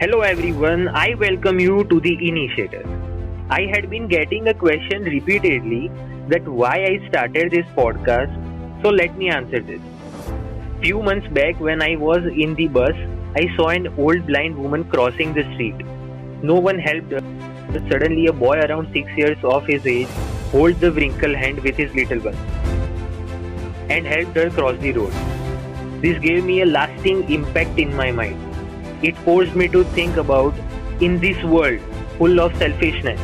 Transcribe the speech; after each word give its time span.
Hello 0.00 0.20
everyone, 0.20 0.86
I 0.90 1.14
welcome 1.14 1.58
you 1.58 1.82
to 1.82 1.98
the 1.98 2.28
initiative. 2.28 2.86
I 3.50 3.62
had 3.62 3.90
been 3.90 4.06
getting 4.06 4.46
a 4.46 4.54
question 4.54 5.02
repeatedly 5.02 5.90
that 6.28 6.46
why 6.46 6.84
I 6.84 7.08
started 7.08 7.50
this 7.50 7.66
podcast, 7.76 8.32
so 8.80 8.90
let 8.90 9.16
me 9.18 9.28
answer 9.28 9.60
this. 9.60 9.80
Few 10.80 11.02
months 11.02 11.26
back 11.26 11.58
when 11.58 11.82
I 11.82 11.96
was 11.96 12.24
in 12.26 12.54
the 12.54 12.68
bus, 12.68 12.94
I 13.34 13.52
saw 13.56 13.70
an 13.70 13.88
old 13.98 14.24
blind 14.24 14.56
woman 14.56 14.84
crossing 14.84 15.34
the 15.34 15.42
street. 15.54 15.74
No 16.44 16.54
one 16.54 16.78
helped 16.78 17.10
her. 17.10 17.22
Suddenly 17.90 18.26
a 18.26 18.32
boy 18.32 18.60
around 18.60 18.92
6 18.92 19.10
years 19.16 19.38
of 19.42 19.66
his 19.66 19.84
age 19.84 20.06
holds 20.52 20.78
the 20.78 20.92
wrinkled 20.92 21.34
hand 21.34 21.58
with 21.64 21.76
his 21.76 21.92
little 21.92 22.20
one 22.20 22.36
and 23.90 24.06
helped 24.06 24.36
her 24.36 24.48
cross 24.50 24.78
the 24.78 24.92
road. 24.92 25.12
This 26.02 26.20
gave 26.20 26.44
me 26.44 26.60
a 26.60 26.66
lasting 26.66 27.28
impact 27.32 27.80
in 27.80 27.96
my 27.96 28.12
mind. 28.12 28.44
It 29.00 29.16
forced 29.18 29.54
me 29.54 29.68
to 29.68 29.84
think 29.84 30.16
about 30.16 30.54
in 31.00 31.20
this 31.20 31.40
world 31.44 31.80
full 32.18 32.40
of 32.40 32.56
selfishness. 32.56 33.20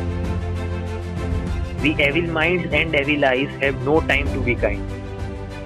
The 1.81 1.95
evil 1.99 2.31
minds 2.31 2.73
and 2.73 2.95
evil 2.95 3.25
eyes 3.25 3.49
have 3.61 3.81
no 3.83 3.99
time 4.01 4.25
to 4.33 4.39
be 4.41 4.55
kind. 4.55 4.81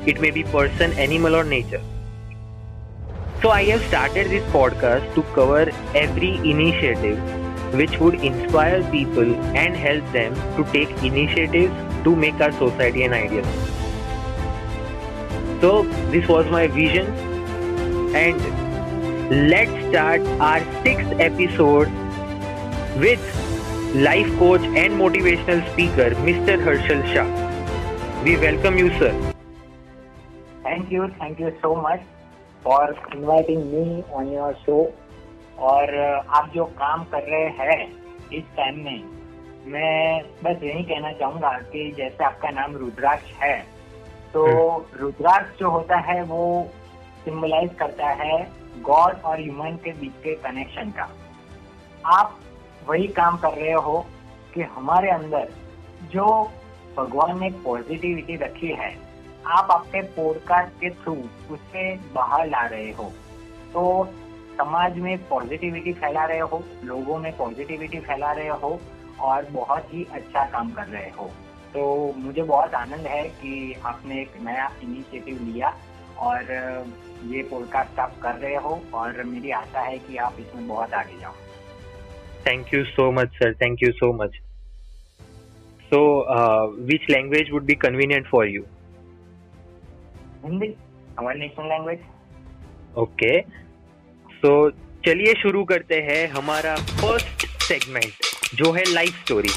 It 0.07 0.19
may 0.19 0.31
be 0.31 0.43
person, 0.43 0.93
animal 0.93 1.35
or 1.35 1.43
nature. 1.43 1.81
So 3.41 3.51
I 3.51 3.63
have 3.65 3.83
started 3.85 4.29
this 4.29 4.43
podcast 4.51 5.13
to 5.15 5.23
cover 5.35 5.71
every 5.95 6.37
initiative 6.37 7.19
which 7.73 7.99
would 7.99 8.15
inspire 8.15 8.83
people 8.91 9.35
and 9.55 9.77
help 9.77 10.11
them 10.11 10.33
to 10.55 10.63
take 10.71 10.89
initiatives 11.03 12.03
to 12.03 12.15
make 12.15 12.41
our 12.41 12.51
society 12.53 13.03
an 13.03 13.13
ideal. 13.13 13.45
So 15.61 15.83
this 16.09 16.27
was 16.27 16.49
my 16.49 16.65
vision 16.65 17.07
and 18.15 18.68
let's 19.29 19.71
start 19.87 20.21
our 20.41 20.59
sixth 20.83 21.11
episode 21.19 21.87
with 22.97 23.21
life 23.93 24.27
coach 24.39 24.61
and 24.61 24.93
motivational 24.99 25.61
speaker 25.71 26.09
Mr. 26.25 26.57
Harshal 26.57 27.03
Shah. 27.13 27.27
We 28.23 28.37
welcome 28.37 28.79
you 28.79 28.89
sir. 28.97 29.13
Thank 30.63 30.91
you, 30.91 31.13
thank 31.19 31.39
you 31.39 31.55
so 31.61 31.75
much 31.75 32.01
for 32.63 32.95
inviting 33.11 33.71
me 33.71 34.03
on 34.11 34.31
your 34.31 34.55
show. 34.65 34.91
और 35.59 35.95
आप 35.95 36.51
जो 36.53 36.65
काम 36.79 37.03
कर 37.11 37.23
रहे 37.29 37.47
हैं 37.55 37.81
इस 38.33 38.43
time 38.57 38.75
में 38.83 39.03
मैं 39.71 40.21
बस 40.43 40.63
यही 40.63 40.83
कहना 40.83 41.11
चाहूँगा 41.19 41.51
कि 41.71 41.91
जैसे 41.97 42.23
आपका 42.23 42.49
नाम 42.49 42.75
रुद्राक्ष 42.77 43.31
है 43.41 43.57
तो 44.33 44.45
रुद्राक्ष 44.99 45.59
जो 45.59 45.69
होता 45.69 45.97
है 46.09 46.21
वो 46.31 46.45
सिंबलाइज 47.25 47.73
करता 47.79 48.09
है 48.23 48.58
गॉड 48.81 49.21
और 49.21 49.41
ह्यूमन 49.41 49.75
के 49.83 49.91
बीच 49.91 50.11
के 50.23 50.35
कनेक्शन 50.35 50.91
का। 50.91 51.09
आप 52.05 52.39
वही 52.89 53.07
काम 53.07 53.37
कर 53.37 53.53
रहे 53.53 53.73
हो 53.73 54.05
कि 54.53 54.61
हमारे 54.61 55.09
अंदर 55.09 55.51
जो 56.11 56.25
भगवान 56.97 57.39
ने 57.39 57.49
पॉजिटिविटी 57.63 58.35
रखी 58.35 58.71
है, 58.73 58.97
आप 59.45 59.67
अपने 59.71 60.01
पॉडकास्ट 60.01 60.73
के 60.73 60.89
थ्रू 60.89 61.13
उससे 61.51 61.93
बाहर 62.13 62.47
ला 62.47 62.65
रहे 62.65 62.91
हो। 62.91 63.11
तो 63.73 64.07
समाज 64.57 64.97
में 64.97 65.27
पॉजिटिविटी 65.27 65.93
फैला 65.93 66.25
रहे 66.25 66.39
हो, 66.39 66.63
लोगों 66.83 67.17
में 67.17 67.37
पॉजिटिविटी 67.37 67.99
फैला 67.99 68.31
रहे 68.31 68.47
हो 68.47 68.79
और 69.19 69.45
बहुत 69.51 69.93
ही 69.93 70.07
अच्छा 70.13 70.43
काम 70.45 70.71
कर 70.71 70.87
रहे 70.87 71.09
हो। 71.09 71.29
तो 71.73 72.13
मुझे 72.17 72.43
बहुत 72.43 72.73
आनंद 72.73 73.07
है 73.07 73.23
कि 73.29 73.75
आपने 73.85 74.21
एक 74.21 74.33
नया 74.41 74.69
इनिशिएटिव 74.83 75.39
लिया 75.43 75.73
और 76.17 76.43
ये 77.27 77.41
पॉडकास्ट 77.43 77.99
आप 77.99 78.15
कर 78.21 78.35
रहे 78.35 78.55
हो 78.55 78.81
और 78.93 79.23
मेरी 79.23 79.51
आशा 79.51 79.81
है 79.81 79.97
कि 79.99 80.17
आप 80.17 80.35
इसमें 80.39 80.67
बहुत 80.67 80.93
आगे 80.93 81.19
जाओ। 81.19 81.33
Thank 82.47 82.73
you 82.73 82.83
so 82.85 83.11
much 83.11 83.35
sir 83.35 83.53
thank 83.53 83.83
you 83.83 83.91
so 83.91 84.11
much 84.23 84.39
so 85.91 86.01
which 86.85 87.09
language 87.09 87.51
would 87.51 87.63
be 87.65 87.75
convenient 87.75 88.27
for 88.27 88.47
you? 88.47 88.63
Hindi. 90.45 90.73
हमारी 91.19 91.39
नेशनल 91.39 91.69
लैंग्वेज 91.69 91.99
ओके 92.97 93.39
सो 94.31 94.69
चलिए 95.05 95.33
शुरू 95.41 95.63
करते 95.63 95.95
हैं 96.01 96.27
हमारा 96.27 96.75
फ़र्स्ट 96.75 97.45
सेगमेंट 97.63 98.55
जो 98.55 98.71
है 98.71 98.83
लाइफ 98.93 99.23
स्टोरी 99.23 99.49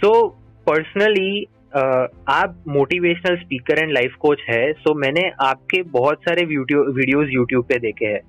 सो 0.00 0.10
पर्सनली 0.68 1.46
uh, 1.76 2.06
आप 2.28 2.64
motivational 2.68 3.36
speaker 3.36 3.78
and 3.78 3.92
life 3.92 4.14
coach 4.20 4.40
है 4.48 4.72
सो 4.72 4.90
so 4.90 4.96
मैंने 4.96 5.30
आपके 5.40 5.82
बहुत 5.82 6.18
सारे 6.18 6.44
वीडियो 6.44 6.82
वीडियोस 6.92 7.28
यूट्यूब 7.30 7.64
पे 7.64 7.78
देखे 7.78 8.06
हैं। 8.06 8.20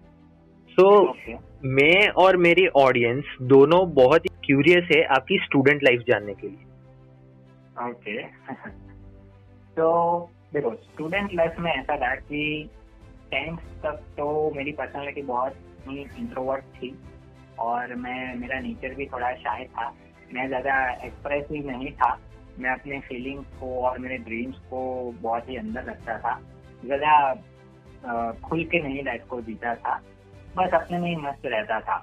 सो 0.70 0.90
so, 0.90 1.10
okay. 1.10 1.36
मैं 1.66 2.08
और 2.08 2.38
मेरी 2.38 2.68
ऑडियंस 2.68 3.24
दोनों 3.42 3.94
बहुत 3.94 4.26
ही 4.26 4.36
क्यूरियस 4.46 4.90
है 4.96 5.04
आपकी 5.04 5.38
स्टूडेंट 5.38 5.84
लाइफ 5.84 6.02
जानने 6.08 6.34
के 6.34 6.48
लिए। 6.48 6.64
ओके 7.90 8.24
तो 9.78 9.90
देखो 10.54 10.76
स्टूडेंट 10.76 11.34
लाइफ 11.34 11.56
में 11.60 11.72
ऐसा 11.72 11.98
था 11.98 12.16
कि 12.16 12.70
टेंथ 13.32 13.58
तक 13.58 14.04
तो 14.18 14.54
मेरी 14.56 14.72
पर्सनालिटी 14.72 15.22
बहुत 15.22 15.56
ही 15.88 16.00
इंट्रोवर्ट 16.20 16.62
थी 16.62 16.96
और 17.60 17.96
मैं 17.96 18.36
मेरा 18.36 18.60
नेचर 18.60 18.96
भी 18.96 19.06
थोड़ा 19.06 19.34
शाय 19.34 19.66
था। 19.66 19.94
मैं 20.34 20.48
ज़्यादा 20.48 20.76
एक्सप्रेसिव 21.06 21.70
नहीं 21.70 21.92
था। 21.92 22.18
मैं 22.60 22.70
अपने 22.70 23.00
फीलिंग्स 23.00 23.48
को 23.60 23.74
और 23.82 23.98
मेरे 24.00 24.18
ड्रीम्स 24.20 24.58
को 24.70 24.82
बहुत 25.22 25.50
ही 25.50 25.56
अंदर 25.58 25.84
रखता 25.84 26.18
था। 26.20 26.40
ज़्यादा 26.86 28.32
खुल 28.44 28.64
के 28.64 28.82
नहीं 28.84 29.04
लाइफ 29.04 29.26
को 29.30 29.42
जीता 29.42 29.76
था। 29.76 29.96
बस 30.58 30.74
अपने 30.74 30.98
में 31.00 31.10
ही 31.10 31.16
मस्त 31.16 31.46
रहता 31.46 31.80
था। 31.80 31.98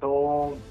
तो 0.00 0.10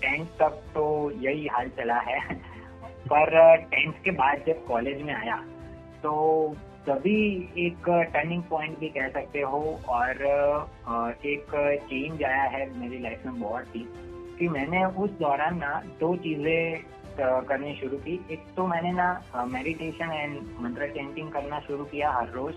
टेंथ 0.01 0.25
तक 0.39 0.61
तो 0.73 0.85
यही 1.21 1.47
हाल 1.47 1.69
चला 1.69 1.99
है। 2.01 2.19
पर 3.09 3.55
टेंथ 3.63 3.93
के 4.03 4.11
बाद 4.11 4.43
जब 4.47 4.65
कॉलेज 4.67 5.01
में 5.01 5.13
आया 5.13 5.35
तो 6.03 6.13
तभी 6.87 7.19
एक 7.57 7.89
टर्निंग 8.13 8.43
पॉइंट 8.43 8.77
भी 8.79 8.89
कह 8.89 9.07
सकते 9.09 9.41
हो 9.43 9.61
और 9.89 10.21
एक 11.25 11.55
चेंज 11.89 12.23
आया 12.23 12.43
है 12.55 12.67
मेरी 12.79 12.99
लाइफ 12.99 13.25
में 13.25 13.39
बहुत 13.41 13.75
ही। 13.75 13.85
कि 14.37 14.47
मैंने 14.49 14.83
उस 15.03 15.09
दौरान 15.19 15.57
ना 15.57 15.71
दो 15.99 16.15
चीज़ें 16.17 16.83
करनी 17.19 17.73
शुरू 17.75 17.97
की। 17.97 18.13
एक 18.31 18.45
तो 18.55 18.65
मैंने 18.67 18.91
ना 18.93 19.09
मेडिटेशन 19.47 20.11
एंड 20.13 20.39
मंत्र 20.61 20.87
चेंटिंग 20.93 21.31
करना 21.31 21.59
शुरू 21.67 21.83
किया 21.85 22.11
हर 22.11 22.29
रोज। 22.31 22.55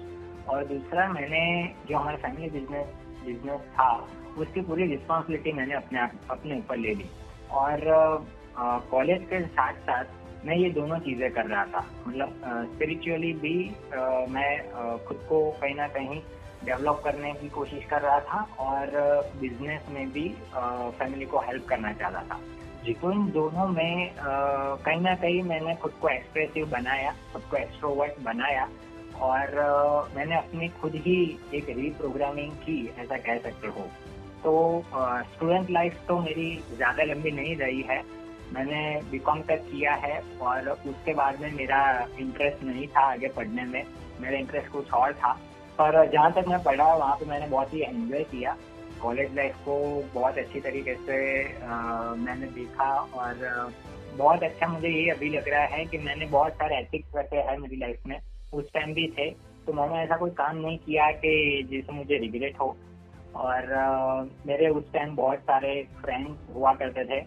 और 0.49 0.65
दूसरा 0.66 1.09
मैंने 1.09 1.43
जो 1.89 1.97
हमारा 1.97 2.16
फैमिली 2.19 2.50
बिज़नेस 2.50 2.87
बिज़नेस 3.25 3.61
था 3.75 3.91
उसकी 4.39 4.61
पूरी 4.61 4.87
रिस्पॉन्सिबिलिटी 4.87 5.53
मैंने 5.53 5.75
अपने 5.75 6.00
अपने 6.31 6.59
ऊपर 6.59 6.77
ले 6.77 6.94
ली। 6.94 7.11
और 7.53 7.81
कॉलेज 8.91 9.27
के 9.31 9.41
साथ 9.49 9.75
साथ 9.83 10.45
मैं 10.47 10.56
ये 10.56 10.71
दोनों 10.71 10.99
चीज़ें 11.00 11.31
कर 11.33 11.47
रहा 11.47 11.65
था। 11.66 11.84
मतलब 12.06 12.41
स्पिरिचुअली 12.75 13.33
भी 13.34 13.55
आ, 13.69 14.27
मैं 14.28 14.53
आ, 14.72 14.97
खुद 15.06 15.25
को 15.28 15.41
कहीं 15.60 15.75
ना 15.75 15.87
कहीं 15.89 16.21
डेवलप 16.64 17.00
करने 17.04 17.32
की 17.32 17.48
कोशिश 17.48 17.84
कर 17.91 18.00
रहा 18.02 18.20
था 18.20 18.41
और 18.60 18.91
बिज़नेस 19.41 19.88
में 19.91 20.10
भी 20.12 20.28
फैमिली 20.54 21.26
को 21.26 21.38
हेल्प 21.38 21.66
करना 21.69 21.92
चाहता 21.92 22.22
था। 22.24 22.41
जी। 22.84 22.92
तो 22.94 23.12
इन 23.12 23.26
दोनों 23.30 23.66
में 23.69 24.14
कहीं 24.19 25.00
ना 25.00 25.14
कहीं 25.14 25.42
मैंने 25.44 25.74
खुद 25.76 25.92
को 26.02 26.08
एक्सप्रेसिव 26.08 26.66
बनाया 26.70 27.12
खुद 27.32 27.42
को 27.50 27.56
एक्सट्रोवर्ट 27.56 28.20
बनाया 28.24 28.68
और 29.20 30.12
मैंने 30.16 30.36
अपनी 30.36 30.68
खुद 30.80 30.94
ही 31.06 31.16
एक 31.54 31.68
रीप्रोग्रामिंग 31.70 32.52
की 32.58 32.78
ऐसा 32.98 33.16
कह 33.18 33.38
सकते 33.38 33.66
हो। 33.68 33.86
तो 34.44 34.52
स्टूडेंट 35.34 35.70
लाइफ 35.70 36.00
तो 36.08 36.18
मेरी 36.20 36.50
ज़्यादा 36.72 37.04
लंबी 37.04 37.30
नहीं 37.30 37.56
रही 37.56 37.80
है। 37.88 38.02
मैंने 38.53 38.80
बीकॉम 39.10 39.41
तक 39.48 39.66
किया 39.71 39.94
है 39.97 40.21
और 40.42 40.68
उसके 40.68 41.15
बाद 41.15 41.41
में 41.41 41.50
मेरा 41.54 41.80
इंटरेस्ट 42.21 42.62
नहीं 42.65 42.86
था 42.88 43.00
आगे 43.12 43.28
पढ़ने 43.28 43.65
में। 43.65 43.84
मेरा 44.21 44.38
इंटरेस्ट 44.38 44.71
कुछ 44.72 44.92
और 44.92 45.12
था। 45.15 45.33
पर 45.80 46.04
जहाँ 46.10 46.33
तक 46.33 46.48
मैं 46.48 46.63
पढ़ा 46.63 46.95
वहाँ 46.95 47.16
पे 47.16 47.27
मैंने 47.27 47.47
बहुत 47.47 47.75
ही 47.75 47.80
एंजॉय 47.80 48.22
किया। 48.25 48.57
कॉलेज 49.03 49.34
लाइफ 49.34 49.57
को 49.65 49.75
बहुत 50.15 50.39
अच्छी 50.39 50.60
तरीके 50.60 50.95
से 50.97 51.19
मैंने 52.19 52.47
देखा 52.53 52.91
और 53.15 53.72
बहुत 54.16 54.42
अच्छा 54.42 54.66
मुझे 54.69 54.89
ये 54.89 55.10
अभी 55.10 55.28
लग 55.30 55.48
रहा 55.48 55.65
है 55.66 55.84
कि 55.84 55.98
मैंने 55.98 56.27
बहुत 56.27 56.53
सारे 56.53 56.78
एथिक्स 56.78 57.16
रखे 57.16 57.36
हैं 57.48 57.57
मेरी 57.59 57.77
लाइफ 57.77 58.07
में। 58.07 58.19
उस 58.53 58.72
टाइम 58.75 58.95
भी 58.95 59.07
थे 59.19 59.30
तो 59.66 59.72
मैंने 59.72 60.03
ऐसा 60.03 60.16
कोई 60.16 60.30
काम 60.36 60.57
नहीं 60.57 60.78
किया 60.78 61.10
कि 61.15 61.63
जिसे 61.71 61.92
मुझे 61.92 62.19
रिग्रेट 62.19 62.60
हो। 62.60 62.77
और 63.36 63.72
आ, 63.72 64.24
मेरे 64.47 64.69
उस 64.69 64.92
टाइम 64.92 65.15
बहुत 65.16 65.39
सारे 65.41 65.83
फ्रेंड्स 66.01 66.54
हुआ 66.54 66.72
करते 66.74 67.04
थे। 67.04 67.21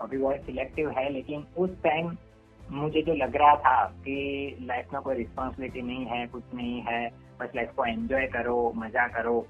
अभी 0.00 0.18
बहुत 0.18 0.36
सिलेक्टिव 0.46 0.90
है 0.90 1.08
लेकिन 1.12 1.44
उस 1.58 1.70
टाइम 1.82 2.16
मुझे 2.60 3.02
जो 3.02 3.14
लग 3.14 3.36
रहा 3.36 3.54
था 3.56 3.84
कि 4.04 4.56
लाइफ 4.62 4.92
में 4.92 5.00
कोई 5.02 5.14
रिस्पॉन्सिबिलिटी 5.14 5.82
नहीं 5.82 6.04
है 6.06 6.26
कुछ 6.26 6.54
नहीं 6.54 6.80
है 6.82 7.08
बस 7.42 7.56
लाइफ 7.56 7.72
को 7.76 7.84
एंजॉय 7.86 8.26
करो, 8.28 8.72
मज़ा 8.76 9.06
करो, 9.14 9.46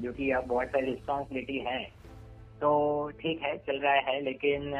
जो 0.00 0.12
कि 0.12 0.30
अब 0.32 0.46
बहुत 0.48 0.68
सारी 0.68 0.86
रिस्पॉन्सिबिलिटी 0.86 1.58
है। 1.66 1.82
तो 2.60 2.70
ठीक 3.20 3.42
है, 3.42 3.56
चल 3.58 3.78
रहा 3.78 3.94
है, 4.08 4.20
लेकिन 4.22 4.72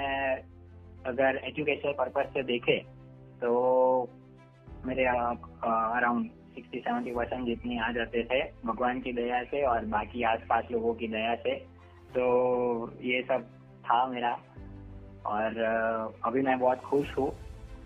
अगर 1.07 1.41
एजुकेशन 1.45 1.93
पर्पज 1.99 2.33
से 2.33 2.43
देखे 2.45 2.77
तो 3.41 3.51
मेरे 4.87 5.05
अराउंड 5.05 6.31
सिक्सटी 6.55 6.79
सेवेंटी 6.79 7.11
परसेंट 7.11 7.47
जितनी 7.47 7.79
आ 7.79 7.91
जाते 7.93 8.23
थे, 8.25 8.41
भगवान 8.67 9.01
की 9.01 9.13
दया 9.13 9.43
से 9.45 9.63
और 9.67 9.85
बाकी 9.87 10.23
आसपास 10.25 10.65
लोगों 10.73 10.95
की 10.95 11.09
दया 11.09 11.35
से 11.37 11.55
तो 12.15 12.25
ये 13.03 13.23
सब 13.23 13.45
था 13.85 14.07
मेरा। 14.07 14.39
और 15.27 15.59
अभी 16.25 16.43
मैं 16.43 16.59
बहुत 16.59 16.81
खुश 16.81 17.17
हूँ 17.19 17.33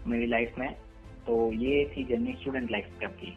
मेरी 0.07 0.27
लाइफ 0.27 0.59
में। 0.59 0.73
तो 1.27 1.37
ये 1.55 1.85
थी 1.89 2.05
जर्नी 2.05 2.33
स्टूडेंट 2.33 2.71
लाइफ 2.71 2.99
कब 3.03 3.17
की। 3.21 3.37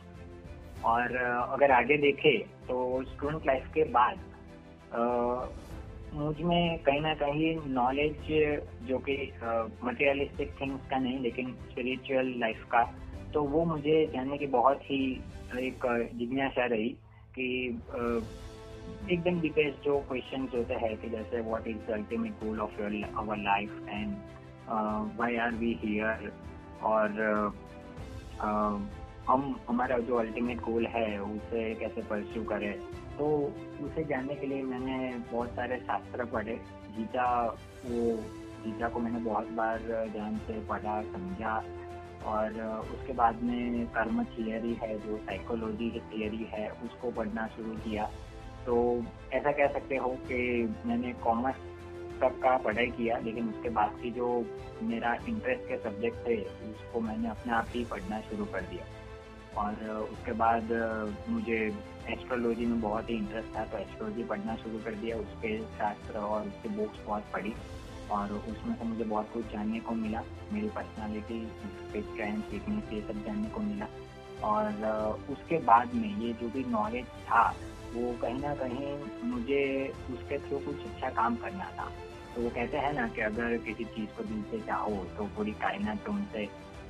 और 0.86 1.16
अगर 1.16 1.72
आगे 1.72 1.98
देखे 1.98 2.38
तो 2.68 3.04
स्टूडेंट 3.04 3.46
लाइफ 3.48 3.72
के 3.74 3.84
बाद 3.84 4.20
मुझमें 6.14 6.80
कहीं 6.80 7.02
ना 7.02 7.14
कहीं 7.14 7.56
नॉलेज 7.68 8.28
जो 8.88 8.98
कि 9.10 9.16
मटेरियलिस्टिक 9.84 10.54
थिंग्स 10.62 10.90
का 10.90 10.98
नहीं 10.98 11.20
लेकिन 11.20 11.54
स्पिरिचुअल 11.70 12.34
लाइफ 12.40 12.64
का 12.72 12.84
तो 13.34 13.44
वो 13.44 13.66
मुझे 13.66 14.06
जानने 14.14 14.38
की 14.38 14.48
बहुत 14.48 14.82
ही 14.84 15.02
एक 15.60 15.86
जिज्ञासा 16.16 16.66
रही 16.66 16.90
कि 17.40 17.48
एकदम 19.12 19.40
डीपेस्ट 19.42 19.86
जो 19.86 20.00
क्वेश्चन 20.00 20.48
होते 20.56 20.74
हैं 20.74 20.96
कि 20.98 21.10
जैसे 21.10 21.42
what 21.42 21.68
is 21.68 21.78
the 21.78 21.92
ultimate 21.92 22.44
goal 22.44 22.60
of 22.60 22.82
your 22.82 23.02
our 23.18 23.38
life 23.38 23.86
and 23.90 24.16
why 25.18 25.36
are 25.38 25.52
we 25.52 25.80
here 25.84 26.32
और 26.84 27.54
uh, 28.42 29.07
हम, 29.28 29.60
हमारा 29.70 29.98
जो 29.98 30.16
अल्टीमेट 30.16 30.60
गोल 30.62 30.86
है, 30.86 31.22
उसे 31.22 31.76
कैसे 31.76 32.02
परस्यू 32.02 32.44
करें? 32.44 32.80
तो 33.18 33.54
उसे 33.82 34.04
जानने 34.04 34.36
के 34.36 34.48
लिए 34.48 34.64
मैंने 34.64 35.18
बहुत 35.32 35.50
सारे 35.50 35.78
शास्त्र 35.78 36.26
पढ़े। 36.26 36.56
गीता, 36.98 37.46
वो, 37.86 38.18
गीता 38.66 38.90
को 38.90 39.00
मैंने 39.00 39.20
बहुत 39.20 39.48
बार 39.48 40.08
ध्यान 40.12 40.38
से 40.38 40.66
पढ़ा, 40.66 41.02
समझा। 41.02 41.66
और 42.26 42.54
उसके 42.94 43.14
बाद 43.14 43.44
में 43.44 43.88
कर्म 43.88 44.24
थियरी 44.24 44.74
है, 44.74 45.08
जो 45.08 45.18
साइकोलॉजी 45.18 45.92
की 45.92 46.00
थियरी 46.00 46.48
है, 46.52 46.70
उसको 46.70 47.12
पढ़ना 47.12 47.48
शुरू 47.48 47.72
किया। 47.72 48.12
तो 48.66 49.04
ऐसा 49.34 49.52
कह 49.52 49.68
सकते 49.68 49.96
हो 49.96 50.10
कि 50.10 50.74
मैंने 50.86 51.14
कॉमर्स 51.14 51.56
तक 52.22 52.40
का 52.44 52.58
पढ़ाई 52.58 52.88
किया, 52.88 53.18
लेकिन 53.18 53.50
उसके 53.50 53.70
बाद 53.70 53.98
की 54.04 54.12
जो 54.12 54.46
मेरा 54.84 55.18
इंटरेस्ट 55.30 55.64
के 55.64 55.78
सब्जेक्ट 55.78 56.28
थे, 56.28 56.42
उसको 56.42 57.00
मैंने 57.00 57.30
अपने 57.30 57.54
आप 57.54 57.66
ही 57.70 57.86
पढ़ना 57.86 58.20
शुरू 58.20 58.46
कर 58.46 58.62
दिया। 58.62 58.97
और 59.58 59.74
उसके 60.12 60.32
बाद 60.32 60.72
मुझे 61.30 61.58
एस्ट्रोलॉजी 62.10 62.66
में 62.66 62.82
बहुत 62.82 63.10
ही 63.10 63.16
इंटरेस्ट 63.16 63.56
था 63.56 63.64
तो 63.66 63.78
एस्ट्रोलॉजी 63.78 64.24
पढ़ना 64.24 64.56
शुरू 64.56 64.80
कर 64.86 64.96
दिया 64.96 65.18
उसके 65.18 65.58
शास्त्र 65.78 66.20
और 66.20 66.48
उसके 66.48 66.70
बुक्स 66.70 67.06
बहुत 67.06 67.24
पढ़ी 67.34 67.54
और 68.12 68.32
उसमें 68.32 68.76
से 68.76 68.86
मुझे 68.86 69.04
बहुत 69.04 69.32
कुछ 69.34 69.52
जानने 69.54 69.80
को 69.80 69.96
मिला 69.96 70.22
मेरी 70.54 70.70
पर्सनालिटी 70.76 71.40
स्ट्रेंथ 71.88 72.52
वीकनेस 72.52 72.94
ये 72.94 73.02
सब 73.02 73.24
जानने 73.26 73.50
को 73.50 73.62
मिला 73.62 73.88
और 74.48 74.68
उसके 75.32 75.58
बाद 75.66 75.94
में 75.94 76.10
ये 76.18 76.34
जो 76.42 76.50
भी 76.50 76.64
नॉलेज 76.72 77.06
था 77.30 77.44
वो 77.94 78.12
कहीं 78.22 78.40
ना 78.42 78.54
कहीं 78.56 78.96
मुझे 79.30 79.64
उसके 80.14 80.38
थ्रू 80.38 80.58
कुछ 80.60 80.86
अच्छा 80.86 81.10
काम 81.10 81.36
करना 81.36 81.66
था। 81.78 81.90
तो 82.36 82.42
वो 82.42 82.50
कहते 82.50 82.78
हैं 82.78 82.94
ना 82.94 83.08
कि 83.08 83.22
अगर 83.22 83.58
किसी 83.58 83.84
चीज़ 83.96 84.10
को 84.18 84.24
दिल 84.24 84.42
से 84.52 84.60
चाहो 84.68 84.96
तो 85.18 85.24
पूरी 85.38 85.52
कायनात 85.62 86.06
तुमसे 86.06 86.46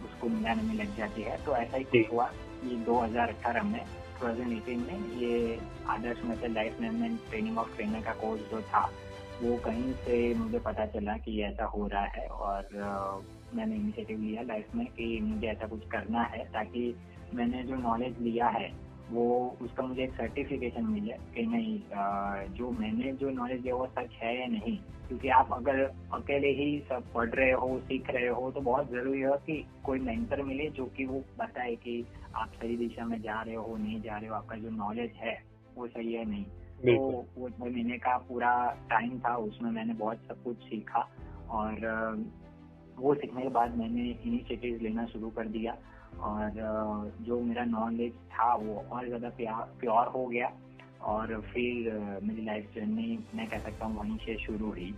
उसको 0.05 0.29
मिलाने 0.29 0.63
में 0.63 0.73
लग 0.75 0.95
जाती 0.97 1.21
है 1.21 1.37
तो 1.45 1.55
ऐसा 1.55 1.77
ही 1.77 1.83
कुछ 1.83 2.11
हुआ। 2.13 2.29
ये 2.63 2.75
2018 2.85 3.63
में 3.63 3.85
2018 4.21 4.77
में 4.77 5.19
ये 5.19 5.59
आदर्श 5.87 6.21
मतलब 6.25 6.53
life 6.53 6.81
management 6.81 7.19
training 7.29 7.57
of 7.57 7.75
trainer 7.75 8.01
का 8.01 8.11
कोर्स 8.11 8.41
जो 8.41 8.61
था, 8.61 8.89
वो 9.43 9.57
कहीं 9.57 9.93
से 9.93 10.33
मुझे 10.33 10.59
पता 10.59 10.85
चला 10.85 11.17
कि 11.17 11.41
ऐसा 11.41 11.65
हो 11.65 11.87
रहा 11.87 12.05
है 12.05 12.27
और 12.27 12.69
मैंने 13.53 13.75
इनिशिएटिव 13.75 14.21
लिया 14.21 14.41
लाइफ 14.41 14.75
में 14.75 14.85
कि 14.87 15.19
मुझे 15.21 15.47
ऐसा 15.47 15.67
कुछ 15.67 15.87
करना 15.87 16.21
है 16.21 16.43
ताकि 16.45 16.95
मैंने 17.33 17.63
जो 17.63 17.75
नॉलेज 17.75 18.19
लिया 18.21 18.47
है 18.47 18.86
वो 19.11 19.57
उसका 19.61 19.83
मुझे 19.83 20.03
एक 20.03 20.13
सर्टिफिकेशन 20.13 20.83
मिले 20.83 21.13
कि 21.35 21.45
नहीं 21.45 21.79
जो 22.55 22.71
मैंने 22.71 23.11
जो 23.11 23.29
नॉलेज 23.29 23.61
लिया 23.61 23.75
वो 23.75 23.87
सच 23.87 24.13
है 24.13 24.39
या 24.41 24.47
नहीं? 24.47 24.77
क्योंकि 25.07 25.29
आप 25.29 25.49
अगर 25.53 25.79
अकेले 26.13 26.47
ही 26.47 26.79
सब 26.89 27.03
पढ़ 27.13 27.29
रहे 27.29 27.51
हो 27.51 27.79
सीख 27.79 28.09
रहे 28.09 28.27
हो 28.27 28.51
तो 28.51 28.61
बहुत 28.61 28.91
ज़रूरी 28.91 29.19
है 29.19 29.31
कि 29.31 29.65
कोई 29.83 29.99
मेंटर 29.99 30.41
मिले 30.41 30.69
जो 30.69 30.85
कि 30.85 31.05
वो 31.05 31.23
बताए 31.39 31.75
कि 31.75 32.05
आप 32.35 32.47
सही 32.47 32.77
दिशा 32.77 33.05
में 33.05 33.21
जा 33.21 33.41
रहे 33.41 33.55
हो 33.55 33.77
नहीं 33.77 34.01
जा 34.01 34.17
रहे 34.17 34.29
हो 34.29 34.35
आपका 34.35 34.55
जो 34.55 34.69
नॉलेज 34.69 35.11
है 35.15 35.43
वो 35.77 35.87
सही 35.87 36.13
है 36.13 36.25
नहीं? 36.25 36.43
तो 36.43 37.25
वो 37.37 37.49
छह 37.49 37.65
महीने 37.65 37.97
का 37.97 38.17
पूरा 38.17 38.77
टाइम 38.89 39.19
था 39.19 39.35
उसमें 39.37 39.71
मैंने 39.71 39.93
बहुत 39.93 40.17
सब 40.17 40.43
कुछ 40.43 40.57
सीखा 40.57 41.09
और 41.49 41.73
वो 42.97 43.15
सीखने 43.15 43.41
के 43.41 43.49
बाद 43.49 43.77
मैंने 43.77 44.09
इनिशिएटिव 44.25 44.79
लेना 44.81 45.05
शुरू 45.05 45.29
कर 45.29 45.47
दिया। 45.47 45.77
और 46.19 47.11
जो 47.21 47.39
मेरा 47.39 47.63
नॉलेज 47.65 48.13
था 48.31 48.53
वो 48.55 48.75
और 48.91 49.07
ज़्यादा 49.07 49.29
प्योर 49.79 50.07
हो 50.07 50.25
गया 50.27 50.51
और 51.05 51.39
फिर 51.53 51.91
मेरी 52.23 52.45
लाइफ 52.45 52.71
जर्नी 52.75 53.17
मैं 53.35 53.47
कह 53.49 53.59
सकता 53.59 53.85
हूँ 53.85 53.99
वहीं 53.99 54.17
से 54.17 54.37
शुरू 54.45 54.67
हुई 54.67 54.93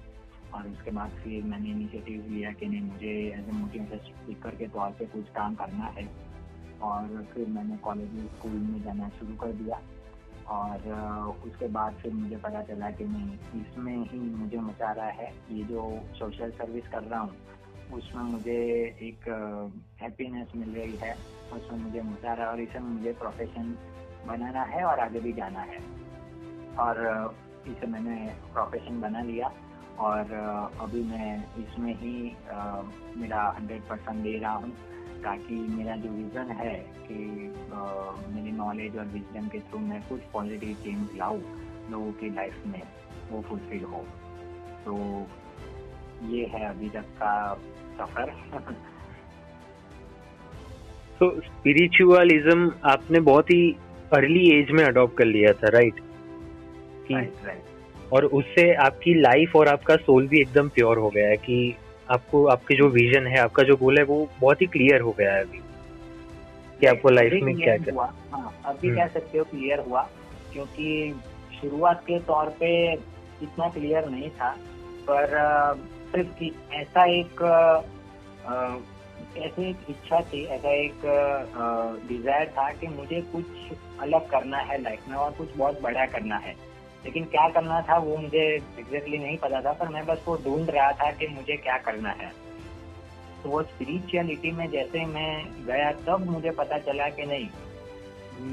और 0.53 0.67
उसके 0.67 0.91
बाद 0.91 1.09
फिर 1.23 1.43
मैंने 1.43 1.69
इनिशिएटिव 1.69 2.25
लिया 2.29 2.51
कि 2.51 2.67
नहीं, 2.67 2.81
मुझे 2.81 3.11
एज 3.29 3.49
ए 3.49 3.51
मोटिवेशन 3.51 3.97
स्पीकर 4.05 4.55
के 4.55 4.67
तौर 4.67 4.91
पे 4.99 5.05
कुछ 5.05 5.29
काम 5.29 5.55
करना 5.55 5.93
है। 5.97 6.07
और 6.81 7.25
फिर 7.33 7.47
मैंने 7.47 7.77
कॉलेज 7.77 8.09
स्कूल 8.27 8.51
में 8.51 8.81
जाना 8.83 9.09
शुरू 9.09 9.35
कर 9.35 9.51
दिया 9.53 9.79
और 10.49 11.33
उसके 11.47 11.67
बाद 11.67 11.93
फिर 11.93 12.13
मुझे 12.13 12.35
पता 12.37 12.61
चला 12.63 12.89
कि 12.91 13.05
नहीं, 13.05 13.61
इसमें 13.61 13.97
ही 14.05 14.19
मुझे 14.19 14.57
मचा 14.59 14.91
रहा 14.91 15.09
है। 15.19 15.31
ये 15.51 15.63
जो 15.63 15.83
सोशल 16.19 16.51
सर्विस 16.51 16.87
कर 16.87 17.03
रहा 17.03 17.19
हूँ 17.19 17.35
उसमें 17.93 18.23
मुझे 18.23 18.57
एक 19.01 19.27
हैप्पीनेस 20.01 20.51
मिल 20.55 20.69
रही 20.75 20.97
है, 21.03 21.13
उसमें 21.53 21.79
मुझे 21.79 22.01
मज़ा 22.01 22.33
रहा 22.33 22.45
है 22.45 22.51
और 22.51 22.59
इसमें 22.61 22.89
मुझे 22.89 23.13
प्रोफेशन 23.19 23.75
बनाना 24.27 24.63
है 24.65 24.83
और 24.83 24.99
आगे 24.99 25.19
भी 25.19 25.33
जाना 25.33 25.61
है। 25.61 25.79
और 26.79 26.99
इसे 27.67 27.87
मैंने 27.87 28.17
प्रोफेशन 28.53 29.01
बना 29.01 29.21
लिया 29.21 29.51
और 29.99 30.31
अभी 30.81 31.03
मैं 31.03 31.31
इसमें 31.63 31.93
ही 31.95 32.13
मेरा 33.17 33.41
हंड्रेड 33.57 33.81
परसेंट 33.89 34.23
दे 34.23 34.37
रहा 34.37 34.53
हूँ 34.53 34.71
ताकि 35.23 35.55
मेरा 35.69 35.95
जो 35.95 36.09
विज़न 36.09 36.51
है 36.59 36.73
कि 37.07 37.15
मेरी 38.33 38.51
नॉलेज 38.57 38.97
और 38.97 39.05
विजडम 39.07 39.47
के 39.47 39.59
थ्रू 39.59 39.79
मैं 39.79 40.01
कुछ 40.09 40.21
पॉजिटिव 40.33 40.75
चेंज 40.83 41.17
लाऊँ 41.17 41.41
लोगों 41.91 42.11
की 42.13 42.29
लाइफ 42.29 42.63
में, 42.67 42.81
वो 43.31 43.41
फुलफिल 43.41 43.83
हो। 43.83 44.03
तो 44.85 44.95
ये 46.23 46.45
है 46.45 46.69
अभी 46.69 46.89
तक 46.89 47.05
का 47.21 47.53
सफ़र। 47.99 48.31
तो 51.19 51.29
स्पिरिचुअलिज्म 51.41 52.71
आपने 52.85 53.19
बहुत 53.19 53.49
ही 53.51 53.75
अर्ली 54.13 54.59
एज 54.59 54.71
में 54.71 54.83
अडॉप्ट 54.83 55.17
कर 55.17 55.25
लिया 55.25 55.53
था 55.53 55.67
राइट 55.67 55.93
राइट 57.11 57.33
राइट 57.45 58.13
और 58.13 58.25
उससे 58.25 58.73
आपकी 58.73 59.13
लाइफ 59.13 59.55
और 59.55 59.67
आपका 59.67 59.95
सोल 59.95 60.27
भी 60.27 60.39
एकदम 60.41 60.69
प्योर 60.69 60.97
हो 60.97 61.09
गया 61.09 61.27
है 61.29 61.37
कि 61.37 61.75
आपको 62.11 62.45
आपके 62.45 62.75
जो 62.75 62.87
विजन 62.87 63.27
है 63.27 63.39
आपका 63.39 63.63
जो 63.63 63.75
गोल 63.75 63.97
है 63.97 64.03
वो 64.03 64.29
बहुत 64.41 64.61
ही 64.61 64.65
क्लियर 64.67 65.01
हो 65.01 65.11
गया 65.11 65.33
है 65.33 65.41
अभी। 65.41 65.61
कि 66.79 66.85
आपको 66.85 67.09
लाइफ 67.09 67.33
में 67.43 67.55
क्या 67.55 67.77
क्या 67.77 68.03
हाँ, 68.33 68.61
अभी 68.65 68.87
हम्म। 68.87 68.99
कह 68.99 69.07
सकते 69.07 69.37
हो 69.37 69.43
क्लियर 69.43 69.79
हुआ 69.79 70.01
क्योंकि 70.53 71.15
शुरुआत 71.61 72.03
के 72.07 72.19
तौर 72.19 72.49
पे 72.49 72.93
इतना 72.93 73.69
क्लियर 73.69 74.09
नहीं 74.09 74.29
था 74.29 74.49
पर 75.09 75.37
सिर्फ़ 76.11 76.43
ऐसा 76.75 77.05
एक 77.11 77.41
ऐसे 79.37 79.67
एक 79.69 79.85
इच्छा 79.89 80.19
थी, 80.23 80.43
ऐसा 80.45 80.71
एक 80.73 81.01
डिज़ायर 82.07 82.47
था 82.49 82.71
कि 82.71 82.87
मुझे 82.87 83.21
कुछ 83.33 83.45
अलग 84.01 84.29
करना 84.29 84.57
है 84.59 84.81
लाइफ 84.81 85.07
में 85.07 85.15
और 85.15 85.31
कुछ 85.31 85.55
बहुत 85.57 85.81
बड़ा 85.81 86.05
करना 86.07 86.37
है। 86.37 86.55
लेकिन 87.05 87.25
क्या 87.25 87.47
करना 87.49 87.81
था 87.81 87.97
वो 87.97 88.15
मुझे 88.17 88.45
एग्जैक्टली 88.79 89.17
नहीं 89.17 89.37
पता 89.37 89.61
था, 89.61 89.71
पर 89.73 89.87
मैं 89.87 90.05
बस 90.05 90.23
वो 90.27 90.35
ढूंढ 90.45 90.69
रहा 90.69 90.91
था 90.93 91.11
कि 91.11 91.27
मुझे 91.27 91.57
क्या 91.57 91.77
करना 91.79 92.11
है। 92.11 92.31
तो 93.43 93.49
वो 93.49 93.61
स्पिरिचुअलिटी 93.63 94.51
में 94.51 94.69
जैसे 94.71 95.05
मैं 95.05 95.65
गया, 95.65 95.91
तब 96.07 96.25
मुझे 96.29 96.51
पता 96.51 96.77
चला 96.79 97.09
कि 97.09 97.25
नहीं, 97.25 97.47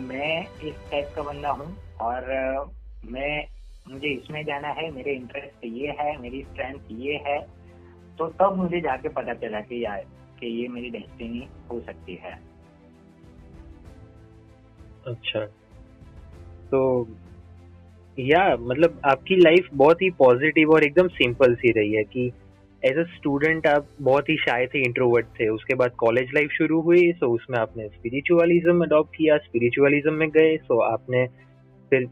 मैं 0.06 0.46
इस 0.62 0.74
टाइप 0.90 1.12
का 1.16 1.22
बंदा 1.22 1.50
हूँ 1.50 1.76
और, 2.00 2.22
मैं 3.04 3.46
मुझे 3.90 4.08
इसमें 4.08 4.44
जाना 4.44 4.68
है, 4.68 4.90
मेरे 4.90 5.12
इंटरेस्ट 5.12 5.64
ये 5.64 5.96
है, 6.00 6.20
मेरी 6.22 6.42
स्ट्रेंथ 6.42 6.78
ये 6.90 7.14
है। 7.26 7.38
तो 8.18 8.26
तब 8.28 8.56
मुझे 8.56 8.80
जाके 8.80 9.08
पता 9.08 9.34
चला 9.34 9.60
कि 9.60 9.84
यार, 9.84 10.04
कि 10.40 10.46
ये 10.62 10.68
मेरी 10.68 10.90
डेस्टिनी 10.90 11.46
हो 11.70 11.80
सकती 11.80 12.14
है। 12.14 12.32
अच्छा। 15.06 15.44
तो 16.70 17.08
या 18.18 18.56
मतलब 18.56 19.00
आपकी 19.04 19.36
लाइफ 19.36 19.68
बहुत 19.74 20.02
ही 20.02 20.10
पॉजिटिव 20.10 20.70
और 20.70 20.84
एकदम 20.84 21.08
सिंपल 21.08 21.54
सी 21.54 21.70
रही 21.70 21.92
है 21.92 22.04
कि 22.04 22.32
एज 22.82 22.98
अ 22.98 23.02
स्टूडेंट 23.02 23.66
आप 23.66 23.88
बहुत 24.00 24.28
ही 24.28 24.36
शायद 24.36 24.68
थे 24.74 24.78
इंट्रोवर्ट 24.78 25.26
थे। 25.40 25.48
उसके 25.48 25.74
बाद 25.74 25.90
कॉलेज 25.90 26.30
लाइफ 26.34 26.50
शुरू 26.50 26.80
हुई 26.80 27.12
सो 27.12 27.26
उसमें 27.26 27.58
आपने 27.58 27.88
स्पिरिचुअलिज्म 27.88 28.84
अडॉप्ट 28.84 29.16
किया। 29.16 29.36
स्पिरिचुअलिज्म 29.38 30.12
में 30.12 30.28
गए 30.30 30.56
सो 30.56 30.80
आपने 30.80 31.26
फिर 31.90 32.06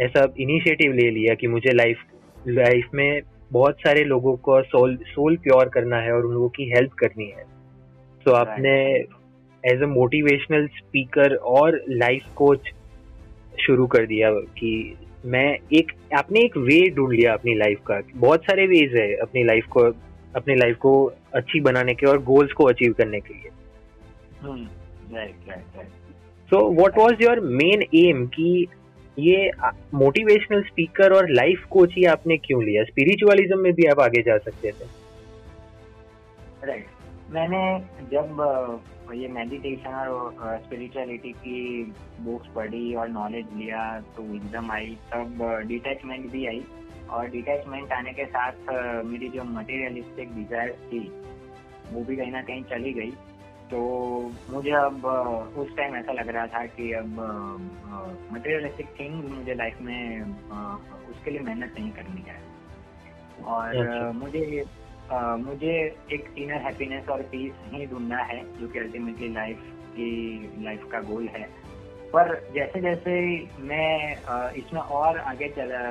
ऐसा 0.00 0.26
इनिशिएटिव 0.40 0.92
ले 0.92 1.10
लिया 1.10 1.34
कि 1.34 1.46
मुझे 1.46 1.72
लाइफ 1.72 2.04
लाइफ 2.48 2.88
में 2.94 3.20
बहुत 3.52 3.80
सारे 3.80 4.04
लोगों 4.04 4.36
को 4.36 4.60
सोल 4.62 4.96
सोल 5.06 5.36
प्योर 5.36 5.68
करना 5.68 5.96
है 5.96 6.12
और 6.12 6.26
उन 6.26 6.32
लोगों 6.34 6.48
की 6.48 6.68
हेल्प 6.70 6.92
करनी 6.92 7.26
है। 7.26 7.44
तो 8.26 8.32
आपने 8.32 8.74
एज 9.64 9.82
अ 9.82 9.86
मोटिवेशनल 9.86 10.66
स्पीकर 10.66 11.34
और 11.34 11.80
लाइफ 11.88 12.24
कोच 12.36 12.72
शुरू 13.60 13.86
कर 13.86 14.06
दिया 14.06 14.30
कि 14.58 14.72
मैं 15.24 15.46
एक 15.72 15.92
आपने 16.18 16.40
एक 16.40 16.56
वे 16.56 16.80
ढूंढ 16.90 17.12
लिया 17.12 17.32
अपनी 17.32 17.54
लाइफ 17.54 17.80
का 17.86 18.00
बहुत 18.14 18.44
सारे 18.44 18.66
वेज 18.66 18.96
है 18.96 19.12
अपनी 19.16 19.44
लाइफ 19.44 19.66
को 19.66 19.80
अपनी 20.36 20.54
लाइफ 20.54 20.76
को 20.76 20.92
अच्छी 21.34 21.60
बनाने 21.60 21.94
के 21.94 22.06
और 22.06 22.22
गोल्स 22.22 22.52
को 22.52 22.64
अचीव 22.64 22.92
करने 22.92 23.20
के 23.20 23.34
लिए। 23.34 23.50
So 26.48 26.70
what 26.70 26.98
was 26.98 27.22
your 27.22 27.40
main 27.40 27.82
aim 27.94 28.26
कि 28.26 28.66
ये 29.18 29.50
मोटिवेशनल 29.94 30.62
स्पीकर 30.64 31.12
और 31.12 31.30
लाइफ 31.30 31.64
कोच 31.70 31.92
ही 31.96 32.04
आपने 32.06 32.36
क्यों 32.38 32.62
लिया? 32.64 32.84
स्पिरिचुअलिज्म 32.84 33.58
में 33.58 33.72
भी 33.74 33.86
आप 33.88 34.00
आगे 34.00 34.22
जा 34.22 34.36
सकते 34.40 34.70
थे। 34.70 34.86
राइट 36.66 36.86
मैंने 37.30 37.60
जब 38.10 38.40
ये 39.14 39.28
मेडिटेशन 39.30 39.90
और 39.90 40.58
स्पिरिचुअलिटी 40.58 41.32
की 41.34 41.84
बुक्स 42.20 42.48
पढ़ी 42.54 42.94
और 42.94 43.08
नॉलेज 43.10 43.46
लिया 43.56 43.82
तो 44.16 44.22
विजडम 44.22 44.70
आई। 44.72 44.96
तब 45.12 45.42
डिटैचमेंट 45.68 46.30
भी 46.32 46.46
आई 46.46 46.62
और 47.10 47.28
डिटैचमेंट 47.30 47.92
आने 47.92 48.12
के 48.12 48.24
साथ 48.26 48.72
मेरी 49.06 49.28
जो 49.28 49.44
मटेरियलिस्टिक 49.44 50.34
डिज़ायर 50.34 50.72
थी, 50.84 51.00
वो 51.92 52.04
भी 52.04 52.16
कहीं 52.16 52.32
ना 52.32 52.42
कहीं 52.42 52.62
चली 52.64 52.92
गई। 52.92 53.12
तो 53.74 53.80
मुझे 54.50 54.70
अब 54.70 55.06
उस 55.58 55.76
टाइम 55.76 55.94
ऐसा 55.96 56.12
लग 56.12 56.28
रहा 56.28 56.46
था 56.46 56.64
कि 56.74 56.90
अब 56.92 57.16
मटेरियलिस्टिक 58.32 58.90
थिंग 59.00 59.14
मुझे 59.24 59.54
लाइफ 59.54 59.80
में 59.80 60.20
उसके 61.10 61.30
लिए 61.30 61.40
मेहनत 61.40 61.74
नहीं 61.78 61.90
करनी 61.90 62.22
है 62.28 62.36
और 63.44 63.76
अच्छा। 63.76 64.12
मुझे 64.12 64.64
मुझे 65.40 65.74
एक 66.12 66.30
इनर 66.38 66.62
हैप्पीनेस 66.62 67.08
और 67.08 67.22
पीस 67.32 67.52
ही 67.64 67.86
ढूंढना 67.86 68.22
है 68.22 68.38
जो 68.60 68.68
कि 68.68 68.78
अल्टीमेटली 68.78 69.32
लाइफ 69.32 69.66
की 69.96 70.12
लाइफ 70.64 70.88
का 70.92 71.00
गोल 71.10 71.28
है 71.28 71.42
पर 72.14 72.32
जैसे 72.54 72.80
जैसे 72.80 73.18
मैं 73.64 74.52
इसमें 74.52 74.80
और 74.80 75.18
आगे 75.26 75.48
चला 75.48 75.84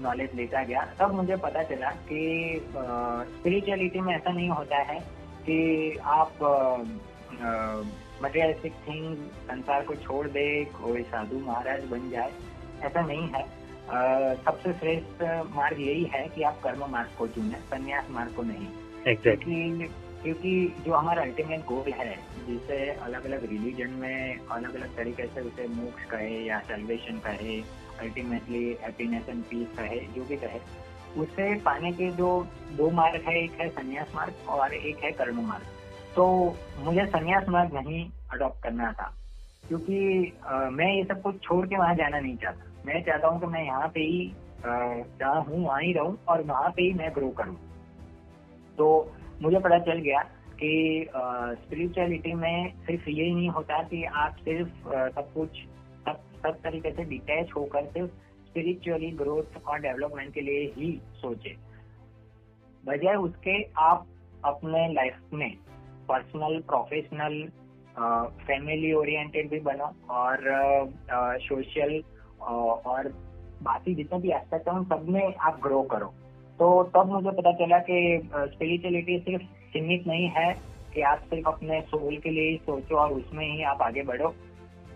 नॉलेज 0.00 0.34
लेता 0.34 0.62
गया 0.62 0.88
तब 1.00 1.14
मुझे 1.14 1.36
पता 1.36 1.62
चला 1.62 1.90
कि 2.08 2.24
स्पिरिचुअलिटी 2.66 4.00
में 4.00 4.14
ऐसा 4.14 4.32
नहीं 4.32 4.50
होता 4.50 4.82
है 4.82 5.00
कि 5.42 5.96
आप 6.12 6.38
मटेरियलिस्टिक 8.22 8.72
थिंग 8.88 9.16
संसार 9.46 9.84
को 9.84 9.94
छोड़ 9.94 10.26
दे 10.28 10.44
कोई 10.76 11.02
साधु 11.02 11.38
महाराज 11.38 11.84
बन 11.84 12.10
जाए 12.10 12.32
ऐसा 12.82 13.00
नहीं 13.00 13.28
है। 13.28 13.44
सबसे 14.44 14.72
श्रेष्ठ 14.72 15.22
मार्ग 15.54 15.80
यही 15.80 16.04
है 16.14 16.26
कि 16.28 16.42
आप 16.42 16.60
कर्म 16.64 16.84
मार्ग 16.90 17.16
को 17.18 17.26
चुने 17.28 17.60
संन्यास 17.70 18.10
मार्ग 18.10 18.34
को 18.34 18.42
नहीं। 18.42 18.68
Exactly. 19.14 19.90
क्योंकि 20.22 20.52
जो 20.86 20.92
हमारा 20.92 21.22
अल्टीमेट 21.22 21.60
गोल 21.66 21.92
है 21.92 22.14
जिसे 22.46 22.78
अलग 22.90 23.24
अलग 23.24 23.44
रिलीजन 23.50 23.90
में 23.90 24.46
अलग 24.52 24.74
अलग 24.74 24.96
तरीके 24.96 25.26
से 25.26 25.40
उसे 25.40 25.68
मोक्ष 25.68 26.04
कहे 26.04 26.38
या 26.46 26.58
सेलिब्रेशन 26.60 27.18
कहे 27.18 27.58
अल्टीमेटली 28.00 28.64
हैप्पीनेस 28.82 29.28
एंड 29.28 29.42
पीस 29.44 29.68
कहे 29.78 30.00
जो 30.14 30.24
भी 30.24 30.36
कहे 30.36 30.60
उसे 31.20 31.54
पाने 31.60 31.92
के 31.92 32.10
जो 32.12 32.28
दो 32.72 32.90
मार्ग 32.90 33.22
है। 33.28 33.34
एक 33.44 33.60
है 33.60 33.68
संन्यास 33.68 34.14
मार्ग 34.14 34.48
और 34.48 34.74
एक 34.74 35.04
है 35.04 35.12
कर्म 35.12 35.40
मार्ग। 35.46 35.64
तो 36.16 36.26
मुझे 36.78 37.04
संन्यास 37.06 37.48
मार्ग 37.48 37.74
नहीं 37.74 38.04
अडॉप्ट 38.32 38.62
करना 38.62 38.92
था। 38.92 39.12
क्योंकि 39.68 39.98
मैं 40.72 40.92
ये 40.92 41.04
सब 41.04 41.22
कुछ 41.22 41.40
छोड़ 41.42 41.66
के 41.66 41.76
वहाँ 41.76 41.94
जाना 41.94 42.20
नहीं 42.20 42.36
चाहता। 42.36 42.82
मैं 42.86 43.02
चाहता 43.02 43.28
हूँ 43.28 43.40
कि 43.40 43.46
मैं 43.46 43.64
यहाँ 43.64 43.88
पे 43.88 44.00
ही 44.00 44.32
जहाँ 44.64 45.42
हूँ, 45.42 45.64
वहाँ 45.64 45.80
ही 45.82 45.92
रहूँ 45.92 46.16
और 46.28 46.42
वहाँ 46.42 46.70
पे 46.70 46.82
ही 46.82 46.92
मैं 46.92 47.10
ग्रो 47.14 47.28
करूँ। 47.38 47.56
तो 48.78 48.88
मुझे 49.42 49.58
पता 49.58 49.78
चल 49.78 49.98
गया 49.98 50.22
कि 50.54 51.06
स्पिरिचुअलिटी 51.60 52.32
में 52.34 52.72
सिर्फ़ 52.86 53.08
ये 53.10 53.24
ही 53.24 53.34
नहीं 53.34 53.48
होता 53.48 53.82
कि 53.82 54.02
आप 54.04 54.36
सिर्फ़ 54.38 54.88
सब 55.14 55.32
कुछ, 55.34 55.62
सब 56.06 56.20
सब 56.42 56.60
तरीके 56.64 56.90
से 56.90 57.04
डिटैच 57.04 57.50
होकर 57.56 57.86
सिर्फ़ 57.86 58.10
स्पिरिचुअली 58.48 59.10
ग्रोथ 59.16 59.62
और 59.66 59.78
डेवलपमेंट 59.80 60.32
के 60.34 60.40
लिए 60.40 60.66
ही 60.76 60.92
सोचे। 61.16 61.56
बजाय 62.84 63.14
उसके 63.16 63.62
आप 63.80 64.06
अपने 64.44 64.86
लाइफ 64.92 65.18
में 65.32 65.50
पर्सनल 66.10 66.60
प्रोफेशनल 66.68 67.42
फैमिली 68.46 68.92
ओरिएंटेड 68.92 69.50
भी 69.50 69.60
बनो 69.60 69.92
और 70.10 70.38
सोशल 71.40 72.00
uh, 72.00 72.84
और 72.86 73.08
बाकी 73.62 73.94
जितने 73.94 74.18
भी 74.18 74.30
एस्पेक्ट 74.32 74.68
है 74.68 74.74
उन 74.74 74.84
सब 74.84 75.08
में 75.08 75.34
आप 75.38 75.58
ग्रो 75.62 75.82
करो। 75.90 76.06
तो 76.58 76.82
तब 76.94 77.10
मुझे 77.12 77.30
पता 77.30 77.52
चला 77.54 77.78
कि 77.78 77.98
स्पिरिचुअलिटी 78.34 79.18
सिर्फ़ 79.18 79.42
सीमित 79.72 80.06
नहीं 80.06 80.28
है 80.28 80.52
कि 80.94 81.02
आप 81.02 81.18
सिर्फ़ 81.20 81.48
अपने 81.48 81.80
सोल 81.80 82.16
के 82.16 82.30
लिए 82.30 82.48
ही 82.50 82.56
सोचो 82.56 82.96
और 82.96 83.12
उसमें 83.12 83.44
ही 83.46 83.62
आप 83.62 83.82
आगे 83.82 84.02
बढ़ो 84.02 84.28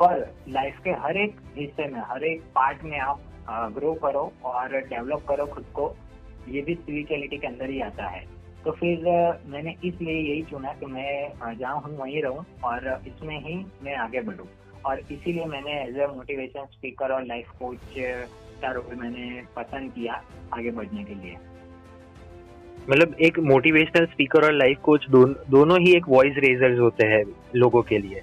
पर 0.00 0.26
लाइफ 0.48 0.78
के 0.84 0.90
हर 1.02 1.16
एक 1.16 1.40
हिस्से 1.56 1.88
में 1.88 2.00
हर 2.04 2.24
एक 2.24 2.42
पार्ट 2.54 2.84
में 2.84 2.98
आप 3.00 3.20
ग्रो 3.76 3.92
करो 3.94 4.30
और 4.44 4.76
डेवलप 4.88 5.24
करो 5.28 5.46
खुद 5.46 5.64
को। 5.74 5.94
ये 6.48 6.62
भी 6.62 6.74
स्पिरिचुअलिटी 6.74 7.36
के 7.36 7.46
अंदर 7.46 7.70
ही 7.70 7.80
आता 7.80 8.06
है। 8.06 8.33
तो 8.64 8.72
फिर 8.72 8.98
मैंने 9.46 9.74
इसलिए 9.84 10.12
यही 10.12 10.42
चुना 10.42 10.72
कि 10.72 10.86
मैं 10.86 11.54
जहाँ 11.54 11.80
हूँ 11.80 11.96
वहीं 11.96 12.22
रहूँ 12.22 12.44
और 12.64 12.86
इसमें 13.06 13.38
ही 13.40 13.54
मैं 13.82 13.96
आगे 13.96 14.20
बढ़ूँ। 14.20 14.46
और 14.86 14.98
इसीलिए 15.00 15.44
मैंने 15.46 15.72
एज 15.82 15.98
ए 15.98 16.06
मोटिवेशन 16.06 16.64
स्पीकर 16.72 17.12
और 17.12 17.24
लाइफ 17.26 17.50
कोच 17.58 17.94
का 18.62 18.70
रोल 18.72 18.94
मैंने 18.94 19.42
पसंद 19.56 19.92
किया 19.92 20.20
आगे 20.54 20.70
बढ़ने 20.70 21.04
के 21.04 21.14
लिए। 21.14 21.36
मतलब 22.90 23.14
एक 23.20 23.38
मोटिवेशनल 23.40 24.06
स्पीकर 24.06 24.44
और 24.44 24.52
लाइफ 24.52 24.78
कोच 24.82 25.06
दोन, 25.10 25.36
दोनों 25.50 25.78
ही 25.80 25.94
एक 25.96 26.08
वॉइस 26.08 26.34
रेजर्स 26.38 26.78
होते 26.78 27.06
हैं 27.06 27.22
लोगों 27.56 27.82
के 27.82 27.98
लिए। 27.98 28.20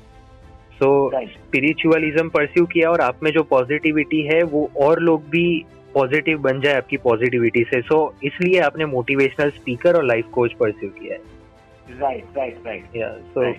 सो 0.74 0.90
स्पिरिचुअलिज्म 1.28 2.30
परस्यू 2.30 2.66
किया 2.66 2.90
और 2.90 3.02
आप 3.02 3.24
में 3.24 3.32
जो 3.32 3.44
पॉजिटिविटी 3.50 4.22
है 4.24 4.42
वो 4.44 4.70
और 4.82 5.00
लोग 5.00 5.24
भी 5.30 5.46
पॉजिटिव 5.94 6.40
बन 6.40 6.62
जाए 6.62 6.74
आपकी 6.74 6.98
पॉजिटिविटी 7.00 7.64
से। 7.64 7.82
सो 7.82 7.96
so, 7.98 8.24
इसलिए 8.24 8.60
आपने 8.62 8.86
मोटिवेशनल 8.88 9.50
स्पीकर 9.52 9.96
और 9.96 10.06
लाइफ 10.06 10.30
कोच 10.34 10.54
परस्यू 10.54 10.90
किया 10.92 11.16
है। 11.16 12.00
राइट 12.00 12.38
राइट 12.38 12.66
राइट 12.66 12.86
सो 13.34 13.50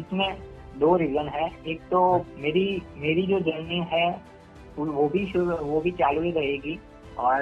इसमें 0.00 0.36
दो 0.78 0.96
रीजन 0.96 1.28
है। 1.28 1.46
एक 1.68 1.80
तो 1.90 2.02
मेरी 2.38 2.66
मेरी 2.98 3.26
जो 3.26 3.40
जर्नी 3.40 3.80
है 3.92 4.08
वो 4.78 5.08
भी 5.08 5.24
वो 5.34 5.80
भी 5.80 5.90
चालू 5.92 6.22
ही 6.22 6.30
रहेगी। 6.30 6.78
और 7.18 7.40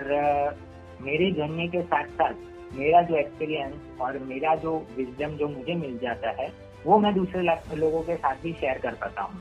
मेरी 1.03 1.31
जर्नी 1.33 1.69
के 1.69 1.83
साथ 1.83 2.07
साथ 2.19 2.35
मेरा 2.75 3.03
जो 3.03 3.17
एक्सपीरियंस 3.17 4.01
और 4.01 4.19
मेरा 4.25 4.55
जो 4.63 4.73
विजडम 4.97 5.37
जो 5.37 5.49
मुझे 5.49 5.75
मिल 5.75 5.99
जाता 5.99 6.31
है 6.41 6.51
वो 6.87 6.99
मैं 6.99 7.15
दूसरे 7.15 7.43
लोगों 7.77 8.01
के 8.03 8.17
साथ 8.17 8.43
भी 8.43 8.53
शेयर 8.53 8.79
कर 8.79 8.95
पाता 8.95 9.23
हूँ। 9.23 9.41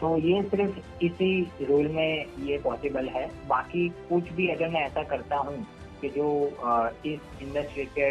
तो 0.00 0.16
ये 0.18 0.42
सिर्फ़ 0.44 1.04
इसी 1.04 1.30
रोल 1.62 1.86
में 1.88 2.26
ये 2.44 2.58
पॉसिबल 2.64 3.08
है। 3.08 3.26
बाकी 3.48 3.88
कुछ 4.08 4.32
भी 4.32 4.48
अगर 4.48 4.68
मैं 4.68 4.80
ऐसा 4.80 5.02
करता 5.02 5.36
हूँ 5.36 5.66
कि 6.00 6.08
जो 6.08 6.26
इस 7.06 7.42
इंडस्ट्री 7.42 7.84
के 7.98 8.08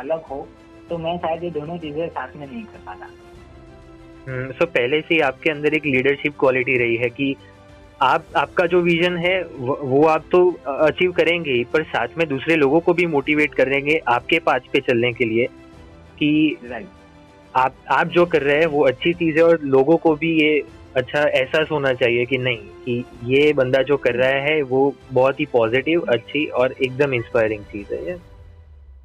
अलग 0.00 0.22
हो 0.24 0.46
तो 0.88 0.98
मैं 0.98 1.16
शायद 1.18 1.44
ये 1.44 1.50
दोनों 1.50 1.76
चीज़ें 1.78 2.08
साथ 2.08 2.36
में 2.36 2.46
नहीं 2.46 2.62
कर 2.64 2.78
पाता। 2.86 3.06
सो 3.06 4.30
हम्म, 4.30 4.64
पहले 4.64 5.00
से 5.00 5.18
आपके 5.20 5.50
अंदर 5.50 5.74
एक 5.74 5.86
लीडरशिप 5.86 6.38
क्वालिटी 6.38 6.76
रही 6.78 6.96
है 6.96 7.08
कि 7.10 7.34
आप 8.02 8.24
आपका 8.36 8.66
जो 8.66 8.80
विजन 8.82 9.16
है 9.16 9.42
वो 9.58 10.04
आप 10.06 10.24
तो 10.32 10.50
अचीव 10.66 11.12
करेंगे 11.12 11.50
ही 11.50 11.64
पर 11.64 11.82
साथ 11.82 12.16
में 12.18 12.26
दूसरे 12.28 12.56
लोगों 12.56 12.80
को 12.80 12.92
भी 12.92 13.06
मोटिवेट 13.06 13.54
करेंगे 13.54 14.00
आपके 14.08 14.38
पास 14.38 14.62
पे 14.72 14.80
चलने 14.80 15.12
के 15.12 15.24
लिए 15.24 15.46
कि 16.18 16.56
आप 17.54 17.74
आप 17.90 18.06
जो 18.06 18.24
कर 18.26 18.42
रहे 18.42 18.58
हैं 18.58 18.66
वो 18.66 18.84
अच्छी 18.86 19.12
चीज़ 19.14 19.36
है 19.36 19.42
और 19.44 19.60
लोगों 19.62 19.96
को 19.96 20.14
भी 20.16 20.32
ये 20.42 20.62
अच्छा 20.96 21.22
एहसास 21.22 21.70
होना 21.70 21.92
चाहिए 21.92 22.24
कि 22.24 22.38
नहीं 22.38 22.58
कि 22.84 23.04
ये 23.24 23.52
बंदा 23.52 23.82
जो 23.82 23.96
कर 23.96 24.14
रहा 24.14 24.40
है 24.44 24.60
वो 24.62 24.80
बहुत 25.12 25.40
ही 25.40 25.46
पॉजिटिव 25.52 26.04
अच्छी 26.08 26.44
और 26.60 26.74
एकदम 26.82 27.14
इंस्पायरिंग 27.14 27.64
चीज़ 27.64 27.94
है 27.94 28.16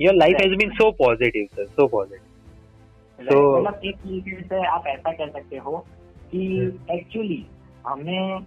your 0.01 0.15
life 0.15 0.41
has 0.41 0.55
been 0.55 0.71
so 0.71 0.91
positive 0.99 1.47
sir 1.55 1.65
so 1.65 1.87
positive 1.87 3.25
तो 3.29 3.39
मतलब 3.57 3.81
एक 3.85 3.95
तरीके 3.95 4.41
से 4.41 4.65
आप 4.67 4.83
ऐसा 4.87 5.11
कह 5.11 5.27
सकते 5.27 5.57
हो 5.57 5.77
कि 6.31 6.43
एक्चुअली 6.91 7.45
हमें 7.87 8.45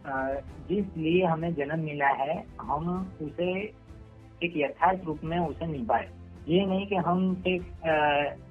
जिस 0.68 0.96
लिए 0.96 1.24
हमें 1.24 1.54
जन्म 1.54 1.84
मिला 1.84 2.08
है 2.22 2.42
हम 2.60 2.88
उसे 3.22 3.52
एक 4.44 4.52
यथार्थ 4.56 5.04
रूप 5.04 5.20
में 5.24 5.38
उसे 5.38 5.66
निभाए। 5.66 6.08
ये 6.48 6.64
नहीं 6.66 6.86
कि 6.86 6.94
हम 7.06 7.34
सिर्फ़ 7.34 7.66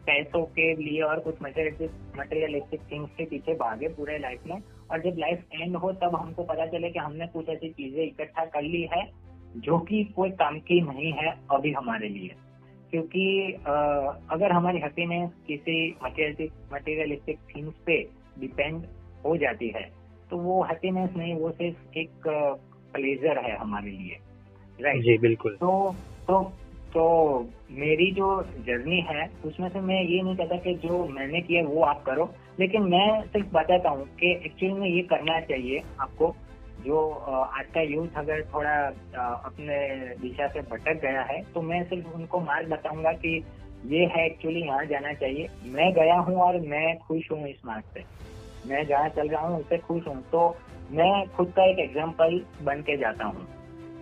पैसों 0.05 0.43
के 0.57 0.73
लिए 0.75 1.01
और 1.01 1.19
कुछ 1.19 1.41
मटेरियलिस्टिक 1.43 2.81
थिंग्स 2.91 3.09
के 3.17 3.25
पीछे 3.25 3.53
भागे 3.53 3.87
पूरे 3.87 4.17
लाइफ 4.17 4.47
में। 4.47 4.55
और 4.91 5.01
जब 5.01 5.17
लाइफ 5.19 5.43
एंड 5.53 5.75
हो 5.75 5.91
तब 6.01 6.15
हमको 6.15 6.43
पता 6.43 6.65
चले 6.67 6.89
कि 6.89 6.99
हमने 6.99 7.27
कुछ 7.27 7.49
ऐसी 7.49 7.69
चीज़ें 7.69 8.03
इकट्ठा 8.03 8.45
कर 8.45 8.61
ली 8.61 8.81
है 8.93 9.03
जो 9.57 9.77
कि 9.79 10.03
कोई 10.15 10.29
काम 10.37 10.59
की 10.59 10.79
नहीं 10.81 11.11
है 11.13 11.33
अभी 11.51 11.71
हमारे 11.71 12.09
लिए। 12.09 12.35
क्योंकि 12.91 13.25
अगर 14.31 14.51
हमारी 14.51 14.79
हैप्पीनेस 14.79 15.29
किसी 15.47 15.75
मटेरियलिस्टिक 16.03 17.39
थिंग्स 17.55 17.75
पे 17.85 17.97
डिपेंड 18.39 18.83
हो 19.25 19.35
जाती 19.37 19.67
है 19.67 19.83
तो 20.31 20.37
वो 20.37 20.61
हैप्पीनेस 20.63 21.09
नहीं 21.17 21.35
वो 21.35 21.51
सिर्फ़ 21.51 21.97
एक 21.97 22.27
प्लेजर 22.93 23.37
है 23.39 23.55
हमारे 23.57 23.91
लिए। 23.91 24.17
राइट 24.79 25.01
जी 25.01 25.17
बिल्कुल। 25.17 25.55
तो 25.55 25.95
तो 26.27 26.41
तो 26.93 27.03
मेरी 27.71 28.11
जो 28.11 28.27
जर्नी 28.59 28.99
है 29.01 29.29
उसमें 29.45 29.67
से 29.69 29.81
मैं 29.81 30.01
ये 30.03 30.21
नहीं 30.21 30.35
कहता 30.35 30.55
कि 30.55 30.73
जो 30.77 31.05
मैंने 31.07 31.41
किया 31.41 31.63
वो 31.63 31.81
आप 31.83 32.03
करो। 32.03 32.25
लेकिन 32.59 32.83
मैं 32.89 33.21
सिर्फ़ 33.23 33.47
बताता 33.53 33.89
हूँ 33.89 34.05
कि 34.15 34.31
एक्चुअली 34.35 34.73
में 34.73 34.87
ये 34.87 35.01
करना 35.09 35.39
चाहिए 35.41 35.83
आपको। 36.01 36.33
जो 36.85 36.99
आज 37.35 37.65
का 37.73 37.81
यूथ 37.83 38.17
अगर 38.17 38.41
थोड़ा 38.53 38.71
अपने 39.45 39.77
दिशा 40.21 40.47
से 40.47 40.61
भटक 40.71 41.01
गया 41.01 41.21
है 41.23 41.41
तो 41.53 41.61
मैं 41.61 41.83
सिर्फ़ 41.83 42.15
उनको 42.15 42.39
मार्ग 42.41 42.69
बताऊँगा 42.69 43.11
कि 43.15 43.35
ये 43.87 44.05
है 44.07 44.25
एक्चुअली 44.25 44.61
यहाँ 44.61 44.85
जाना 44.85 45.13
चाहिए। 45.13 45.47
मैं 45.67 45.91
गया 45.93 46.15
हूँ 46.19 46.35
और 46.41 46.59
मैं 46.67 46.97
खुश 46.99 47.31
हूँ 47.31 47.47
इस 47.47 47.65
मार्ग 47.65 47.83
से। 47.93 48.03
मैं 48.69 48.85
जहाँ 48.87 49.09
चल 49.09 49.29
रहा 49.29 49.47
हूँ 49.47 49.59
उससे 49.59 49.77
खुश 49.79 50.07
हूँ। 50.07 50.21
तो 50.31 50.47
मैं 50.91 51.27
खुद 51.29 51.53
का 51.55 51.65
एक 51.65 51.79
एग्ज़ाम्पल 51.79 52.41
बन 52.63 52.81
के 52.81 52.97
जाता 52.97 53.25
हूँ। 53.25 53.47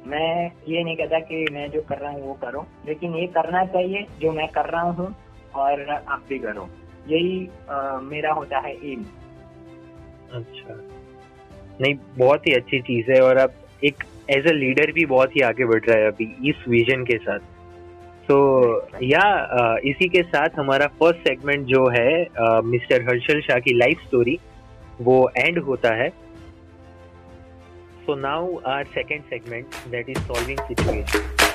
मैं 0.08 0.52
ये 0.68 0.84
नहीं 0.84 0.96
कहता 0.98 1.20
कि 1.22 1.46
मैं 1.54 1.70
जो 1.72 1.82
कर 1.82 1.98
रहा 1.98 2.12
हूँ 2.12 2.22
वो 2.22 2.34
करो, 2.42 2.66
लेकिन 2.86 3.16
ये 3.16 3.26
करना 3.30 3.64
चाहिए 3.68 4.06
जो 4.22 4.32
मैं 4.32 4.48
कर 4.48 4.70
रहा 4.70 4.90
हूँ 4.92 5.14
और 5.56 5.90
आप 5.90 6.26
भी 6.30 6.40
करो। 6.40 6.68
यही 7.12 7.48
आ, 7.70 8.00
मेरा 8.04 8.32
होता 8.34 8.60
है 8.60 8.74
एम 8.92 9.06
अच्छा। 10.34 10.74
नहीं 11.82 11.94
बहुत 12.18 12.48
ही 12.48 12.54
अच्छी 12.54 12.80
चीज़ 12.88 13.12
है 13.12 13.22
और 13.24 13.38
अब 13.38 13.54
एक 13.84 14.04
एज 14.30 14.48
अ 14.48 14.52
लीडर 14.54 14.92
भी 14.92 15.06
बहुत 15.06 15.36
ही 15.36 15.42
आगे 15.44 15.66
बढ़ 15.66 15.84
रहा 15.86 15.98
है 15.98 16.08
अभी 16.08 16.26
इस 16.50 16.68
विजन 16.70 17.04
के 17.06 17.18
साथ। 17.18 17.40
तो 18.28 18.38
या 19.04 19.24
इसी 19.86 20.08
के 20.10 20.22
साथ 20.24 20.60
हमारा 20.60 20.88
फ़र्स्ट 21.00 21.28
सेगमेंट 21.28 21.66
जो 21.68 21.88
है 21.90 22.62
मिस्टर 22.66 23.10
हर्षल 23.10 23.42
शाह 23.42 23.60
की 23.60 23.74
लाइफ 23.78 24.02
स्टोरी 24.08 24.38
वो 25.02 25.18
एंड 25.38 25.60
होता 25.66 25.94
है। 25.96 26.10
So 28.06 28.16
now 28.18 28.56
our 28.68 28.86
second 28.98 29.30
segment 29.30 29.66
that 29.94 30.10
is 30.10 30.20
solving 30.28 30.60
situations. 30.70 31.49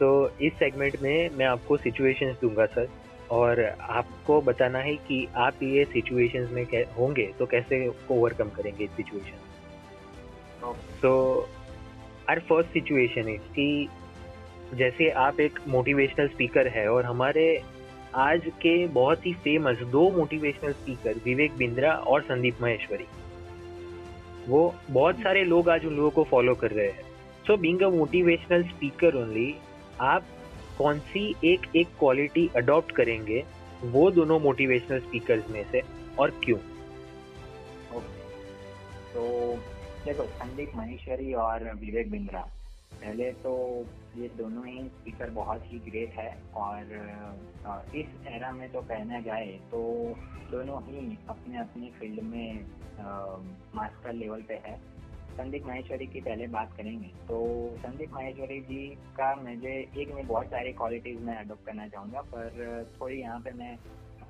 तो 0.00 0.08
इस 0.40 0.52
सेगमेंट 0.52 0.96
में 1.02 1.30
मैं 1.36 1.46
आपको 1.46 1.76
सिचुएशंस 1.76 2.36
दूँगा 2.40 2.66
सर 2.66 2.88
और 3.30 3.64
आपको 3.80 4.40
बताना 4.40 4.78
है 4.78 4.94
कि 4.96 5.28
आप 5.36 5.62
ये 5.62 5.84
सिचुएशंस 5.84 6.50
में 6.50 6.64
होंगे 6.98 7.26
तो 7.38 7.46
कैसे 7.46 7.86
ओवरकम 8.10 8.48
करेंगे 8.48 8.84
इस 8.84 8.90
सिचुएशन 8.90 9.38
तो 11.02 11.12
आर 12.30 12.40
फ़र्स्ट 12.40 12.70
सिचुएशन 12.70 13.28
इज़ 13.28 13.52
कि 13.52 13.88
जैसे 14.74 15.10
आप 15.10 15.40
एक 15.40 15.58
मोटिवेशनल 15.68 16.28
स्पीकर 16.28 16.68
है 16.68 16.88
और 16.88 17.04
हमारे 17.04 17.62
आज 18.14 18.40
के 18.46 18.86
बहुत 18.86 19.26
ही 19.26 19.32
फ़ेमस 19.34 19.78
दो 19.78 20.10
मोटिवेशनल 20.10 20.72
स्पीकर 20.72 21.14
विवेक 21.24 21.56
बिंद्रा 21.56 21.92
और 21.92 22.22
संदीप 22.22 22.62
महेश्वरी 22.62 23.04
वो 24.48 24.74
बहुत 24.90 25.14
सारे 25.14 25.44
लोग 25.44 25.68
आज 25.68 25.86
उन 25.86 25.96
लोगों 25.96 26.10
को 26.10 26.24
फॉलो 26.24 26.54
कर 26.54 26.70
रहे 26.70 26.86
हैं. 26.86 27.02
So 27.46 27.56
being 27.56 27.82
a 27.82 27.88
motivational 27.88 28.62
speaker 28.62 29.14
only 29.14 29.54
आप 30.00 30.26
कौन 30.78 30.98
सी 31.08 31.22
एक 31.44 31.66
एक 31.76 31.88
क्वालिटी 31.98 32.46
अडॉप्ट 32.56 32.92
करेंगे 32.92 33.42
वो 33.84 34.10
दोनों 34.10 34.38
मोटिवेशनल 34.40 35.00
स्पीकर्स 35.00 35.50
में 35.50 35.64
से 35.72 35.82
और 36.18 36.30
क्यों? 36.44 36.58
तो 39.12 39.22
देखो, 40.04 40.24
संदीप 40.24 40.72
महेश्वरी 40.76 41.32
और 41.34 41.64
विवेक 41.74 42.10
बिंद्रा, 42.10 42.40
पहले 42.92 43.30
तो 43.42 43.52
ये 44.16 44.28
दोनों 44.36 44.66
ही 44.66 44.78
स्पीकर 44.88 45.30
बहुत 45.30 45.62
ही 45.64 45.78
ग्रेट 45.80 46.14
है 46.14 46.30
और 46.56 46.80
इस 47.94 48.06
एरा 48.28 48.50
में 48.52 48.68
तो 48.72 48.80
कहना 48.82 49.20
जाए 49.20 49.46
तो 49.70 49.80
दोनों 50.50 50.80
ही 50.82 51.18
अपने 51.28 51.58
अपने 51.58 51.90
फ़ील्ड 51.98 52.22
में 52.22 52.64
मास्टर 53.74 54.12
लेवल 54.12 54.42
पे 54.42 54.54
है। 54.64 54.78
संदीप 55.30 55.66
माहेश्वरी 55.66 56.06
की 56.06 56.20
पहले 56.20 56.46
बात 56.48 56.72
करेंगे। 56.76 57.08
तो 57.28 57.38
संदीप 57.78 58.12
माहेश्वरी 58.12 58.60
जी 58.60 58.86
का 59.16 59.34
मुझे 59.36 59.74
एक 59.96 60.14
में 60.14 60.26
बहुत 60.26 60.46
सारी 60.46 60.72
क्वालिटीज 60.72 61.20
मैं 61.22 61.36
अडोप्ट 61.36 61.66
करना 61.66 61.88
चाहूँगा 61.88 62.20
पर 62.34 62.84
थोड़ी 63.00 63.20
यहाँ 63.20 63.40
पे 63.40 63.52
मैं 63.58 63.76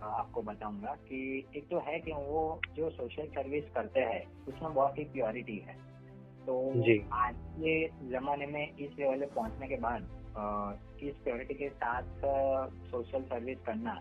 आपको 0.03 0.43
बताऊँगा 0.43 0.95
कि 1.09 1.21
एक 1.57 1.67
तो 1.71 1.79
है 1.87 1.99
कि 2.01 2.13
वो 2.13 2.61
जो 2.77 2.91
सोशल 2.91 3.27
सर्विस 3.31 3.65
करते 3.75 4.01
हैं 4.03 4.23
उसमें 4.49 4.73
बहुत 4.75 4.99
ही 4.99 5.05
प्योरिटी 5.13 5.57
है। 5.67 5.75
तो 6.47 6.55
आज 7.15 7.35
के 7.57 7.75
जमाने 8.11 8.47
में 8.47 8.63
इस 8.63 8.99
लेवल 8.99 9.21
पे 9.21 9.27
पहुँचने 9.27 9.69
के 9.69 9.77
बाद 9.77 10.09
इस 11.03 11.17
प्योरिटी 11.25 11.55
के 11.55 11.69
साथ 11.71 12.25
सोशल 12.91 13.23
सर्विस 13.25 13.59
करना 13.67 14.01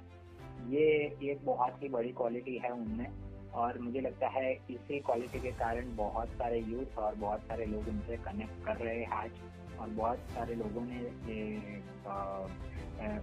ये 0.70 0.86
एक 1.24 1.46
बहुत 1.46 1.84
ही 1.84 1.90
बड़ी 1.90 2.12
क्वालिटी 2.12 2.58
है 2.58 2.72
उनमें। 2.72 3.08
और 3.54 3.80
मुझे 3.80 4.02
लगता 4.02 4.28
है 4.28 4.52
इसी 4.72 5.00
क्वालिटी 5.00 5.40
के 5.40 5.52
कारण 5.60 5.96
बहुत 5.96 6.30
सारे 6.30 6.60
यूथ 6.60 6.98
और 6.98 7.16
बहुत 7.16 7.42
सारे 7.42 7.66
लोग 7.66 7.88
उनसे 7.88 8.18
कनेक्ट 8.18 8.66
कर 8.66 8.76
रहे 8.78 8.98
हैं 8.98 9.08
आज। 9.14 9.32
और 9.80 9.90
बहुत 9.90 10.20
सारे 10.32 10.56
लोगों 10.56 10.82
ने 10.86 11.00
ये 11.28 11.78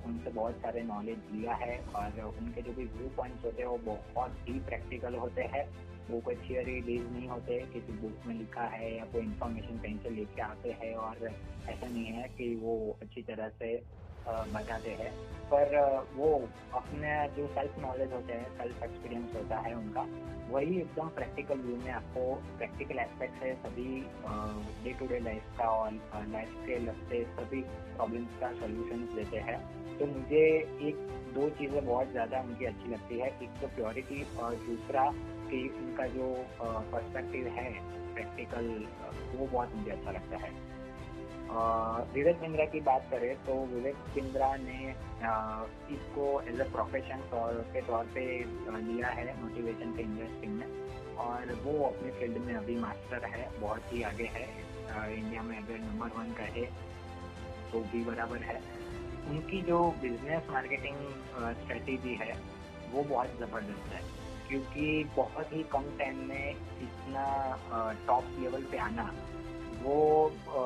उनसे 0.07 0.31
बहुत 0.31 0.55
सारे 0.55 0.83
नॉलेज 0.83 1.19
लिया 1.33 1.55
है 1.55 1.79
और 1.97 2.21
उनके 2.21 2.63
जो 2.63 2.73
भी 2.73 2.85
व्यू 2.87 3.09
पॉइंट्स 3.17 3.45
होते 3.45 3.63
हैं 3.63 3.69
वो 3.69 3.79
बहुत 4.15 4.37
ही 4.49 4.59
प्रैक्टिकल 4.61 5.15
होते 5.15 5.43
हैं। 5.55 5.65
वो 6.11 6.21
कोई 6.21 6.35
थियोरी 6.37 6.81
बेस्ड 6.81 7.13
नहीं 7.13 7.29
होते, 7.29 7.59
किसी 7.73 7.93
बुक 7.93 8.27
में 8.27 8.35
लिखा 8.35 8.65
है 8.75 8.97
या 8.97 9.05
कोई 9.05 9.23
इन्फॉर्मेशन 9.23 9.79
कहीं 9.79 9.99
से 9.99 10.11
लेके 10.11 10.43
आते 10.43 10.73
हैं 10.81 10.95
और 10.95 11.27
ऐसा 11.27 11.87
नहीं 11.87 12.05
है 12.05 12.29
कि 12.29 12.55
वो 12.55 12.77
अच्छी 13.03 13.23
तरह 13.23 13.49
से 13.49 13.75
बताते 14.27 14.91
हैं। 15.01 15.11
पर 15.49 15.75
वो 16.15 16.29
अपने 16.75 17.11
जो 17.37 17.47
सेल्फ 17.49 17.79
नॉलेज 17.79 18.13
होते 18.13 18.33
हैं 18.33 18.49
सेल्फ 18.59 18.83
एक्सपीरियंस 18.83 19.35
होता 19.37 19.59
है 19.59 19.75
उनका, 19.75 20.03
वही 20.51 20.81
एकदम 20.81 21.09
प्रैक्टिकल 21.11 21.59
व्यू 21.59 21.77
में 21.77 21.91
आपको 21.93 22.25
प्रैक्टिकल 22.59 22.99
एस्पेक्ट 22.99 23.43
है 23.43 23.55
सभी 23.63 24.01
डे 24.85 24.93
टू 24.93 25.07
डे 25.07 25.19
लाइफ 25.21 25.57
का 25.59 25.69
और 25.71 25.93
लाइफ 26.33 26.55
के 26.67 26.79
लगते 26.79 27.23
सभी 27.33 27.63
प्रॉब्लम्स 27.95 28.41
का 28.41 28.53
सोल्यूशन 28.53 29.09
देते 29.15 29.39
हैं। 29.49 29.59
तो 29.99 30.07
मुझे 30.07 30.45
एक, 30.89 30.97
दो 31.35 31.49
चीज़ें 31.51 31.85
बहुत 31.87 32.11
ज़्यादा 32.11 32.43
मुझे 32.43 32.67
अच्छी 32.67 32.93
लगती 32.93 33.19
है। 33.19 33.29
एक 33.43 33.61
तो 33.61 33.69
प्योरिटी 33.77 34.23
और 34.39 34.55
दूसरा 34.67 35.11
कि 35.51 35.69
उनका 35.79 36.07
जो 36.09 36.35
पर्सपेक्टिव 36.61 37.47
है 37.57 37.71
प्रैक्टिकल 38.15 38.69
वो 39.35 39.47
बहुत 39.47 39.75
मुझे 39.75 39.91
अच्छा 39.91 40.11
लगता 40.11 40.37
है। 40.37 40.51
विवेक 42.15 42.41
बिंद्रा 42.41 42.65
की 42.67 42.81
बात 42.81 43.07
करें 43.11 43.35
तो 43.45 43.55
विवेक 43.67 43.97
बिंद्रा 44.15 44.55
ने 44.57 44.79
इसको 45.95 46.25
एज 46.43 46.61
अ 46.61 46.65
प्रोफेशन 46.73 47.21
के 47.73 47.81
तौर 47.83 48.05
पे 48.15 48.25
लिया 48.83 49.09
है 49.11 49.25
मोटिवेशन 49.43 49.95
के 49.97 50.03
इंडस्ट्री 50.03 50.49
में। 50.49 50.67
और 51.17 51.53
वो 51.65 51.73
अपने 51.87 52.11
फ़ील्ड 52.11 52.39
में 52.39 52.55
अभी 52.55 52.75
मास्टर 52.79 53.25
है, 53.27 53.49
बहुत 53.61 53.93
ही 53.93 54.03
आगे 54.03 54.25
है। 54.33 54.49
इंडिया 55.15 55.43
में 55.43 55.57
अगर 55.59 55.79
नंबर 55.81 56.19
वन 56.19 56.33
का 56.33 56.45
है 56.57 56.65
तो 57.73 57.81
भी 57.93 58.05
बराबर 58.05 58.43
है। 58.43 58.61
उनकी 59.31 59.63
जो 59.63 59.79
बिज़नेस 60.03 60.51
मार्केटिंग 60.51 60.97
स्ट्रेटेजी 61.63 62.15
है, 62.15 62.33
वो 62.93 63.03
बहुत 63.05 63.39
ज़बरदस्त 63.39 63.93
है। 63.93 64.03
क्योंकि 64.49 65.05
बहुत 65.17 65.53
ही 65.53 65.63
कम 65.73 65.85
टाइम 65.99 66.19
में 66.29 66.51
इतना 66.51 67.25
टॉप 68.07 68.37
लेवल 68.39 68.63
पे 68.63 68.79
आना 68.79 69.11
वो 69.87 69.99
आ, 70.27 70.63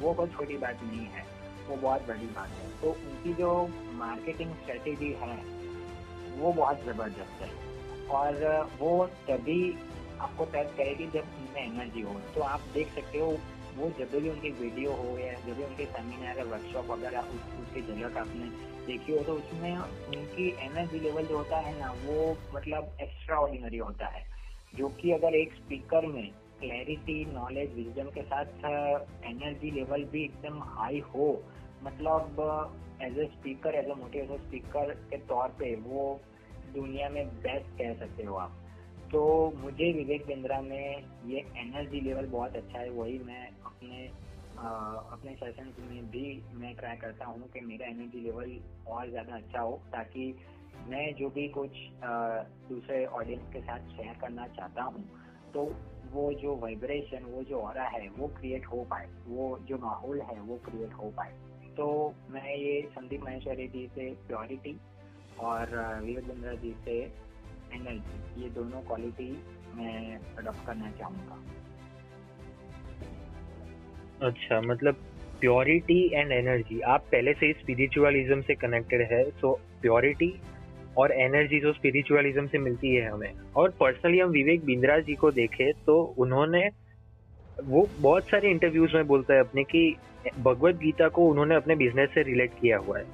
वो 0.00 0.12
कोई 0.14 0.28
छोटी 0.28 0.56
बात 0.56 0.82
नहीं 0.82 1.06
है 1.06 1.26
वो 1.68 1.76
बहुत 1.76 2.06
बड़ी 2.08 2.26
बात 2.26 2.50
है। 2.50 2.70
तो 2.80 2.90
उनकी 2.90 3.32
जो 3.34 3.50
मार्केटिंग 3.94 4.54
स्ट्रेटेजी 4.54 5.12
है 5.20 5.36
वो 6.38 6.52
बहुत 6.52 6.84
ज़बरदस्त 6.84 7.42
है। 7.42 7.50
और 8.08 8.70
वो 8.78 9.06
तभी 9.28 9.60
आपको 10.20 10.44
टच 10.44 10.74
करेगी 10.76 11.06
जब 11.06 11.36
उनमें 11.38 11.62
एनर्जी 11.62 12.00
हो। 12.00 12.14
तो 12.34 12.40
आप 12.42 12.60
देख 12.74 12.94
सकते 12.94 13.18
हो 13.18 13.38
वो 13.76 13.88
जब 13.98 14.10
भी 14.12 14.30
उनकी 14.30 14.50
वीडियो 14.50 14.92
हो 14.92 15.18
या 15.18 15.32
जब 15.40 15.56
भी 15.56 15.64
उनके 15.64 15.84
सेमिनार 15.86 16.38
या 16.38 16.44
वर्कशॉप 16.44 16.86
वगैरह 16.86 17.20
उस, 17.20 17.42
उसकी 17.60 18.00
का 18.00 18.20
आपने 18.20 18.48
देखी 18.86 19.12
हो 19.12 19.22
तो 19.24 19.32
उसमें 19.32 19.76
उनकी 19.76 20.48
एनर्जी 20.60 21.00
लेवल 21.00 21.26
जो 21.26 21.36
होता 21.36 21.56
है 21.56 21.78
ना 21.80 21.90
वो 22.04 22.36
मतलब 22.54 22.96
एक्स्ट्रा 23.00 23.36
ऑर्डिनरी 23.36 23.78
होता 23.78 24.06
है। 24.06 24.24
जो 24.74 24.88
कि 24.88 25.12
अगर 25.12 25.34
एक 25.34 25.52
स्पीकर 25.52 26.06
में 26.06 26.30
क्लैरिटी 26.60 27.24
नॉलेज 27.24 27.74
विजडम 27.74 28.08
के 28.10 28.22
साथ 28.22 28.64
एनर्जी 29.26 29.70
लेवल 29.70 30.04
भी 30.12 30.24
एकदम 30.24 30.60
हाई 30.68 30.98
हो। 31.14 31.26
मतलब 31.82 32.40
as 33.02 33.18
a 33.18 33.26
speaker 33.34 33.74
as 33.74 33.88
a 33.88 33.94
motivational 33.94 34.38
speaker 34.38 34.94
के 35.10 35.16
तौर 35.26 35.48
पे 35.58 35.74
वो 35.82 36.08
दुनिया 36.74 37.08
में 37.08 37.26
बेस्ट 37.42 37.76
कह 37.78 37.94
सकते 37.98 38.24
हो 38.24 38.34
आप। 38.36 38.56
तो 39.12 39.20
मुझे 39.56 39.92
विवेक 39.92 40.26
बिंद्रा 40.26 40.60
में 40.60 41.04
ये 41.26 41.44
एनर्जी 41.58 42.00
लेवल 42.00 42.26
बहुत 42.28 42.56
अच्छा 42.56 42.78
है। 42.78 42.90
वही 42.90 43.18
मैं 43.26 43.46
अपने 43.66 44.08
आ, 44.58 44.68
अपने 45.12 45.32
सेशन 45.34 45.72
में 45.80 46.10
भी 46.10 46.22
मैं 46.54 46.74
ट्राई 46.76 46.96
करता 46.96 47.24
हूँ 47.24 47.48
कि 47.48 47.60
मेरा 47.60 47.86
एनर्जी 47.86 48.20
लेवल 48.20 48.58
और 48.92 49.10
ज़्यादा 49.10 49.36
अच्छा 49.36 49.60
हो 49.60 49.80
ताकि 49.92 50.24
मैं 50.88 51.04
जो 51.14 51.28
भी 51.30 51.46
कुछ 51.48 51.70
आ, 52.04 52.10
दूसरे 52.68 53.04
ऑडियंस 53.06 53.52
के 53.52 53.60
साथ 53.60 53.86
शेयर 53.96 54.18
करना 54.20 54.46
चाहता 54.56 54.82
हूँ। 54.82 55.04
तो 55.54 55.64
वो 56.12 56.32
जो 56.32 56.56
वाइब्रेशन 56.56 57.24
वो 57.24 57.42
जो 57.42 57.60
और 57.60 57.78
है, 57.78 58.08
वो 58.08 58.26
क्रिएट 58.28 58.66
हो 58.66 58.86
पाए, 58.90 59.08
वो 59.26 59.58
जो 59.68 59.78
माहौल 59.78 60.20
है, 60.20 60.40
वो 60.40 60.56
क्रिएट 60.64 60.92
हो 60.92 61.10
पाए। 61.16 61.32
तो 61.76 62.14
मैं 62.30 62.54
ये 62.56 62.80
संदीप 62.94 63.24
महेश्वरी 63.24 63.66
जी 63.68 63.86
से 63.94 64.10
प्योरिटी 64.26 64.76
और 65.40 65.74
विवेक 66.04 66.28
बिंद्रा 66.28 66.54
जी 66.54 66.74
से 66.84 66.96
एनर्जी 67.74 68.42
ये 68.42 68.48
दोनों 68.50 68.80
क्वालिटी 68.80 69.30
मैं 69.74 70.18
अडॉप्ट 70.36 70.66
करना 70.66 70.90
चाहूँगा। 70.90 71.44
अच्छा 74.26 74.60
मतलब 74.60 74.94
प्योरिटी 75.40 76.00
एंड 76.14 76.32
एनर्जी 76.32 76.80
आप 76.80 77.04
पहले 77.12 77.32
से 77.32 77.46
ही 77.46 77.52
स्पिरिचुअलिज्म 77.52 78.40
से 78.40 78.54
कनेक्टेड 78.54 79.02
है 79.12 79.22
सो 79.30 79.52
प्योरिटी 79.80 80.30
और 80.98 81.12
एनर्जी 81.12 81.60
जो 81.60 81.72
स्पिरिचुअलिज्म 81.72 82.46
से 82.46 82.58
मिलती 82.58 82.94
है 82.94 83.08
हमें। 83.10 83.32
और 83.56 83.70
पर्सनली 83.70 84.18
हम 84.18 84.30
विवेक 84.30 84.64
बिंद्रा 84.64 84.98
जी 84.98 85.14
को 85.14 85.30
देखे 85.30 85.72
तो 85.72 86.14
उन्होंने 86.18 86.68
वो 87.64 87.88
बहुत 87.98 88.22
सारे 88.22 88.50
इंटरव्यूज़ 88.50 88.94
में 88.94 89.06
बोलता 89.06 89.34
है 89.34 89.40
अपने 89.40 89.64
कि 89.64 89.96
भगवत 90.38 90.74
गीता 90.74 91.08
को 91.08 91.28
उन्होंने 91.28 91.54
अपने 91.54 91.74
बिज़नेस 91.76 92.10
से 92.14 92.22
रिलेट 92.22 92.50
किया 92.60 92.78
हुआ 92.78 92.98
है। 92.98 93.04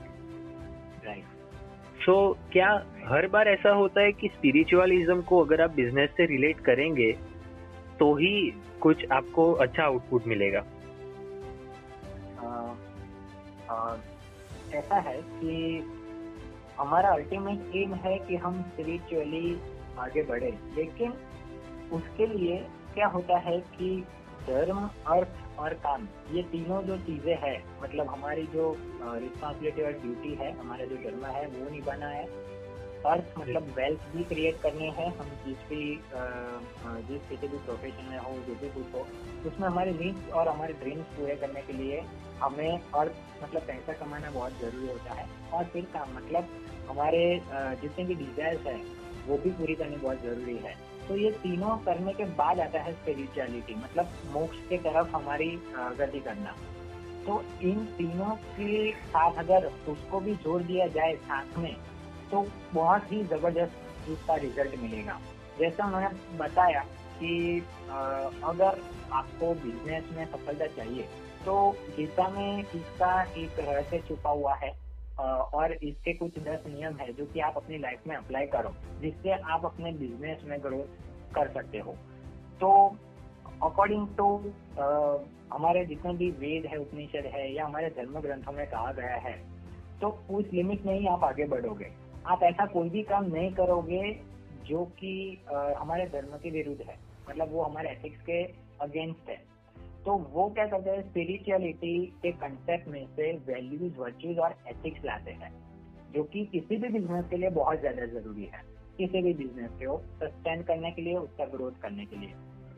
सो 2.05 2.37
so, 2.41 2.53
क्या 2.53 2.87
हर 3.07 3.27
बार 3.27 3.49
ऐसा 3.49 3.71
होता 3.71 4.01
है 4.01 4.13
कि 4.13 4.29
स्पिरिचुअलिज्म 4.29 5.23
को 5.23 5.45
अगर 5.45 5.61
आप 5.61 5.71
बिज़नेस 5.71 6.11
से 6.11 6.27
रिलेट 6.27 6.61
करेंगे 6.61 7.13
तो 7.99 8.15
ही 8.15 8.53
कुछ 8.81 9.05
आपको 9.13 9.53
अच्छा 9.53 9.83
आउटपुट 9.83 10.27
मिलेगा। 10.27 10.65
ऐसा 14.75 14.97
है 14.97 15.21
कि 15.23 15.55
हमारा 16.79 17.11
अल्टीमेट 17.11 17.77
एम 17.77 17.95
है 18.05 18.17
कि 18.19 18.37
हम 18.37 18.61
स्पिरिचुअली 18.63 19.57
आगे 19.99 20.23
बढ़े। 20.25 20.51
लेकिन 20.77 21.13
उसके 21.93 22.27
लिए 22.27 22.57
क्या 22.95 23.07
होता 23.07 23.39
है 23.39 23.59
कि 23.77 23.89
धर्म, 24.47 24.79
अर्थ 25.09 25.59
और 25.59 25.75
काम, 25.85 26.07
ये 26.31 26.43
तीनों 26.43 26.83
जो 26.83 26.97
चीज़ें 27.01 27.37
हैं 27.43 27.59
मतलब 27.83 28.09
हमारी 28.09 28.43
जो 28.55 28.65
रिस्पॉन्सिबिलिटी 29.03 29.83
और 29.83 29.93
ड्यूटी 30.01 30.35
है, 30.35 30.51
हमारा 30.59 30.85
जो 30.85 30.97
धर्म 31.05 31.25
है, 31.27 31.47
वो 31.49 31.71
निभाना 31.71 32.09
है। 32.09 32.27
अर्थ 33.07 33.39
मतलब 33.39 33.63
वेल्थ 33.77 34.05
भी 34.13 34.23
क्रिएट 34.25 34.61
करनी 34.61 34.91
है। 34.91 35.09
हम 35.17 35.31
जिस 35.47 35.57
भी 35.69 35.85
जिस 37.09 37.29
किसी 37.29 37.49
भी 37.49 37.59
प्रोफेशन 37.59 38.09
में 38.11 38.19
हो, 38.19 38.33
जो 38.39 38.55
भी 38.55 38.69
कुछ 38.71 38.95
हो, 38.95 39.07
उसमें 39.49 39.67
हमारे 39.69 39.93
नीड्स 39.93 40.31
और 40.33 40.49
हमारे 40.49 40.73
ड्रीम्स 40.75 41.07
पूरे 41.17 41.37
करने 41.37 41.63
के 41.63 41.73
लिए 41.73 42.03
हमें 42.41 42.79
अर्थ 42.95 43.43
मतलब 43.43 43.63
पैसा 43.63 43.93
कमाना 43.95 44.31
बहुत 44.31 44.61
ज़रूरी 44.61 44.89
होता 44.89 45.15
है। 45.15 45.27
और 45.53 45.65
फिर 45.65 45.85
काम 45.95 46.17
मतलब 46.17 46.49
हमारे 46.89 47.23
जितने 47.83 48.05
भी 48.05 48.15
डिजायर्स 48.17 48.67
है, 48.67 48.81
वो 49.27 49.37
भी 49.39 49.51
पूरी 49.53 49.75
करनी 49.75 49.97
बहुत 49.97 50.23
ज़रूरी 50.23 50.57
है। 50.59 50.75
तो 51.09 51.17
ये 51.17 51.31
तीनों 51.39 51.77
करने 51.87 52.13
के 52.13 52.25
बाद 52.37 52.61
आता 52.61 52.81
है 52.81 52.93
स्पिरिचुअलिटी 52.93 53.75
मतलब 53.77 54.13
मोक्ष 54.33 54.59
के 54.69 54.77
तरफ़ 54.81 55.09
हमारी 55.17 55.51
गति 55.99 56.21
करना। 56.21 56.55
तो 57.27 57.43
इन 57.63 57.85
तीनों 57.99 58.35
के 58.51 58.91
साथ 58.93 59.39
अगर 59.39 59.67
उसको 59.89 60.21
भी 60.21 60.35
जोड़ 60.37 60.63
दिया 60.63 60.87
जाए 60.89 61.15
साथ 61.25 61.59
में 61.59 61.75
तो 62.31 62.47
बहुत 62.75 63.13
ही 63.13 63.23
ज़बरदस्त 63.25 64.09
इसका 64.11 64.35
रिज़ल्ट 64.37 64.79
मिलेगा। 64.83 65.19
जैसा 65.59 65.87
मैंने 65.87 66.39
बताया 66.39 66.81
कि 67.19 67.61
अगर 68.45 68.81
आपको 69.13 69.53
बिज़नेस 69.57 70.05
में 70.17 70.25
सफलता 70.27 70.67
चाहिए 70.77 71.03
तो 71.45 71.55
गीता 71.97 72.29
में 72.29 72.61
इसका 72.61 73.23
एक 73.39 73.59
रहस्य 73.61 73.99
छुपा 74.09 74.31
हुआ 74.31 74.55
है। 74.55 74.73
और 75.19 75.73
इसके 75.75 76.13
कुछ 76.15 76.39
दस 76.41 76.67
नियम 76.67 76.97
है 76.97 77.13
जो 77.13 77.25
कि 77.27 77.41
आप 77.41 77.57
अपनी 77.57 77.79
लाइफ 77.79 78.07
में 78.07 78.15
अप्लाई 78.17 78.47
करो, 78.49 78.75
जिससे 79.01 79.33
आप 79.33 79.65
अपने 79.65 79.93
बिज़नेस 79.95 80.43
में 80.45 80.59
ग्रोथ 80.63 81.35
कर 81.35 81.53
सकते 81.53 81.79
हो। 81.79 81.93
तो 82.61 82.71
अकॉर्डिंग 83.63 84.07
टू 84.17 84.27
हमारे 85.53 85.85
जितने 85.87 86.13
भी 86.15 86.31
वेद 86.33 86.67
है, 86.67 86.79
उपनिषद 86.79 87.27
है, 87.35 87.53
या 87.55 87.65
हमारे 87.65 87.89
धर्म 87.91 88.21
ग्रंथों 88.21 88.53
में 88.53 88.67
कहा 88.67 88.93
गया 88.93 89.17
है 89.19 89.37
तो 90.01 90.09
उस 90.31 90.53
लिमिट 90.53 90.85
में 90.87 90.99
ही 90.99 91.07
आप 91.07 91.25
आगे 91.25 91.45
बढ़ोगे। 91.47 91.91
आप 92.27 92.43
ऐसा 92.43 92.67
कोई 92.67 92.89
भी 92.91 93.03
काम 93.05 93.25
नहीं 93.27 93.53
करोगे 93.55 94.03
जो 94.67 94.85
कि 94.99 95.15
हमारे 95.79 96.07
धर्म 96.07 96.37
के 96.39 96.51
विरुद्ध 96.51 96.81
है 96.81 96.97
मतलब 97.29 97.53
वो 97.53 97.63
हमारे 97.63 97.91
एथिक्स 97.91 98.21
के 98.23 98.43
अगेंस्ट 98.81 99.29
है। 99.31 99.37
तो 100.07 100.15
वो 100.33 100.49
क्या 100.51 100.67
करते 100.67 100.91
हैं 100.91 101.03
स्पिरिचुअलिटी 101.03 101.99
के 102.23 102.31
कंसेप्ट 102.33 102.89
में 102.89 103.07
से 103.07 103.33
वैल्यूज़ 103.47 103.99
वर्च्यूज 103.99 104.39
और 104.39 104.55
एथिक्स 104.69 105.05
लाते 105.05 105.31
हैं, 105.33 105.53
जो 106.15 106.23
कि 106.25 106.45
किसी 106.47 106.77
भी 106.77 106.89
बिज़नेस 106.89 107.25
के 107.31 107.37
लिए 107.37 107.51
बहुत 107.51 107.81
ज़्यादा 107.81 108.07
ज़रूरी 108.07 108.45
है। 108.45 108.63
किसी 108.99 109.23
भी 109.23 109.33
बिज़नेस 109.35 109.71
को 109.83 109.97
सस्टेन 110.19 110.63
करने 110.63 110.91
के 110.91 111.03
लिए, 111.03 111.15
उसका 111.15 111.45
ग्रोथ 111.45 111.81
करने 111.83 112.05
के 112.07 112.17
लिए। 112.17 112.35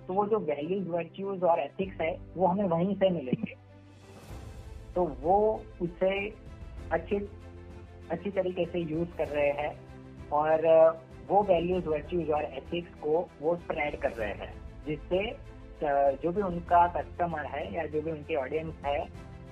तो 0.06 0.14
वो 0.14 0.26
जो 0.26 0.38
वैल्यूज़ 0.40 0.88
वर्च्यूज 0.88 1.42
और 1.42 1.60
एथिक्स 1.60 2.00
है, 2.00 2.10
वो 2.36 2.46
हमें 2.46 2.64
वहीं 2.64 2.94
से 2.94 3.10
मिलेंगे। 3.10 3.54
तो 4.94 5.04
वो 5.20 5.38
उसे 5.82 6.12
अच्छी 6.92 7.16
अच्छी 8.10 8.30
तरीके 8.30 8.64
से 8.64 8.78
यूज़ 8.80 9.16
कर 9.18 9.28
रहे 9.28 9.50
हैं 9.52 10.30
और 10.32 10.66
वो 11.28 11.42
वैल्यूज़ 11.42 11.88
वर्च्यूज 11.88 12.30
और 12.30 12.44
एथिक्स 12.44 12.94
को 13.00 13.26
वो 13.40 13.56
स्प्रेड 13.56 13.98
कर 14.00 14.12
रहे 14.12 14.32
हैं, 14.34 14.52
जिससे 14.86 15.20
जो 15.84 16.32
भी 16.32 16.42
उनका 16.42 16.86
कस्टमर 16.96 17.46
है 17.46 17.74
या 17.74 17.86
जो 17.86 18.02
भी 18.02 18.10
उनकी 18.10 18.34
ऑडियंस 18.34 18.74
है 18.86 18.98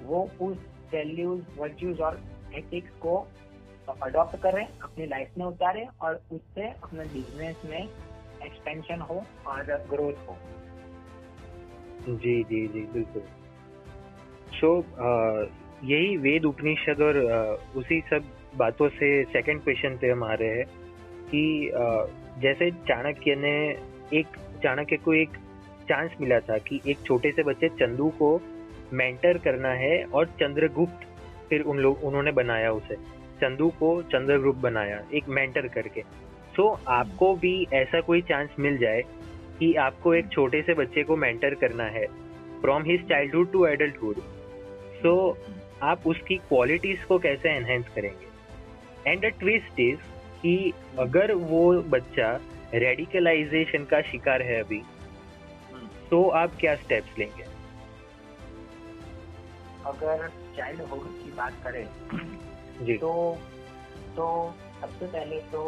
वो 0.03 0.29
उस 0.43 0.57
वैल्यूज़ 0.93 1.43
वर्च्यूज 1.59 2.01
और 2.01 2.21
एथिक्स 2.55 2.91
को 3.01 3.17
अडॉप्ट 4.03 4.37
करें 4.43 4.67
अपनी 4.67 5.07
लाइफ 5.07 5.39
में 5.39 5.45
उतारे 5.47 5.87
और 6.03 6.21
उससे 6.33 6.69
अपने 6.69 7.05
बिज़नेस 7.05 7.57
में 7.65 7.89
एक्सपेंशन 8.47 9.01
हो 9.01 9.23
और 9.47 9.63
ग्रोथ 9.91 10.29
हो। 10.29 10.37
जी 12.09 12.43
जी 12.43 12.67
जी 12.69 12.81
बिल्कुल। 12.93 13.23
सो 14.61 14.81
so, 14.81 14.87
यही 15.85 16.17
वेद 16.17 16.45
उपनिषद 16.45 17.01
और 17.01 17.17
उसी 17.77 18.01
सब 18.01 18.25
बातों 18.57 18.89
से 18.89 19.25
सेकंड 19.25 19.63
क्वेश्चन 19.63 19.97
पे 19.97 20.11
हम 20.11 20.25
आ 20.25 20.35
रहे 20.35 20.49
हैं 20.49 20.67
कि 21.29 21.71
जैसे 22.43 22.71
चाणक्य 22.71 23.35
ने 23.35 23.55
एक 24.19 24.37
चाणक्य 24.63 24.97
को 24.97 25.15
एक 25.15 25.31
चांस 25.88 26.11
मिला 26.20 26.40
था 26.40 26.59
कि 26.59 26.81
एक 26.87 26.99
छोटे 27.07 27.31
से 27.33 27.42
बच्चे 27.42 27.68
चंदू 27.68 28.09
को 28.09 28.40
मेंटर 28.92 29.38
करना 29.38 29.68
है 29.68 30.05
और 30.05 30.27
चंद्रगुप्त 30.40 31.07
फिर 31.49 31.62
उन 31.62 31.79
लोग 31.79 32.05
उन्होंने 32.05 32.33
बनाया 32.33 32.73
उसे। 32.73 32.94
चंदू 33.40 33.68
को 33.68 34.03
चंद्रगुप्त 34.03 34.61
बनाया 34.61 35.03
एक 35.14 35.29
मेंटर 35.29 35.68
करके। 35.68 36.01
सो 36.57 36.77
so, 36.77 36.88
आपको 36.88 37.35
भी 37.35 37.66
ऐसा 37.73 38.01
कोई 38.01 38.23
चांस 38.23 38.49
मिल 38.59 38.77
जाए 38.79 39.03
कि 39.59 39.75
आपको 39.75 40.14
एक 40.14 40.29
छोटे 40.29 40.62
से 40.62 40.75
बच्चे 40.75 41.03
को 41.03 41.16
मेंटर 41.16 41.55
करना 41.55 41.85
है 41.85 42.07
from 42.61 42.83
his 42.83 43.09
childhood 43.09 43.53
to 43.53 43.66
adulthood 43.66 44.14
so 45.03 45.38
आप 45.83 46.07
उसकी 46.07 46.37
क्वालिटीज 46.37 47.05
को 47.05 47.18
कैसे 47.18 47.49
एनहेंस 47.49 47.88
करेंगे? 47.88 49.11
एंड 49.11 49.20
द 49.20 49.25
ट्विस्ट 49.25 49.81
इज़ 49.81 49.99
कि 50.42 50.73
अगर 50.99 51.33
वो 51.33 51.73
बच्चा 51.83 52.40
रेडिकलाइजेशन 52.75 53.85
का 53.85 54.01
शिकार 54.01 54.42
है 54.42 54.61
अभी 54.62 54.83
तो 56.14 56.29
आप 56.31 56.53
क्या 56.61 56.74
स्टेप्स 56.77 57.18
लेंगे? 57.18 57.44
अगर 59.85 60.29
चाइल्ड 60.57 60.81
होड 60.81 61.07
की 61.14 61.31
बात 61.33 61.55
करें 61.64 61.87
जी। 62.87 62.96
तो 62.98 63.11
तो 64.16 64.27
सबसे 64.81 65.07
पहले 65.07 65.40
तो 65.53 65.62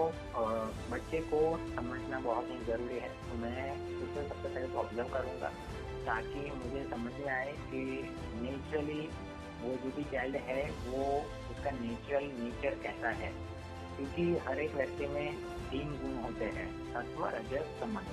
बच्चे 0.91 1.21
को 1.33 1.41
समझना 1.75 2.21
बहुत 2.21 2.51
ही 2.51 2.59
ज़रूरी 2.67 2.99
है। 2.99 3.09
तो 3.23 3.39
मैं 3.39 3.65
उसे 4.03 4.29
सबसे 4.29 4.49
पहले 4.49 4.67
तो 4.67 4.79
ऑब्ज़र्व 4.79 5.09
करूँगा 5.09 5.49
ताकि 6.07 6.51
मुझे 6.53 6.85
समझ 6.91 7.13
में 7.15 7.33
आए 7.33 7.53
कि 7.71 7.83
नेचुरली 8.43 9.01
वो 9.63 9.75
जो 9.75 9.91
भी 9.97 10.05
चाइल्ड 10.13 10.37
है 10.47 10.63
वो 10.87 11.05
उसका 11.51 11.71
नेचुरल 11.71 12.31
नेचर 12.39 12.79
कैसा 12.83 13.11
है। 13.23 13.33
क्योंकि 13.97 14.29
हर 14.47 14.61
एक 14.61 14.75
व्यक्ति 14.75 15.07
में 15.09 15.35
तीन 15.71 15.91
गुण 16.01 16.17
होते 16.25 16.45
हैं 16.57 16.71
सत्व 16.93 17.27
रजस 17.27 17.79
समझ 17.81 18.05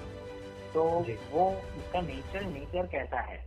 तो 0.74 0.84
वो 1.32 1.50
उसका 1.78 2.02
नेचर 2.02 2.46
नेचर 2.46 2.88
कैसा 2.88 3.20
है? 3.22 3.38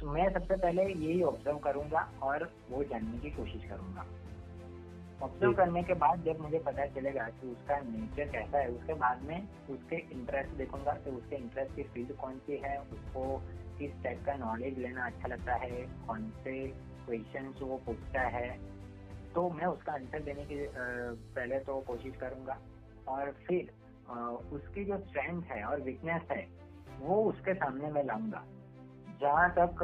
तो 0.00 0.10
मैं 0.10 0.28
सबसे 0.32 0.56
पहले 0.56 0.82
यही 0.82 1.22
ऑब्ज़र्व 1.22 1.58
करूँगा 1.58 2.00
और 2.22 2.50
वो 2.70 2.82
जानने 2.84 3.18
की 3.18 3.30
कोशिश 3.30 3.64
करूँगा। 3.70 4.04
ऑब्ज़र्व 5.22 5.52
करने 5.52 5.82
के 5.82 5.94
बाद 5.94 6.22
जब 6.24 6.40
मुझे 6.40 6.58
पता 6.58 6.86
चलेगा 6.86 7.24
कि 7.30 7.46
उसका 7.46 7.78
नेचर 7.80 8.30
कैसा 8.32 8.58
है 8.58 8.68
उसके 8.68 8.94
बाद 8.94 9.22
में 9.22 9.48
उसके 9.70 9.96
इंटरेस्ट 10.12 10.50
देखूँगा 10.50 10.92
कि 10.94 11.10
उसके 11.10 11.36
इंटरेस्ट 11.36 11.74
की 11.76 11.82
फ़ील्ड 11.82 12.16
कौन 12.16 12.38
सी 12.38 12.56
है 12.56 12.76
उसको 12.82 13.24
किस 13.78 14.02
टाइप 14.04 14.22
का 14.26 14.34
नॉलेज 14.36 14.78
लेना 14.78 15.06
अच्छा 15.06 15.28
लगता 15.28 15.54
है 15.54 15.70
कौन 16.06 16.30
से 16.44 16.54
क्वेश्चन 17.06 17.52
वो 17.60 17.76
पूछता 17.86 18.22
है। 18.28 18.48
तो 19.34 19.48
मैं 19.50 19.66
उसका 19.66 19.92
आंसर 19.92 20.22
देने 20.22 20.44
की 20.44 20.56
पहले 21.34 21.58
तो 21.58 21.80
कोशिश 21.80 22.16
करूँगा 22.16 22.58
और 23.08 23.30
फिर 23.46 23.72
उसकी 24.52 24.84
जो 24.84 24.98
स्ट्रेंथ 24.98 25.42
है 25.42 25.62
और 25.64 25.80
वीकनेस 25.80 26.22
है, 26.30 26.46
वो 27.00 27.22
उसके 27.24 27.54
सामने 27.54 27.90
मैं 27.90 28.04
लाऊँगा। 28.04 28.42
जहाँ 29.20 29.48
तक 29.50 29.82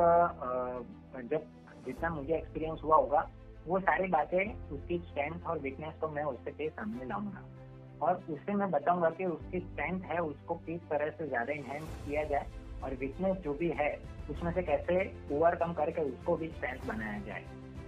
जब 1.30 1.46
जितना 1.86 2.10
मुझे 2.10 2.34
एक्सपीरियंस 2.34 2.80
हुआ 2.84 2.96
होगा, 2.96 3.28
वो 3.66 3.80
सारी 3.80 4.08
बातें 4.08 4.70
उसकी 4.70 4.98
स्ट्रेंथ 4.98 5.46
और 5.46 5.58
वीकनेस 5.58 5.94
को 6.00 6.08
मैं 6.08 6.24
उसके 6.24 6.68
सामने 6.68 7.04
लाऊँगा। 7.04 7.44
और 8.02 8.22
उससे 8.30 8.54
मैं 8.54 8.70
बताऊँगा 8.70 9.10
कि 9.10 9.24
उसकी 9.24 9.60
स्ट्रेंथ 9.60 10.00
है, 10.02 10.18
उसको 10.18 10.54
किस 10.56 10.80
तरह 10.90 11.10
से 11.10 11.26
ज़्यादा 11.28 11.52
इनहेंस 11.52 11.84
किया 12.06 12.24
जाए 12.24 12.46
और 12.84 12.94
वीकनेस 12.94 13.36
जो 13.36 13.54
भी 13.54 13.68
है, 13.70 13.90
उसमें 14.30 14.52
से 14.52 14.62
कैसे 14.62 14.98
ओवरकम 15.32 15.72
करके 15.72 16.02
उसको 16.02 16.36
भी 16.36 16.48
स्ट्रेंथ 16.48 16.86
बनाया 16.88 17.18
जाए। 17.20 17.44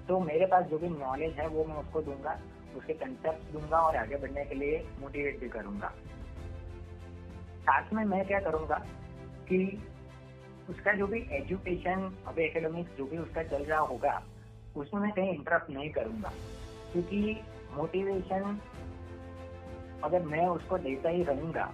तो 0.08 0.20
मेरे 0.20 0.46
पास 0.46 0.64
जो 0.64 0.78
भी 0.78 0.88
नॉलेज 0.88 1.38
है, 1.38 1.48
वो 1.48 1.64
मैं 1.64 1.76
उसको 1.76 2.02
दूँगा, 2.02 2.38
उसके 2.76 2.94
कंसेप्ट 2.94 3.52
दूँगा 3.52 3.78
और 3.78 3.96
आगे 3.96 4.16
बढ़ने 4.16 4.44
के 4.44 4.54
लिए 4.54 4.84
मोटिवेट 5.00 5.40
भी 5.40 5.48
करूँगा। 5.48 5.92
साथ 7.68 7.92
में 7.92 8.04
मैं 8.06 8.24
क्या 8.26 8.38
करूँगा 8.40 8.76
कि 9.48 9.58
उसका 10.70 10.92
जो 10.92 11.06
भी 11.06 11.18
एजुकेशन 11.32 12.10
अभी 12.26 12.42
एकेडमिक्स 12.42 12.96
जो 12.98 13.04
भी 13.04 13.18
उसका 13.18 13.42
चल 13.44 13.64
रहा 13.64 13.80
होगा, 13.80 14.22
उसमें 14.76 15.00
मैं 15.02 15.10
कहीं 15.12 15.34
इंटरप्ट 15.34 15.70
नहीं 15.70 15.90
करूँगा। 15.90 16.32
क्योंकि 16.92 17.40
मोटिवेशन 17.74 18.58
अगर 20.04 20.22
मैं 20.24 20.46
उसको 20.46 20.78
देता 20.78 21.08
ही 21.08 21.22
रहूँगा 21.24 21.64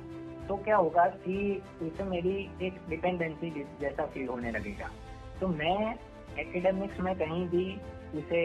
तो 0.49 0.57
क्या 0.57 0.77
होगा 0.77 1.05
कि 1.21 1.37
उससे 1.83 2.05
मेरी 2.05 2.37
एक 2.63 2.81
डिपेंडेंसी 2.89 3.51
जैसा 3.81 4.07
फील 4.07 4.29
होने 4.29 4.51
लगेगा। 4.51 4.91
तो 5.41 5.49
मैं 5.49 5.95
एकेडमिक्स 6.39 7.01
में 7.01 7.15
कहीं 7.19 7.47
भी 7.49 7.65
उसे 8.15 8.43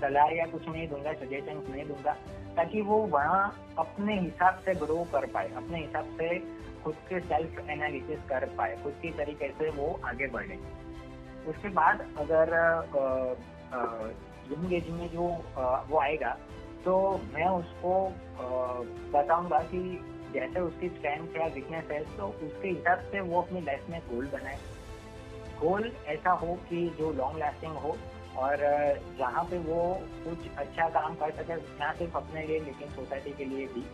सलाह 0.00 0.32
या 0.34 0.46
कुछ 0.46 0.68
नहीं 0.68 0.88
दूँगा 0.88 1.12
सजेशन 1.14 1.62
नहीं 1.70 1.84
दूँगा 1.84 2.12
ताकि 2.56 2.80
वो 2.82 2.96
वहाँ 3.12 3.44
अपने 3.78 4.18
हिसाब 4.20 4.62
से 4.64 4.74
ग्रो 4.74 4.96
कर 5.12 5.26
पाए 5.34 5.50
अपने 5.56 5.78
हिसाब 5.78 6.16
से 6.18 6.38
खुद 6.84 6.94
के 7.08 7.20
सेल्फ 7.22 7.58
एनालिसिस 7.70 8.18
कर 8.28 8.44
पाए 8.58 8.76
खुद 8.82 8.94
की 9.02 9.10
तरीके 9.12 9.48
से 9.58 9.70
वो 9.70 9.88
आगे 10.04 10.26
बढ़े। 10.28 10.58
उसके 11.48 11.68
बाद 11.74 12.06
अगर 12.18 12.54
यंग 14.52 14.72
एज 14.74 14.88
में 14.90 15.08
जो 15.08 15.28
आ, 15.58 15.82
वो 15.88 15.98
आएगा 16.00 16.36
तो 16.84 16.94
मैं 17.34 17.48
उसको 17.50 17.94
बताऊँगा 19.12 19.58
कि 19.70 19.80
जैसे 20.34 20.60
उसकी 20.60 20.88
स्ट्रेंथ 20.88 21.36
या 21.36 21.46
वीकनेस 21.54 21.90
है 21.90 22.02
तो 22.16 22.26
उसके 22.46 22.68
हिसाब 22.68 22.98
से 23.10 23.20
वो 23.20 23.40
अपनी 23.42 23.60
लाइफ 23.60 23.88
में 23.90 24.00
गोल 24.10 24.26
बनाए। 24.32 24.58
गोल 25.60 25.92
ऐसा 26.06 26.30
हो 26.40 26.54
कि 26.68 26.88
जो 26.98 27.12
लॉन्ग 27.12 27.38
लास्टिंग 27.38 27.76
हो 27.76 27.96
और 28.38 28.56
जहाँ 29.18 29.44
पे 29.44 29.58
वो 29.60 29.82
कुछ 30.24 30.48
अच्छा 30.58 30.88
काम 30.90 31.14
कर 31.14 31.30
सके, 31.32 31.54
ना 31.78 31.92
सिर्फ़ 31.92 32.16
अपने 32.16 32.46
लिए, 32.46 32.60
लेकिन 32.60 32.88
सोसाइटी 32.90 33.32
के 33.32 33.44
लिए 33.44 33.66
भी 33.66 33.84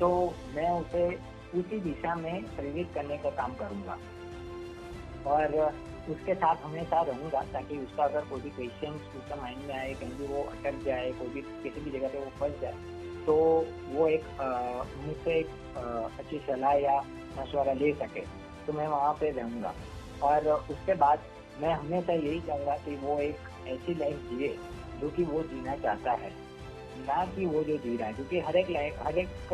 तो 0.00 0.08
मैं 0.54 0.70
उसे 0.72 1.06
उसी 1.54 1.80
दिशा 1.80 2.14
में 2.14 2.42
प्रेरित 2.56 2.90
करने 2.94 3.16
का 3.18 3.30
काम 3.32 3.54
करूँगा। 3.54 3.98
और, 5.26 5.56
उसके 6.10 6.34
साथ 6.34 6.64
हमेशा 6.64 7.00
रहूँगा, 7.02 7.40
ताकि 7.52 7.76
उसका 7.78 8.04
अगर 8.04 8.24
कोई 8.30 8.40
भी 8.40 8.50
क्वेश्चन 8.50 8.94
उसका 9.18 9.36
माइंड 9.42 9.66
में 9.66 9.74
आए, 9.74 9.92
कहीं 9.94 10.16
भी 10.18 10.26
वो 10.26 10.42
अटक 10.44 10.82
जाए, 10.84 11.10
कोई 11.12 11.28
भी 11.28 11.42
किसी 11.62 11.80
भी 11.80 11.90
जगह 11.90 12.08
पे 12.08 12.18
वो 12.18 12.30
फंस 12.40 12.60
जाए 12.60 12.74
तो 13.26 13.34
वो 13.88 14.06
एक 14.08 14.24
मुझसे 14.98 15.38
एक 15.38 15.50
अच्छी 16.18 16.38
सलाह 16.46 16.72
या 16.74 16.96
मशवरा 17.38 17.72
ले 17.72 17.92
सके 17.94 18.20
तो 18.66 18.72
मैं 18.72 18.86
वहाँ 18.88 19.12
पे 19.20 19.30
रहूँगा। 19.30 19.74
और 20.22 20.48
उसके 20.48 20.94
बाद 20.94 21.18
मैं 21.60 21.72
हमेशा 21.74 22.12
यही 22.12 22.40
चाहूँगा 22.40 22.76
कि 22.84 22.96
वो 22.96 23.18
एक 23.20 23.68
ऐसी 23.68 23.94
लाइफ 23.94 24.28
जिए 24.30 24.48
जो 25.00 25.08
कि 25.10 25.24
वो 25.24 25.42
जीना 25.44 25.76
चाहता 25.76 26.12
है। 26.14 26.30
ना 26.98 27.24
कि 27.26 27.44
वो 27.46 27.62
जो 27.64 27.76
जी 27.78 27.96
रहा 27.96 28.08
है, 28.08 28.14
क्योंकि 28.14 28.40
हर 28.40 28.56
एक 28.56 28.70
लाइफ 28.70 28.98
हर 29.02 29.18
एक 29.18 29.52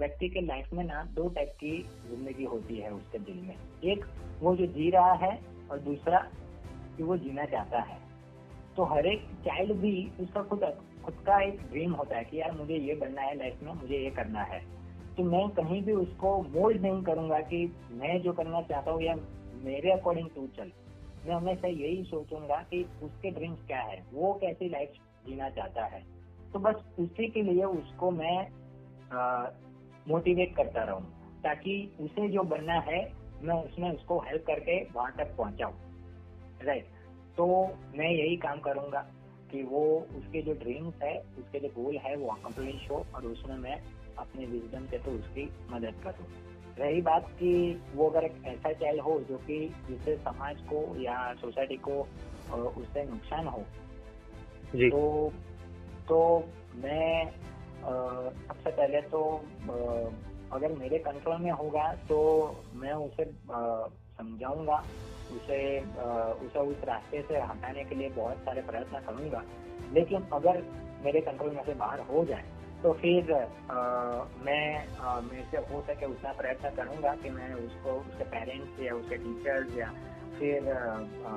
व्यक्ति 0.00 0.28
के 0.28 0.40
लाइफ 0.40 0.72
में 0.72 0.82
ना 0.84 1.02
दो 1.14 1.28
टाइप 1.28 1.52
की 1.60 1.72
ज़िंदगी 2.06 2.44
होती 2.44 2.76
है 2.76 2.90
उसके 2.90 3.18
दिल 3.20 3.40
में। 3.42 3.56
एक, 3.84 4.04
वो 4.40 4.54
जो 4.56 4.66
जी 4.68 4.90
रहा 4.90 5.12
है 5.14 5.38
और 5.70 5.78
दूसरा 5.80 6.18
कि 6.96 7.02
वो 7.02 7.16
जीना 7.18 7.44
चाहता 7.46 7.80
है। 7.82 7.98
तो 8.76 8.84
हर 8.84 9.06
एक 9.06 9.26
चाइल्ड 9.44 9.72
भी 9.72 9.92
उसका 10.20 10.42
खुद 10.44 10.64
खुद 11.04 11.14
का 11.26 11.40
एक 11.42 11.60
ड्रीम 11.62 11.92
होता 11.92 12.16
है 12.16 12.24
कि 12.24 12.40
यार 12.40 12.52
मुझे 12.52 12.76
ये 12.76 12.94
बनना 12.96 13.22
है 13.22 13.36
लाइफ 13.38 13.62
में, 13.62 13.72
मुझे 13.72 13.96
ये 13.96 14.10
करना 14.10 14.42
है। 14.44 14.60
तो 15.16 15.24
मैं 15.24 15.48
कहीं 15.50 15.82
भी 15.82 15.92
उसको 15.94 16.36
मोल्ड 16.50 16.82
नहीं 16.82 17.02
करूँगा 17.02 17.38
कि 17.50 17.64
मैं 17.92 18.20
जो 18.22 18.32
करना 18.32 18.60
चाहता 18.62 18.90
हूँ 18.90 19.02
या 19.02 19.14
मेरे 19.64 19.92
अकॉर्डिंग 19.92 20.28
टू 20.30 20.46
चल। 20.56 20.72
मैं 21.26 21.34
हमेशा 21.34 21.68
यही 21.68 22.02
सोचूँगा 22.04 22.56
कि 22.70 22.82
उसके 23.02 23.30
ड्रीम्स 23.30 23.66
क्या 23.66 23.80
है? 23.80 24.04
वो 24.12 24.32
कैसी 24.34 24.68
लाइफ 24.68 24.92
जीना 25.26 25.48
चाहता 25.50 25.84
है? 25.84 26.04
तो 26.52 26.58
बस 26.58 26.74
उसी 26.98 27.28
के 27.28 27.42
लिए 27.42 27.64
उसको 27.64 28.10
मैं 28.10 28.48
मोटिवेट 30.08 30.54
करता 30.56 30.82
रहूँ, 30.82 31.02
ताकि 31.42 31.96
उसे 32.00 32.28
जो 32.28 32.42
बनना 32.42 32.78
है, 32.80 33.00
मैं 33.42 33.54
उसमें 33.64 33.90
उसको 33.90 34.18
हेल्प 34.18 34.44
करके 34.46 34.82
वहाँ 34.84 35.12
तक 35.18 35.34
पहुंचाऊं। 35.36 35.72
राइट 36.62 36.86
तो 37.36 37.46
मैं 37.96 38.10
यही 38.10 38.36
काम 38.36 38.60
करूँगा 38.60 39.00
कि 39.50 39.62
वो 39.62 39.84
उसके 40.18 40.42
जो 40.42 40.52
ड्रीम्स 40.54 41.02
है, 41.02 41.18
उसके 41.38 41.60
जो 41.60 41.68
गोल 41.82 41.96
है, 41.96 42.16
वो 42.16 42.28
अकम्प्लिश 42.28 42.90
हो 42.90 43.04
और 43.14 43.26
उसमें 43.26 43.56
मैं 43.56 43.80
अपने 44.18 44.46
विजडम 44.46 44.86
से 44.86 44.98
तो 44.98 45.10
उसकी 45.10 45.44
मदद 45.70 46.00
करूँ। 46.04 46.26
रही 46.78 47.00
बात 47.00 47.26
कि 47.30 47.82
वो 47.94 48.08
अगर 48.10 48.24
एक 48.24 48.42
ऐसा 48.46 48.72
चाइल्ड 48.72 49.00
हो 49.00 49.18
जो 49.20 49.36
कि 49.36 49.74
जिससे 49.88 50.16
समाज 50.16 50.60
को 50.60 51.00
या 51.00 51.34
सोसाइटी 51.34 51.76
को 51.76 52.00
उससे 52.52 53.04
नुकसान 53.04 53.46
हो 53.46 53.62
जी. 54.74 54.90
तो 54.90 55.32
तो 56.08 56.44
मैं 56.76 57.30
सबसे 58.48 58.70
पहले 58.70 59.00
तो 59.00 59.22
अगर 60.52 60.72
मेरे 60.72 60.98
कंट्रोल 60.98 61.36
में 61.36 61.50
होगा 61.50 61.92
तो 62.08 62.18
मैं 62.74 62.92
उसे 62.92 63.24
समझाऊँगा 64.18 64.84
उसे 65.32 65.80
उसे 66.46 66.58
उस 66.58 66.84
रास्ते 66.84 67.22
से 67.22 67.40
हटाने 67.40 67.84
के 67.84 67.94
लिए 67.94 68.08
बहुत 68.08 68.36
सारे 68.36 68.62
प्रयत्न 68.62 68.98
करूँगा 68.98 69.42
लेकिन 69.92 70.28
अगर 70.32 70.62
मेरे 71.04 71.20
कंट्रोल 71.20 71.50
में 71.50 71.64
से 71.64 71.74
बाहर 71.74 72.00
हो 72.00 72.24
जाए 72.24 72.44
तो 72.82 72.92
फिर 72.92 73.32
आ, 73.32 73.78
मैं 74.44 74.66
मेरे 75.22 75.44
से 75.50 75.58
हो 75.70 75.80
सके 75.80 76.06
उतना 76.06 76.32
प्रयत्न 76.32 76.70
करूँगा 76.70 77.14
कि 77.14 77.30
मैं 77.30 77.52
उसको 77.54 77.90
उसके 77.90 78.24
पेरेंट्स 78.24 78.80
या 78.82 78.94
उसके 78.94 79.16
टीचर्स 79.16 79.76
या 79.78 79.90
फिर 80.38 80.68
आ, 80.72 81.32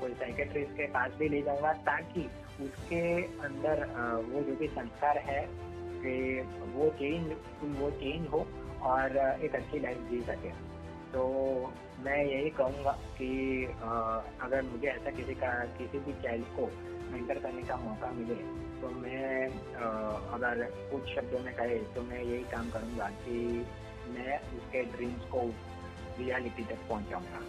कोई 0.00 0.12
साइकेट्रिस्ट 0.12 0.72
के 0.72 0.86
पास 0.86 1.12
भी 1.18 1.28
ले 1.28 1.42
जाऊँगा 1.42 1.72
ताकि 1.88 2.28
उसके 2.62 3.02
अंदर 3.22 3.84
वो 4.32 4.40
जो 4.40 4.56
भी 4.56 4.68
संस्कार 4.68 5.18
है 5.18 5.42
कि 6.02 6.16
वो 6.74 6.88
चेंज 6.98 7.32
वो 7.80 7.90
चेंज 7.90 8.26
हो 8.28 8.46
और 8.82 9.16
एक 9.44 9.54
अच्छी 9.54 9.78
लाइफ 9.78 9.98
जी 10.10 10.20
सके। 10.20 10.50
तो 11.12 11.22
मैं 12.00 12.24
यही 12.24 12.50
कहूँगा 12.50 12.92
कि 13.18 13.30
अगर 14.42 14.62
मुझे 14.62 14.88
ऐसा 14.88 15.10
किसी 15.10 15.34
का 15.34 15.48
किसी 15.78 15.98
भी 15.98 16.12
चाइल्ड 16.22 16.44
को 16.58 16.66
मेंटर 17.12 17.38
करने 17.38 17.62
का 17.62 17.76
मौका 17.76 18.10
मिले 18.12 18.34
तो 18.80 18.90
मैं 18.90 19.46
अगर 20.34 20.62
कुछ 20.92 21.14
शब्दों 21.14 21.40
में 21.44 21.54
कहे 21.54 21.78
तो 21.94 22.02
मैं 22.02 22.22
यही 22.22 22.42
काम 22.52 22.70
करूँगा 22.70 23.08
कि 23.22 23.36
मैं 24.10 24.38
उसके 24.58 24.82
ड्रीम्स 24.92 25.24
को 25.24 25.40
रियलिटी 26.20 26.64
तक 26.64 26.88
पहुँचाऊँगा। 26.88 27.40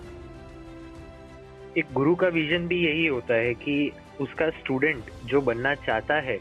एक 1.77 1.93
गुरु 1.93 2.15
का 2.15 2.27
विजन 2.27 2.67
भी 2.67 2.79
यही 2.85 3.05
होता 3.07 3.33
है 3.33 3.53
कि 3.53 3.91
उसका 4.21 4.49
स्टूडेंट 4.49 5.11
जो 5.25 5.41
बनना 5.41 5.73
चाहता 5.75 6.15
है 6.21 6.37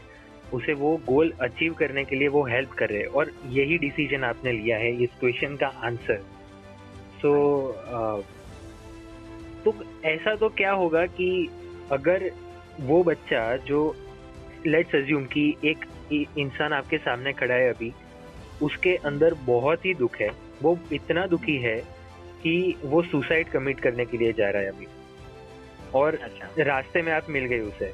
उसे 0.53 0.73
वो 0.73 0.95
गोल 1.07 1.31
अचीव 1.41 1.73
करने 1.73 2.03
के 2.03 2.15
लिए 2.15 2.27
वो 2.27 2.43
हेल्प 2.45 2.71
कर 2.71 2.89
रहे 2.89 3.03
और 3.03 3.31
यही 3.49 3.77
डिसीज़न 3.77 4.23
आपने 4.23 4.51
लिया 4.51 4.77
है 4.77 4.91
इस 5.03 5.09
क्वेश्चन 5.19 5.55
का 5.55 5.67
आंसर 5.83 6.21
सो 7.21 7.31
so, 7.73 8.25
तो 9.65 9.73
ऐसा 10.05 10.35
तो 10.35 10.49
क्या 10.49 10.71
होगा 10.71 11.05
कि 11.05 11.29
अगर 11.91 12.31
वो 12.81 13.03
बच्चा 13.03 13.55
जो 13.65 13.79
लेट्स 14.67 14.95
अज्यूम 14.95 15.25
कि 15.25 15.43
एक 15.65 15.85
इंसान 16.37 16.73
आपके 16.73 16.97
सामने 16.97 17.33
खड़ा 17.33 17.53
है 17.55 17.69
अभी 17.69 17.91
उसके 18.61 18.95
अंदर 19.05 19.33
बहुत 19.45 19.85
ही 19.85 19.93
दुख 19.93 20.19
है। 20.21 20.29
वो 20.61 20.77
इतना 20.93 21.25
दुखी 21.27 21.57
है 21.57 21.77
कि 22.43 22.75
वो 22.83 23.01
सुसाइड 23.03 23.49
कमिट 23.49 23.79
करने 23.79 24.05
के 24.05 24.17
लिए 24.17 24.33
जा 24.33 24.49
रहा 24.49 24.61
है 24.61 24.69
अभी। 24.69 24.87
और 25.95 26.15
अच्छा। 26.15 26.63
रास्ते 26.63 27.01
में 27.01 27.11
आप 27.13 27.29
मिल 27.29 27.45
गए 27.45 27.59
उसे। 27.61 27.91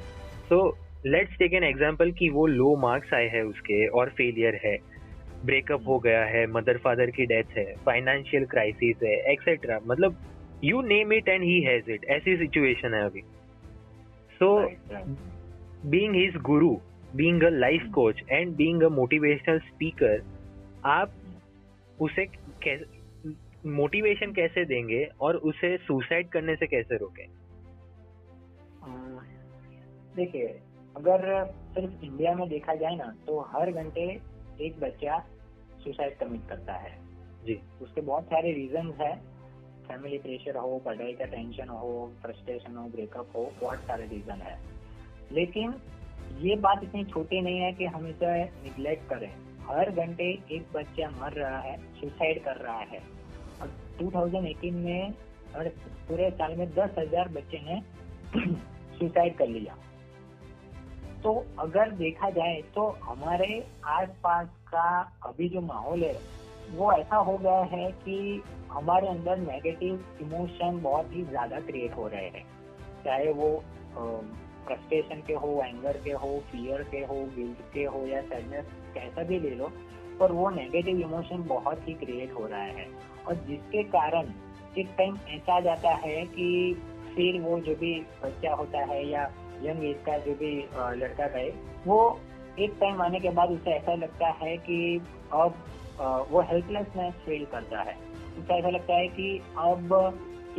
So 0.50 0.60
let's 1.06 1.38
take 1.38 1.54
an 1.54 1.64
example 1.64 2.12
कि 2.12 2.30
वो 2.30 2.46
लो 2.48 2.76
मार्क्स 2.76 3.14
आए 3.14 3.28
हैं 3.30 3.44
उसके 3.44 3.86
और 3.90 4.10
फेलियर 4.18 4.60
है। 4.66 4.78
ब्रेकअप 5.46 5.88
हो 5.88 5.98
गया 6.00 6.24
है 6.26 6.46
मदर 6.48 6.78
फादर 6.78 7.10
की 7.12 7.26
डेथ 7.26 7.58
है 7.58 7.66
फाइनेंशियल 7.86 8.46
क्राइसिस 8.46 9.04
है 9.04 9.16
एक्सेट्रा 9.32 9.80
मतलब 9.88 10.16
you 10.64 10.82
name 10.84 11.14
it 11.14 11.30
and 11.30 11.44
he 11.44 11.60
has 11.62 11.92
it 11.92 12.06
ऐसी 12.12 12.36
सिचुएशन 12.38 12.94
है 12.94 13.04
अभी। 13.06 13.24
So 14.40 14.50
being 15.90 16.16
his 16.16 16.38
guru 16.38 16.76
being 17.16 17.44
a 17.44 17.50
life 17.50 17.92
coach 17.96 18.22
and 18.30 18.56
being 18.56 18.84
a 18.84 18.90
motivational 18.90 19.60
speaker 19.60 20.24
आप 20.86 21.12
उसे 22.02 22.26
मोटिवेशन 23.66 24.34
कैसे 24.34 24.66
देंगे 24.66 25.04
और 25.22 25.36
उसे 25.36 25.78
सुसाइड 25.78 26.30
करने 26.30 26.56
से 26.56 26.68
कैसे 26.68 26.98
रोकें? 26.98 27.28
देखिए 30.16 30.48
अगर 30.98 31.46
सिर्फ़ 31.46 32.04
इंडिया 32.04 32.36
में 32.36 32.50
देखा 32.50 32.76
जाए 32.76 32.96
ना 32.96 33.16
तो 33.28 33.40
हर 33.40 33.72
घंटे 33.72 34.22
एक 34.62 34.80
बच्चा 34.80 35.18
सुसाइड 35.84 36.18
कमिट 36.18 36.48
करता 36.50 36.74
है। 36.74 36.98
जी। 37.46 37.60
उसके 37.82 38.02
बहुत 38.02 38.24
सारे 38.24 38.52
रीजन 38.52 38.92
है। 39.02 39.37
फैमिली 39.88 40.18
प्रेशर 40.18 40.58
हो, 40.58 40.78
पढ़ाई 40.86 41.14
का 41.14 41.26
टेंशन 41.26 41.70
हो 41.70 42.12
फ्रस्ट्रेशन 42.22 42.76
हो 42.78 42.88
ब्रेकअप 42.88 43.32
हो, 43.36 43.52
बहुत 43.62 43.80
सारे 43.80 44.08
रीजन 44.08 44.42
है। 44.42 44.60
लेकिन 45.32 45.74
ये 46.40 46.56
बात 46.56 46.84
इतनी 46.84 47.04
छोटी 47.04 47.42
नहीं 47.42 47.60
है 47.60 47.72
कि 47.74 47.86
हम 47.86 48.08
इसे 48.08 48.44
निग्लेक्ट 48.44 49.10
करें। 49.10 49.32
हर 49.68 49.92
घंटे 49.92 50.30
एक 50.52 50.68
बच्चा 50.74 51.10
मर 51.10 51.34
रहा 51.34 51.60
है 51.60 51.78
सुसाइड 51.94 52.44
कर 52.44 52.56
रहा 52.56 52.80
है। 52.80 53.00
और 53.62 53.68
2018 54.00 54.72
में 54.72 55.14
और 55.56 55.68
पूरे 56.08 56.30
साल 56.30 56.56
में 56.56 56.70
दस 56.70 56.96
हज़ार 57.00 57.28
बच्चे 57.28 57.60
ने 57.64 57.82
सुसाइड 59.00 59.38
कर 59.38 59.48
लिया। 59.48 59.78
तो 61.24 61.34
अगर 61.60 61.92
देखा 61.92 62.30
जाए 62.30 62.62
तो 62.76 62.88
हमारे 63.04 63.68
आसपास 63.86 64.48
का 64.48 64.90
अभी 65.26 65.50
जो 65.50 65.62
माहौल 65.62 66.04
है 66.04 66.14
वो 66.70 66.92
ऐसा 66.92 67.16
हो 67.18 67.38
गया 67.38 67.60
है 67.72 67.92
कि 68.04 68.44
हमारे 68.72 69.08
अंदर 69.08 69.38
नेगेटिव 69.38 70.06
इमोशन 70.22 70.80
बहुत 70.82 71.14
ही 71.14 71.24
ज़्यादा 71.26 71.60
क्रिएट 71.60 71.96
हो 71.98 72.08
रहे 72.08 72.28
हैं। 72.28 72.46
चाहे 73.04 73.32
वो 73.34 73.50
फ्रस्ट्रेशन 74.68 75.22
के 75.28 75.34
हो 75.36 75.62
एंगर 75.66 75.98
के 76.04 76.12
हो 76.14 76.40
फियर 76.52 76.82
के 76.92 77.00
हो 77.04 77.16
गिल्ट 77.36 77.62
के 77.74 77.84
हो 77.86 78.06
या 78.08 78.22
सैडनेस 78.24 78.66
कैसा 78.94 79.24
भी 79.24 79.40
ले 79.40 79.50
लो, 79.56 79.72
पर 80.20 80.32
वो 80.32 80.50
नेगेटिव 80.50 81.00
इमोशन 81.00 81.44
बहुत 81.48 81.88
ही 81.88 81.94
क्रिएट 81.96 82.34
हो 82.34 82.46
रहा 82.46 82.60
है। 82.60 82.88
और 83.28 83.36
जिसके 83.48 83.84
कारण 83.90 84.34
एक 84.78 84.90
टाइम 84.98 85.18
ऐसा 85.30 85.60
जाता 85.60 85.94
है 85.98 86.24
कि 86.28 86.50
फिर 87.16 87.40
वो 87.42 87.60
जो 87.60 87.76
भी 87.76 87.94
बच्चा 88.24 88.54
होता 88.56 88.80
है 88.86 89.06
या 89.10 89.24
यंग 89.64 89.84
एज 89.84 89.98
का 90.06 90.18
जो 90.18 90.34
भी 90.34 90.52
लड़का 91.00 91.26
है 91.38 91.50
वो 91.86 91.98
एक 92.60 92.76
टाइम 92.80 93.02
आने 93.02 93.20
के 93.20 93.30
बाद 93.30 93.52
उसे 93.52 93.72
ऐसा 93.72 93.94
लगता 93.96 94.28
है 94.42 94.56
कि 94.58 94.80
अब 95.34 95.56
वो 96.00 96.42
हेल्पलेसनेस 96.42 97.14
फील 97.14 97.46
करता 97.46 97.82
है। 97.82 97.96
उसे 98.38 98.54
ऐसा 98.54 98.70
लगता 98.70 98.94
है 98.94 99.08
कि 99.08 99.42
अब 99.58 99.94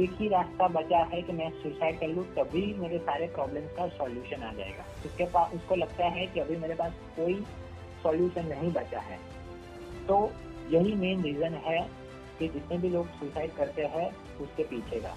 एक 0.00 0.10
ही 0.10 0.28
रास्ता 0.28 0.68
बचा 0.68 0.98
है 0.98 1.22
कि 1.22 1.32
मैं 1.32 1.50
सुसाइड 1.50 2.00
कर 2.00 2.06
लूँ, 2.06 2.24
तभी 2.24 2.74
मेरे 2.78 2.98
सारे 2.98 3.26
प्रॉब्लम्स 3.26 3.76
का 3.76 3.86
सॉल्यूशन 3.88 4.42
आ 4.42 4.52
जाएगा। 4.52 4.84
उसके 5.06 5.24
पास 5.24 5.54
उसको 5.54 5.74
लगता 5.74 6.06
है 6.06 6.26
कि 6.26 6.40
अभी 6.40 6.56
मेरे 6.56 6.74
पास 6.74 6.92
कोई 7.16 7.34
सॉल्यूशन 8.02 8.46
नहीं 8.46 8.72
बचा 8.72 9.00
है। 9.00 9.18
तो 10.08 10.32
यही 10.70 10.94
मेन 10.94 11.22
रीजन 11.22 11.54
है 11.54 11.80
कि 12.38 12.48
जितने 12.48 12.78
भी 12.78 12.88
लोग 12.88 13.08
सुसाइड 13.08 13.54
करते 13.54 13.84
हैं, 13.84 14.10
उसके 14.40 14.62
पीछे 14.62 15.00
का। 15.00 15.16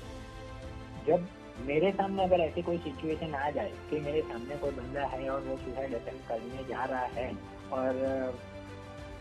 जब 1.07 1.27
मेरे 1.65 1.91
सामने 1.91 2.23
अगर 2.23 2.39
ऐसी 2.39 2.61
कोई 2.61 2.77
सिचुएशन 2.77 3.35
आ 3.35 3.49
जाए 3.49 3.71
कि 3.89 3.99
मेरे 3.99 4.21
सामने 4.21 4.55
कोई 4.55 4.71
बंदा 4.71 5.01
है 5.01 5.29
और 5.29 5.41
वो 5.41 5.57
सुसाइड 5.57 5.93
अटेम्प्ट 5.93 6.27
करने 6.27 6.63
जा 6.69 6.85
रहा 6.85 7.05
है 7.05 7.31
और 7.71 8.39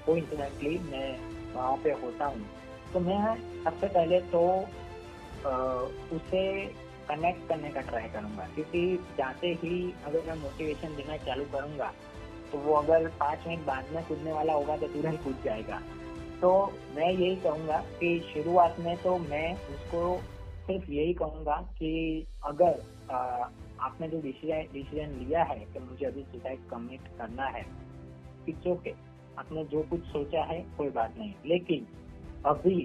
कोई 0.06 0.18
इंसिडेंटली 0.18 0.78
मैं 0.90 1.08
वहाँ 1.54 1.76
पे 1.84 1.90
होता 2.02 2.26
हूँ। 2.26 2.46
तो 2.92 3.00
मैं 3.00 3.34
सबसे 3.64 3.88
पहले 3.88 4.20
तो 4.30 4.44
आ, 5.46 5.50
उसे 6.14 6.42
कनेक्ट 7.08 7.48
करने 7.48 7.70
का 7.70 7.80
ट्राई 7.80 8.08
करूँगा। 8.08 8.46
क्योंकि 8.54 8.96
जाते 9.18 9.48
ही 9.62 9.94
अगर 10.06 10.26
मैं 10.26 10.34
मोटिवेशन 10.42 10.96
देना 10.96 11.16
चालू 11.16 11.44
करूँगा 11.52 11.92
तो 12.52 12.58
वो 12.58 12.74
अगर 12.74 13.06
पाँच 13.20 13.46
मिनट 13.48 13.66
बाद 13.66 13.92
में 13.94 14.04
कूदने 14.04 14.32
वाला 14.32 14.52
होगा 14.52 14.76
तो 14.76 14.86
तुरंत 14.86 15.22
कूद 15.24 15.42
जाएगा। 15.44 15.80
तो 16.40 16.50
मैं 16.96 17.10
यही 17.10 17.36
कहूँगा 17.36 17.78
कि 18.00 18.18
शुरुआत 18.34 18.76
में 18.80 18.96
तो 18.96 19.16
मैं 19.18 19.52
उसको 19.54 20.16
सिर्फ़ 20.66 20.90
यही 20.90 21.12
कहूँगा 21.14 21.56
कि 21.78 22.26
अगर 22.44 22.82
आ, 23.10 23.16
आपने 23.80 24.08
जो 24.08 24.20
डिसीज़न 24.20 24.66
डिसीज़न 24.72 25.12
लिया 25.18 25.42
है 25.42 25.58
कि 25.72 25.78
मुझे 25.80 26.06
अभी 26.06 26.22
सुसाइड 26.22 26.68
कमिट 26.70 27.08
करना 27.18 27.46
है 27.48 27.64
इट्स 28.48 28.66
ओके 28.66 28.90
आपने 29.40 29.64
जो 29.66 29.82
कुछ 29.90 30.00
सोचा 30.06 30.42
है 30.44 30.60
कोई 30.78 30.90
बात 30.90 31.14
नहीं। 31.18 31.32
लेकिन 31.46 31.86
अभी 32.46 32.78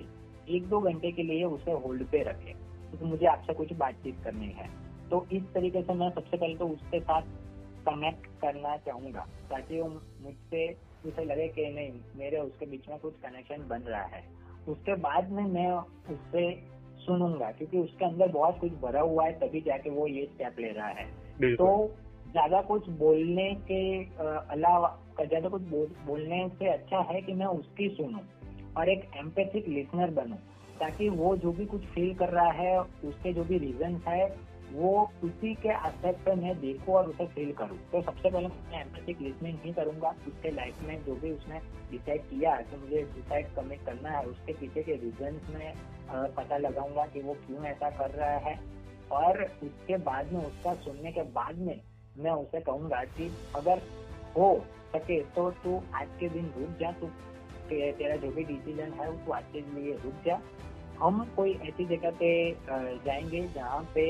एक 0.50 0.68
दो 0.70 0.80
घंटे 0.82 1.12
के 1.12 1.24
लिए 1.24 1.44
उसे 1.46 1.72
होल्ड 1.84 2.04
पे 2.08 2.22
रखे 2.24 2.52
क्योंकि 2.52 3.06
मुझे 3.06 3.26
आपसे 3.26 3.54
कुछ 3.54 3.74
बातचीत 3.74 4.24
करनी 4.24 4.52
है। 4.58 4.70
तो 5.10 5.26
इस 5.32 5.44
तरीके 5.54 5.82
से 5.82 5.94
मैं 5.94 6.10
सबसे 6.10 6.38
पहले 6.38 6.56
तो 6.56 6.68
उसके 6.68 7.00
साथ 7.00 7.22
कनेक्ट 7.88 8.28
करना 8.42 8.76
चाहूँगा 8.78 9.26
ताकि 9.50 9.82
वो 9.82 9.88
मुझसे 10.22 10.68
उसे 11.06 11.26
लगे 11.26 11.48
कि 11.48 11.70
नहीं 11.72 11.92
मेरे 12.18 12.40
उसके 12.40 12.66
बीच 12.66 12.88
में 12.90 12.98
कुछ 13.00 13.20
कनेक्शन 13.24 13.68
बन 13.68 13.82
रहा 13.88 14.04
है। 14.06 14.24
उसके 14.68 14.96
बाद 15.02 15.32
में 15.32 15.44
मैं 15.44 15.70
उससे 16.14 16.46
सुनूँगा 17.06 17.52
क्योंकि 17.52 17.78
उसके 17.78 18.06
अंदर 18.06 18.28
बहुत 18.32 18.60
कुछ 18.60 18.72
भरा 18.82 19.02
हुआ 19.02 19.26
है 19.26 19.40
तभी 19.40 19.62
जाके 19.62 19.90
वो 19.90 20.08
ये 20.08 20.26
स्टेप 20.26 20.60
ले 20.60 20.72
रहा 20.72 20.88
है। 20.90 21.06
तो 21.56 21.68
ज़्यादा 22.36 22.62
कुछ 22.62 22.88
बोलने 23.00 23.50
के 23.68 23.82
अलावा, 24.54 24.88
ज़्यादा 25.20 25.50
कुछ 25.50 25.62
बोलने 26.08 26.48
से 26.60 26.68
अच्छा 26.70 27.00
है 27.12 27.22
कि 27.22 27.34
मैं 27.34 27.46
उसकी 27.60 27.88
सुनूं 27.90 28.24
और 28.78 28.90
एक 28.90 29.06
एम्पेथिक 29.18 29.68
लिसनर 29.68 30.12
बनूं, 30.14 30.38
ताकि 30.80 31.08
वो 31.12 31.36
जो 31.38 31.52
भी 31.52 31.66
कुछ 31.66 31.86
फील 31.94 32.14
कर 32.16 32.30
रहा 32.30 32.52
है, 32.54 32.80
उसके 32.80 33.34
जो 33.34 33.44
भी 33.44 33.58
रीजन 33.58 33.96
है, 34.08 34.26
वो 34.74 34.92
उसी 35.24 35.54
के 35.56 35.70
एस्पेक्ट 35.70 36.20
पे 36.26 36.36
मैं 36.36 36.60
देखूँ 36.62 36.96
और 36.96 37.10
उसे 37.10 37.26
फील 37.36 37.52
करूँ। 37.54 37.78
तो 37.92 38.02
सबसे 38.02 38.30
पहले 38.30 38.48
मैं 38.48 38.82
एम्पेथिक 38.82 39.22
लिसनिंग 39.22 39.58
ही 39.66 39.74
करूँगा, 39.74 40.14
उसके 40.28 40.52
लाइफ 40.52 40.84
में 40.88 41.04
जो 41.06 41.16
भी 41.16 41.32
उसने 41.32 41.60
डिसाइड 41.92 42.22
किया 42.30 42.56
है 42.56 42.64
कि 42.64 42.78
मुझे 42.78 43.06
सुसाइड 43.16 43.56
कमिट 43.56 43.86
करना 43.86 44.18
है, 44.18 44.26
उसके 44.26 44.54
पीछे 44.54 44.84
के 44.84 44.96
रीजन 45.06 45.42
में 45.54 45.74
पता 46.36 46.58
लगाऊँगा 46.58 47.06
कि 47.14 47.22
वो 47.22 47.34
क्यों 47.48 47.66
ऐसा 47.66 47.90
कर 47.98 48.12
रहा 48.12 48.38
है 48.50 48.60
और 49.14 49.44
उसके 49.64 49.98
बाद 50.04 50.34
में, 50.34 50.46
उसका 50.46 50.74
सुनने 50.84 51.12
के 51.12 51.24
बाद 51.34 51.58
में 51.58 51.80
मैं 52.16 52.32
उसे 52.34 52.60
कहूँगा 52.62 53.04
कि 53.16 53.32
अगर 53.56 53.82
हो 54.38 54.50
सके 54.96 55.20
तो 55.36 55.50
तू 55.64 55.82
आज 55.96 56.08
के 56.20 56.30
दिन 56.30 56.52
रुक 56.58 56.78
जा, 56.80 56.92
तू 56.92 57.08
तेरा 57.70 58.16
जो 58.16 58.30
भी 58.32 58.44
डिसीज़न 58.44 58.94
है 59.00 59.10
उसको 59.10 59.32
आज 59.32 59.44
के 59.54 59.62
लिए 59.62 59.94
रुक 60.04 60.24
जा। 60.26 60.40
हम 61.00 61.24
कोई 61.36 61.54
ऐसी 61.64 61.86
जगह 61.86 62.12
पे 62.20 62.30
जाएँगे 63.06 63.42
जहाँ 63.56 63.82
पे 63.96 64.06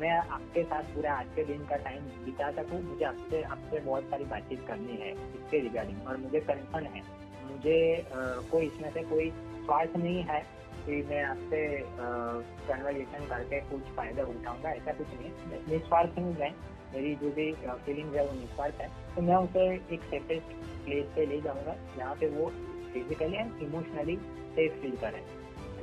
मैं 0.00 0.10
आपके 0.10 0.62
साथ 0.64 0.82
पूरा 0.94 1.14
आज 1.14 1.26
के 1.36 1.44
दिन 1.44 1.64
का 1.66 1.76
टाइम 1.78 2.02
बिता 2.24 2.50
सकूँ। 2.52 2.80
मुझे 2.82 3.04
आपसे 3.04 3.42
आपसे 3.44 3.80
बहुत 3.80 4.04
सारी 4.10 4.24
बातचीत 4.24 4.66
करनी 4.68 4.96
है 5.00 5.10
इसके 5.12 5.60
रिगार्डिंग 5.60 6.06
और 6.08 6.16
मुझे 6.16 6.40
कंसर्न 6.42 6.86
है। 6.86 7.02
मुझे 7.44 8.06
कोई 8.50 8.66
इसमें 8.66 8.90
से 8.92 9.02
कोई 9.10 9.30
स्वार्थ 9.30 9.96
नहीं 9.96 10.22
है 10.22 10.40
कि 10.86 11.02
मैं 11.10 11.22
आपसे 11.24 11.66
कन्वर्जेशन 11.92 13.26
करके 13.26 13.60
कुछ 13.68 13.94
फ़ायदा 13.96 14.22
उठाऊँगा, 14.24 14.70
ऐसा 14.70 14.92
कुछ 14.92 15.06
नहीं 15.10 15.60
निस्वार्थ 15.68 16.18
हूँ 16.18 16.36
मैं। 16.38 16.52
मेरी 16.94 17.14
जो 17.14 17.30
भी 17.30 17.52
फीलिंग 17.52 18.14
है 18.14 18.26
वो 18.26 18.32
निस्वार्थ 18.32 18.74
है। 18.74 18.88
तो 19.16 19.22
मैं 19.22 19.36
उसे 19.36 19.94
एक 19.94 20.02
सेपरेट 20.02 20.42
प्लेस 20.84 21.06
पे 21.16 21.26
ले 21.26 21.40
जाऊँगा, 21.40 21.76
जहाँ 21.96 22.14
पे 22.14 22.28
वो 22.28 22.50
physically 22.92 23.36
and 23.36 23.62
emotionally 23.62 24.16
safe 24.54 24.80
feel 24.82 24.96
करे। 24.96 25.22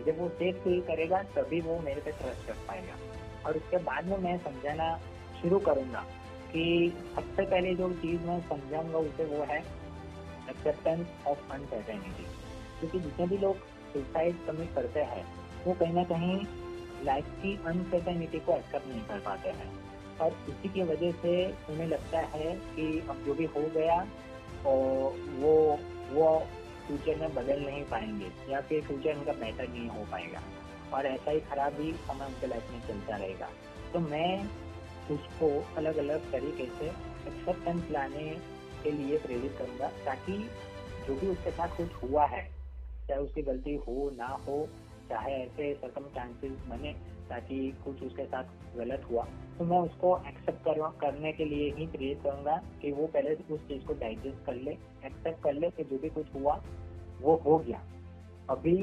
जब 0.04 0.19
वो 0.19 0.30
सेफ़ 0.30 0.58
फील 0.58 0.82
करेगा, 0.82 1.24
तभी 1.24 1.62
वो 1.62 1.80
मेरे 1.80 2.02
पे 2.02 2.12
ट्रस्ट 2.12 2.47
कर 2.47 2.54
पाएगा। 2.54 2.95
और 3.45 3.58
उसके 3.58 3.78
बाद 3.78 4.06
में 4.06 4.17
मैं 4.17 4.38
समझाना 4.38 5.00
शुरू 5.41 5.60
करूँगा 5.60 6.06
कि 6.52 6.93
सबसे 7.15 7.45
पहले 7.45 7.76
जो 7.76 7.93
चीज़ 7.93 8.21
मैं 8.21 8.39
समझाऊँगा 8.41 8.97
उसे 8.97 9.26
वो 9.26 9.43
है 9.43 9.60
एक्सेप्टेंस 10.50 11.08
ऑफ़ 11.28 11.52
अनसर्टेनिटी 11.52 12.24
क्योंकि 12.80 13.00
जितने 13.00 13.28
भी 13.28 13.38
लोग 13.38 13.58
सुसाइड 13.93 14.36
कमिट 14.47 14.74
करते 14.76 15.00
हैं, 15.00 15.26
वो 15.65 15.74
कहीं 15.74 15.93
ना 15.93 16.04
कहीं 16.04 16.45
लाइफ 17.06 17.26
की 17.26 17.60
अनसर्टेनिटी 17.65 18.39
को 18.39 18.56
एक्सेप्ट 18.56 18.88
नहीं 18.88 19.02
कर 19.02 19.19
पाते 19.19 19.50
हैं। 19.50 19.81
और 20.22 20.36
इसी 20.50 20.70
की 20.70 20.84
वजह 20.84 21.12
से 21.12 21.34
उन्हें 21.70 21.88
लगता 21.88 22.20
है 22.20 22.56
कि 22.76 23.08
अब 23.10 23.24
जो 23.26 23.34
भी 23.34 23.46
हो 23.46 23.62
गया 23.76 24.00
और 24.66 25.20
वो 25.40 25.54
वो 26.12 26.40
फ्यूचर 26.88 27.20
में 27.20 27.34
बदल 27.36 27.60
नहीं 27.60 27.84
पाएँगे, 27.84 28.32
या 28.52 28.62
फिर 28.62 28.82
फ्यूचर 28.82 29.18
उनका 29.18 29.34
बेटर 29.34 29.68
नहीं 29.68 29.90
हो 29.90 30.06
पाएगा। 30.12 30.42
और 30.94 31.06
ऐसा 31.06 31.32
ही 31.32 31.40
खराब 31.40 31.80
ही 31.80 31.94
समय 31.94 32.26
उनके 32.26 32.48
लाइफ 32.48 32.72
में 32.72 32.82
चलता 32.88 33.16
रहेगा। 33.16 33.50
तो 33.94 34.00
मैं 34.00 34.44
उसको 35.12 35.48
अलग 35.78 35.98
अलग 35.98 36.32
तरीके 36.32 36.66
से 36.66 36.86
एक्सेप्टेंस 37.28 37.92
लाने 37.92 38.30
के 38.84 38.92
लिए 38.92 39.18
प्रेरित 39.18 39.56
करूँगा, 39.58 39.88
ताकि 40.06 40.38
जो 41.08 41.16
भी 41.16 41.28
उसके 41.28 41.52
साथ 41.52 41.78
कुछ 41.78 42.04
हुआ 42.04 42.26
है, 42.26 42.44
चाहे 43.10 43.20
उसकी 43.20 43.42
गलती 43.42 43.76
हो 43.76 44.10
ना 44.18 44.28
हो, 44.48 44.68
चाहे 45.10 45.34
ऐसे 45.34 45.74
सर्कमस्टांसेस 45.74 46.52
बने 46.70 46.94
ताकि 47.32 47.58
कुछ 47.86 48.04
उसके 48.04 48.26
साथ 48.26 48.78
गलत 48.78 49.06
हुआ 49.12 49.24
तो 49.58 49.65
मैं 49.65 49.80
उसको 49.80 50.17
एक्सेप्ट 50.28 50.63
कर, 50.63 50.80
करने 51.02 51.32
के 51.32 51.46
लिए 51.46 51.72
ही 51.72 51.88
प्रेरित 51.88 52.22
करूँगा 52.24 52.56
कि 52.82 52.91
वो 52.91 53.08
पहले 53.08 53.36
उस 53.54 53.67
चीज़ 53.67 53.86
को 53.86 53.94
डाइजेस्ट 53.94 54.46
कर 54.46 54.56
ले 54.56 54.72
एक्सेप्ट 55.06 55.44
कर 55.44 55.54
ले 55.54 55.70
कि 55.70 55.84
जो 55.84 55.98
भी 55.98 56.10
कुछ 56.10 56.34
हुआ 56.36 56.62
वो 57.22 57.36
हो 57.36 57.58
गया। 57.58 57.82
अभी 58.50 58.78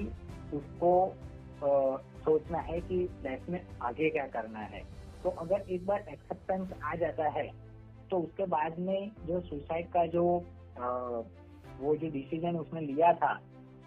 उसको 0.54 0.92
आ, 1.08 1.96
सोचना 2.24 2.58
है 2.58 2.80
कि 2.80 2.96
लाइफ 3.24 3.48
में 3.48 3.60
आगे 3.82 4.10
क्या 4.10 4.26
करना 4.26 4.58
है। 4.58 4.82
तो 5.22 5.30
अगर 5.30 5.60
एक 5.70 5.86
बार 5.86 6.04
एक्सेप्टेंस 6.08 6.72
आ 6.84 6.94
जाता 6.94 7.28
है 7.28 7.50
तो 8.10 8.18
उसके 8.18 8.46
बाद 8.46 8.78
में 8.78 9.10
जो 9.26 9.40
सुसाइड 9.40 9.90
का 9.90 10.06
जो 10.06 10.24
आ, 10.80 10.88
वो 11.80 11.96
जो 11.96 12.10
डिसीज़न 12.10 12.56
उसने 12.56 12.80
लिया 12.80 13.12
था 13.12 13.32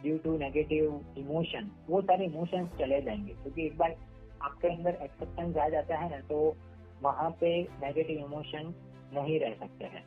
ड्यू 0.01 0.17
टू 0.17 0.37
नेगेटिव 0.37 1.01
इमोशन 1.17 1.71
वो 1.89 2.01
सारे 2.01 2.25
इमोशंस 2.25 2.69
चले 2.79 3.01
जाएँगे 3.01 3.33
क्योंकि 3.33 3.65
एक 3.65 3.77
बार 3.77 3.95
आपके 4.41 4.67
अंदर 4.67 4.97
एक्सेप्टेंस 5.03 5.57
आ 5.57 5.67
जाता 5.69 5.97
है 5.97 6.09
ना 6.11 6.19
तो 6.27 6.55
वहाँ 7.03 7.29
पे 7.39 7.61
नेगेटिव 7.81 8.25
इमोशन 8.25 8.73
नहीं 9.13 9.39
रह 9.39 9.53
सकते 9.59 9.85
हैं। 9.85 10.03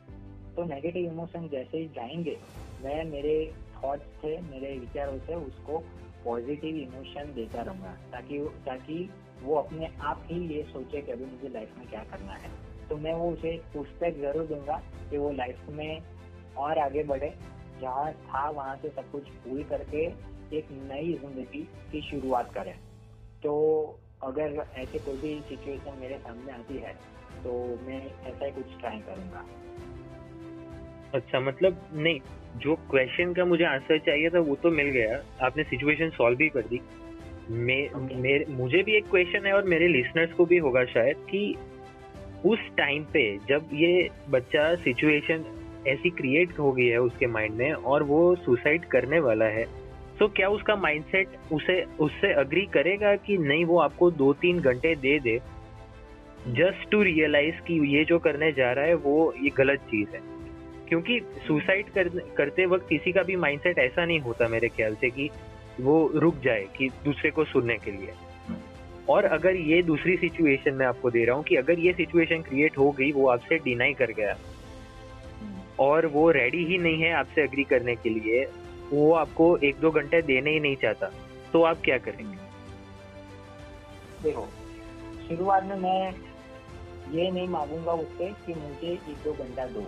तो 0.55 0.63
नेगेटिव 0.65 1.11
इमोशन 1.11 1.47
जैसे 1.49 1.77
ही 1.77 1.87
जाएँगे, 1.95 2.37
मैं 2.83 3.03
मेरे 3.05 3.35
थॉट्स 3.75 4.05
से, 4.21 4.37
मेरे 4.41 4.77
विचारों 4.79 5.17
से 5.19 5.35
उसको 5.37 5.77
पॉजिटिव 6.25 6.75
इमोशन 6.75 7.33
देता 7.35 7.61
रहूँगा, 7.61 7.91
ताकि 8.11 8.39
ताकि 8.65 9.09
वो 9.43 9.55
अपने 9.55 9.89
आप 10.01 10.23
ही 10.25 10.39
ये 10.47 10.63
सोचे 10.63 11.01
कि 11.01 11.11
अभी 11.11 11.25
मुझे 11.25 11.49
लाइफ 11.49 11.77
में 11.77 11.87
क्या 11.87 12.03
करना 12.03 12.33
है। 12.33 12.49
तो 12.89 12.97
मैं 12.97 13.13
वो 13.13 13.29
उसे 13.31 13.51
पुस्तक 13.73 14.17
ज़रूर 14.21 14.45
दूँगा 14.45 14.81
कि 15.09 15.17
वो 15.17 15.31
लाइफ 15.31 15.69
में 15.69 16.01
और 16.57 16.79
आगे 16.79 17.03
बढ़े, 17.03 17.33
जहाँ 17.81 18.11
था 18.13 18.49
वहाँ 18.49 18.75
से 18.77 18.89
सब 18.89 19.11
कुछ 19.11 19.29
भूल 19.45 19.63
करके 19.63 20.05
एक 20.57 20.67
नई 20.71 21.13
ज़िंदगी 21.13 21.61
की 21.91 22.01
शुरुआत 22.01 22.53
करें। 22.53 22.75
तो 23.43 23.53
अगर 24.23 24.65
ऐसे 24.77 24.99
कोई 24.99 25.17
भी 25.17 25.39
सिचुएशन 25.49 25.97
मेरे 25.99 26.15
सामने 26.15 26.51
आती 26.51 26.77
है 26.77 26.93
तो 27.43 27.79
मैं 27.87 28.01
ऐसा 28.05 28.45
ही 28.45 28.51
कुछ 28.51 28.79
ट्राई 28.79 28.99
करूँगा। 28.99 29.45
अच्छा 31.13 31.39
मतलब 31.39 31.81
नहीं 31.93 32.19
जो 32.57 32.75
क्वेश्चन 32.75 33.33
का 33.33 33.45
मुझे 33.45 33.63
आंसर 33.63 33.99
चाहिए 33.99 34.29
था 34.29 34.39
वो 34.39 34.55
तो 34.55 34.71
मिल 34.71 34.85
गया। 34.85 35.23
आपने 35.41 35.63
सिचुएशन 35.63 36.09
सॉल्व 36.09 36.37
भी 36.37 36.49
कर 36.49 36.61
दी। 36.61 36.81
मे, 37.49 37.89
Okay. 37.89 38.15
मेरे 38.15 38.45
मुझे 38.49 38.83
भी 38.83 38.95
एक 38.97 39.09
क्वेश्चन 39.09 39.45
है 39.45 39.53
और 39.53 39.63
मेरे 39.63 39.87
लिसनर्स 39.87 40.33
को 40.33 40.45
भी 40.45 40.57
होगा 40.57 40.85
शायद 40.85 41.17
कि 41.17 41.55
उस 42.45 42.59
टाइम 42.77 43.03
पे 43.03 43.37
जब 43.49 43.69
ये 43.73 44.09
बच्चा 44.29 44.75
सिचुएशन 44.75 45.45
ऐसी 45.87 46.09
क्रिएट 46.09 46.59
हो 46.59 46.71
गई 46.71 46.85
है 46.85 46.97
उसके 46.97 47.27
माइंड 47.27 47.55
में 47.55 47.71
और 47.71 48.03
वो 48.03 48.35
सुसाइड 48.35 48.85
करने 48.85 49.19
वाला 49.19 49.45
है 49.45 49.65
तो 50.19 50.27
क्या 50.27 50.49
उसका 50.49 50.75
माइंडसेट 50.75 51.27
उसे 51.51 51.83
उससे 51.99 52.33
अग्री 52.33 52.65
करेगा 52.65 53.15
कि 53.15 53.37
नहीं 53.37 53.65
वो 53.65 53.79
आपको 53.79 54.11
दो 54.11 54.31
तीन 54.33 54.59
घंटे 54.59 54.95
दे 54.95 55.19
दे 55.19 55.39
जस्ट 56.47 56.89
टू 56.91 57.01
रियलाइज़ 57.01 57.61
कि 57.61 57.79
ये 57.95 58.03
जो 58.05 58.19
करने 58.19 58.51
जा 58.51 58.71
रहा 58.71 58.85
है 58.85 58.93
वो 58.93 59.33
ये 59.41 59.49
गलत 59.57 59.79
चीज़ 59.79 60.15
है? 60.15 60.21
क्योंकि 60.89 61.19
सुसाइड 61.47 61.89
कर, 61.89 62.07
करते 62.37 62.65
वक्त 62.65 62.87
किसी 62.89 63.11
का 63.11 63.21
भी 63.21 63.35
माइंडसेट 63.35 63.79
ऐसा 63.79 64.05
नहीं 64.05 64.19
होता 64.19 64.47
मेरे 64.47 64.67
ख्याल 64.67 64.95
से 64.95 65.09
कि 65.09 65.29
वो 65.81 66.11
रुक 66.15 66.39
जाए 66.43 66.65
कि 66.77 66.89
दूसरे 67.05 67.31
को 67.31 67.43
सुनने 67.43 67.77
के 67.77 67.91
लिए। 67.91 68.13
और 69.09 69.25
अगर 69.25 69.55
ये 69.55 69.81
दूसरी 69.83 70.15
सिचुएशन 70.17 70.73
मैं 70.73 70.85
आपको 70.85 71.09
दे 71.11 71.25
रहा 71.25 71.35
हूँ 71.35 71.43
कि 71.43 71.55
अगर 71.55 71.79
ये 71.79 71.93
सिचुएशन 71.93 72.41
क्रिएट 72.41 72.77
हो 72.77 72.91
गई 72.91 73.11
वो 73.11 73.27
आपसे 73.27 73.57
डिनाई 73.57 73.93
कर 73.93 74.11
गया। 74.11 74.35
और 75.79 76.05
वो 76.05 76.31
रेडी 76.31 76.63
ही 76.65 76.77
नहीं 76.77 77.01
है 77.01 77.11
आपसे 77.11 77.41
अग्री 77.41 77.63
करने 77.63 77.95
के 77.95 78.09
लिए 78.09 78.45
वो 78.91 79.11
आपको 79.15 79.55
एक 79.59 79.79
दो 79.79 79.91
घंटे 79.91 80.21
देने 80.21 80.51
ही 80.51 80.59
नहीं 80.59 80.75
चाहता। 80.75 81.11
तो 81.53 81.63
आप 81.63 81.81
क्या 81.85 81.97
करेंगे? 81.97 82.37
देखो 84.23 84.47
शुरुआत 85.27 85.63
में 85.63 85.75
मैं 85.75 86.13
ये 87.11 87.29
नहीं 87.31 87.47
मांगूँगा 87.47 87.93
उससे 87.93 88.29
कि 88.45 88.53
मुझे 88.53 88.87
एक 88.87 89.23
दो 89.23 89.33
घंटा 89.33 89.65
दो। 89.67 89.81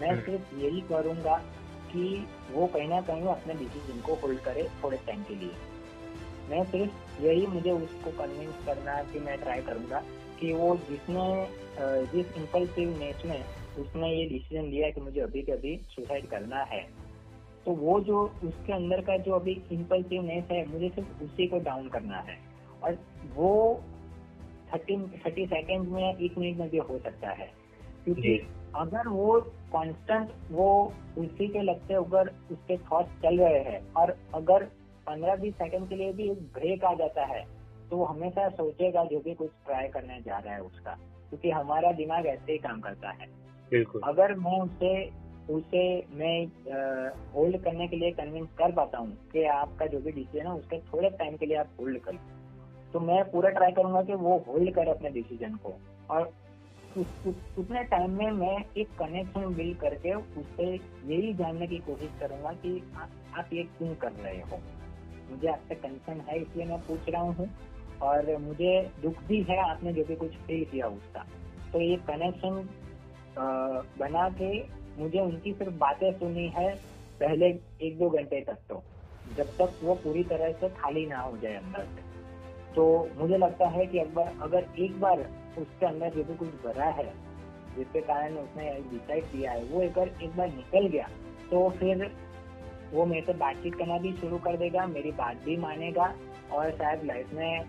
मैं 0.00 0.10
हम्म। 0.10 0.20
सिर्फ़ 0.20 0.54
यही 0.56 0.80
करूँगा 0.80 1.36
कि 1.92 2.26
वो 2.52 2.66
कहीं 2.66 2.88
ना 2.88 3.00
कहीं 3.00 3.22
अपने 3.28 3.54
डिसीज़न 3.54 4.00
को 4.00 4.14
होल्ड 4.14 4.40
करे 4.40 4.68
थोड़े 4.82 4.98
टाइम 5.06 5.22
के 5.22 5.34
लिए। 5.34 5.54
मैं 6.50 6.64
सिर्फ़ 6.64 7.22
यही 7.22 7.46
मुझे 7.46 7.70
उसको 7.70 8.10
कन्विंस 8.10 8.54
करना 8.66 8.92
है 8.92 9.04
कि 9.12 9.18
मैं 9.18 9.38
ट्राई 9.38 9.60
करूँगा 9.60 10.02
कि 10.40 10.52
वो 10.52 10.76
जिसने 10.90 11.26
जिस 12.06 12.36
इम्पल्सिवनेस 12.36 13.22
में 13.26 13.44
उसने 13.78 14.08
ये 14.10 14.24
डिसीज़न 14.28 14.64
लिया 14.64 14.90
कि 14.90 15.00
मुझे 15.00 15.20
अभी 15.20 15.42
के 15.42 15.52
अभी 15.52 15.76
सुसाइड 15.90 16.28
करना 16.28 16.62
है। 16.72 16.80
तो 17.66 17.72
वो 17.72 18.00
जो 18.00 18.32
उसके 18.44 18.72
अंदर 18.72 19.00
का 19.00 19.16
जो 19.16 19.32
अभी 19.32 19.62
इम्पल्सिवनेस 19.72 20.44
है 20.52 20.66
मुझे 20.68 20.88
सिर्फ़ 20.88 21.24
उसी 21.24 21.46
को 21.46 21.58
डाउन 21.58 21.88
करना 21.88 22.18
है। 22.18 22.36
और 22.84 22.98
वो 23.34 23.82
थर्टी 24.74 24.96
थर्टी 25.02 25.46
सेकेंड 25.46 25.88
में 25.88 26.16
एक 26.16 26.38
मिनट 26.38 26.58
में 26.58 26.70
भी 26.70 26.78
हो 26.78 26.98
सकता 26.98 27.30
है। 27.30 27.50
क्योंकि 28.04 28.46
अगर 28.74 29.08
वो 29.08 29.40
कांस्टेंट 29.40 30.30
वो 30.50 30.92
उसी 31.18 31.48
के 31.48 31.62
लगते 31.62 31.94
अगर 31.94 32.28
उसके 32.28 32.76
थॉट 32.76 33.06
चल 33.06 33.40
रहे 33.40 33.60
हैं 33.60 33.92
और 33.92 34.16
अगर 34.34 34.62
पंद्रह 35.06 35.36
बीस 35.36 35.54
सेकंड 35.54 35.88
के 35.88 35.94
लिए 35.94 36.12
भी 36.12 36.30
एक 36.30 36.38
ब्रेक 36.38 36.84
आ 36.84 36.94
जाता 36.94 37.24
है 37.24 37.46
तो 37.90 37.96
वो 37.96 38.04
हमेशा 38.04 38.48
सोचेगा 38.48 39.04
जो 39.04 39.20
भी 39.20 39.34
कुछ 39.34 39.50
ट्राई 39.66 39.88
करने 39.88 40.20
जा 40.20 40.38
रहा 40.38 40.54
है 40.54 40.60
उसका। 40.60 40.90
क्योंकि 41.28 41.50
हमारा 41.50 41.92
दिमाग 41.92 42.26
ऐसे 42.26 42.52
ही 42.52 42.58
काम 42.58 42.80
करता 42.80 43.10
है। 43.10 43.26
अगर 44.04 44.34
मैं 44.34 44.60
उसे 44.60 45.21
उसे 45.50 45.82
मैं 46.14 46.44
होल्ड 47.34 47.62
करने 47.64 47.88
के 47.88 47.96
लिए 47.96 48.10
कन्विंस 48.10 48.48
कर 48.58 48.72
पाता 48.72 48.98
हूँ 48.98 49.16
कि 49.32 49.44
आपका 49.44 49.86
जो 49.86 50.00
भी 50.00 50.12
डिसीज़न 50.12 50.46
है, 50.46 50.52
उसके 50.52 50.78
थोड़े 50.82 51.10
टाइम 51.10 51.36
के 51.36 51.46
लिए 51.46 51.56
आप 51.56 51.70
होल्ड 51.80 52.00
करें। 52.00 52.18
तो 52.92 53.00
मैं 53.00 53.22
पूरा 53.30 53.50
ट्राई 53.50 53.72
करूँगा 53.72 54.02
कि 54.02 54.14
वो 54.14 54.36
होल्ड 54.48 54.74
करे 54.74 54.90
अपने 54.90 55.10
डिसीज़न 55.10 55.54
को। 55.56 55.74
और 56.10 56.32
उतने 57.58 57.82
टाइम 57.84 58.10
में 58.10 58.30
मैं 58.30 58.56
एक 58.76 58.88
कनेक्शन 58.98 59.54
बिल्ड 59.54 59.76
करके 59.78 60.12
उससे 60.12 60.64
यही 60.64 61.32
जानने 61.34 61.66
की 61.66 61.78
कोशिश 61.78 62.10
करूँगा 62.20 62.52
कि 62.52 62.82
आप 62.96 63.52
ये 63.52 63.62
क्यों 63.78 63.94
कर 63.94 64.12
रहे 64.12 64.40
हो। 64.40 64.58
मुझे 65.30 65.48
आपसे 65.48 65.74
कंसर्न 65.74 66.20
है, 66.20 66.40
इसलिए 66.42 66.66
मैं 66.66 66.78
पूछ 66.78 67.08
रहा 67.08 67.22
हूँ। 67.22 67.48
और 68.02 68.36
मुझे 68.38 68.90
दुख 69.02 69.22
भी 69.22 69.42
है, 69.42 69.56
आपने 69.60 69.92
जो 69.92 70.04
भी 70.04 70.14
कुछ 70.16 70.36
फील 70.36 70.64
किया 70.64 70.86
उसका। 70.86 71.26
तो 71.72 71.80
ये 71.80 71.96
कनेक्शन 71.96 72.68
बना 73.98 74.28
के 74.30 74.81
मुझे 74.98 75.20
उनकी 75.20 75.52
सिर्फ़ 75.52 75.74
बातें 75.78 76.10
सुनी 76.12 76.46
है 76.56 76.68
पहले 77.20 77.46
एक 77.82 77.98
दो 77.98 78.08
घंटे 78.10 78.40
तक 78.40 78.58
तो 78.68 78.82
जब 79.36 79.50
तक 79.58 79.78
वो 79.82 79.94
पूरी 80.04 80.22
तरह 80.24 80.52
से 80.52 80.68
खाली 80.76 81.06
ना 81.06 81.20
हो 81.20 81.36
जाए 81.36 81.54
अंदर 81.56 81.86
तो 82.74 82.84
मुझे 83.18 83.36
लगता 83.38 83.66
है 83.68 83.86
कि 83.86 83.98
अगर 83.98 84.32
अगर 84.42 84.66
एक 84.78 85.00
बार 85.00 85.20
उसके 85.58 85.86
अंदर 85.86 86.10
जो 86.10 86.24
भी 86.24 86.34
कुछ 86.36 86.48
भरा 86.64 86.88
है, 86.90 87.12
जिसके 87.76 88.00
कारण 88.02 88.36
उसने 88.38 88.70
डिसाइड 88.90 89.24
किया 89.32 89.52
है, 89.52 89.64
वो 89.64 89.80
अगर 89.82 90.10
एक 90.24 90.36
बार 90.36 90.48
निकल 90.48 90.86
गया 90.88 91.08
तो 91.50 91.68
फिर 91.78 92.10
वो 92.92 93.04
मेरे 93.06 93.26
से 93.26 93.32
बातचीत 93.34 93.74
करना 93.74 93.98
भी 93.98 94.12
शुरू 94.12 94.38
कर 94.38 94.56
देगा, 94.56 94.86
मेरी 94.86 95.10
बात 95.12 95.36
भी 95.44 95.56
मानेगा, 95.58 96.12
और 96.52 96.70
शायद 96.72 97.04
लाइफ 97.06 97.32
में 97.34 97.64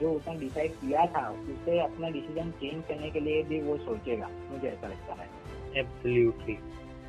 जो 0.00 0.12
उसने 0.12 0.34
डिसाइड 0.38 0.72
किया 0.74 1.06
था 1.06 1.28
उसे 1.30 1.78
अपना 1.80 2.08
डिसीज़न 2.10 2.50
चेंज 2.60 2.82
करने 2.88 3.10
के 3.10 3.20
लिए 3.20 3.42
भी 3.42 3.60
वो 3.62 3.76
सोचेगा, 3.78 4.28
मुझे 4.50 4.68
ऐसा 4.68 4.86
लगता 4.86 5.14
है। 5.14 5.28
एब्सोल्युटली 5.76 6.58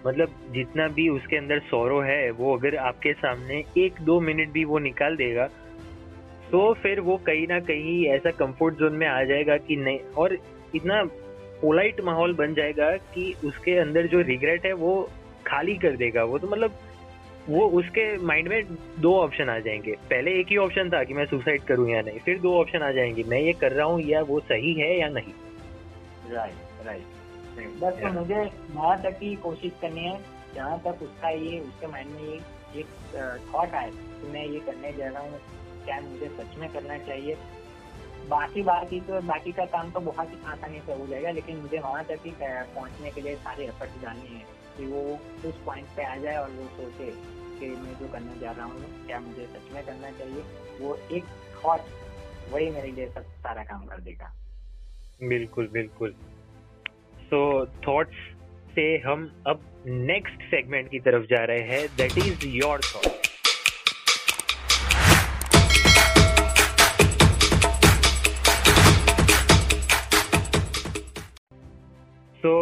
मतलब 0.08 0.30
जितना 0.52 0.88
भी 0.88 1.08
उसके 1.10 1.38
अंदर 1.38 1.60
सौरो 1.60 2.00
है, 2.02 2.32
वो 2.32 2.56
अगर 2.58 2.76
आपके 2.76 3.14
सामने 3.14 3.64
एक 3.78 4.02
दो 4.02 4.20
मिनट 4.20 4.50
भी 4.50 4.64
वो 4.66 4.80
निकाल 4.80 5.16
देगा 5.16 5.50
तो 6.52 6.74
फिर 6.74 7.00
वो 7.00 7.18
कहीं 7.18 7.48
ना 7.48 7.60
कहीं 7.60 8.06
ऐसा 8.06 8.32
कंफर्ट 8.32 8.76
जोन 8.76 8.94
में 8.94 9.08
आ 9.08 9.24
जाएगा 9.24 9.58
कि 9.58 9.76
नहीं। 9.76 10.00
और 10.18 10.38
इतना 10.76 11.04
पोलाइट 11.62 12.02
माहौल 12.02 12.34
बन 12.34 12.54
जाएगा 12.54 12.90
कि 12.92 13.34
उसके 13.46 13.78
अंदर 13.78 14.08
जो 14.08 14.22
रिग्रेट 14.22 14.66
है, 14.66 14.74
वो 14.74 15.10
खाली 15.48 15.76
कर 15.76 15.96
देगा। 15.96 16.24
वो 16.24 16.38
तो 16.40 16.48
मतलब 16.48 16.76
वो 17.50 17.68
उसके 17.70 18.06
माइंड 18.18 18.48
में 18.48 18.64
दो 19.00 19.16
ऑप्शन 19.16 19.50
आ 19.50 19.58
जाएँगे। 19.60 19.92
पहले 20.10 20.40
एक 20.40 20.48
ही 20.48 20.58
ऑप्शन 20.58 20.90
था 20.90 21.04
कि 21.04 21.14
मैं 21.14 21.26
सुसाइड 21.26 21.64
करूँ 21.64 21.90
या 21.90 22.02
नहीं, 22.02 22.20
फिर 22.20 22.40
दो 22.40 22.54
ऑप्शन 22.60 22.82
आ 22.82 22.92
जाएँगे। 22.92 23.24
मैं 23.24 23.40
ये 23.40 23.54
कर 23.54 23.72
रहा 23.72 23.86
हूँ 23.86 24.02
या 24.02 24.22
वो 24.22 24.40
सही 24.40 24.74
है 24.74 24.98
या 25.00 25.10
नहीं। 25.10 25.34
राइट 26.34 26.86
राइट 26.86 27.23
बस 27.58 27.94
तो 27.94 28.12
मुझे 28.14 28.52
वहाँ 28.72 29.02
तक 29.02 29.20
ही 29.22 29.36
कोशिश 29.36 29.72
करनी 29.82 30.02
है 30.02 30.20
जहाँ 30.56 30.80
तक 30.80 31.04
उसका 31.04 31.30
ये 31.30 31.60
उसके 31.60 31.88
माइंड 31.88 32.12
में 32.12 32.24
ये 32.24 32.42
एक 32.80 32.88
थॉट 33.54 33.74
आए 33.74 33.92
कि 33.92 34.28
मैं 34.28 34.46
ये 34.46 34.60
करने 34.60 34.94
जा 34.94 35.10
रहा 35.10 35.24
हूँ 35.24 35.40
क्या 35.86 36.02
मुझे 36.02 36.28
सच 36.28 36.58
में 36.58 36.74
करना 36.74 36.98
चाहिए। 36.98 37.38
बाकी 38.30 38.62
बाकी 38.64 39.02
तो 39.02 39.22
बाकी 39.22 39.52
का 39.52 39.66
काम 39.66 39.92
तो 39.92 40.00
बहुत 40.00 40.32
ही 40.32 40.38
आसानी 40.46 40.80
से 40.80 40.94
हो 40.94 41.08
जाएगा 41.08 41.32
लेकिन 41.32 41.58
मुझे 41.58 41.80
वहाँ 41.80 42.04
तक 42.04 42.20
ही 42.26 42.34
पहुँचने 42.42 43.12
के 43.12 43.22
लिए 43.22 43.36
सारे 43.36 43.66
एफर्ट 43.66 44.02
डालनी 44.04 44.28
है 44.28 44.46
कि 44.78 44.86
वो 44.86 45.20
उस 45.50 45.56
पॉइंट 45.66 45.88
पे 45.96 46.04
आ 46.04 46.18
जाए 46.18 46.36
और 46.36 46.50
वो 46.50 46.66
सोचे 46.66 47.12
कि 47.60 47.68
मैं 47.68 47.94
जो 48.00 48.08
करने 48.08 48.40
जा 48.40 48.52
रहा 48.52 48.66
हूँ 48.66 49.06
क्या 49.06 49.20
मुझे 49.20 49.46
सच 49.46 49.74
में 49.74 49.86
करना 49.86 50.12
चाहिए। 50.12 50.44
वो 50.80 50.96
एक 51.12 51.24
थॉट 51.66 51.82
वही 52.52 52.70
मेरे 52.70 52.92
लिए 52.92 53.08
सब 53.08 53.24
सारा 53.24 53.64
काम 53.64 53.86
कर 53.86 54.00
देगा। 54.00 54.34
बिल्कुल 55.24 55.68
बिल्कुल। 55.68 56.16
सो 57.34 57.66
थॉट्स 57.88 58.18
से 58.74 58.84
हम 59.06 59.22
अब 59.48 59.62
नेक्स्ट 59.88 60.42
सेगमेंट 60.50 60.90
की 60.90 61.00
तरफ़ 61.00 61.24
जा 61.30 61.44
रहे 61.46 61.62
हैं 61.70 61.88
that 61.98 62.18
is 62.18 62.46
your 62.48 62.80
thought 62.80 63.08
so 72.44 72.54